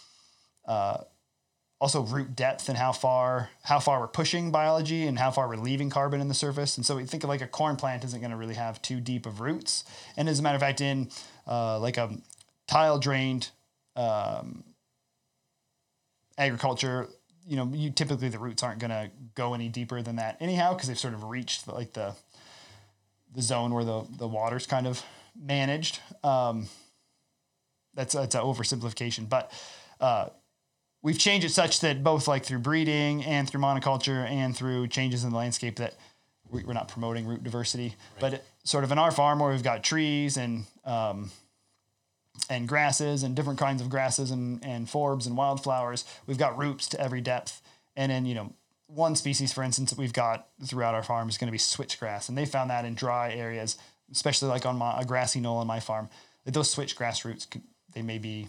uh, 0.67 0.97
also 1.79 2.01
root 2.01 2.35
depth 2.35 2.69
and 2.69 2.77
how 2.77 2.91
far 2.91 3.49
how 3.63 3.79
far 3.79 3.99
we're 3.99 4.07
pushing 4.07 4.51
biology 4.51 5.05
and 5.05 5.19
how 5.19 5.29
far 5.29 5.47
we're 5.47 5.57
leaving 5.57 5.89
carbon 5.89 6.21
in 6.21 6.27
the 6.27 6.33
surface. 6.33 6.77
And 6.77 6.85
so 6.85 6.95
we 6.95 7.05
think 7.05 7.23
of 7.23 7.29
like 7.29 7.41
a 7.41 7.47
corn 7.47 7.75
plant 7.75 8.03
isn't 8.03 8.19
going 8.19 8.31
to 8.31 8.37
really 8.37 8.55
have 8.55 8.81
too 8.81 8.99
deep 8.99 9.25
of 9.25 9.39
roots. 9.39 9.83
And 10.17 10.27
as 10.27 10.39
a 10.39 10.41
matter 10.41 10.55
of 10.55 10.61
fact, 10.61 10.81
in 10.81 11.09
uh, 11.47 11.79
like 11.79 11.97
a 11.97 12.17
tile 12.67 12.97
drained 12.97 13.49
um, 13.95 14.63
agriculture, 16.37 17.09
you 17.47 17.55
know, 17.57 17.69
you 17.73 17.89
typically 17.91 18.29
the 18.29 18.39
roots 18.39 18.63
aren't 18.63 18.79
going 18.79 18.91
to 18.91 19.11
go 19.35 19.53
any 19.53 19.69
deeper 19.69 20.01
than 20.01 20.15
that 20.17 20.37
anyhow 20.39 20.73
because 20.73 20.87
they've 20.87 20.97
sort 20.99 21.13
of 21.13 21.23
reached 21.25 21.67
like 21.67 21.93
the 21.93 22.15
the 23.33 23.41
zone 23.41 23.73
where 23.73 23.83
the 23.83 24.03
the 24.17 24.27
water's 24.27 24.65
kind 24.65 24.87
of 24.87 25.03
managed. 25.39 25.99
Um, 26.23 26.67
that's 27.93 28.13
that's 28.13 28.35
an 28.35 28.41
oversimplification, 28.41 29.29
but 29.29 29.51
uh, 30.01 30.29
we've 31.01 31.19
changed 31.19 31.45
it 31.45 31.51
such 31.51 31.79
that 31.81 32.03
both 32.03 32.27
like 32.27 32.43
through 32.45 32.59
breeding 32.59 33.23
and 33.23 33.49
through 33.49 33.61
monoculture 33.61 34.27
and 34.29 34.55
through 34.55 34.87
changes 34.87 35.23
in 35.23 35.29
the 35.31 35.37
landscape 35.37 35.77
that 35.77 35.95
we- 36.49 36.63
we're 36.63 36.73
not 36.73 36.87
promoting 36.87 37.25
root 37.25 37.43
diversity, 37.43 37.95
but 38.19 38.33
it, 38.35 38.45
sort 38.63 38.83
of 38.83 38.91
in 38.91 38.97
our 38.99 39.11
farm 39.11 39.39
where 39.39 39.51
we've 39.51 39.63
got 39.63 39.83
trees 39.83 40.37
and 40.37 40.65
um, 40.83 41.31
and 42.49 42.67
grasses 42.67 43.23
and 43.23 43.35
different 43.35 43.59
kinds 43.59 43.81
of 43.81 43.89
grasses 43.89 44.31
and, 44.31 44.63
and 44.63 44.87
forbs 44.87 45.25
and 45.25 45.37
wildflowers. 45.37 46.05
We've 46.27 46.37
got 46.37 46.57
roots 46.57 46.87
to 46.89 46.99
every 46.99 47.21
depth. 47.21 47.61
And 47.95 48.11
then, 48.11 48.25
you 48.25 48.35
know, 48.35 48.53
one 48.87 49.15
species, 49.15 49.51
for 49.51 49.63
instance, 49.63 49.91
that 49.91 49.99
we've 49.99 50.13
got 50.13 50.47
throughout 50.63 50.93
our 50.93 51.03
farm 51.03 51.27
is 51.29 51.37
going 51.37 51.47
to 51.47 51.51
be 51.51 51.57
switchgrass. 51.57 52.29
And 52.29 52.37
they 52.37 52.45
found 52.45 52.69
that 52.69 52.85
in 52.85 52.93
dry 52.93 53.33
areas, 53.33 53.77
especially 54.11 54.49
like 54.49 54.65
on 54.65 54.77
my, 54.77 54.99
a 54.99 55.05
grassy 55.05 55.39
knoll 55.39 55.57
on 55.57 55.67
my 55.67 55.79
farm, 55.79 56.09
that 56.45 56.53
those 56.53 56.73
switchgrass 56.73 57.25
roots, 57.25 57.47
they 57.93 58.01
may 58.01 58.17
be 58.17 58.47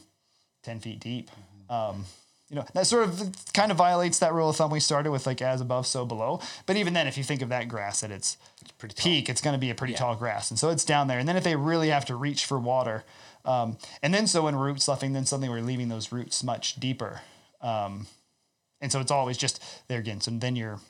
10 0.63 0.81
feet 0.81 1.01
deep. 1.01 1.31
Um, 1.71 2.05
you 2.49 2.55
know 2.55 2.65
that 2.75 2.87
sort 2.87 3.09
of 3.09 3.35
kind 3.55 3.73
of 3.73 3.79
violates 3.79 4.21
that 4.21 4.33
rule 4.33 4.51
of 4.51 4.57
thumb 4.57 4.71
we 4.71 4.79
started 4.79 5.11
with, 5.11 5.27
like 5.27 5.43
as 5.43 5.61
above, 5.61 5.87
so 5.87 6.05
below. 6.05 6.41
But 6.65 6.77
even 6.77 6.93
then, 6.93 7.09
if 7.09 7.19
you 7.19 7.25
think 7.25 7.43
of 7.43 7.49
that 7.49 7.67
grass 7.69 8.05
at 8.05 8.13
its, 8.13 8.37
pretty 8.79 8.95
peak, 8.97 9.29
it's 9.29 9.41
going 9.41 9.55
to 9.55 9.59
be 9.59 9.71
a 9.71 9.75
pretty 9.75 9.95
tall 9.95 10.15
grass, 10.15 10.51
and 10.51 10.59
so 10.59 10.71
it's 10.71 10.85
down 10.85 11.09
there. 11.09 11.19
And 11.19 11.29
then 11.29 11.37
if 11.37 11.43
they 11.43 11.57
really 11.57 11.89
have 11.89 12.05
to 12.07 12.15
reach 12.15 12.45
for 12.45 12.59
water, 12.59 13.05
um, 13.47 13.79
and 14.03 14.13
then 14.13 14.27
so 14.27 14.43
when 14.43 14.57
root 14.57 14.83
sloughing, 14.83 15.13
then 15.13 15.25
suddenly 15.25 15.49
we're 15.49 15.61
leaving 15.61 15.89
those 15.89 16.13
roots 16.13 16.43
much 16.43 16.77
deeper, 16.77 17.21
um, 17.63 18.07
and 18.81 18.93
so 18.93 19.01
it's 19.01 19.11
always 19.11 19.39
just 19.39 19.63
there 19.89 20.01
again. 20.01 20.21
So 20.21 20.31
then 20.33 20.57
you're 20.57 20.81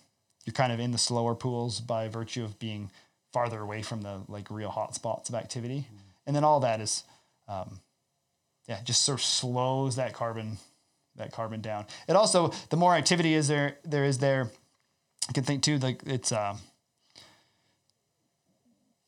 you're 0.44 0.54
kind 0.54 0.72
of 0.72 0.80
in 0.80 0.90
the 0.90 0.98
slower 0.98 1.34
pools 1.34 1.80
by 1.80 2.08
virtue 2.08 2.44
of 2.44 2.58
being 2.58 2.90
farther 3.32 3.60
away 3.60 3.82
from 3.82 4.02
the 4.02 4.22
like 4.28 4.50
real 4.50 4.70
hot 4.70 4.94
spots 4.94 5.28
of 5.28 5.34
activity, 5.34 5.86
and 6.26 6.34
then 6.34 6.44
all 6.44 6.60
that 6.60 6.80
is, 6.80 7.04
um, 7.48 7.80
yeah, 8.66 8.80
just 8.82 9.02
sort 9.02 9.18
of 9.18 9.24
slows 9.24 9.96
that 9.96 10.14
carbon 10.14 10.58
that 11.16 11.32
carbon 11.32 11.60
down. 11.60 11.86
It 12.08 12.16
also 12.16 12.52
the 12.70 12.76
more 12.76 12.94
activity 12.94 13.34
is 13.34 13.48
there 13.48 13.76
there 13.84 14.04
is 14.04 14.18
there, 14.18 14.50
I 15.28 15.32
can 15.32 15.44
think 15.44 15.62
too 15.62 15.78
like 15.78 16.02
it's 16.06 16.32
um, 16.32 16.58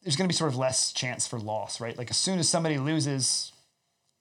there's 0.02 0.16
going 0.16 0.28
to 0.28 0.32
be 0.32 0.36
sort 0.36 0.50
of 0.50 0.56
less 0.56 0.92
chance 0.92 1.26
for 1.26 1.38
loss, 1.38 1.80
right? 1.80 1.96
Like 1.96 2.10
as 2.10 2.16
soon 2.16 2.38
as 2.38 2.48
somebody 2.48 2.78
loses 2.78 3.52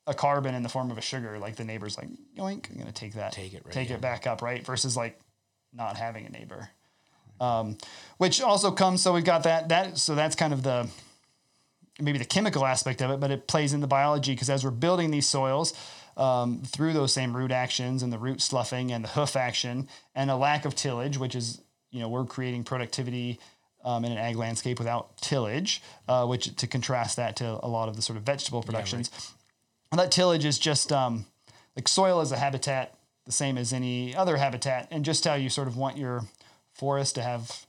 a 0.07 0.13
carbon 0.13 0.55
in 0.55 0.63
the 0.63 0.69
form 0.69 0.89
of 0.89 0.97
a 0.97 1.01
sugar, 1.01 1.37
like 1.37 1.55
the 1.55 1.65
neighbor's 1.65 1.97
like, 1.97 2.09
yoink, 2.35 2.69
I'm 2.69 2.75
going 2.75 2.87
to 2.87 2.93
take 2.93 3.13
that, 3.13 3.33
Take 3.33 3.53
it 3.53 3.63
right, 3.65 3.73
take 3.73 3.89
yeah. 3.89 3.95
it 3.95 4.01
back 4.01 4.25
up, 4.25 4.41
right? 4.41 4.65
Versus 4.65 4.97
like 4.97 5.19
not 5.73 5.97
having 5.97 6.25
a 6.25 6.29
neighbor, 6.29 6.69
um, 7.39 7.77
which 8.17 8.41
also 8.41 8.71
comes. 8.71 9.01
So 9.01 9.13
we've 9.13 9.23
got 9.23 9.43
that 9.43 9.69
that 9.69 9.97
so 9.97 10.15
that's 10.15 10.35
kind 10.35 10.53
of 10.53 10.63
the 10.63 10.89
maybe 11.99 12.17
the 12.17 12.25
chemical 12.25 12.65
aspect 12.65 13.01
of 13.01 13.11
it, 13.11 13.19
but 13.19 13.31
it 13.31 13.47
plays 13.47 13.73
in 13.73 13.81
the 13.81 13.87
biology 13.87 14.33
because 14.33 14.49
as 14.49 14.63
we're 14.63 14.71
building 14.71 15.11
these 15.11 15.27
soils 15.27 15.73
um, 16.15 16.61
through 16.63 16.93
those 16.93 17.13
same 17.13 17.35
root 17.35 17.51
actions 17.51 18.03
and 18.03 18.11
the 18.11 18.17
root 18.17 18.41
sloughing 18.41 18.91
and 18.91 19.03
the 19.03 19.09
hoof 19.09 19.35
action 19.35 19.87
and 20.15 20.31
a 20.31 20.35
lack 20.35 20.65
of 20.65 20.75
tillage, 20.75 21.17
which 21.17 21.35
is 21.35 21.61
you 21.91 21.99
know 21.99 22.09
we're 22.09 22.25
creating 22.25 22.63
productivity 22.63 23.39
um, 23.83 24.03
in 24.05 24.11
an 24.11 24.17
ag 24.17 24.35
landscape 24.35 24.79
without 24.79 25.17
tillage, 25.17 25.81
uh, 26.07 26.25
which 26.25 26.55
to 26.55 26.67
contrast 26.67 27.15
that 27.17 27.35
to 27.37 27.59
a 27.63 27.67
lot 27.67 27.89
of 27.89 27.95
the 27.95 28.01
sort 28.01 28.17
of 28.17 28.23
vegetable 28.23 28.61
productions. 28.61 29.33
And 29.91 29.99
that 29.99 30.11
tillage 30.11 30.45
is 30.45 30.59
just 30.59 30.91
um, 30.91 31.25
like 31.75 31.87
soil 31.87 32.21
is 32.21 32.31
a 32.31 32.37
habitat, 32.37 32.97
the 33.25 33.31
same 33.31 33.57
as 33.57 33.71
any 33.71 34.15
other 34.15 34.37
habitat, 34.37 34.87
and 34.91 35.05
just 35.05 35.23
how 35.25 35.35
you 35.35 35.49
sort 35.49 35.67
of 35.67 35.77
want 35.77 35.97
your 35.97 36.23
forest 36.73 37.15
to 37.15 37.21
have 37.21 37.65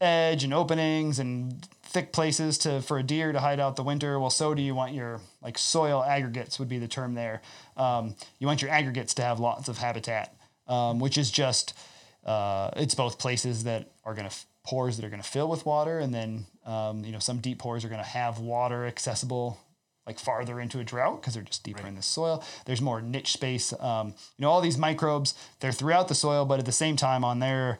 edge 0.00 0.44
and 0.44 0.54
openings 0.54 1.18
and 1.18 1.66
thick 1.82 2.12
places 2.12 2.58
to 2.58 2.80
for 2.82 2.98
a 2.98 3.02
deer 3.02 3.32
to 3.32 3.40
hide 3.40 3.58
out 3.58 3.76
the 3.76 3.82
winter. 3.82 4.20
Well, 4.20 4.30
so 4.30 4.54
do 4.54 4.62
you 4.62 4.74
want 4.74 4.94
your 4.94 5.20
like 5.42 5.58
soil 5.58 6.04
aggregates 6.04 6.58
would 6.58 6.68
be 6.68 6.78
the 6.78 6.88
term 6.88 7.14
there. 7.14 7.42
Um, 7.76 8.14
you 8.38 8.46
want 8.46 8.62
your 8.62 8.70
aggregates 8.70 9.14
to 9.14 9.22
have 9.22 9.40
lots 9.40 9.68
of 9.68 9.78
habitat, 9.78 10.34
um, 10.66 11.00
which 11.00 11.18
is 11.18 11.30
just 11.30 11.76
uh, 12.24 12.70
it's 12.76 12.94
both 12.94 13.18
places 13.18 13.64
that 13.64 13.90
are 14.04 14.14
going 14.14 14.28
to 14.28 14.36
pores 14.68 14.96
that 14.98 15.04
are 15.04 15.08
going 15.08 15.22
to 15.22 15.28
fill 15.28 15.48
with 15.48 15.64
water, 15.64 15.98
and 15.98 16.14
then 16.14 16.44
um, 16.66 17.02
you 17.02 17.10
know 17.10 17.18
some 17.18 17.38
deep 17.38 17.58
pores 17.58 17.86
are 17.86 17.88
going 17.88 18.02
to 18.02 18.06
have 18.06 18.38
water 18.38 18.84
accessible 18.86 19.58
like 20.06 20.18
farther 20.18 20.60
into 20.60 20.78
a 20.78 20.84
drought 20.84 21.20
because 21.20 21.34
they're 21.34 21.42
just 21.42 21.64
deeper 21.64 21.86
in 21.86 21.94
the 21.94 22.02
soil. 22.02 22.44
There's 22.66 22.82
more 22.82 23.00
niche 23.00 23.32
space. 23.32 23.72
Um, 23.80 24.08
you 24.36 24.42
know 24.42 24.50
all 24.50 24.60
these 24.60 24.76
microbes 24.76 25.34
they're 25.60 25.72
throughout 25.72 26.08
the 26.08 26.14
soil, 26.14 26.44
but 26.44 26.58
at 26.58 26.66
the 26.66 26.72
same 26.72 26.96
time 26.96 27.24
on 27.24 27.38
their 27.38 27.78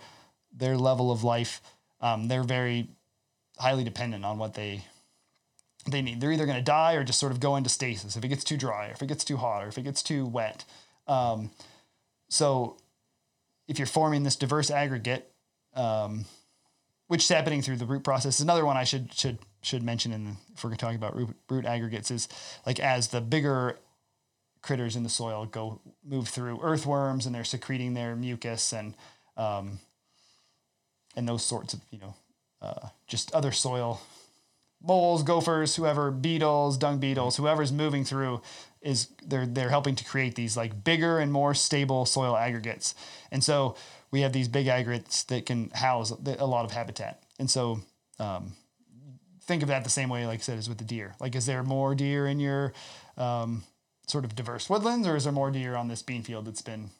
their 0.50 0.78
level 0.78 1.12
of 1.12 1.22
life, 1.22 1.60
um, 2.00 2.28
they're 2.28 2.42
very 2.42 2.88
highly 3.58 3.84
dependent 3.84 4.24
on 4.24 4.38
what 4.38 4.54
they 4.54 4.84
they 5.90 6.00
need. 6.00 6.22
They're 6.22 6.32
either 6.32 6.46
going 6.46 6.56
to 6.56 6.64
die 6.64 6.94
or 6.94 7.04
just 7.04 7.20
sort 7.20 7.32
of 7.32 7.40
go 7.40 7.56
into 7.56 7.68
stasis 7.68 8.16
if 8.16 8.24
it 8.24 8.28
gets 8.28 8.44
too 8.44 8.56
dry, 8.56 8.88
or 8.88 8.92
if 8.92 9.02
it 9.02 9.08
gets 9.08 9.24
too 9.24 9.36
hot, 9.36 9.62
or 9.62 9.68
if 9.68 9.76
it 9.76 9.82
gets 9.82 10.02
too 10.02 10.24
wet. 10.24 10.64
Um, 11.06 11.50
so 12.30 12.78
if 13.66 13.78
you're 13.78 13.86
forming 13.86 14.22
this 14.22 14.36
diverse 14.36 14.70
aggregate, 14.70 15.30
um, 15.74 16.24
which 17.08 17.24
is 17.24 17.28
happening 17.28 17.62
through 17.62 17.76
the 17.76 17.86
root 17.86 18.04
process, 18.04 18.40
another 18.40 18.64
one 18.64 18.76
I 18.76 18.84
should 18.84 19.12
should 19.12 19.38
should 19.60 19.82
mention 19.82 20.12
in 20.12 20.36
if 20.54 20.62
we're 20.62 20.74
talking 20.76 20.96
about 20.96 21.16
root, 21.16 21.36
root 21.50 21.64
aggregates 21.64 22.10
is 22.10 22.28
like 22.64 22.78
as 22.78 23.08
the 23.08 23.20
bigger 23.20 23.78
critters 24.62 24.96
in 24.96 25.02
the 25.02 25.08
soil 25.08 25.46
go 25.46 25.80
move 26.04 26.28
through 26.28 26.60
earthworms 26.62 27.26
and 27.26 27.34
they're 27.34 27.44
secreting 27.44 27.94
their 27.94 28.14
mucus 28.14 28.72
and 28.72 28.94
um, 29.36 29.78
and 31.16 31.28
those 31.28 31.44
sorts 31.44 31.74
of 31.74 31.80
you 31.90 31.98
know 31.98 32.14
uh, 32.62 32.88
just 33.06 33.32
other 33.32 33.52
soil 33.52 34.00
moles, 34.82 35.22
gophers, 35.22 35.76
whoever, 35.76 36.10
beetles, 36.10 36.76
dung 36.76 36.98
beetles, 36.98 37.36
whoever's 37.36 37.72
moving 37.72 38.04
through 38.04 38.40
is 38.80 39.08
they're 39.26 39.46
they're 39.46 39.70
helping 39.70 39.96
to 39.96 40.04
create 40.04 40.34
these 40.34 40.56
like 40.56 40.84
bigger 40.84 41.18
and 41.18 41.32
more 41.32 41.54
stable 41.54 42.06
soil 42.06 42.36
aggregates. 42.36 42.94
And 43.32 43.42
so 43.42 43.76
we 44.10 44.22
have 44.22 44.32
these 44.32 44.48
big 44.48 44.66
aggregates 44.66 45.24
that 45.24 45.46
can 45.46 45.70
house 45.70 46.10
a 46.10 46.46
lot 46.46 46.64
of 46.64 46.70
habitat. 46.70 47.22
And 47.38 47.50
so 47.50 47.80
um, 48.18 48.52
think 49.42 49.62
of 49.62 49.68
that 49.68 49.84
the 49.84 49.90
same 49.90 50.08
way, 50.08 50.26
like 50.26 50.40
I 50.40 50.42
said, 50.42 50.58
as 50.58 50.68
with 50.68 50.78
the 50.78 50.84
deer. 50.84 51.14
Like, 51.20 51.34
is 51.34 51.46
there 51.46 51.62
more 51.62 51.94
deer 51.94 52.26
in 52.26 52.40
your 52.40 52.72
um, 53.16 53.64
sort 54.06 54.24
of 54.24 54.34
diverse 54.34 54.70
woodlands, 54.70 55.06
or 55.06 55.16
is 55.16 55.24
there 55.24 55.32
more 55.32 55.50
deer 55.50 55.74
on 55.76 55.88
this 55.88 56.02
bean 56.02 56.22
field 56.22 56.46
that's 56.46 56.62
been 56.62 56.90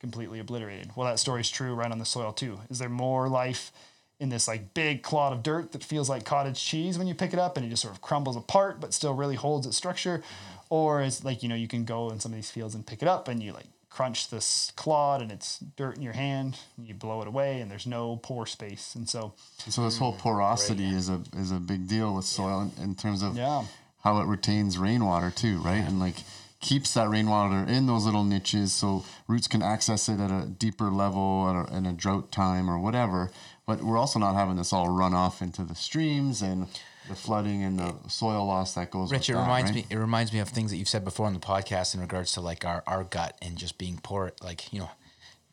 completely 0.00 0.38
obliterated? 0.38 0.92
Well, 0.94 1.08
that 1.08 1.18
story's 1.18 1.50
true 1.50 1.74
right 1.74 1.90
on 1.90 1.98
the 1.98 2.04
soil 2.04 2.32
too. 2.32 2.60
Is 2.70 2.78
there 2.78 2.88
more 2.88 3.28
life 3.28 3.72
in 4.18 4.30
this 4.30 4.48
like 4.48 4.72
big 4.72 5.02
clod 5.02 5.32
of 5.32 5.42
dirt 5.42 5.72
that 5.72 5.84
feels 5.84 6.08
like 6.08 6.24
cottage 6.24 6.62
cheese 6.64 6.96
when 6.96 7.06
you 7.06 7.14
pick 7.14 7.32
it 7.32 7.38
up 7.38 7.56
and 7.56 7.66
it 7.66 7.68
just 7.68 7.82
sort 7.82 7.94
of 7.94 8.00
crumbles 8.00 8.36
apart, 8.36 8.80
but 8.80 8.94
still 8.94 9.14
really 9.14 9.36
holds 9.36 9.66
its 9.66 9.76
structure? 9.76 10.22
Or 10.68 11.02
is 11.02 11.24
like 11.24 11.42
you 11.42 11.48
know 11.48 11.54
you 11.54 11.68
can 11.68 11.84
go 11.84 12.10
in 12.10 12.20
some 12.20 12.32
of 12.32 12.36
these 12.36 12.50
fields 12.50 12.74
and 12.74 12.86
pick 12.86 13.02
it 13.02 13.08
up 13.08 13.28
and 13.28 13.42
you 13.42 13.52
like 13.52 13.66
crunch 13.96 14.28
this 14.28 14.72
clod 14.76 15.22
and 15.22 15.32
it's 15.32 15.58
dirt 15.74 15.96
in 15.96 16.02
your 16.02 16.12
hand 16.12 16.58
and 16.76 16.86
you 16.86 16.92
blow 16.92 17.22
it 17.22 17.26
away 17.28 17.62
and 17.62 17.70
there's 17.70 17.86
no 17.86 18.16
pore 18.16 18.46
space 18.46 18.94
and 18.94 19.08
so 19.08 19.32
So 19.68 19.84
this 19.84 19.96
whole 19.96 20.12
mm, 20.12 20.18
porosity 20.18 20.90
is 20.94 21.08
a 21.08 21.22
is 21.34 21.50
a 21.50 21.58
big 21.58 21.88
deal 21.88 22.14
with 22.14 22.26
soil 22.26 22.60
in, 22.78 22.84
in 22.84 22.94
terms 22.94 23.22
of 23.22 23.36
Yeah. 23.36 23.64
how 24.04 24.20
it 24.20 24.26
retains 24.26 24.76
rainwater 24.76 25.30
too, 25.30 25.60
right? 25.60 25.82
And 25.88 25.98
like 25.98 26.16
keeps 26.60 26.92
that 26.92 27.08
rainwater 27.08 27.64
in 27.64 27.86
those 27.86 28.04
little 28.04 28.24
niches 28.24 28.74
so 28.74 29.02
roots 29.28 29.48
can 29.48 29.62
access 29.62 30.10
it 30.10 30.20
at 30.20 30.30
a 30.30 30.44
deeper 30.46 30.90
level 30.90 31.48
at 31.48 31.56
a, 31.72 31.76
in 31.76 31.86
a 31.86 31.92
drought 31.94 32.30
time 32.30 32.68
or 32.68 32.78
whatever. 32.78 33.30
But 33.66 33.82
we're 33.82 33.98
also 33.98 34.18
not 34.18 34.34
having 34.34 34.56
this 34.56 34.74
all 34.74 34.88
run 34.90 35.14
off 35.14 35.40
into 35.40 35.62
the 35.64 35.74
streams 35.74 36.42
and 36.42 36.66
the 37.08 37.14
flooding 37.14 37.62
and 37.62 37.78
the 37.78 37.94
soil 38.08 38.46
loss 38.46 38.74
that 38.74 38.90
goes. 38.90 39.10
Rich, 39.10 39.28
it 39.28 39.32
with 39.34 39.38
that, 39.40 39.42
reminds 39.44 39.70
right? 39.70 39.76
me. 39.76 39.86
It 39.90 39.96
reminds 39.96 40.32
me 40.32 40.38
of 40.40 40.48
things 40.48 40.70
that 40.70 40.76
you've 40.76 40.88
said 40.88 41.04
before 41.04 41.26
on 41.26 41.34
the 41.34 41.40
podcast 41.40 41.94
in 41.94 42.00
regards 42.00 42.32
to 42.32 42.40
like 42.40 42.64
our, 42.64 42.82
our 42.86 43.04
gut 43.04 43.36
and 43.42 43.56
just 43.56 43.78
being 43.78 43.98
poor. 44.02 44.32
Like 44.42 44.72
you 44.72 44.80
know, 44.80 44.90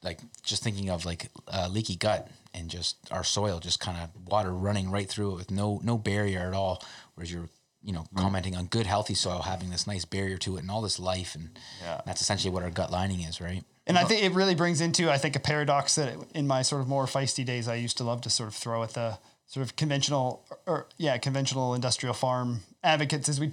like 0.01 0.19
just 0.43 0.63
thinking 0.63 0.89
of 0.89 1.05
like 1.05 1.29
uh, 1.47 1.67
leaky 1.71 1.95
gut 1.95 2.29
and 2.53 2.69
just 2.69 2.97
our 3.11 3.23
soil, 3.23 3.59
just 3.59 3.79
kind 3.79 3.97
of 3.97 4.09
water 4.29 4.53
running 4.53 4.89
right 4.91 5.09
through 5.09 5.31
it 5.31 5.35
with 5.35 5.51
no 5.51 5.79
no 5.83 5.97
barrier 5.97 6.39
at 6.47 6.53
all. 6.53 6.83
Whereas 7.15 7.31
you're 7.31 7.49
you 7.83 7.91
know 7.91 8.05
commenting 8.15 8.55
on 8.55 8.65
good 8.67 8.85
healthy 8.87 9.13
soil 9.13 9.41
having 9.41 9.69
this 9.69 9.85
nice 9.85 10.05
barrier 10.05 10.37
to 10.37 10.55
it 10.55 10.61
and 10.61 10.71
all 10.71 10.81
this 10.81 10.99
life 10.99 11.35
and 11.35 11.49
Yeah. 11.81 11.99
that's 12.05 12.21
essentially 12.21 12.49
what 12.53 12.63
our 12.63 12.69
gut 12.69 12.91
lining 12.91 13.21
is, 13.21 13.41
right? 13.41 13.63
And 13.85 13.97
I 13.97 14.05
think 14.05 14.23
it 14.23 14.31
really 14.31 14.55
brings 14.55 14.79
into, 14.79 15.11
I 15.11 15.17
think, 15.17 15.35
a 15.35 15.41
paradox 15.41 15.95
that 15.95 16.15
in 16.33 16.47
my 16.47 16.61
sort 16.61 16.81
of 16.81 16.87
more 16.87 17.05
feisty 17.05 17.43
days, 17.45 17.67
I 17.67 17.75
used 17.75 17.97
to 17.97 18.05
love 18.05 18.21
to 18.21 18.29
sort 18.29 18.47
of 18.47 18.55
throw 18.55 18.81
at 18.81 18.91
the 18.91 19.17
sort 19.47 19.65
of 19.65 19.75
conventional, 19.75 20.45
or 20.65 20.87
yeah, 20.97 21.17
conventional 21.17 21.73
industrial 21.73 22.13
farm 22.13 22.61
advocates. 22.83 23.29
Is 23.29 23.39
we 23.39 23.51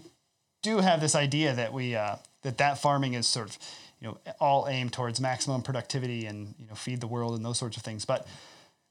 do 0.63 0.79
have 0.79 1.01
this 1.01 1.15
idea 1.15 1.55
that 1.55 1.73
we 1.73 1.95
uh, 1.95 2.17
that 2.43 2.59
that 2.59 2.79
farming 2.79 3.15
is 3.15 3.27
sort 3.27 3.51
of, 3.51 3.59
you 4.01 4.09
know, 4.09 4.19
all 4.41 4.67
aimed 4.69 4.93
towards 4.93 5.21
maximum 5.21 5.63
productivity 5.63 6.27
and 6.27 6.55
you 6.59 6.67
know 6.67 6.75
feed 6.75 7.01
the 7.01 7.07
world 7.07 7.35
and 7.35 7.45
those 7.45 7.59
sorts 7.59 7.77
of 7.77 7.83
things, 7.83 8.05
but 8.05 8.27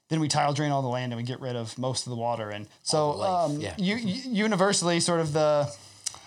then 0.09 0.19
we 0.19 0.27
tile 0.27 0.53
drain 0.53 0.71
all 0.71 0.81
the 0.81 0.87
land 0.87 1.11
and 1.13 1.17
we 1.17 1.23
get 1.23 1.39
rid 1.39 1.55
of 1.55 1.77
most 1.77 2.07
of 2.07 2.09
the 2.09 2.15
water. 2.17 2.49
And 2.49 2.67
so, 2.81 3.11
life, 3.11 3.51
um, 3.51 3.61
yeah. 3.61 3.75
u- 3.77 3.95
u- 3.95 4.31
universally, 4.31 4.99
sort 4.99 5.19
of 5.19 5.33
the 5.33 5.71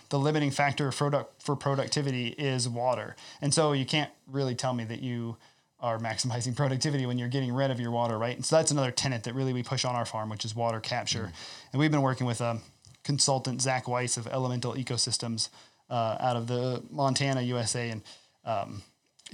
the 0.08 0.18
limiting 0.18 0.50
factor 0.50 0.92
for 0.92 1.10
product 1.10 1.42
for 1.42 1.56
productivity 1.56 2.28
is 2.28 2.68
water. 2.68 3.16
And 3.40 3.52
so 3.52 3.72
you 3.72 3.84
can't 3.86 4.10
really 4.26 4.54
tell 4.54 4.74
me 4.74 4.84
that 4.84 5.02
you 5.02 5.36
are 5.82 5.98
maximizing 5.98 6.56
productivity 6.56 7.04
when 7.04 7.18
you're 7.18 7.28
getting 7.28 7.52
rid 7.52 7.70
of 7.70 7.80
your 7.80 7.90
water, 7.90 8.16
right? 8.16 8.36
And 8.36 8.44
so 8.46 8.56
that's 8.56 8.70
another 8.70 8.90
tenet 8.90 9.24
that 9.24 9.34
really 9.34 9.52
we 9.52 9.62
push 9.62 9.84
on 9.84 9.94
our 9.94 10.06
farm, 10.06 10.30
which 10.30 10.44
is 10.44 10.54
water 10.54 10.80
capture. 10.80 11.32
And 11.72 11.80
we've 11.80 11.90
been 11.90 12.02
working 12.02 12.26
with 12.26 12.40
a 12.40 12.60
consultant, 13.04 13.60
Zach 13.60 13.88
Weiss 13.88 14.16
of 14.16 14.26
Elemental 14.28 14.74
Ecosystems, 14.74 15.48
uh, 15.90 16.16
out 16.20 16.36
of 16.36 16.46
the 16.46 16.82
Montana, 16.90 17.42
USA, 17.42 17.90
and 17.90 18.02
um, 18.44 18.82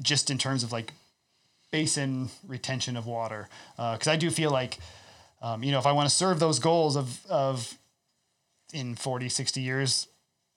just 0.03 0.31
in 0.31 0.39
terms 0.39 0.65
of 0.65 0.73
like 0.73 0.93
basin 1.71 2.31
retention 2.47 2.97
of 2.97 3.07
water, 3.07 3.49
because 3.77 4.09
I 4.09 4.17
do 4.17 4.31
feel 4.31 4.51
like, 4.51 4.79
um, 5.43 5.63
you 5.63 5.71
know, 5.71 5.79
if 5.79 5.87
I 5.87 5.93
want 5.93 6.09
to 6.09 6.15
serve 6.15 6.41
those 6.41 6.59
goals 6.59 6.97
of 6.97 7.25
of 7.27 7.77
in 8.73 8.95
40, 8.95 9.29
60 9.29 9.61
years, 9.61 10.09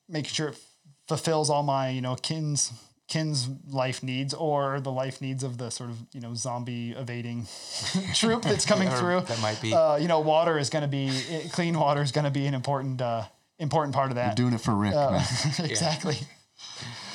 making 0.09 0.31
sure 0.31 0.49
it 0.49 0.59
fulfills 1.07 1.49
all 1.49 1.63
my, 1.63 1.89
you 1.89 2.01
know, 2.01 2.15
kin's 2.15 2.73
kin's 3.11 3.49
life 3.69 4.01
needs 4.03 4.33
or 4.33 4.79
the 4.79 4.91
life 4.91 5.19
needs 5.21 5.43
of 5.43 5.57
the 5.57 5.69
sort 5.69 5.89
of, 5.89 5.97
you 6.13 6.21
know, 6.21 6.33
zombie 6.33 6.91
evading 6.91 7.45
troop 8.15 8.41
that's 8.43 8.65
coming 8.65 8.89
through. 8.89 9.21
that 9.21 9.41
might 9.41 9.61
be. 9.61 9.73
Uh, 9.73 9.97
you 9.97 10.07
know, 10.07 10.21
water 10.21 10.57
is 10.57 10.69
going 10.69 10.83
to 10.83 10.87
be 10.87 11.11
clean 11.51 11.77
water 11.77 12.01
is 12.01 12.11
going 12.11 12.25
to 12.25 12.31
be 12.31 12.45
an 12.47 12.53
important 12.53 13.01
uh, 13.01 13.23
important 13.59 13.93
part 13.93 14.11
of 14.11 14.15
that. 14.15 14.27
You're 14.37 14.45
doing 14.45 14.53
it 14.55 14.61
for 14.61 14.73
Rick. 14.73 14.93
man. 14.93 15.21
exactly. 15.59 16.17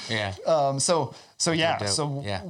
Yeah. 0.08 0.34
Um, 0.46 0.78
so 0.80 1.14
so 1.38 1.52
yeah, 1.52 1.78
doubt. 1.78 1.88
so 1.88 2.22
Yeah. 2.24 2.42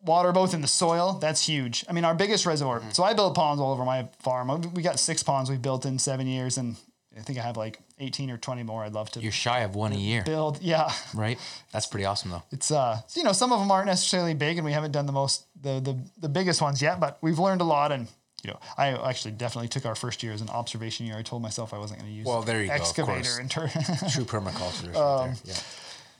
water 0.00 0.32
both 0.32 0.54
in 0.54 0.60
the 0.62 0.68
soil. 0.68 1.18
That's 1.20 1.44
huge. 1.46 1.84
I 1.88 1.92
mean, 1.92 2.04
our 2.04 2.14
biggest 2.14 2.46
reservoir. 2.46 2.80
Mm-hmm. 2.80 2.90
So 2.90 3.02
I 3.04 3.14
build 3.14 3.34
ponds 3.34 3.60
all 3.60 3.72
over 3.72 3.84
my 3.84 4.08
farm. 4.20 4.46
We 4.74 4.82
got 4.82 4.98
six 4.98 5.22
ponds 5.22 5.50
we've 5.50 5.62
built 5.62 5.84
in 5.86 5.98
seven 5.98 6.26
years, 6.26 6.58
and 6.58 6.76
I 7.18 7.20
think 7.22 7.38
I 7.38 7.42
have 7.42 7.56
like 7.56 7.78
18 8.02 8.30
or 8.30 8.36
20 8.38 8.62
more. 8.64 8.84
I'd 8.84 8.92
love 8.92 9.10
to 9.12 9.20
You're 9.20 9.32
shy 9.32 9.60
of 9.60 9.74
one 9.74 9.92
a 9.92 9.96
year, 9.96 10.22
build. 10.24 10.60
Yeah, 10.60 10.92
right? 11.14 11.38
That's 11.72 11.86
pretty 11.86 12.04
awesome, 12.04 12.30
though. 12.32 12.42
it's 12.50 12.70
uh, 12.70 13.00
you 13.14 13.22
know, 13.22 13.32
some 13.32 13.52
of 13.52 13.60
them 13.60 13.70
aren't 13.70 13.86
necessarily 13.86 14.34
big, 14.34 14.58
and 14.58 14.64
we 14.64 14.72
haven't 14.72 14.92
done 14.92 15.06
the 15.06 15.12
most 15.12 15.46
the 15.62 15.80
the 15.80 15.96
the 16.20 16.28
biggest 16.28 16.60
ones 16.60 16.82
yet, 16.82 17.00
but 17.00 17.18
we've 17.22 17.38
learned 17.38 17.60
a 17.60 17.64
lot 17.64 17.92
and. 17.92 18.08
You 18.44 18.50
know, 18.50 18.58
I 18.76 18.88
actually 19.08 19.34
definitely 19.34 19.68
took 19.68 19.86
our 19.86 19.94
first 19.94 20.20
year 20.24 20.32
as 20.32 20.40
an 20.40 20.48
observation 20.48 21.06
year. 21.06 21.16
I 21.16 21.22
told 21.22 21.42
myself 21.42 21.72
I 21.72 21.78
wasn't 21.78 22.00
going 22.00 22.10
to 22.10 22.16
use 22.18 22.26
Well, 22.26 22.42
there 22.42 22.60
you 22.60 22.66
go, 22.66 22.74
excavator 22.74 23.20
course. 23.22 23.38
and 23.38 23.48
turn. 23.48 23.68
True 24.10 24.24
permaculture. 24.24 24.96
Um, 24.96 25.28
there. 25.28 25.36
Yeah. 25.44 25.54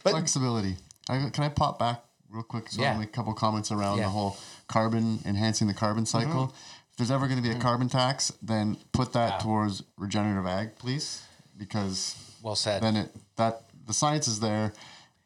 but 0.04 0.10
Flexibility. 0.12 0.76
I, 1.08 1.30
can 1.30 1.42
I 1.42 1.48
pop 1.48 1.80
back 1.80 2.04
real 2.30 2.44
quick? 2.44 2.68
So 2.68 2.80
Yeah. 2.80 2.92
I'll 2.92 3.00
make 3.00 3.08
a 3.08 3.10
couple 3.10 3.34
comments 3.34 3.72
around 3.72 3.98
Yeah. 3.98 4.04
the 4.04 4.10
whole 4.10 4.36
carbon, 4.68 5.18
enhancing 5.26 5.66
the 5.66 5.74
carbon 5.74 6.06
cycle. 6.06 6.54
If 6.92 6.96
there's 6.96 7.10
ever 7.10 7.26
going 7.26 7.42
to 7.42 7.48
be 7.48 7.52
a 7.52 7.58
carbon 7.58 7.88
tax, 7.88 8.32
then 8.40 8.76
put 8.92 9.14
that 9.14 9.40
towards 9.40 9.82
regenerative 9.98 10.46
ag, 10.46 10.78
please, 10.78 11.22
because 11.66 12.16
Well 12.42 12.56
said. 12.56 12.82
then 12.82 12.96
it 12.96 13.08
that 13.36 13.54
the 13.86 13.92
science 13.92 14.26
is 14.28 14.38
there, 14.40 14.72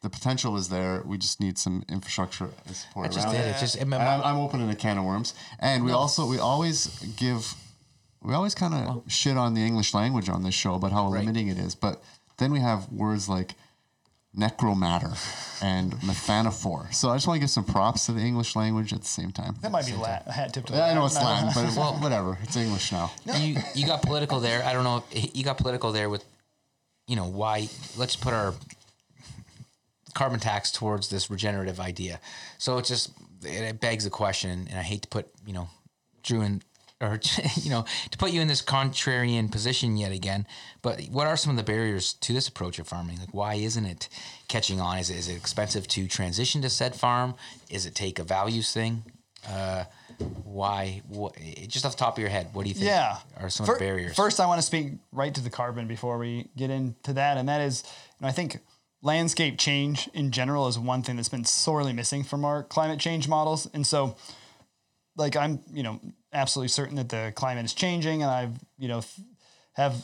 the 0.02 0.10
potential 0.10 0.56
is 0.56 0.68
there. 0.68 1.02
We 1.04 1.16
just 1.18 1.40
need 1.40 1.56
some 1.58 1.84
infrastructure 1.88 2.48
and 2.66 2.76
support 2.76 3.06
I 3.06 3.08
just 3.10 3.26
around 3.26 3.34
did 3.36 3.46
it. 3.46 3.56
it. 3.56 3.60
Just 3.60 3.76
it, 3.76 3.82
And 3.82 3.94
I'm, 3.94 4.22
I'm 4.28 4.36
opening 4.46 4.68
a 4.70 4.76
can 4.76 4.98
of 4.98 5.04
worms, 5.04 5.34
and 5.58 5.84
we 5.84 5.92
also 5.92 6.26
we 6.26 6.38
always 6.38 6.78
give, 7.16 7.54
we 8.22 8.32
always 8.34 8.54
kind 8.54 8.74
of 8.74 9.02
shit 9.20 9.36
on 9.36 9.54
the 9.54 9.62
English 9.70 9.94
language 9.94 10.28
on 10.28 10.42
this 10.42 10.54
show 10.54 10.74
about 10.74 10.92
how 10.92 11.08
limiting 11.08 11.48
it 11.48 11.58
is, 11.58 11.74
but 11.74 12.02
then 12.38 12.52
we 12.52 12.60
have 12.60 12.80
words 12.92 13.28
like 13.28 13.54
necromatter 14.36 15.16
and 15.62 15.92
methanophore. 16.02 16.88
So 16.92 17.08
I 17.08 17.16
just 17.16 17.26
want 17.26 17.36
to 17.36 17.40
give 17.40 17.50
some 17.50 17.64
props 17.64 18.06
to 18.06 18.12
the 18.12 18.20
English 18.20 18.54
language 18.54 18.92
at 18.92 19.00
the 19.00 19.06
same 19.06 19.32
time. 19.32 19.56
that 19.62 19.72
might 19.72 19.86
be 19.86 19.92
la- 19.94 20.20
a 20.26 20.32
hat 20.32 20.52
tip 20.52 20.66
to 20.66 20.74
Yeah, 20.74 20.86
I 20.86 20.94
know 20.94 21.06
it's 21.06 21.14
Latin. 21.16 21.48
Latin, 21.48 21.64
but 21.64 21.76
well, 21.76 21.94
whatever. 22.00 22.38
It's 22.42 22.56
English 22.56 22.92
now. 22.92 23.10
you 23.38 23.56
you 23.74 23.86
got 23.86 24.02
political 24.02 24.40
there. 24.40 24.62
I 24.64 24.72
don't 24.72 24.84
know. 24.84 25.04
If, 25.10 25.34
you 25.36 25.44
got 25.44 25.56
political 25.56 25.92
there 25.92 26.10
with, 26.10 26.24
you 27.06 27.16
know, 27.16 27.26
why? 27.26 27.68
Let's 27.96 28.16
put 28.16 28.34
our 28.34 28.54
carbon 30.14 30.40
tax 30.40 30.70
towards 30.70 31.08
this 31.08 31.30
regenerative 31.30 31.80
idea. 31.80 32.20
So 32.58 32.78
it 32.78 32.84
just 32.84 33.10
it 33.42 33.80
begs 33.80 34.04
the 34.04 34.10
question, 34.10 34.66
and 34.70 34.78
I 34.78 34.82
hate 34.82 35.02
to 35.02 35.08
put 35.08 35.28
you 35.46 35.54
know 35.54 35.68
Drew 36.22 36.42
in 36.42 36.62
or 37.01 37.20
you 37.56 37.70
know 37.70 37.85
to 38.10 38.18
put 38.18 38.32
you 38.32 38.40
in 38.40 38.48
this 38.48 38.62
contrarian 38.62 39.51
position 39.51 39.97
yet 39.97 40.12
again. 40.12 40.47
But 40.82 41.05
what 41.06 41.27
are 41.27 41.36
some 41.36 41.51
of 41.51 41.56
the 41.56 41.62
barriers 41.62 42.14
to 42.14 42.32
this 42.32 42.48
approach 42.48 42.78
of 42.78 42.89
farming? 42.89 43.18
Like 43.18 43.35
why 43.35 43.55
isn't 43.55 43.85
it 43.85 44.09
catching 44.48 44.81
on? 44.81 44.98
Is 44.98 45.10
it, 45.10 45.16
is 45.16 45.28
it 45.28 45.36
expensive 45.36 45.86
to 45.89 46.06
transition 46.06 46.62
to 46.62 46.70
said 46.70 46.94
farm? 46.94 47.35
Is 47.70 47.86
it 47.86 47.94
take 47.94 48.18
a 48.18 48.24
values 48.24 48.73
thing? 48.73 49.05
Uh, 49.48 49.85
why? 50.44 51.02
What, 51.09 51.36
just 51.68 51.85
off 51.85 51.93
the 51.93 51.98
top 51.98 52.16
of 52.16 52.20
your 52.20 52.31
head, 52.31 52.48
what 52.52 52.62
do 52.62 52.68
you 52.68 52.74
think 52.74 52.86
yeah 52.86 53.18
are 53.39 53.51
some 53.51 53.66
the 53.66 53.74
barriers? 53.78 54.16
first 54.16 54.40
i 54.40 54.47
want 54.47 54.59
to 54.59 54.66
speak 54.66 54.94
right 55.12 55.35
to 55.35 55.40
the 55.40 55.51
carbon 55.51 55.86
before 55.86 56.18
we 56.18 56.48
get 56.56 56.70
into 56.70 57.12
that 57.12 57.36
and 57.36 57.48
that 57.48 57.60
is 57.60 57.85
you 57.85 58.24
know 58.24 58.28
i 58.28 58.32
think 58.32 58.59
landscape 59.02 59.59
change 59.59 60.09
in 60.14 60.31
general 60.31 60.66
is 60.68 60.78
one 60.78 61.02
thing 61.02 61.16
that's 61.16 61.28
been 61.28 61.44
sorely 61.44 61.93
missing 61.93 62.24
from 62.24 62.44
our 62.44 62.62
climate 62.62 62.98
change 62.98 63.28
models 63.28 63.68
and 63.74 63.86
so 63.86 64.16
like 65.16 65.36
i'm 65.36 65.60
you 65.72 65.82
know 65.82 66.01
absolutely 66.32 66.68
certain 66.68 66.97
that 66.97 67.09
the 67.09 67.32
climate 67.34 67.64
is 67.64 67.74
changing 67.74 68.22
and 68.22 68.30
i've 68.30 68.52
you 68.78 68.88
know 68.88 69.02
have 69.72 69.94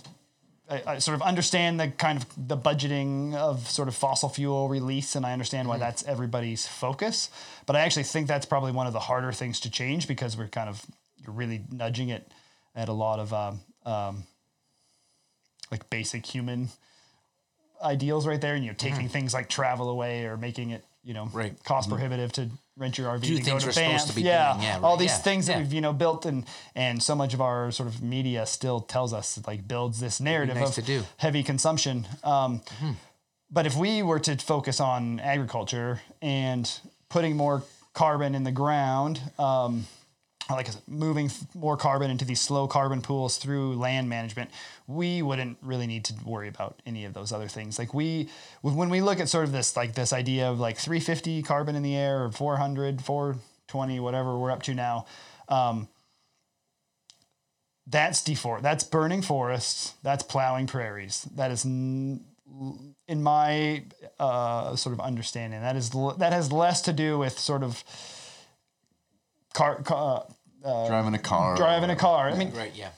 I, 0.70 0.82
I 0.86 0.98
sort 0.98 1.16
of 1.16 1.22
understand 1.22 1.78
the 1.80 1.88
kind 1.88 2.18
of 2.22 2.48
the 2.48 2.56
budgeting 2.56 3.34
of 3.34 3.68
sort 3.68 3.88
of 3.88 3.94
fossil 3.94 4.28
fuel 4.28 4.68
release, 4.68 5.16
and 5.16 5.26
I 5.26 5.32
understand 5.32 5.68
why 5.68 5.76
that's 5.76 6.04
everybody's 6.04 6.66
focus. 6.66 7.30
But 7.66 7.76
I 7.76 7.80
actually 7.80 8.04
think 8.04 8.26
that's 8.26 8.46
probably 8.46 8.72
one 8.72 8.86
of 8.86 8.92
the 8.94 9.00
harder 9.00 9.32
things 9.32 9.60
to 9.60 9.70
change 9.70 10.08
because 10.08 10.36
we're 10.36 10.48
kind 10.48 10.70
of 10.70 10.82
you're 11.16 11.34
really 11.34 11.64
nudging 11.70 12.08
it 12.08 12.32
at 12.74 12.88
a 12.88 12.92
lot 12.92 13.18
of 13.18 13.34
um, 13.34 13.60
um, 13.84 14.22
like 15.70 15.90
basic 15.90 16.24
human 16.24 16.68
ideals 17.82 18.26
right 18.26 18.40
there, 18.40 18.54
and 18.54 18.64
you're 18.64 18.74
taking 18.74 19.08
things 19.08 19.34
like 19.34 19.48
travel 19.48 19.90
away 19.90 20.24
or 20.24 20.36
making 20.36 20.70
it 20.70 20.84
you 21.02 21.12
know 21.12 21.28
Right. 21.32 21.62
cost 21.64 21.90
prohibitive 21.90 22.32
to 22.34 22.48
rent 22.76 22.96
your 22.98 23.08
RV 23.08 23.20
Do 23.22 23.36
to 23.38 23.42
go 23.42 23.58
to 23.58 23.74
Banff. 23.74 24.06
to 24.06 24.14
be 24.14 24.22
yeah, 24.22 24.52
doing. 24.54 24.64
Yeah, 24.64 24.78
all 24.82 24.90
right. 24.92 24.98
these 24.98 25.10
Yeah. 25.10 25.16
things 25.18 25.46
that 25.46 25.52
Yeah. 25.52 25.58
we've 25.60 25.72
you 25.72 25.80
know 25.80 25.92
built 25.92 26.24
and 26.26 26.44
and 26.74 27.02
so 27.02 27.14
much 27.14 27.34
of 27.34 27.40
our 27.40 27.70
sort 27.70 27.88
of 27.88 28.02
media 28.02 28.46
still 28.46 28.80
tells 28.80 29.12
us 29.12 29.38
like 29.46 29.66
builds 29.68 30.00
this 30.00 30.20
narrative 30.20 30.56
nice 30.56 30.78
of 30.78 31.06
heavy 31.18 31.42
consumption. 31.42 32.06
Um, 32.24 32.62
Hmm. 32.80 32.92
But 33.50 33.66
if 33.66 33.76
we 33.76 34.02
were 34.02 34.18
to 34.20 34.36
focus 34.36 34.80
on 34.80 35.20
agriculture 35.20 36.00
and 36.22 36.70
putting 37.10 37.36
more 37.36 37.62
carbon 37.92 38.34
in 38.34 38.44
the 38.44 38.52
ground, 38.52 39.20
um, 39.38 39.86
like 40.50 40.68
I 40.68 40.72
said, 40.72 40.82
moving 40.86 41.30
more 41.54 41.76
carbon 41.76 42.10
into 42.10 42.24
these 42.24 42.40
slow 42.40 42.66
carbon 42.66 43.00
pools 43.00 43.38
through 43.38 43.74
land 43.74 44.08
management, 44.08 44.50
we 44.86 45.22
wouldn't 45.22 45.58
really 45.62 45.86
need 45.86 46.04
to 46.06 46.14
worry 46.24 46.48
about 46.48 46.80
any 46.84 47.04
of 47.04 47.14
those 47.14 47.32
other 47.32 47.48
things. 47.48 47.78
Like 47.78 47.94
we, 47.94 48.28
when 48.62 48.90
we 48.90 49.00
look 49.00 49.20
at 49.20 49.28
sort 49.28 49.44
of 49.44 49.52
this, 49.52 49.76
like 49.76 49.94
this 49.94 50.12
idea 50.12 50.50
of 50.50 50.58
like 50.58 50.76
350 50.76 51.42
carbon 51.42 51.76
in 51.76 51.82
the 51.82 51.96
air 51.96 52.24
or 52.24 52.30
400, 52.32 53.02
420, 53.02 54.00
whatever 54.00 54.36
we're 54.38 54.50
up 54.50 54.62
to 54.64 54.74
now, 54.74 55.06
um, 55.48 55.88
that's 57.86 58.22
defor 58.22 58.62
that's 58.62 58.84
burning 58.84 59.22
forests 59.22 59.94
that's 60.04 60.22
plowing 60.22 60.68
prairies 60.68 61.26
that 61.34 61.50
is 61.50 61.66
n- 61.66 62.24
in 63.08 63.22
my 63.22 63.82
uh, 64.20 64.76
sort 64.76 64.92
of 64.92 65.00
understanding 65.00 65.60
that 65.60 65.74
is 65.74 65.92
l- 65.94 66.14
that 66.16 66.32
has 66.32 66.52
less 66.52 66.80
to 66.80 66.92
do 66.92 67.18
with 67.18 67.38
sort 67.38 67.62
of 67.62 67.82
car, 69.52 69.82
car 69.82 70.26
uh, 70.64 70.68
uh, 70.68 70.88
driving 70.88 71.14
a 71.14 71.18
car. 71.18 71.56
driving 71.56 71.90
a 71.90 71.96
car 71.96 72.28
i 72.28 72.36
mean 72.36 72.52
right. 72.54 72.72
Yeah. 72.74 72.90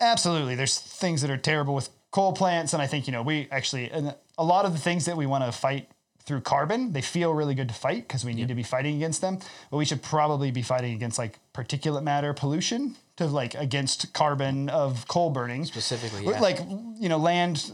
absolutely 0.00 0.54
there's 0.54 0.78
things 0.78 1.22
that 1.22 1.30
are 1.30 1.36
terrible 1.36 1.74
with 1.74 1.88
coal 2.10 2.32
plants 2.32 2.72
and 2.72 2.82
i 2.82 2.86
think 2.86 3.06
you 3.06 3.12
know 3.12 3.22
we 3.22 3.48
actually 3.50 3.90
and 3.90 4.14
a 4.38 4.44
lot 4.44 4.64
of 4.64 4.72
the 4.72 4.78
things 4.78 5.04
that 5.06 5.16
we 5.16 5.26
want 5.26 5.44
to 5.44 5.52
fight 5.52 5.88
through 6.24 6.40
carbon 6.40 6.92
they 6.92 7.02
feel 7.02 7.32
really 7.32 7.54
good 7.54 7.68
to 7.68 7.74
fight 7.74 8.06
because 8.06 8.24
we 8.24 8.32
need 8.32 8.48
to 8.48 8.54
be 8.54 8.62
fighting 8.62 8.96
against 8.96 9.20
them 9.20 9.38
but 9.70 9.76
we 9.76 9.84
should 9.84 10.02
probably 10.02 10.50
be 10.50 10.62
fighting 10.62 10.94
against 10.94 11.18
like 11.18 11.38
particulate 11.52 12.02
matter 12.02 12.32
pollution 12.32 12.94
to 13.16 13.26
like 13.26 13.54
against 13.54 14.12
carbon 14.12 14.68
of 14.68 15.06
coal 15.08 15.30
burning 15.30 15.64
Specifically, 15.64 16.24
yeah. 16.24 16.40
like 16.40 16.60
you 16.98 17.08
know 17.08 17.18
land 17.18 17.72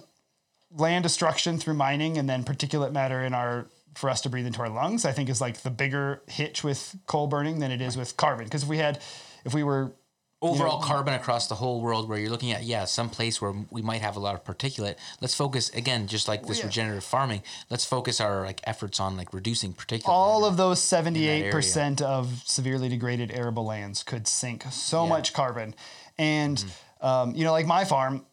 land 0.70 1.02
destruction 1.02 1.58
through 1.58 1.74
mining 1.74 2.18
and 2.18 2.28
then 2.28 2.44
particulate 2.44 2.92
matter 2.92 3.22
in 3.24 3.34
our 3.34 3.66
for 3.98 4.08
us 4.08 4.20
to 4.20 4.28
breathe 4.28 4.46
into 4.46 4.60
our 4.60 4.68
lungs 4.68 5.04
i 5.04 5.12
think 5.12 5.28
is 5.28 5.40
like 5.40 5.58
the 5.62 5.70
bigger 5.70 6.22
hitch 6.28 6.62
with 6.64 6.96
coal 7.06 7.26
burning 7.26 7.58
than 7.58 7.70
it 7.70 7.80
is 7.80 7.96
with 7.96 8.16
carbon 8.16 8.44
because 8.44 8.62
if 8.62 8.68
we 8.68 8.78
had 8.78 9.00
if 9.44 9.52
we 9.54 9.62
were 9.62 9.92
Overall 10.40 10.80
carbon 10.80 11.14
across 11.14 11.48
the 11.48 11.56
whole 11.56 11.80
world, 11.80 12.08
where 12.08 12.16
you're 12.16 12.30
looking 12.30 12.52
at, 12.52 12.62
yeah, 12.62 12.84
some 12.84 13.10
place 13.10 13.42
where 13.42 13.52
we 13.72 13.82
might 13.82 14.02
have 14.02 14.14
a 14.14 14.20
lot 14.20 14.36
of 14.36 14.44
particulate. 14.44 14.94
Let's 15.20 15.34
focus 15.34 15.68
again, 15.70 16.06
just 16.06 16.28
like 16.28 16.46
this 16.46 16.60
yeah. 16.60 16.66
regenerative 16.66 17.02
farming. 17.02 17.42
Let's 17.70 17.84
focus 17.84 18.20
our 18.20 18.44
like 18.44 18.60
efforts 18.62 19.00
on 19.00 19.16
like 19.16 19.34
reducing 19.34 19.72
particulate. 19.74 20.06
all 20.06 20.44
of 20.44 20.56
those 20.56 20.78
78% 20.78 22.00
of 22.02 22.40
severely 22.46 22.88
degraded 22.88 23.32
arable 23.32 23.64
lands 23.64 24.04
could 24.04 24.28
sink 24.28 24.62
so 24.70 25.08
much 25.08 25.32
carbon 25.32 25.74
and 26.16 26.58
Mm-hmm. 26.58 27.06
um, 27.06 27.34
you 27.34 27.42
know 27.44 27.52
like 27.52 27.66
my 27.66 27.84
farm 27.84 28.24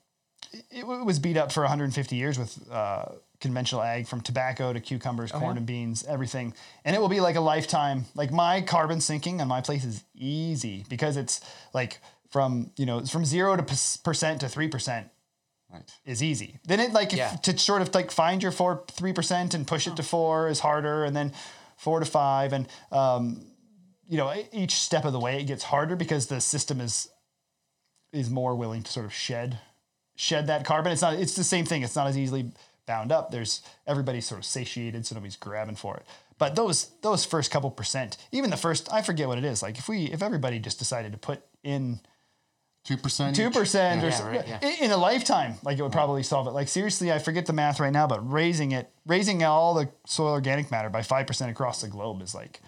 it, 0.54 0.82
it 0.82 0.86
was 0.86 1.18
beat 1.20 1.38
up 1.38 1.52
for 1.52 1.62
150 1.62 2.16
years 2.16 2.38
with 2.38 2.72
uh, 2.72 3.06
conventional 3.46 3.82
ag 3.82 4.08
from 4.08 4.20
tobacco 4.22 4.74
to 4.74 4.80
cucumbers 4.80 5.32
corn 5.32 5.56
and 5.58 5.66
beans 5.66 6.04
everything 6.08 6.54
and 6.84 6.96
it 6.96 7.00
will 7.00 7.10
be 7.10 7.20
like 7.22 7.36
a 7.36 7.42
lifetime 7.42 8.06
like 8.16 8.32
my 8.32 8.62
carbon 8.62 9.00
sinking 9.00 9.40
on 9.42 9.48
my 9.48 9.62
place 9.62 9.84
is 9.86 10.04
easy 10.16 10.84
because 10.90 11.16
it's 11.18 11.42
like 11.74 12.00
from 12.30 12.72
you 12.76 12.86
know 12.86 12.98
it's 13.00 13.12
from 13.12 13.24
zero 13.24 13.56
to 13.56 13.64
p- 13.64 13.76
percent 14.04 14.42
to 14.42 14.50
three 14.50 14.68
percent 14.68 15.08
Right. 15.74 15.92
is 16.06 16.22
easy. 16.22 16.60
Then 16.66 16.80
it 16.80 16.94
like 16.94 17.12
if- 17.14 17.42
to 17.42 17.58
sort 17.58 17.82
of 17.82 17.94
like 17.94 18.12
find 18.12 18.42
your 18.44 18.52
four 18.52 18.84
three 18.92 19.14
percent 19.14 19.54
and 19.56 19.66
push 19.68 19.88
it 19.88 19.96
to 19.96 20.04
four 20.04 20.48
is 20.48 20.60
harder, 20.60 21.04
and 21.04 21.16
then 21.16 21.34
four 21.76 22.00
to 22.00 22.06
five, 22.06 22.54
and 22.54 22.68
um, 22.92 23.46
you 24.08 24.16
know 24.18 24.32
each 24.54 24.74
step 24.76 25.04
of 25.06 25.12
the 25.12 25.20
way 25.20 25.40
it 25.42 25.46
gets 25.46 25.64
harder 25.64 25.96
because 25.96 26.28
the 26.28 26.40
system 26.40 26.80
is 26.80 27.10
is 28.14 28.30
more 28.30 28.56
willing 28.56 28.84
to 28.84 28.92
sort 28.92 29.06
of 29.08 29.14
shed 29.14 29.60
shed 30.16 30.48
that 30.48 30.66
carbon. 30.66 30.92
It's 30.94 31.02
not. 31.02 31.16
It's 31.16 31.36
the 31.36 31.44
same 31.44 31.66
thing. 31.66 31.82
It's 31.84 31.96
not 31.96 32.08
as 32.08 32.18
easily 32.18 32.52
bound 32.86 33.12
up. 33.12 33.32
There's 33.32 33.62
everybody's 33.88 34.26
sort 34.28 34.40
of 34.40 34.46
satiated, 34.46 35.06
so 35.06 35.16
nobody's 35.16 35.36
grabbing 35.36 35.76
for 35.76 35.98
it. 35.98 36.06
But 36.38 36.56
those 36.56 36.92
those 37.02 37.26
first 37.26 37.52
couple 37.52 37.72
percent, 37.72 38.18
even 38.32 38.50
the 38.50 38.58
first, 38.58 38.92
I 38.92 39.02
forget 39.02 39.28
what 39.28 39.38
it 39.38 39.44
is. 39.46 39.62
Like 39.64 39.78
if 39.78 39.88
we 39.88 40.06
if 40.06 40.22
everybody 40.22 40.60
just 40.60 40.80
decided 40.80 41.12
to 41.14 41.18
put 41.18 41.42
in 41.64 42.00
Two 42.84 42.98
percent. 42.98 43.36
two 43.36 43.50
percent 43.50 44.04
or 44.04 44.10
Yeah, 44.10 44.28
right, 44.28 44.48
yeah. 44.48 44.60
in- 44.62 44.84
in 44.86 44.92
a 44.92 44.98
lifetime, 44.98 45.56
like 45.64 45.80
it 45.80 45.82
would 45.82 45.92
probably 45.92 46.22
solve 46.22 46.46
it. 46.46 46.52
Like 46.52 46.68
seriously, 46.68 47.12
I 47.12 47.18
forget 47.18 47.48
the 47.48 47.54
math 47.54 47.80
right 47.80 47.92
now, 47.92 48.06
but 48.06 48.20
raising 48.32 48.74
it, 48.74 48.92
raising 49.08 49.44
all 49.44 49.74
the 49.74 49.90
soil 50.06 50.34
organic 50.34 50.70
matter 50.70 50.90
by 50.92 51.02
five 51.02 51.26
percent 51.26 51.50
across 51.50 51.82
the 51.82 51.88
globe 51.88 52.22
is 52.22 52.36
like 52.36 52.62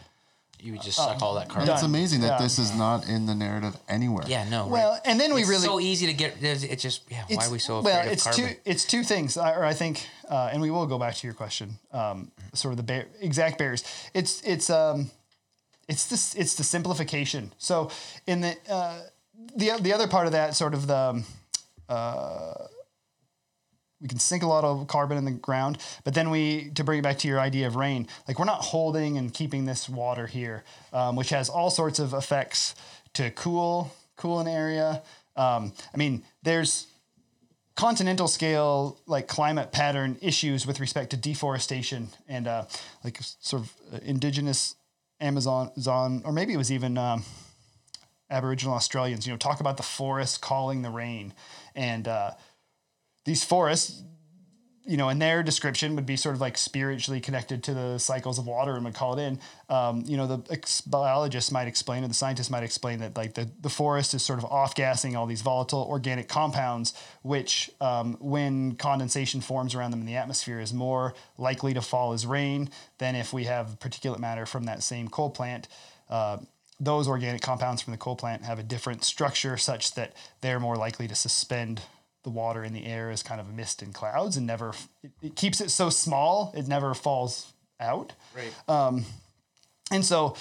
you 0.60 0.72
would 0.74 0.82
just 0.82 0.98
suck 0.98 1.22
all 1.22 1.36
that 1.36 1.50
carbon. 1.50 1.70
It's 1.72 1.84
amazing 1.84 2.22
that 2.22 2.40
Yeah. 2.40 2.44
this 2.46 2.58
is 2.60 2.74
not 2.76 3.08
in 3.08 3.26
the 3.28 3.36
narrative 3.36 3.78
anywhere. 3.88 4.26
Yeah, 4.28 4.44
no. 4.50 4.68
well. 4.68 4.92
right. 4.94 5.02
And 5.06 5.20
then 5.20 5.34
we 5.34 5.42
it's 5.42 5.50
really 5.50 5.66
so 5.66 5.80
easy 5.80 6.08
to 6.08 6.14
get. 6.14 6.42
there's- 6.42 6.64
It's 6.64 6.82
just 6.82 7.02
yeah. 7.10 7.24
Why 7.30 7.46
are 7.46 7.52
we 7.52 7.60
so 7.60 7.78
afraid 7.78 7.92
well? 7.94 8.06
of 8.08 8.12
It's 8.12 8.24
carbon? 8.24 8.48
two. 8.50 8.56
It's 8.66 8.84
two 8.86 9.04
things, 9.04 9.38
I- 9.38 9.54
or 9.54 9.64
I 9.64 9.74
think, 9.74 10.08
uh, 10.30 10.50
and 10.52 10.62
we 10.62 10.72
will 10.72 10.88
go 10.88 10.98
back 10.98 11.16
to 11.16 11.28
your 11.28 11.34
question. 11.36 11.78
Um, 11.92 12.32
sort 12.54 12.72
of 12.74 12.78
the 12.78 12.84
bar- 12.84 13.08
exact 13.22 13.58
barriers. 13.60 13.84
It's 14.14 14.42
it's 14.42 14.70
um, 14.70 15.12
it's 15.88 16.06
this 16.08 16.34
it's 16.36 16.56
the 16.56 16.64
simplification. 16.64 17.54
So 17.58 17.92
in 18.26 18.42
the 18.42 18.58
uh, 18.70 19.00
the 19.56 19.72
the 19.80 19.94
other 19.94 20.08
part 20.08 20.26
of 20.26 20.32
that 20.34 20.56
sort 20.56 20.74
of 20.74 20.88
the 20.88 21.24
uh, 21.88 22.54
we 24.02 24.08
can 24.08 24.20
sink 24.20 24.44
a 24.44 24.48
lot 24.48 24.64
of 24.64 24.88
carbon 24.88 25.18
in 25.18 25.26
the 25.26 25.32
ground, 25.32 25.80
but 26.04 26.14
then 26.14 26.30
we 26.30 26.70
to 26.76 26.84
bring 26.84 27.00
it 27.00 27.02
back 27.02 27.18
to 27.20 27.28
your 27.28 27.40
idea 27.40 27.68
of 27.68 27.76
rain, 27.76 28.08
like 28.28 28.38
we're 28.40 28.46
not 28.46 28.62
holding 28.62 29.18
and 29.18 29.34
keeping 29.34 29.66
this 29.66 29.90
water 29.90 30.28
here, 30.28 30.64
um, 30.94 31.16
which 31.16 31.30
has 31.30 31.50
all 31.50 31.70
sorts 31.70 32.00
of 32.00 32.14
effects 32.14 32.76
to 33.14 33.32
cool 33.32 33.92
cool 34.16 34.40
an 34.40 34.48
area. 34.48 35.02
Um, 35.36 35.72
I 35.94 35.98
mean, 35.98 36.24
there's 36.44 36.88
continental 37.76 38.28
scale 38.28 39.00
like 39.06 39.28
climate 39.28 39.72
pattern 39.72 40.18
issues 40.22 40.66
with 40.66 40.80
respect 40.80 41.12
to 41.12 41.18
deforestation 41.18 42.10
and 42.28 42.48
uh, 42.48 42.66
like 43.04 43.20
sort 43.22 43.64
of 43.64 43.74
uh, 43.94 44.00
indigenous 44.04 44.76
Amazon, 45.20 45.72
Zon, 45.80 46.22
or 46.26 46.32
maybe 46.32 46.54
it 46.54 46.58
was 46.58 46.72
even 46.72 46.98
um, 46.98 47.24
Aboriginal 48.30 48.76
Australians. 48.76 49.26
You 49.26 49.34
know, 49.34 49.38
talk 49.38 49.60
about 49.60 49.78
the 49.78 49.84
forest 49.84 50.42
calling 50.42 50.82
the 50.82 50.90
rain, 50.90 51.34
and 51.76 52.08
uh, 52.08 52.32
these 53.28 53.44
forests, 53.44 54.04
you 54.86 54.96
know, 54.96 55.10
in 55.10 55.20
their 55.20 55.44
description 55.44 55.98
would 55.98 56.06
be 56.06 56.16
sort 56.16 56.34
of 56.34 56.40
like 56.40 56.58
spiritually 56.58 57.20
connected 57.20 57.62
to 57.62 57.74
the 57.74 57.98
cycles 57.98 58.40
of 58.40 58.48
water 58.48 58.74
and 58.74 58.86
would 58.86 58.94
call 58.94 59.20
it 59.20 59.22
in. 59.22 59.40
Um, 59.68 60.04
you 60.06 60.16
know, 60.16 60.28
the 60.28 60.42
ex- 60.50 60.80
biologists 60.80 61.52
might 61.52 61.68
explain, 61.68 62.06
or 62.06 62.08
the 62.08 62.14
scientists 62.14 62.50
might 62.50 62.64
explain 62.64 63.00
that 63.00 63.18
like 63.18 63.34
the, 63.34 63.52
the 63.60 63.70
forest 63.70 64.14
is 64.14 64.24
sort 64.24 64.40
of 64.40 64.46
off 64.46 64.76
gassing 64.76 65.18
all 65.18 65.26
these 65.26 65.42
volatile 65.42 65.86
organic 65.90 66.30
compounds, 66.30 66.94
which 67.22 67.70
um, 67.82 68.16
when 68.22 68.76
condensation 68.76 69.42
forms 69.42 69.76
around 69.76 69.92
them 69.92 70.00
in 70.00 70.06
the 70.06 70.16
atmosphere 70.16 70.62
is 70.62 70.74
more 70.74 71.14
likely 71.38 71.74
to 71.74 71.82
fall 71.82 72.14
as 72.14 72.26
rain 72.26 72.70
than 72.98 73.14
if 73.14 73.34
we 73.34 73.44
have 73.44 73.78
particulate 73.80 74.20
matter 74.20 74.46
from 74.46 74.64
that 74.64 74.82
same 74.82 75.10
coal 75.10 75.30
plant. 75.30 75.68
Uh, 76.10 76.38
those 76.80 77.10
organic 77.10 77.42
compounds 77.42 77.82
from 77.82 77.92
the 77.92 77.98
coal 77.98 78.16
plant 78.16 78.46
have 78.46 78.58
a 78.58 78.64
different 78.64 79.04
structure 79.04 79.58
such 79.58 79.96
that 79.96 80.14
they're 80.40 80.62
more 80.62 80.78
likely 80.78 81.10
to 81.10 81.16
suspend 81.16 81.82
the 82.28 82.32
water 82.32 82.62
in 82.62 82.74
the 82.74 82.86
air 82.86 83.10
is 83.10 83.24
kind 83.24 83.40
of 83.40 83.54
mist 83.54 83.82
and 83.82 83.94
clouds 83.94 84.36
and 84.36 84.46
never 84.46 84.74
it, 85.02 85.12
it 85.22 85.36
keeps 85.38 85.62
it 85.62 85.72
so 85.72 85.90
small 85.90 86.54
it 86.58 86.68
never 86.68 86.94
falls 86.94 87.54
out. 87.80 88.12
Right. 88.36 88.52
and 89.90 90.04
so 90.04 90.36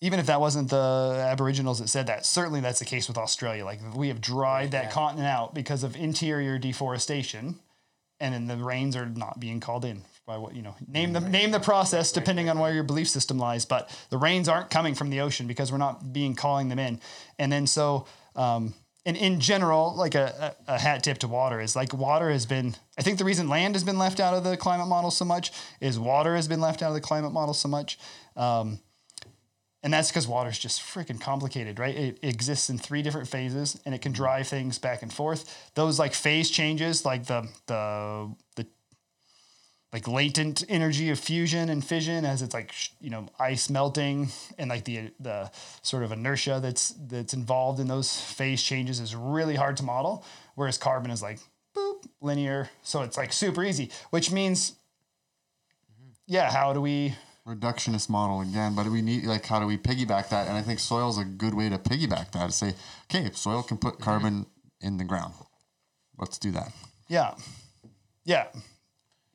even 0.00 0.18
if 0.18 0.26
that 0.26 0.40
wasn't 0.40 0.70
the 0.70 1.24
aboriginals 1.30 1.78
that 1.78 1.88
said 1.88 2.08
that 2.08 2.26
certainly 2.26 2.60
that's 2.60 2.80
the 2.80 2.84
case 2.84 3.06
with 3.06 3.16
australia. 3.16 3.64
Like 3.64 3.78
we 3.94 4.08
have 4.08 4.20
dried 4.20 4.72
that 4.72 4.90
continent 4.90 5.28
out 5.28 5.54
because 5.54 5.84
of 5.84 5.94
interior 5.94 6.58
deforestation 6.58 7.60
and 8.18 8.34
then 8.34 8.48
the 8.48 8.56
rains 8.56 8.96
are 8.96 9.06
not 9.06 9.38
being 9.38 9.60
called 9.60 9.84
in 9.84 10.02
by 10.26 10.36
what 10.36 10.56
you 10.56 10.62
know 10.62 10.74
name 10.88 11.12
the 11.12 11.20
name 11.20 11.52
the 11.52 11.60
process 11.60 12.10
depending 12.10 12.48
on 12.48 12.58
where 12.58 12.72
your 12.72 12.82
belief 12.82 13.08
system 13.08 13.38
lies 13.38 13.64
but 13.64 13.88
the 14.10 14.18
rains 14.18 14.48
aren't 14.48 14.68
coming 14.68 14.96
from 14.96 15.10
the 15.10 15.20
ocean 15.20 15.46
because 15.46 15.70
we're 15.70 15.78
not 15.78 16.12
being 16.12 16.34
calling 16.34 16.70
them 16.70 16.80
in. 16.80 17.00
And 17.38 17.52
then 17.52 17.68
so 17.68 18.06
um, 18.34 18.74
and 19.06 19.16
in 19.16 19.40
general 19.40 19.94
like 19.94 20.14
a, 20.14 20.54
a, 20.66 20.78
hat 20.78 21.02
tip 21.02 21.18
to 21.18 21.28
water 21.28 21.60
is 21.60 21.76
like 21.76 21.92
water 21.92 22.30
has 22.30 22.46
been 22.46 22.74
i 22.98 23.02
think 23.02 23.18
the 23.18 23.24
reason 23.24 23.48
land 23.48 23.74
has 23.74 23.84
been 23.84 23.98
left 23.98 24.20
out 24.20 24.34
of 24.34 24.44
the 24.44 24.56
climate 24.56 24.88
model 24.88 25.10
so 25.10 25.24
much 25.24 25.52
is 25.80 25.98
water 25.98 26.34
has 26.36 26.48
been 26.48 26.60
left 26.60 26.82
out 26.82 26.88
of 26.88 26.94
the 26.94 27.00
climate 27.00 27.32
model 27.32 27.54
so 27.54 27.68
much 27.68 27.98
um, 28.36 28.80
and 29.84 29.92
that's 29.92 30.08
because 30.08 30.26
water 30.26 30.48
is 30.48 30.58
just 30.58 30.80
freaking 30.80 31.20
complicated, 31.20 31.78
right? 31.78 31.94
It 31.94 32.18
exists 32.22 32.70
in 32.70 32.78
three 32.78 33.02
different 33.02 33.28
phases, 33.28 33.78
and 33.84 33.94
it 33.94 34.00
can 34.00 34.12
drive 34.12 34.48
things 34.48 34.78
back 34.78 35.02
and 35.02 35.12
forth. 35.12 35.70
Those 35.74 35.98
like 35.98 36.14
phase 36.14 36.50
changes, 36.50 37.04
like 37.04 37.26
the 37.26 37.46
the 37.66 38.34
the 38.56 38.66
like 39.94 40.08
latent 40.08 40.64
energy 40.68 41.08
of 41.10 41.20
fusion 41.20 41.68
and 41.68 41.84
fission, 41.84 42.24
as 42.24 42.42
it's 42.42 42.52
like 42.52 42.74
you 43.00 43.10
know 43.10 43.28
ice 43.38 43.70
melting, 43.70 44.28
and 44.58 44.68
like 44.68 44.84
the 44.84 45.12
the 45.20 45.48
sort 45.82 46.02
of 46.02 46.10
inertia 46.10 46.58
that's 46.60 46.92
that's 47.06 47.32
involved 47.32 47.78
in 47.78 47.86
those 47.86 48.20
phase 48.20 48.60
changes 48.60 48.98
is 48.98 49.14
really 49.14 49.54
hard 49.54 49.76
to 49.76 49.84
model. 49.84 50.24
Whereas 50.56 50.78
carbon 50.78 51.12
is 51.12 51.22
like 51.22 51.38
boop 51.76 52.08
linear, 52.20 52.70
so 52.82 53.02
it's 53.02 53.16
like 53.16 53.32
super 53.32 53.62
easy. 53.62 53.92
Which 54.10 54.32
means, 54.32 54.74
yeah, 56.26 56.50
how 56.50 56.72
do 56.72 56.80
we? 56.80 57.14
reductionist 57.46 58.08
model 58.08 58.40
again, 58.40 58.74
but 58.74 58.86
we 58.86 59.02
need 59.02 59.24
like 59.24 59.46
how 59.46 59.60
do 59.60 59.66
we 59.66 59.78
piggyback 59.78 60.30
that? 60.30 60.48
And 60.48 60.56
I 60.56 60.62
think 60.62 60.80
soil 60.80 61.10
is 61.10 61.18
a 61.18 61.24
good 61.24 61.54
way 61.54 61.68
to 61.68 61.78
piggyback 61.78 62.32
that. 62.32 62.46
To 62.46 62.52
say, 62.52 62.74
okay, 63.04 63.26
if 63.26 63.36
soil 63.36 63.62
can 63.62 63.76
put 63.76 63.94
mm-hmm. 63.94 64.02
carbon 64.02 64.46
in 64.80 64.96
the 64.96 65.04
ground, 65.04 65.34
let's 66.18 66.38
do 66.38 66.50
that. 66.50 66.72
Yeah. 67.06 67.34
Yeah. 68.24 68.46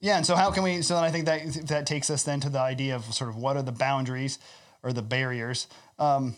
Yeah. 0.01 0.17
And 0.17 0.25
so 0.25 0.35
how 0.35 0.51
can 0.51 0.63
we, 0.63 0.81
so 0.81 0.95
then 0.95 1.03
I 1.03 1.11
think 1.11 1.25
that 1.25 1.67
that 1.67 1.85
takes 1.85 2.09
us 2.09 2.23
then 2.23 2.39
to 2.41 2.49
the 2.49 2.59
idea 2.59 2.95
of 2.95 3.05
sort 3.13 3.29
of 3.29 3.35
what 3.35 3.57
are 3.57 3.61
the 3.61 3.71
boundaries 3.71 4.39
or 4.81 4.93
the 4.93 5.01
barriers. 5.01 5.67
Um, 5.97 6.35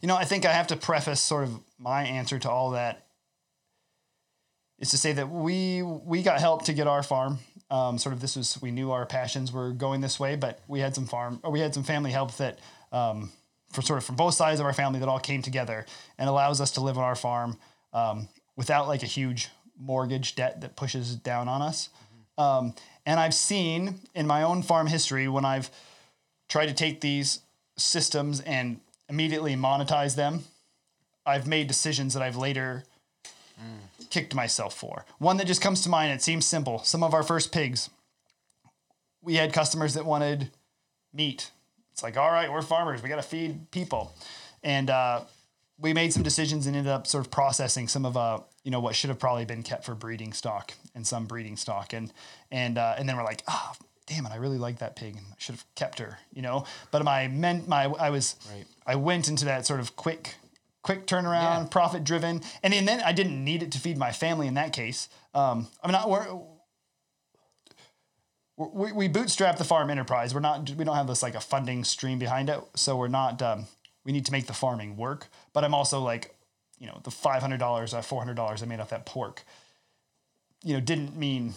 you 0.00 0.08
know, 0.08 0.16
I 0.16 0.24
think 0.24 0.44
I 0.44 0.52
have 0.52 0.68
to 0.68 0.76
preface 0.76 1.20
sort 1.20 1.44
of 1.44 1.60
my 1.78 2.02
answer 2.04 2.38
to 2.38 2.50
all 2.50 2.70
that 2.70 3.06
is 4.78 4.90
to 4.90 4.98
say 4.98 5.12
that 5.12 5.30
we, 5.30 5.82
we 5.82 6.22
got 6.22 6.40
help 6.40 6.64
to 6.64 6.72
get 6.72 6.86
our 6.86 7.02
farm. 7.02 7.38
Um, 7.70 7.98
sort 7.98 8.12
of 8.12 8.20
this 8.20 8.36
was, 8.36 8.60
we 8.60 8.70
knew 8.70 8.92
our 8.92 9.06
passions 9.06 9.52
were 9.52 9.72
going 9.72 10.00
this 10.00 10.20
way, 10.20 10.36
but 10.36 10.60
we 10.68 10.80
had 10.80 10.94
some 10.94 11.06
farm, 11.06 11.40
or 11.42 11.50
we 11.50 11.60
had 11.60 11.74
some 11.74 11.82
family 11.82 12.10
help 12.10 12.36
that, 12.36 12.58
um, 12.92 13.32
for 13.72 13.82
sort 13.82 13.98
of 13.98 14.04
from 14.04 14.16
both 14.16 14.34
sides 14.34 14.60
of 14.60 14.66
our 14.66 14.72
family 14.72 15.00
that 15.00 15.08
all 15.08 15.18
came 15.18 15.42
together 15.42 15.86
and 16.18 16.28
allows 16.28 16.60
us 16.60 16.70
to 16.72 16.80
live 16.80 16.98
on 16.98 17.04
our 17.04 17.16
farm 17.16 17.56
um, 17.92 18.28
without 18.56 18.86
like 18.86 19.02
a 19.02 19.06
huge 19.06 19.48
mortgage 19.78 20.34
debt 20.36 20.60
that 20.60 20.76
pushes 20.76 21.16
down 21.16 21.48
on 21.48 21.60
us. 21.62 21.88
Um, 22.36 22.74
and 23.06 23.20
I've 23.20 23.34
seen 23.34 24.00
in 24.14 24.26
my 24.26 24.42
own 24.42 24.62
farm 24.62 24.86
history 24.86 25.28
when 25.28 25.44
I've 25.44 25.70
tried 26.48 26.66
to 26.66 26.74
take 26.74 27.00
these 27.00 27.40
systems 27.76 28.40
and 28.40 28.80
immediately 29.08 29.54
monetize 29.54 30.16
them, 30.16 30.44
I've 31.26 31.46
made 31.46 31.68
decisions 31.68 32.14
that 32.14 32.22
I've 32.22 32.36
later 32.36 32.84
kicked 34.10 34.34
myself 34.34 34.76
for. 34.76 35.04
One 35.18 35.36
that 35.38 35.46
just 35.46 35.60
comes 35.60 35.82
to 35.82 35.88
mind, 35.88 36.12
it 36.12 36.22
seems 36.22 36.46
simple. 36.46 36.78
Some 36.80 37.02
of 37.02 37.14
our 37.14 37.22
first 37.22 37.52
pigs, 37.52 37.90
we 39.22 39.34
had 39.34 39.52
customers 39.52 39.94
that 39.94 40.04
wanted 40.04 40.50
meat. 41.12 41.50
It's 41.92 42.02
like, 42.02 42.16
all 42.16 42.30
right, 42.30 42.50
we're 42.50 42.62
farmers, 42.62 43.02
we 43.02 43.08
got 43.08 43.16
to 43.16 43.22
feed 43.22 43.70
people. 43.70 44.14
And 44.62 44.90
uh, 44.90 45.22
we 45.78 45.92
made 45.92 46.12
some 46.12 46.22
decisions 46.22 46.66
and 46.66 46.76
ended 46.76 46.92
up 46.92 47.06
sort 47.06 47.24
of 47.24 47.30
processing 47.30 47.88
some 47.88 48.04
of 48.04 48.16
uh, 48.16 48.40
you 48.62 48.70
know 48.70 48.80
what 48.80 48.94
should 48.94 49.10
have 49.10 49.18
probably 49.18 49.44
been 49.44 49.62
kept 49.62 49.84
for 49.84 49.94
breeding 49.94 50.32
stock 50.32 50.72
and 50.94 51.06
some 51.06 51.26
breeding 51.26 51.56
stock 51.56 51.92
and 51.92 52.12
and 52.50 52.78
uh, 52.78 52.94
and 52.98 53.08
then 53.08 53.16
we're 53.16 53.24
like 53.24 53.42
ah 53.48 53.74
damn 54.06 54.26
it 54.26 54.32
I 54.32 54.36
really 54.36 54.58
like 54.58 54.78
that 54.78 54.96
pig 54.96 55.16
and 55.16 55.24
I 55.30 55.34
should 55.38 55.54
have 55.54 55.64
kept 55.74 55.98
her 55.98 56.18
you 56.32 56.42
know 56.42 56.64
but 56.90 57.04
my 57.04 57.28
men 57.28 57.64
my 57.66 57.84
I 57.84 58.10
was 58.10 58.36
Right. 58.52 58.64
I 58.86 58.96
went 58.96 59.28
into 59.28 59.44
that 59.46 59.66
sort 59.66 59.80
of 59.80 59.96
quick 59.96 60.36
quick 60.82 61.06
turnaround 61.06 61.62
Yeah. 61.62 61.66
profit 61.70 62.04
driven 62.04 62.42
and, 62.62 62.74
and 62.74 62.86
then 62.86 63.00
I 63.00 63.12
didn't 63.12 63.42
need 63.42 63.62
it 63.62 63.72
to 63.72 63.78
feed 63.78 63.96
my 63.98 64.12
family 64.12 64.46
in 64.46 64.54
that 64.54 64.72
case 64.72 65.08
um, 65.34 65.66
I'm 65.82 65.90
not 65.90 66.08
we're, 66.08 66.26
we, 68.56 68.92
we 68.92 69.08
bootstrap 69.08 69.58
the 69.58 69.64
farm 69.64 69.90
enterprise. 69.90 70.32
We're 70.32 70.40
not 70.40 70.70
we 70.70 70.84
don't 70.84 70.94
have 70.94 71.08
this 71.08 71.22
like 71.22 71.34
a 71.34 71.40
funding 71.40 71.82
stream 71.84 72.18
behind 72.20 72.48
it, 72.48 72.60
so 72.76 72.96
we're 72.96 73.08
not. 73.08 73.42
Um, 73.42 73.66
we 74.04 74.12
need 74.12 74.26
to 74.26 74.32
make 74.32 74.46
the 74.46 74.52
farming 74.52 74.96
work. 74.96 75.26
But 75.52 75.64
I'm 75.64 75.74
also 75.74 76.00
like, 76.00 76.36
you 76.78 76.86
know, 76.86 77.00
the 77.02 77.10
five 77.10 77.42
hundred 77.42 77.58
dollars 77.58 77.92
or 77.94 78.02
four 78.02 78.20
hundred 78.20 78.34
dollars 78.34 78.62
I 78.62 78.66
made 78.66 78.78
off 78.78 78.90
that 78.90 79.06
pork, 79.06 79.42
you 80.64 80.74
know, 80.74 80.80
didn't 80.80 81.16
mean 81.16 81.54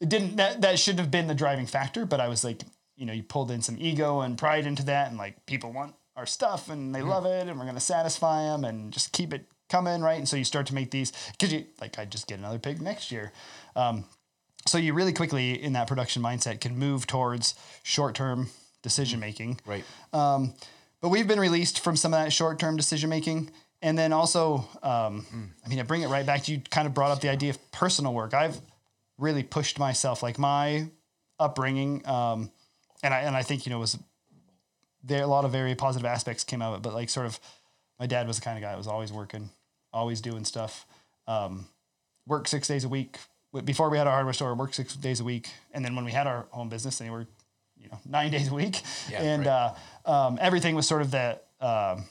it 0.00 0.08
didn't 0.08 0.36
that 0.36 0.60
that 0.62 0.78
shouldn't 0.78 1.00
have 1.00 1.10
been 1.10 1.26
the 1.26 1.34
driving 1.34 1.66
factor. 1.66 2.06
But 2.06 2.20
I 2.20 2.28
was 2.28 2.44
like, 2.44 2.62
you 2.96 3.06
know, 3.06 3.12
you 3.12 3.22
pulled 3.22 3.50
in 3.50 3.62
some 3.62 3.76
ego 3.78 4.20
and 4.20 4.38
pride 4.38 4.66
into 4.66 4.84
that, 4.86 5.08
and 5.08 5.18
like 5.18 5.44
people 5.46 5.72
want 5.72 5.94
our 6.16 6.26
stuff 6.26 6.68
and 6.68 6.94
they 6.94 7.02
love 7.02 7.24
it, 7.26 7.48
and 7.48 7.58
we're 7.58 7.66
gonna 7.66 7.80
satisfy 7.80 8.44
them 8.44 8.64
and 8.64 8.92
just 8.92 9.12
keep 9.12 9.32
it 9.32 9.46
coming, 9.68 10.02
right? 10.02 10.18
And 10.18 10.28
so 10.28 10.36
you 10.36 10.44
start 10.44 10.66
to 10.66 10.74
make 10.74 10.90
these 10.90 11.12
because 11.32 11.52
you 11.52 11.64
like 11.80 11.98
I 11.98 12.04
just 12.04 12.26
get 12.26 12.38
another 12.38 12.58
pig 12.58 12.80
next 12.80 13.10
year. 13.10 13.32
Um, 13.76 14.04
so 14.66 14.78
you 14.78 14.94
really 14.94 15.12
quickly 15.12 15.60
in 15.60 15.72
that 15.72 15.88
production 15.88 16.22
mindset 16.22 16.60
can 16.60 16.78
move 16.78 17.06
towards 17.06 17.54
short-term 17.82 18.48
decision 18.82 19.18
making 19.18 19.58
Right. 19.66 19.84
um, 20.12 20.54
but 21.00 21.08
we've 21.08 21.26
been 21.26 21.40
released 21.40 21.80
from 21.80 21.96
some 21.96 22.14
of 22.14 22.22
that 22.22 22.32
short-term 22.32 22.76
decision 22.76 23.10
making 23.10 23.50
and 23.82 23.98
then 23.98 24.12
also 24.12 24.66
um, 24.82 25.26
i 25.64 25.68
mean 25.68 25.78
i 25.78 25.82
bring 25.82 26.02
it 26.02 26.08
right 26.08 26.24
back 26.24 26.44
to 26.44 26.52
you 26.52 26.60
kind 26.70 26.86
of 26.86 26.94
brought 26.94 27.10
up 27.10 27.20
the 27.20 27.28
idea 27.28 27.50
of 27.50 27.72
personal 27.72 28.14
work. 28.14 28.34
I've 28.34 28.58
really 29.18 29.42
pushed 29.42 29.78
myself 29.78 30.22
like 30.22 30.38
my 30.38 30.88
upbringing 31.38 32.06
um, 32.06 32.50
and 33.02 33.12
i 33.12 33.20
and 33.20 33.36
i 33.36 33.42
think 33.42 33.66
you 33.66 33.70
know 33.70 33.78
was 33.78 33.98
there 35.04 35.22
a 35.22 35.26
lot 35.26 35.44
of 35.44 35.52
very 35.52 35.74
positive 35.74 36.06
aspects 36.06 36.44
came 36.44 36.62
out 36.62 36.72
of 36.72 36.78
it 36.78 36.82
but 36.82 36.94
like 36.94 37.10
sort 37.10 37.26
of 37.26 37.38
my 37.98 38.06
dad 38.06 38.26
was 38.26 38.36
the 38.36 38.42
kind 38.42 38.56
of 38.56 38.62
guy 38.62 38.70
that 38.70 38.78
was 38.78 38.86
always 38.86 39.12
working 39.12 39.50
always 39.92 40.20
doing 40.20 40.44
stuff 40.44 40.86
um, 41.26 41.66
work 42.26 42.48
six 42.48 42.68
days 42.68 42.84
a 42.84 42.88
week. 42.88 43.18
Before 43.64 43.90
we 43.90 43.98
had 43.98 44.06
our 44.06 44.14
hardware 44.14 44.32
store 44.32 44.54
work 44.54 44.72
six 44.72 44.96
days 44.96 45.20
a 45.20 45.24
week. 45.24 45.50
And 45.72 45.84
then 45.84 45.94
when 45.94 46.04
we 46.04 46.12
had 46.12 46.26
our 46.26 46.46
home 46.50 46.68
business 46.68 46.98
then 46.98 47.08
we 47.08 47.18
were 47.18 47.26
you 47.76 47.88
know 47.90 47.98
nine 48.06 48.30
days 48.36 48.48
a 48.48 48.54
week. 48.54 48.80
Yeah, 49.10 49.22
and 49.22 49.46
right. 49.46 49.74
uh, 50.06 50.10
um, 50.10 50.38
everything 50.40 50.74
was 50.74 50.86
sort 50.86 51.02
of 51.02 51.10
that 51.12 51.46
um, 51.60 52.04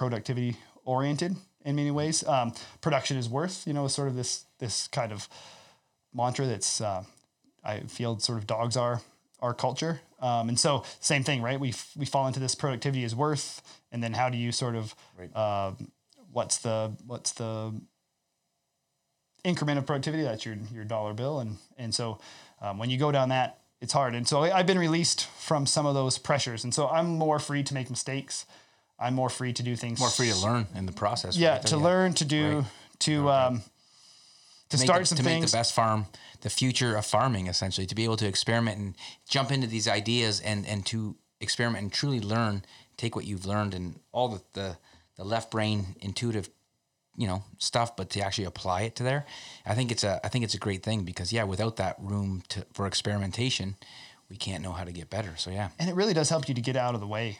productivity 0.00 0.56
oriented 0.84 1.36
in 1.66 1.76
many 1.76 1.90
ways 1.90 2.26
um, 2.26 2.52
production 2.80 3.18
is 3.18 3.28
worth 3.28 3.66
you 3.66 3.74
know 3.74 3.86
sort 3.86 4.08
of 4.08 4.16
this 4.16 4.46
this 4.58 4.88
kind 4.88 5.12
of 5.12 5.28
mantra 6.14 6.46
that's 6.46 6.80
uh, 6.80 7.04
i 7.62 7.80
feel 7.80 8.18
sort 8.18 8.38
of 8.38 8.46
dogs 8.46 8.76
are 8.76 9.02
our 9.42 9.54
culture. 9.54 10.00
Um, 10.20 10.50
and 10.50 10.58
so 10.60 10.84
same 11.00 11.24
thing, 11.24 11.40
right? 11.40 11.58
We 11.58 11.70
f- 11.70 11.92
we 11.96 12.04
fall 12.04 12.26
into 12.26 12.40
this 12.40 12.54
productivity 12.54 13.04
is 13.04 13.14
worth, 13.14 13.62
and 13.90 14.02
then 14.02 14.12
how 14.12 14.28
do 14.28 14.36
you 14.36 14.52
sort 14.52 14.76
of 14.76 14.94
Right. 15.18 15.34
um, 15.34 15.90
what's 16.30 16.58
the 16.58 16.92
what's 17.06 17.32
the 17.32 17.72
increment 19.44 19.78
of 19.78 19.86
productivity? 19.86 20.22
That's 20.22 20.44
your 20.44 20.56
your 20.74 20.84
dollar 20.84 21.14
bill, 21.14 21.40
and 21.40 21.56
and 21.78 21.94
so 21.94 22.18
um, 22.60 22.76
when 22.78 22.90
you 22.90 22.98
go 22.98 23.10
down 23.10 23.30
that, 23.30 23.60
it's 23.80 23.94
hard. 23.94 24.14
And 24.14 24.28
so 24.28 24.42
I've 24.42 24.66
been 24.66 24.78
released 24.78 25.26
from 25.26 25.64
some 25.66 25.86
of 25.86 25.94
those 25.94 26.18
pressures, 26.18 26.64
and 26.64 26.74
so 26.74 26.88
I'm 26.88 27.16
more 27.16 27.38
free 27.38 27.62
to 27.62 27.74
make 27.74 27.88
mistakes. 27.88 28.44
I'm 29.00 29.14
more 29.14 29.30
free 29.30 29.52
to 29.54 29.62
do 29.62 29.76
things 29.76 29.98
More 29.98 30.10
free 30.10 30.30
to 30.30 30.36
learn 30.36 30.66
in 30.74 30.86
the 30.86 30.92
process. 30.92 31.36
Yeah, 31.36 31.54
right? 31.54 31.66
to 31.66 31.76
learn 31.76 32.12
to 32.14 32.24
do 32.24 32.58
Right. 32.58 32.66
to 33.00 33.30
um, 33.30 33.62
to 34.68 34.76
make 34.76 34.84
start 34.86 35.00
the, 35.00 35.06
some 35.06 35.16
to 35.18 35.24
make 35.24 35.40
things. 35.40 35.50
the 35.50 35.56
best 35.56 35.72
farm, 35.72 36.06
the 36.42 36.50
future 36.50 36.94
of 36.96 37.04
farming, 37.06 37.46
essentially, 37.48 37.86
to 37.86 37.94
be 37.94 38.04
able 38.04 38.16
to 38.18 38.26
experiment 38.26 38.78
and 38.78 38.94
jump 39.28 39.50
into 39.50 39.66
these 39.66 39.88
ideas 39.88 40.40
and 40.40 40.66
and 40.66 40.86
to 40.86 41.16
experiment 41.40 41.82
and 41.82 41.92
truly 41.92 42.20
learn, 42.20 42.62
take 42.96 43.16
what 43.16 43.24
you've 43.24 43.46
learned 43.46 43.74
and 43.74 43.98
all 44.12 44.28
the 44.28 44.42
the, 44.52 44.76
the 45.16 45.24
left 45.24 45.50
brain 45.50 45.96
intuitive, 46.00 46.50
you 47.16 47.26
know, 47.26 47.42
stuff, 47.58 47.96
but 47.96 48.10
to 48.10 48.20
actually 48.20 48.44
apply 48.44 48.82
it 48.82 48.94
to 48.96 49.02
there, 49.02 49.24
I 49.66 49.74
think 49.74 49.90
it's 49.90 50.04
a 50.04 50.20
I 50.22 50.28
think 50.28 50.44
it's 50.44 50.54
a 50.54 50.58
great 50.58 50.82
thing 50.82 51.04
because 51.04 51.32
yeah, 51.32 51.44
without 51.44 51.76
that 51.76 51.96
room 51.98 52.42
to 52.50 52.66
for 52.74 52.86
experimentation, 52.86 53.76
we 54.28 54.36
can't 54.36 54.62
know 54.62 54.72
how 54.72 54.84
to 54.84 54.92
get 54.92 55.08
better. 55.10 55.34
So 55.36 55.50
yeah, 55.50 55.70
and 55.78 55.88
it 55.88 55.94
really 55.96 56.14
does 56.14 56.28
help 56.28 56.48
you 56.48 56.54
to 56.54 56.60
get 56.60 56.76
out 56.76 56.94
of 56.94 57.00
the 57.00 57.06
way. 57.08 57.38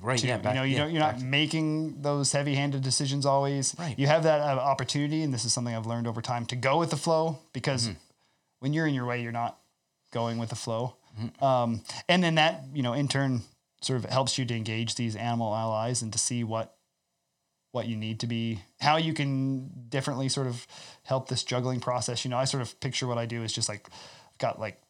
Right. 0.00 0.18
too. 0.18 0.28
Yeah, 0.28 0.36
you 0.36 0.54
know, 0.54 0.62
you 0.62 0.72
yeah, 0.72 0.78
don't, 0.78 0.92
you're 0.92 1.02
not 1.02 1.20
making 1.20 2.02
those 2.02 2.32
heavy-handed 2.32 2.82
decisions 2.82 3.26
always. 3.26 3.74
Right. 3.78 3.98
You 3.98 4.06
have 4.06 4.22
that 4.22 4.40
uh, 4.40 4.60
opportunity, 4.60 5.22
and 5.22 5.34
this 5.34 5.44
is 5.44 5.52
something 5.52 5.74
I've 5.74 5.86
learned 5.86 6.06
over 6.06 6.22
time 6.22 6.46
to 6.46 6.56
go 6.56 6.78
with 6.78 6.90
the 6.90 6.96
flow 6.96 7.38
because 7.52 7.88
Mm-hmm. 7.88 7.98
when 8.60 8.72
you're 8.72 8.86
in 8.86 8.94
your 8.94 9.06
way, 9.06 9.22
you're 9.22 9.32
not 9.32 9.58
going 10.12 10.38
with 10.38 10.50
the 10.50 10.56
flow. 10.56 10.96
Mm-hmm. 11.20 11.44
Um, 11.44 11.82
and 12.08 12.22
then 12.22 12.36
that, 12.36 12.64
you 12.72 12.82
know, 12.82 12.92
in 12.92 13.08
turn, 13.08 13.42
sort 13.82 13.98
of 13.98 14.08
helps 14.10 14.38
you 14.38 14.44
to 14.44 14.54
engage 14.54 14.94
these 14.94 15.16
animal 15.16 15.54
allies 15.54 16.02
and 16.02 16.12
to 16.12 16.18
see 16.18 16.44
what 16.44 16.76
what 17.72 17.88
you 17.88 17.96
need 17.96 18.20
to 18.20 18.26
be, 18.26 18.60
how 18.80 18.98
you 18.98 19.14
can 19.14 19.70
differently 19.88 20.28
sort 20.28 20.46
of 20.46 20.66
help 21.04 21.28
this 21.28 21.42
juggling 21.42 21.80
process. 21.80 22.22
You 22.24 22.30
know, 22.30 22.36
I 22.36 22.44
sort 22.44 22.62
of 22.62 22.78
picture 22.80 23.06
what 23.06 23.16
I 23.16 23.24
do 23.26 23.42
is 23.42 23.52
just 23.52 23.68
like 23.68 23.88
I've 24.30 24.38
got 24.38 24.60
like 24.60 24.80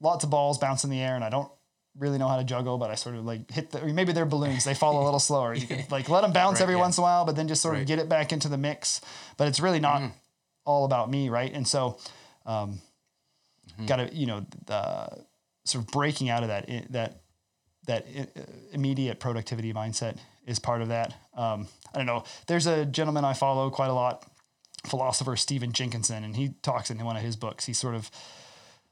lots 0.00 0.24
of 0.24 0.30
balls 0.30 0.56
bouncing 0.56 0.90
in 0.90 0.96
the 0.96 1.02
air, 1.02 1.16
and 1.16 1.24
I 1.24 1.28
don't 1.28 1.50
really 2.00 2.18
know 2.18 2.26
how 2.28 2.36
to 2.38 2.44
juggle, 2.44 2.78
but 2.78 2.90
I 2.90 2.96
sort 2.96 3.14
of 3.14 3.24
like 3.24 3.48
hit 3.50 3.70
the, 3.70 3.82
or 3.84 3.86
maybe 3.92 4.12
they're 4.12 4.26
balloons. 4.26 4.64
They 4.64 4.74
fall 4.74 5.00
a 5.00 5.04
little 5.08 5.20
slower. 5.20 5.54
You 5.54 5.66
can 5.66 5.84
like 5.90 6.08
let 6.08 6.22
them 6.22 6.32
bounce 6.32 6.56
Right, 6.56 6.62
every 6.62 6.74
yeah. 6.74 6.80
once 6.80 6.96
in 6.98 7.02
a 7.02 7.04
while, 7.04 7.24
but 7.24 7.36
then 7.36 7.46
just 7.46 7.62
sort 7.62 7.74
Right. 7.74 7.82
of 7.82 7.86
get 7.86 7.98
it 8.00 8.08
back 8.08 8.32
into 8.32 8.48
the 8.48 8.56
mix. 8.58 9.00
But 9.36 9.46
it's 9.48 9.60
really 9.60 9.78
not 9.80 10.00
Mm. 10.00 10.12
all 10.64 10.84
about 10.84 11.08
me, 11.10 11.28
right? 11.28 11.52
And 11.52 11.68
so, 11.68 11.98
um, 12.46 12.80
Mm-hmm. 13.74 13.86
got 13.86 13.96
to 13.96 14.14
you 14.14 14.26
know, 14.26 14.44
uh, 14.68 15.06
sort 15.64 15.84
of 15.84 15.90
breaking 15.92 16.28
out 16.28 16.42
of 16.42 16.48
that 16.48 16.66
that 16.90 17.20
that 17.86 18.06
immediate 18.72 19.20
productivity 19.20 19.72
mindset 19.72 20.16
is 20.46 20.58
part 20.58 20.82
of 20.82 20.88
that. 20.88 21.14
Um, 21.34 21.68
I 21.94 21.98
don't 21.98 22.06
know. 22.06 22.24
There's 22.46 22.66
a 22.66 22.84
gentleman 22.84 23.24
I 23.24 23.32
follow 23.32 23.70
quite 23.70 23.88
a 23.90 23.94
lot, 23.94 24.24
philosopher 24.86 25.36
Stephen 25.36 25.72
Jenkinson, 25.72 26.24
and 26.24 26.36
he 26.36 26.50
talks 26.62 26.90
in 26.90 27.02
one 27.04 27.16
of 27.16 27.22
his 27.22 27.36
books. 27.36 27.66
He 27.66 27.72
sort 27.72 27.94
of 27.94 28.10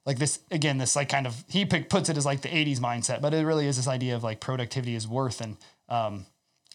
like 0.08 0.18
this 0.18 0.38
again 0.50 0.78
this 0.78 0.96
like 0.96 1.10
kind 1.10 1.26
of 1.26 1.44
he 1.48 1.66
pick, 1.66 1.90
puts 1.90 2.08
it 2.08 2.16
as 2.16 2.24
like 2.24 2.40
the 2.40 2.48
80s 2.48 2.80
mindset 2.80 3.20
but 3.20 3.34
it 3.34 3.44
really 3.44 3.66
is 3.66 3.76
this 3.76 3.86
idea 3.86 4.16
of 4.16 4.24
like 4.24 4.40
productivity 4.40 4.94
is 4.94 5.06
worth 5.06 5.42
and 5.42 5.58
um, 5.90 6.24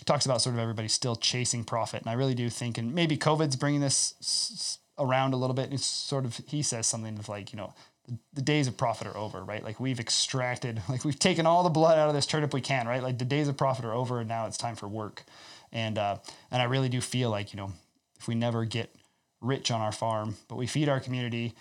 talks 0.06 0.26
about 0.26 0.40
sort 0.40 0.54
of 0.56 0.62
everybody 0.62 0.88
still 0.88 1.16
chasing 1.16 1.64
profit 1.64 2.02
and 2.02 2.10
i 2.10 2.14
really 2.14 2.36
do 2.36 2.48
think 2.48 2.78
and 2.78 2.94
maybe 2.94 3.18
covid's 3.18 3.56
bringing 3.56 3.82
this 3.82 4.78
around 5.00 5.34
a 5.34 5.38
little 5.38 5.56
bit 5.56 5.74
it's 5.74 5.86
sort 5.86 6.26
of 6.26 6.40
he 6.46 6.62
says 6.62 6.86
something 6.86 7.18
of 7.18 7.28
like 7.28 7.52
you 7.52 7.58
know 7.58 7.74
the, 8.08 8.18
the 8.34 8.42
days 8.44 8.68
of 8.68 8.78
profit 8.78 9.08
are 9.08 9.18
over 9.18 9.44
right? 9.44 9.64
Like 9.64 9.80
we've 9.80 10.00
extracted 10.00 10.82
like 10.90 11.04
we've 11.04 11.18
taken 11.18 11.46
all 11.46 11.64
the 11.64 11.70
blood 11.70 11.98
out 11.98 12.10
of 12.10 12.14
this 12.14 12.26
turnip 12.26 12.54
we 12.54 12.62
can 12.62 12.88
right? 12.88 13.02
Like 13.02 13.18
the 13.18 13.26
days 13.26 13.48
of 13.48 13.58
profit 13.58 13.86
are 13.86 13.94
over 13.94 14.20
and 14.20 14.28
now 14.28 14.46
it's 14.46 14.58
time 14.58 14.76
for 14.76 14.88
work. 14.88 15.24
And 15.72 15.98
uh, 15.98 16.18
and 16.52 16.62
i 16.62 16.66
really 16.66 16.90
do 16.90 17.02
feel 17.02 17.32
like 17.32 17.52
you 17.52 17.58
know 17.58 17.72
if 18.20 18.28
we 18.28 18.36
never 18.36 18.64
get 18.64 18.94
rich 19.42 19.72
on 19.72 19.82
our 19.82 19.92
farm 19.92 20.36
but 20.48 20.56
we 20.56 20.68
feed 20.68 20.88
our 20.88 21.00
community 21.00 21.56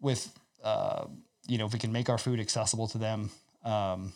with 0.00 0.32
uh, 0.62 1.04
you 1.46 1.58
know 1.58 1.66
if 1.66 1.72
we 1.72 1.78
can 1.78 1.92
make 1.92 2.08
our 2.08 2.18
food 2.18 2.40
accessible 2.40 2.86
to 2.88 2.98
them 2.98 3.30
um, 3.64 4.12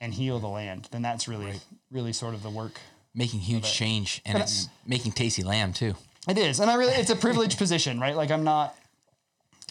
and 0.00 0.14
heal 0.14 0.38
the 0.38 0.48
land 0.48 0.88
then 0.90 1.02
that's 1.02 1.28
really 1.28 1.60
really 1.90 2.12
sort 2.12 2.34
of 2.34 2.42
the 2.42 2.50
work 2.50 2.80
making 3.14 3.40
huge 3.40 3.70
change, 3.70 4.22
and 4.24 4.38
it's 4.38 4.68
making 4.86 5.12
tasty 5.12 5.42
lamb 5.42 5.72
too. 5.72 5.94
it 6.28 6.38
is 6.38 6.60
and 6.60 6.70
i 6.70 6.74
really 6.74 6.94
it's 6.94 7.10
a 7.10 7.16
privileged 7.16 7.58
position 7.58 8.00
right? 8.00 8.16
Like 8.16 8.30
i'm 8.30 8.44
not 8.44 8.74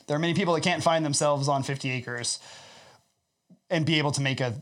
there 0.07 0.15
are 0.15 0.19
many 0.19 0.33
people 0.33 0.53
that 0.53 0.61
can't 0.63 0.83
find 0.83 1.05
themselves 1.05 1.47
on 1.47 1.63
50 1.63 1.89
acres 1.89 2.39
and 3.69 3.85
be 3.85 3.97
able 3.97 4.11
to 4.11 4.21
make 4.21 4.41
a 4.41 4.61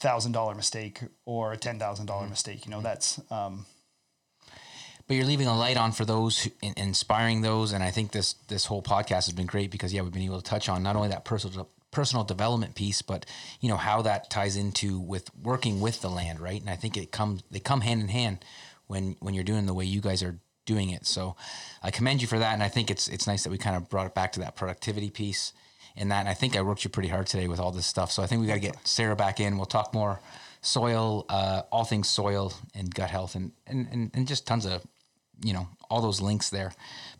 thousand 0.00 0.32
dollar 0.32 0.54
mistake 0.54 1.00
or 1.24 1.52
a 1.52 1.56
ten 1.56 1.78
thousand 1.78 2.06
dollar 2.06 2.26
mistake 2.26 2.66
you 2.66 2.70
know 2.70 2.80
that's 2.82 3.20
um, 3.30 3.64
but 5.06 5.16
you're 5.16 5.26
leaving 5.26 5.46
a 5.46 5.56
light 5.56 5.76
on 5.76 5.92
for 5.92 6.04
those 6.04 6.40
who, 6.40 6.50
in, 6.62 6.74
inspiring 6.76 7.42
those. 7.42 7.72
And 7.72 7.82
i 7.82 7.90
think 7.90 8.12
this 8.12 8.34
this 8.48 8.66
whole 8.66 8.82
podcast 8.82 9.26
has 9.26 9.32
been 9.32 9.46
great 9.46 9.70
because 9.70 9.92
yeah 9.92 10.02
we've 10.02 10.12
been 10.12 10.22
able 10.22 10.40
to 10.40 10.48
touch 10.48 10.68
on 10.68 10.82
not 10.82 10.96
only 10.96 11.08
that 11.08 11.24
personal 11.24 11.68
personal 11.90 12.24
development 12.24 12.74
piece 12.74 13.00
but 13.00 13.24
you 13.60 13.68
know 13.68 13.76
how 13.76 14.02
that 14.02 14.28
ties 14.28 14.56
into 14.56 14.98
with 14.98 15.30
working 15.42 15.80
with 15.80 16.00
the 16.00 16.10
land 16.10 16.40
right? 16.40 16.60
And 16.60 16.70
i 16.70 16.76
think 16.76 16.96
it 16.96 17.10
comes 17.12 17.42
they 17.50 17.60
come 17.60 17.80
hand 17.80 18.00
in 18.00 18.08
hand 18.08 18.44
when 18.86 19.16
when 19.20 19.34
you're 19.34 19.44
doing 19.44 19.66
the 19.66 19.74
way 19.74 19.84
you 19.84 20.00
guys 20.00 20.22
are 20.22 20.38
doing 20.64 20.90
it. 20.90 21.06
So 21.06 21.36
i 21.82 21.90
commend 21.90 22.22
you 22.22 22.28
for 22.28 22.38
that. 22.38 22.52
And 22.52 22.62
i 22.62 22.68
think 22.68 22.90
it's 22.90 23.08
it's 23.08 23.26
nice 23.26 23.44
that 23.44 23.50
we 23.50 23.58
kind 23.58 23.76
of 23.76 23.88
brought 23.88 24.06
it 24.06 24.14
back 24.14 24.32
to 24.32 24.40
that 24.40 24.56
productivity 24.56 25.10
piece 25.10 25.52
and 25.96 26.10
that. 26.10 26.20
And 26.20 26.28
i 26.28 26.34
think 26.34 26.56
i 26.56 26.62
worked 26.62 26.84
you 26.84 26.90
pretty 26.90 27.08
hard 27.08 27.26
today 27.26 27.48
with 27.48 27.60
all 27.60 27.72
this 27.72 27.86
stuff. 27.86 28.10
So 28.10 28.22
i 28.22 28.26
think 28.26 28.40
we 28.40 28.46
got 28.46 28.54
to 28.54 28.60
get 28.60 28.86
sara 28.86 29.16
back 29.16 29.40
in. 29.40 29.56
We'll 29.56 29.66
talk 29.66 29.94
more 29.94 30.20
soil 30.62 31.24
uh, 31.28 31.62
all 31.70 31.84
things 31.84 32.08
soil 32.08 32.52
and 32.74 32.92
gut 32.92 33.08
health 33.10 33.36
and, 33.36 33.52
and 33.66 33.86
and 33.92 34.10
and 34.12 34.26
just 34.26 34.46
tons 34.46 34.66
of 34.66 34.84
you 35.42 35.52
know 35.52 35.68
all 35.90 36.00
those 36.00 36.20
links 36.20 36.50
there 36.50 36.72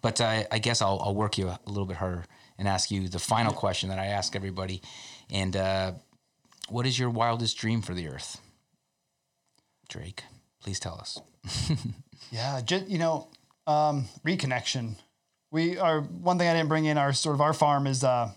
but 0.02 0.20
I, 0.20 0.46
I 0.50 0.58
guess 0.58 0.82
I'll, 0.82 1.00
I'll 1.02 1.14
work 1.14 1.38
you 1.38 1.48
a, 1.48 1.58
a 1.66 1.70
little 1.70 1.86
bit 1.86 1.96
harder 1.96 2.24
and 2.58 2.66
ask 2.66 2.90
you 2.90 3.08
the 3.08 3.18
final 3.18 3.52
question 3.52 3.88
that 3.90 3.98
i 3.98 4.06
ask 4.06 4.34
everybody 4.34 4.80
and 5.30 5.56
uh, 5.56 5.92
what 6.68 6.86
is 6.86 6.98
your 6.98 7.10
wildest 7.10 7.58
dream 7.58 7.82
for 7.82 7.94
the 7.94 8.08
earth 8.08 8.40
drake 9.88 10.24
please 10.62 10.80
tell 10.80 10.94
us 10.94 11.20
Yeah, 12.30 12.60
just 12.60 12.88
you 12.88 12.98
know, 12.98 13.28
um, 13.66 14.06
reconnection. 14.24 14.96
We 15.50 15.78
are 15.78 16.00
one 16.00 16.38
thing 16.38 16.48
I 16.48 16.54
didn't 16.54 16.68
bring 16.68 16.86
in 16.86 16.98
our 16.98 17.12
sort 17.12 17.34
of 17.34 17.40
our 17.40 17.52
farm 17.52 17.86
is 17.86 18.02
uh, 18.04 18.30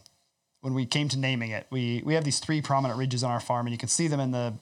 when 0.61 0.73
we 0.73 0.85
came 0.85 1.09
to 1.09 1.17
naming 1.17 1.51
it. 1.51 1.67
We 1.69 2.01
we 2.05 2.13
have 2.13 2.23
these 2.23 2.39
three 2.39 2.61
prominent 2.61 2.99
ridges 2.99 3.23
on 3.23 3.31
our 3.31 3.39
farm, 3.39 3.65
and 3.65 3.73
you 3.73 3.77
can 3.77 3.89
see 3.89 4.07
them 4.07 4.19
in 4.19 4.31
the 4.31 4.53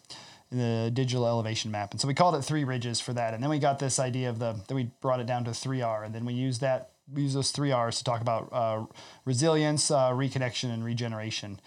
the 0.51 0.89
digital 0.93 1.27
elevation 1.27 1.71
map. 1.71 1.91
And 1.91 1.99
so 1.99 2.07
we 2.07 2.13
called 2.13 2.35
it 2.35 2.41
three 2.41 2.63
ridges 2.63 2.99
for 2.99 3.13
that. 3.13 3.33
And 3.33 3.43
then 3.43 3.49
we 3.49 3.59
got 3.59 3.79
this 3.79 3.99
idea 3.99 4.29
of 4.29 4.39
the 4.39 4.53
then 4.67 4.75
we 4.75 4.91
brought 5.01 5.19
it 5.19 5.27
down 5.27 5.43
to 5.45 5.53
three 5.53 5.81
R, 5.81 6.03
and 6.03 6.13
then 6.13 6.25
we 6.25 6.33
used 6.33 6.61
that 6.61 6.91
we 7.13 7.23
use 7.23 7.33
those 7.33 7.51
three 7.51 7.71
R's 7.71 7.97
to 7.97 8.03
talk 8.03 8.21
about 8.21 8.49
uh, 8.51 8.85
resilience, 9.25 9.91
uh, 9.91 10.11
reconnection, 10.11 10.73
and 10.73 10.83
regeneration. 10.83 11.59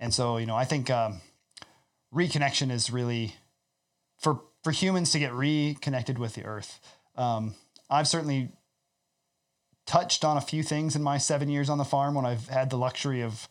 And 0.00 0.12
so 0.12 0.38
you 0.38 0.46
know, 0.46 0.56
I 0.56 0.64
think 0.64 0.90
um, 0.90 1.20
reconnection 2.14 2.70
is 2.70 2.90
really 2.90 3.34
for 4.18 4.40
for 4.62 4.72
humans 4.72 5.12
to 5.12 5.18
get 5.18 5.32
reconnected 5.32 6.18
with 6.18 6.34
the 6.34 6.44
earth. 6.44 6.80
Um, 7.16 7.54
I've 7.90 8.08
certainly 8.08 8.50
touched 9.86 10.24
on 10.24 10.36
a 10.36 10.40
few 10.40 10.62
things 10.62 10.96
in 10.96 11.02
my 11.02 11.18
seven 11.18 11.48
years 11.48 11.68
on 11.68 11.78
the 11.78 11.84
farm 11.84 12.14
when 12.14 12.24
I've 12.24 12.48
had 12.48 12.70
the 12.70 12.78
luxury 12.78 13.22
of, 13.22 13.46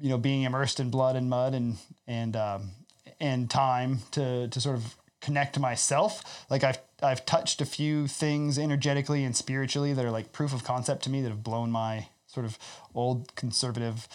you 0.00 0.08
know, 0.08 0.18
being 0.18 0.42
immersed 0.42 0.80
in 0.80 0.90
blood 0.90 1.16
and 1.16 1.30
mud 1.30 1.54
and 1.54 1.78
and 2.06 2.36
um, 2.36 2.70
and 3.20 3.50
time 3.50 4.00
to 4.12 4.48
to 4.48 4.60
sort 4.60 4.76
of 4.76 4.96
connect 5.20 5.54
to 5.54 5.60
myself. 5.60 6.46
Like 6.50 6.64
I've 6.64 6.78
I've 7.02 7.24
touched 7.24 7.60
a 7.60 7.66
few 7.66 8.06
things 8.06 8.58
energetically 8.58 9.24
and 9.24 9.36
spiritually 9.36 9.92
that 9.92 10.04
are 10.04 10.10
like 10.10 10.32
proof 10.32 10.52
of 10.52 10.64
concept 10.64 11.04
to 11.04 11.10
me 11.10 11.22
that 11.22 11.28
have 11.28 11.42
blown 11.42 11.70
my 11.70 12.08
sort 12.26 12.46
of 12.46 12.58
old 12.94 13.34
conservative 13.34 14.08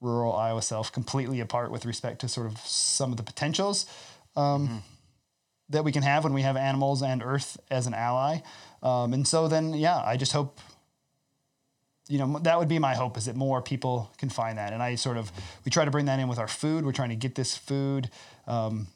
rural 0.00 0.34
Iowa 0.34 0.62
self 0.62 0.92
completely 0.92 1.40
apart 1.40 1.70
with 1.70 1.84
respect 1.86 2.20
to 2.20 2.28
sort 2.28 2.46
of 2.46 2.58
some 2.58 3.10
of 3.10 3.16
the 3.16 3.22
potentials 3.22 3.86
um, 4.36 4.82
that 5.68 5.84
we 5.84 5.92
can 5.92 6.02
have 6.02 6.24
when 6.24 6.32
we 6.32 6.42
have 6.42 6.56
animals 6.56 7.02
and 7.02 7.22
earth 7.22 7.58
as 7.70 7.86
an 7.86 7.94
ally. 7.94 8.38
Um, 8.82 9.12
and 9.12 9.26
so 9.26 9.48
then, 9.48 9.74
yeah, 9.74 10.00
I 10.04 10.16
just 10.16 10.32
hope, 10.32 10.60
you 12.08 12.18
know, 12.18 12.38
that 12.40 12.58
would 12.58 12.68
be 12.68 12.78
my 12.78 12.94
hope 12.94 13.16
is 13.16 13.24
that 13.24 13.34
more 13.34 13.62
people 13.62 14.12
can 14.18 14.28
find 14.28 14.58
that. 14.58 14.72
And 14.72 14.82
I 14.82 14.94
sort 14.94 15.16
of, 15.16 15.32
we 15.64 15.70
try 15.70 15.84
to 15.84 15.90
bring 15.90 16.06
that 16.06 16.20
in 16.20 16.28
with 16.28 16.38
our 16.38 16.46
food. 16.46 16.84
We're 16.84 16.92
trying 16.92 17.08
to 17.08 17.16
get 17.16 17.34
this 17.34 17.56
food 17.56 18.10
um, 18.46 18.86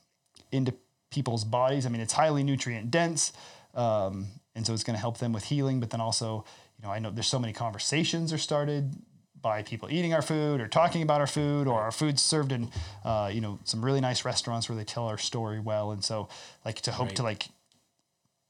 into 0.52 0.74
people's 1.10 1.44
bodies. 1.44 1.86
I 1.86 1.89
mean, 1.89 2.01
it's 2.01 2.12
highly 2.12 2.43
nutrient 2.43 2.90
dense. 2.90 3.32
Um, 3.74 4.27
and 4.55 4.66
so 4.66 4.72
it's 4.74 4.85
going 4.85 4.94
to 4.94 5.01
help 5.01 5.18
them 5.18 5.32
with 5.32 5.44
healing. 5.44 5.81
But 5.81 5.90
then 5.90 6.01
also, 6.01 6.44
you 6.78 6.86
know, 6.86 6.93
I 6.93 6.98
know 6.98 7.10
there's 7.10 7.27
so 7.27 7.39
many 7.39 7.52
conversations 7.52 8.32
are 8.32 8.39
started 8.39 8.94
by 9.40 9.62
people 9.62 9.89
eating 9.90 10.12
our 10.12 10.20
food 10.22 10.60
or 10.60 10.68
talking 10.68 11.02
about 11.02 11.20
our 11.20 11.27
food 11.27 11.66
or 11.66 11.81
our 11.81 11.90
food's 11.90 12.20
served 12.20 12.52
in, 12.52 12.68
uh, 13.05 13.31
you 13.32 13.40
know, 13.40 13.59
some 13.64 13.82
really 13.82 14.01
nice 14.01 14.24
restaurants 14.24 14.68
where 14.68 14.77
they 14.77 14.85
tell 14.85 15.06
our 15.06 15.16
story 15.16 15.60
well. 15.60 15.93
And 15.93 16.05
so 16.05 16.28
like 16.64 16.81
to 16.82 16.93
hope 16.93 17.06
Right. 17.09 17.16
to 17.16 17.22
like 17.22 17.48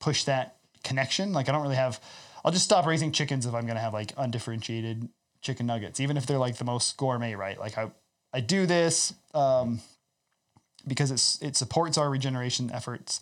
push 0.00 0.24
that 0.24 0.56
connection. 0.82 1.32
Like 1.32 1.48
I 1.48 1.52
don't 1.52 1.62
really 1.62 1.76
have, 1.76 2.00
I'll 2.44 2.52
just 2.52 2.64
stop 2.64 2.86
raising 2.86 3.12
chickens 3.12 3.46
if 3.46 3.54
I'm 3.54 3.66
going 3.66 3.76
to 3.76 3.80
have 3.82 3.92
like 3.92 4.12
undifferentiated 4.16 5.08
chicken 5.42 5.66
nuggets, 5.66 6.00
even 6.00 6.16
if 6.16 6.26
they're 6.26 6.38
like 6.38 6.56
the 6.56 6.64
most 6.64 6.96
gourmet, 6.96 7.34
right? 7.34 7.58
Like 7.58 7.78
I, 7.78 7.90
I 8.32 8.40
do 8.40 8.66
this 8.66 9.14
um, 9.34 9.80
because 10.86 11.10
it's 11.10 11.40
it 11.42 11.56
supports 11.56 11.98
our 11.98 12.10
regeneration 12.10 12.70
efforts 12.72 13.20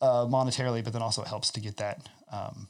uh, 0.00 0.26
monetarily, 0.26 0.82
but 0.82 0.92
then 0.92 1.02
also 1.02 1.22
it 1.22 1.28
helps 1.28 1.50
to 1.52 1.60
get 1.60 1.76
that 1.78 2.08
um, 2.32 2.68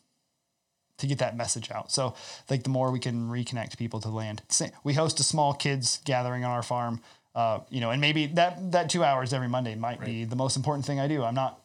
to 0.98 1.06
get 1.06 1.18
that 1.18 1.36
message 1.36 1.70
out. 1.70 1.90
So 1.90 2.14
like 2.50 2.62
the 2.62 2.70
more 2.70 2.90
we 2.90 2.98
can 2.98 3.28
reconnect 3.28 3.76
people 3.76 4.00
to 4.00 4.08
land. 4.08 4.42
We 4.84 4.94
host 4.94 5.20
a 5.20 5.22
small 5.22 5.52
kids 5.54 6.00
gathering 6.04 6.44
on 6.44 6.50
our 6.50 6.62
farm. 6.62 7.00
Uh, 7.34 7.60
you 7.68 7.82
know, 7.82 7.90
and 7.90 8.00
maybe 8.00 8.26
that 8.28 8.72
that 8.72 8.88
two 8.88 9.04
hours 9.04 9.34
every 9.34 9.48
Monday 9.48 9.74
might 9.74 10.02
be 10.02 10.24
the 10.24 10.36
most 10.36 10.56
important 10.56 10.86
thing 10.86 10.98
I 10.98 11.06
do. 11.06 11.22
I'm 11.22 11.34
not 11.34 11.60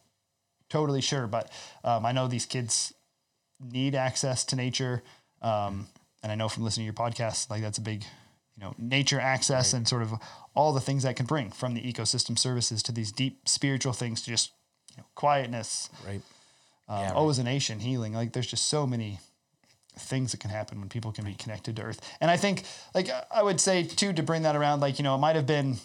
totally 0.68 1.00
sure, 1.00 1.26
but 1.26 1.50
um, 1.82 2.04
I 2.04 2.12
know 2.12 2.28
these 2.28 2.46
kids 2.46 2.92
need 3.60 3.94
access 3.94 4.44
to 4.46 4.56
nature. 4.56 5.02
Um, 5.40 5.86
and 6.22 6.30
I 6.30 6.34
know 6.34 6.48
from 6.48 6.64
listening 6.64 6.84
to 6.84 6.86
your 6.86 7.10
podcast, 7.10 7.50
like 7.50 7.62
that's 7.62 7.78
a 7.78 7.82
big, 7.82 8.04
you 8.62 8.68
know, 8.68 8.74
nature 8.78 9.18
access 9.20 9.72
and 9.72 9.88
sort 9.88 10.02
of 10.02 10.14
all 10.54 10.72
the 10.72 10.80
things 10.80 11.02
that 11.02 11.16
can 11.16 11.26
bring 11.26 11.50
from 11.50 11.74
the 11.74 11.80
ecosystem 11.80 12.38
services 12.38 12.80
to 12.84 12.92
these 12.92 13.10
deep 13.10 13.48
spiritual 13.48 13.92
things 13.92 14.22
to 14.22 14.30
just 14.30 14.52
you 14.92 14.98
know, 14.98 15.04
quietness, 15.16 15.90
Right. 16.06 16.22
um, 16.88 17.00
Yeah, 17.00 17.06
right. 17.08 17.16
ozonation, 17.16 17.80
healing. 17.80 18.12
Like 18.14 18.32
there's 18.32 18.46
just 18.46 18.68
so 18.68 18.86
many 18.86 19.18
things 19.98 20.30
that 20.30 20.38
can 20.38 20.50
happen 20.50 20.78
when 20.78 20.88
people 20.88 21.10
can 21.10 21.24
be 21.24 21.34
connected 21.34 21.74
to 21.76 21.82
earth. 21.82 22.00
And 22.20 22.30
I 22.30 22.36
think 22.36 22.62
like 22.94 23.10
I 23.34 23.42
would 23.42 23.60
say 23.60 23.82
too, 23.82 24.12
to 24.12 24.22
bring 24.22 24.42
that 24.42 24.54
around, 24.54 24.78
like, 24.80 24.98
you 24.98 25.02
know, 25.02 25.14
it 25.16 25.18
might've 25.18 25.46
been, 25.46 25.76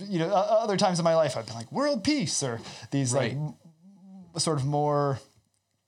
you 0.00 0.18
know, 0.18 0.28
other 0.34 0.76
times 0.76 0.98
in 0.98 1.04
my 1.04 1.14
life, 1.14 1.36
I've 1.36 1.46
been 1.46 1.54
like 1.54 1.70
world 1.70 2.02
peace 2.02 2.42
or 2.42 2.60
these 2.90 3.12
like 3.14 3.32
Right. 3.34 3.40
m- 3.40 3.54
sort 4.36 4.58
of 4.58 4.66
more 4.66 5.20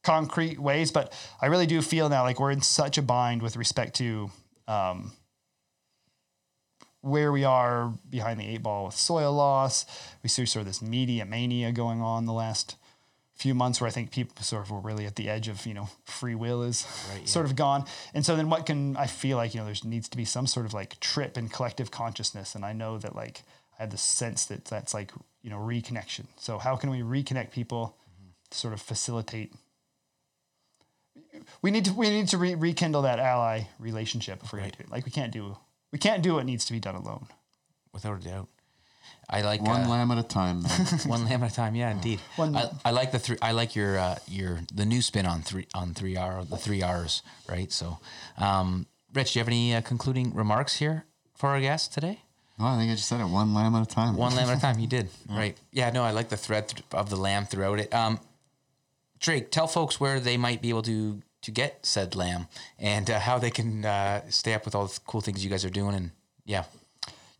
concrete 0.05 0.59
ways. 0.61 0.93
But 0.93 1.13
I 1.43 1.47
really 1.47 1.67
do 1.67 1.83
feel 1.83 2.09
now 2.09 2.23
like 2.23 2.39
we're 2.39 2.53
in 2.53 2.63
such 2.63 2.97
a 2.97 3.03
bind 3.03 3.43
with 3.43 3.57
respect 3.57 3.97
to, 3.97 4.31
um, 4.69 5.13
where 7.03 7.33
we 7.33 7.45
are 7.45 7.93
behind 8.09 8.39
the 8.39 8.47
eight 8.47 8.63
ball 8.63 8.87
with 8.87 8.95
soil 8.95 9.33
loss. 9.33 9.87
We 10.23 10.29
see 10.29 10.45
sort 10.47 10.61
of 10.63 10.67
this 10.67 10.83
media 10.83 11.25
mania 11.25 11.73
going 11.73 12.01
on 12.03 12.27
the 12.27 12.33
last 12.33 12.77
few 13.35 13.55
months 13.55 13.81
where 13.81 13.89
I 13.89 13.91
think 13.91 14.11
people 14.11 14.37
sort 14.45 14.63
of 14.65 14.71
were 14.71 14.81
really 14.81 15.07
at 15.07 15.17
the 15.17 15.31
edge 15.31 15.49
of, 15.49 15.65
you 15.65 15.73
know, 15.73 15.89
free 16.05 16.35
will 16.35 16.63
is 16.63 16.87
Right, 17.11 17.27
sort 17.27 17.47
of 17.47 17.57
gone. 17.57 17.87
And 18.13 18.25
so 18.27 18.37
then 18.37 18.51
what 18.51 18.67
can 18.67 18.97
I 18.99 19.07
feel 19.07 19.39
like, 19.39 19.55
you 19.55 19.61
know, 19.61 19.65
there's 19.67 19.83
needs 19.83 20.11
to 20.11 20.17
be 20.19 20.27
some 20.27 20.47
sort 20.47 20.67
of 20.67 20.75
like 20.75 21.01
trip 21.01 21.39
in 21.39 21.49
collective 21.49 21.91
consciousness. 21.91 22.55
And 22.55 22.67
I 22.67 22.75
know 22.75 22.99
that 22.99 23.17
like 23.17 23.45
I 23.79 23.83
have 23.85 23.91
the 23.91 23.97
sense 23.97 24.45
that 24.47 24.67
that's 24.67 24.93
like, 24.93 25.11
you 25.41 25.49
know, 25.49 25.57
reconnection. 25.57 26.27
So 26.37 26.59
how 26.59 26.77
can 26.77 26.91
we 26.91 27.01
reconnect 27.01 27.51
people 27.51 27.97
to 28.51 28.59
sort 28.59 28.75
of 28.75 28.83
facilitate 28.83 29.55
we 31.63 31.71
need 31.71 31.85
to 31.87 31.95
we 31.95 32.11
need 32.11 32.29
to 32.29 32.37
re- 32.39 32.55
rekindle 32.55 33.03
that 33.03 33.19
ally 33.19 33.63
relationship 33.79 34.43
if 34.43 34.53
we're 34.53 34.59
Right. 34.59 34.73
gonna 34.73 34.85
do 34.85 34.85
it. 34.85 34.91
Like 34.91 35.07
we 35.07 35.13
can't 35.13 35.33
do 35.33 35.57
we 35.93 35.99
can't 35.99 36.23
do 36.23 36.35
what 36.35 36.47
needs 36.47 36.65
to 36.67 36.73
be 36.73 36.81
done 36.81 36.95
alone. 36.95 37.27
Without 37.93 38.21
a 38.21 38.25
doubt. 38.25 38.49
I 39.29 39.43
like 39.43 39.63
One 39.63 39.83
uh, 39.83 39.89
lamb 39.89 40.11
at 40.11 40.19
a 40.19 40.23
time. 40.25 40.63
Man. 40.63 40.87
one 41.07 41.25
lamb 41.25 41.43
at 41.45 41.53
a 41.53 41.55
time. 41.55 41.75
Yeah, 41.77 41.91
indeed. 41.91 42.21
One- 42.37 42.57
I, 42.57 42.71
I 42.85 42.91
like 42.91 43.13
the 43.13 43.19
three. 43.21 43.37
I 43.41 43.53
like 43.53 43.77
your 43.77 43.97
uh, 43.99 44.19
your 44.27 44.61
the 44.75 44.85
new 44.85 45.03
spin 45.03 45.25
on 45.25 45.43
three 45.43 45.67
on 45.73 45.95
three 45.95 46.17
R 46.17 46.45
the 46.45 46.57
three 46.57 46.83
R's. 46.83 47.23
Right. 47.49 47.71
So, 47.71 47.99
um, 48.39 48.87
Rich, 49.15 49.33
do 49.33 49.39
you 49.39 49.41
have 49.43 49.49
any 49.49 49.75
uh, 49.75 49.83
concluding 49.83 50.35
remarks 50.35 50.77
here 50.79 51.05
for 51.35 51.51
our 51.51 51.61
guest 51.61 51.93
today? 51.95 52.23
no, 52.59 52.67
I 52.67 52.77
think 52.77 52.91
I 52.91 52.95
just 52.95 53.09
said 53.09 53.21
it. 53.21 53.25
One 53.29 53.55
lamb 53.55 53.75
at 53.77 53.83
a 53.83 53.95
time. 53.95 54.17
One 54.17 54.35
lamb 54.35 54.49
at 54.49 54.59
a 54.59 54.61
time. 54.61 54.79
You 54.81 54.89
did 54.89 55.09
right. 55.29 55.57
Yeah. 55.73 55.91
No, 55.91 56.03
I 56.03 56.11
like 56.11 56.29
the 56.29 56.37
thread 56.37 56.69
th- 56.69 56.83
of 56.93 57.09
the 57.09 57.17
lamb 57.17 57.47
throughout 57.47 57.79
it. 57.79 57.95
Um, 57.95 58.19
Drake, 59.21 59.51
tell 59.53 59.67
folks 59.69 60.01
where 60.01 60.19
they 60.19 60.37
might 60.37 60.61
be 60.61 60.71
able 60.71 60.83
to 60.83 61.23
to 61.43 61.51
get 61.51 61.85
said 61.87 62.15
lamb 62.15 62.47
and 62.79 63.11
uh, 63.11 63.19
how 63.19 63.39
they 63.39 63.51
can 63.51 63.85
uh, 63.85 64.23
stay 64.29 64.55
up 64.55 64.65
with 64.65 64.75
all 64.75 64.87
the 64.87 65.01
cool 65.07 65.21
things 65.21 65.43
you 65.45 65.51
guys 65.51 65.65
are 65.65 65.71
doing. 65.71 65.95
And 65.95 66.11
yeah, 66.45 66.65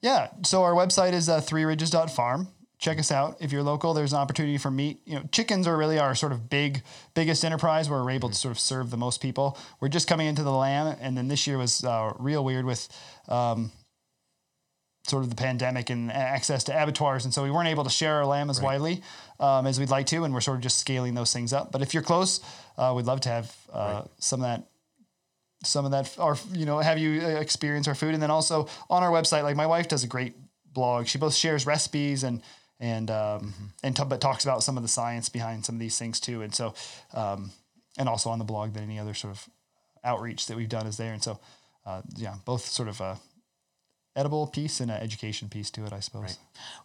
Yeah. 0.01 0.29
So 0.45 0.63
our 0.63 0.73
website 0.73 1.13
is 1.13 1.29
uh, 1.29 1.41
threeridges.farm. 1.41 2.49
Check 2.79 2.99
us 2.99 3.13
out. 3.13 3.37
If 3.41 3.53
you're 3.53 3.63
local, 3.63 3.93
there's 3.93 4.15
an 4.15 4.21
opportunity 4.21 4.57
for 4.57 4.71
meat. 4.71 5.03
You 5.05 5.17
know, 5.17 5.23
chickens 5.31 5.67
are 5.67 5.77
really 5.77 5.99
our 5.99 6.15
sort 6.15 6.33
of 6.33 6.49
big, 6.49 6.83
biggest 7.13 7.45
enterprise 7.45 7.91
where 7.91 8.03
we're 8.03 8.13
able 8.13 8.31
to 8.31 8.35
sort 8.35 8.53
of 8.53 8.59
serve 8.59 8.91
the 8.91 8.97
most 8.97 9.21
people. 9.21 9.59
We're 9.81 9.89
just 9.89 10.09
coming 10.09 10.27
into 10.27 10.43
the 10.43 10.53
lamb, 10.53 10.97
and 10.99 11.15
then 11.15 11.29
this 11.29 11.47
year 11.47 11.59
was 11.59 11.85
uh, 11.85 12.15
real 12.19 12.43
weird 12.43 12.65
with 12.65 12.89
um, 13.29 13.71
sort 15.07 15.25
of 15.25 15.31
the 15.31 15.37
pandemic 15.37 15.91
and 15.91 16.11
access 16.11 16.65
to 16.65 16.83
abattoirs, 16.83 17.27
and 17.27 17.35
so 17.35 17.43
we 17.43 17.51
weren't 17.51 17.69
able 17.69 17.85
to 17.85 17.91
share 17.91 18.15
our 18.15 18.25
lamb 18.25 18.49
as 18.49 18.63
widely 18.63 19.03
um, 19.41 19.67
as 19.67 19.79
we'd 19.79 19.91
like 19.91 20.07
to, 20.07 20.25
and 20.25 20.33
we're 20.33 20.41
sort 20.41 20.57
of 20.57 20.63
just 20.63 20.79
scaling 20.79 21.15
those 21.15 21.33
things 21.33 21.53
up. 21.53 21.73
But 21.73 21.83
if 21.83 21.93
you're 21.93 22.03
close, 22.03 22.41
uh, 22.81 22.95
we'd 22.97 23.05
love 23.05 23.21
to 23.21 23.29
have 23.29 23.55
uh, 23.73 24.03
some 24.19 24.41
of 24.41 24.47
that 24.49 24.67
some 25.63 25.85
of 25.85 25.91
that 25.91 26.17
or 26.19 26.39
you 26.53 26.65
know 26.65 26.79
have 26.79 26.99
you 26.99 27.21
uh, 27.21 27.29
experience 27.41 27.87
our 27.87 27.95
food. 27.95 28.15
And 28.15 28.23
then 28.23 28.31
also 28.31 28.69
on 28.89 29.03
our 29.03 29.11
website 29.11 29.43
like 29.43 29.55
my 29.57 29.67
wife 29.67 29.87
does 29.89 30.03
a 30.03 30.07
great 30.07 30.35
blog. 30.73 31.07
She 31.07 31.19
both 31.19 31.35
shares 31.35 31.67
recipes 31.67 32.25
and 32.25 32.41
and 32.81 33.11
um, 33.11 33.53
and 33.83 33.95
t- 33.95 34.05
but 34.09 34.23
talks 34.23 34.45
about 34.45 34.63
some 34.63 34.79
of 34.79 34.83
the 34.83 34.89
science 34.89 35.29
behind 35.29 35.67
some 35.67 35.75
of 35.75 35.81
these 35.81 35.99
things 35.99 36.19
too. 36.21 36.41
And 36.41 36.55
so 36.55 36.75
um, 37.13 37.51
and 37.99 38.09
also 38.09 38.31
on 38.31 38.39
the 38.39 38.47
blog 38.47 38.73
that 38.73 38.83
any 38.83 38.99
other 38.99 39.13
sort 39.13 39.35
of 39.35 39.47
outreach 40.03 40.47
that 40.47 40.57
we've 40.57 40.69
done 40.69 40.87
is 40.87 40.97
there. 40.97 41.13
And 41.13 41.23
so 41.23 41.39
uh, 41.85 42.01
yeah 42.17 42.37
both 42.47 42.65
sort 42.65 42.89
of 42.89 42.99
a 43.03 43.19
edible 44.17 44.47
piece 44.47 44.81
and 44.81 44.91
an 44.91 45.01
education 45.03 45.51
piece 45.51 45.71
to 45.73 45.85
it 45.85 45.93
I 45.93 46.01
suppose. 46.01 46.39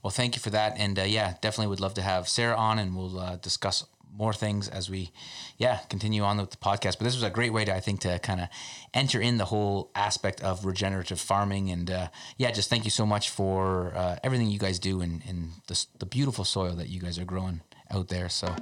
Well, 0.04 0.12
thank 0.12 0.36
you 0.36 0.42
for 0.42 0.50
that, 0.50 0.74
and 0.78 1.00
uh, 1.00 1.04
yeah, 1.04 1.36
definitely 1.42 1.68
would 1.68 1.80
love 1.80 1.94
to 1.94 2.02
have 2.02 2.28
Sara 2.28 2.58
on, 2.58 2.80
and 2.80 2.96
we'll 2.96 3.18
uh, 3.18 3.38
discuss 3.38 3.86
more 4.14 4.34
things 4.34 4.70
as 4.70 4.90
we, 4.90 5.12
yeah, 5.58 5.78
continue 5.90 6.24
on 6.24 6.38
with 6.38 6.52
the 6.52 6.58
podcast. 6.58 6.98
But 6.98 7.04
this 7.06 7.16
was 7.16 7.24
a 7.24 7.30
great 7.30 7.54
way 7.54 7.66
to, 7.66 7.76
I 7.76 7.80
think, 7.80 8.02
to 8.02 8.20
kind 8.20 8.42
of 8.42 8.48
enter 8.94 9.20
in 9.22 9.38
the 9.38 9.46
whole 9.46 9.92
aspect 9.96 10.42
of 10.42 10.66
regenerative 10.66 11.20
farming, 11.20 11.70
and 11.70 11.90
uh, 11.92 12.08
yeah, 12.38 12.52
just 12.52 12.70
thank 12.70 12.86
you 12.86 12.92
so 12.92 13.06
much 13.06 13.30
for 13.30 13.94
uh, 13.96 14.18
everything 14.24 14.50
you 14.50 14.60
guys 14.60 14.80
do 14.80 15.02
and 15.02 15.22
and 15.28 15.52
the, 15.68 15.86
the 16.00 16.06
beautiful 16.06 16.46
soil 16.46 16.76
that 16.76 16.90
you 16.90 17.00
guys 17.00 17.20
are 17.20 17.26
growing 17.26 17.62
out 17.92 18.08
there. 18.08 18.30
So, 18.30 18.54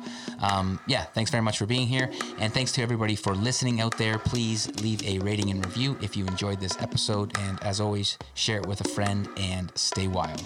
um, 0.42 0.80
yeah, 0.88 1.04
thanks 1.04 1.32
very 1.32 1.44
much 1.44 1.58
for 1.58 1.66
being 1.66 1.88
here, 1.88 2.10
and 2.40 2.54
thanks 2.54 2.72
to 2.74 2.82
everybody 2.82 3.16
for 3.16 3.36
listening 3.36 3.82
out 3.82 3.98
there. 3.98 4.18
Please 4.20 4.70
leave 4.82 5.04
a 5.04 5.20
rating 5.20 5.50
and 5.50 5.66
review 5.66 5.98
if 6.02 6.18
you 6.18 6.26
enjoyed 6.26 6.60
this 6.60 6.78
episode, 6.82 7.38
and 7.40 7.62
as 7.64 7.80
always, 7.80 8.18
share 8.34 8.58
it 8.58 8.66
with 8.66 8.82
a 8.82 8.90
friend 8.90 9.30
and 9.38 9.72
stay 9.76 10.08
wild. 10.08 10.44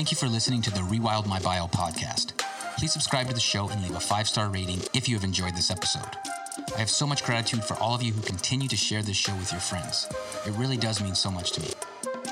Thank 0.00 0.12
you 0.12 0.16
for 0.16 0.28
listening 0.28 0.62
to 0.62 0.70
the 0.70 0.80
Rewild 0.80 1.26
My 1.26 1.40
Bio 1.40 1.66
podcast. 1.66 2.32
Please 2.78 2.90
subscribe 2.90 3.28
to 3.28 3.34
the 3.34 3.38
show 3.38 3.68
and 3.68 3.82
leave 3.82 3.94
a 3.94 4.00
five 4.00 4.26
star 4.26 4.48
rating 4.48 4.80
if 4.94 5.10
you 5.10 5.14
have 5.14 5.24
enjoyed 5.24 5.54
this 5.54 5.70
episode. 5.70 6.16
I 6.74 6.78
have 6.78 6.88
so 6.88 7.06
much 7.06 7.22
gratitude 7.22 7.62
for 7.62 7.74
all 7.74 7.94
of 7.94 8.02
you 8.02 8.14
who 8.14 8.22
continue 8.22 8.66
to 8.68 8.78
share 8.78 9.02
this 9.02 9.18
show 9.18 9.34
with 9.34 9.52
your 9.52 9.60
friends. 9.60 10.08
It 10.46 10.52
really 10.52 10.78
does 10.78 11.02
mean 11.02 11.14
so 11.14 11.30
much 11.30 11.52
to 11.52 11.60
me. 11.60 11.68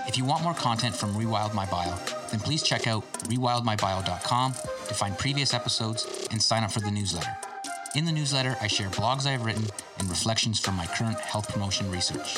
If 0.06 0.16
you 0.16 0.24
want 0.24 0.44
more 0.44 0.54
content 0.54 0.96
from 0.96 1.12
Rewild 1.12 1.52
My 1.52 1.66
Bio, 1.66 1.94
then 2.30 2.40
please 2.40 2.62
check 2.62 2.86
out 2.86 3.04
rewildmybio.com 3.24 4.52
to 4.54 4.94
find 4.94 5.18
previous 5.18 5.52
episodes 5.52 6.26
and 6.30 6.40
sign 6.40 6.64
up 6.64 6.72
for 6.72 6.80
the 6.80 6.90
newsletter. 6.90 7.36
In 7.94 8.06
the 8.06 8.12
newsletter, 8.12 8.56
I 8.62 8.68
share 8.68 8.88
blogs 8.88 9.26
I 9.26 9.32
have 9.32 9.44
written 9.44 9.66
and 9.98 10.08
reflections 10.08 10.58
from 10.58 10.74
my 10.74 10.86
current 10.86 11.20
health 11.20 11.52
promotion 11.52 11.90
research. 11.90 12.36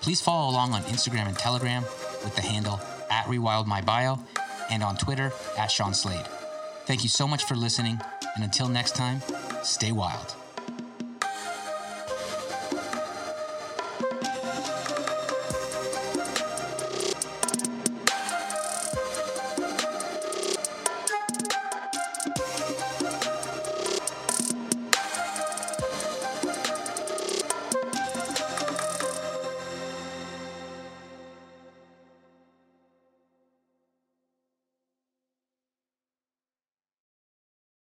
Please 0.00 0.20
follow 0.20 0.48
along 0.48 0.74
on 0.74 0.82
Instagram 0.82 1.26
and 1.26 1.36
Telegram 1.36 1.82
with 2.22 2.36
the 2.36 2.42
handle 2.42 2.78
at 3.10 3.24
RewildMyBio 3.26 4.43
and 4.70 4.82
on 4.82 4.96
Twitter 4.96 5.32
at 5.58 5.70
Sean 5.70 5.94
Slade. 5.94 6.26
Thank 6.86 7.02
you 7.02 7.08
so 7.08 7.26
much 7.26 7.44
for 7.44 7.54
listening, 7.54 8.00
and 8.34 8.44
until 8.44 8.68
next 8.68 8.94
time, 8.94 9.22
stay 9.62 9.92
wild. 9.92 10.34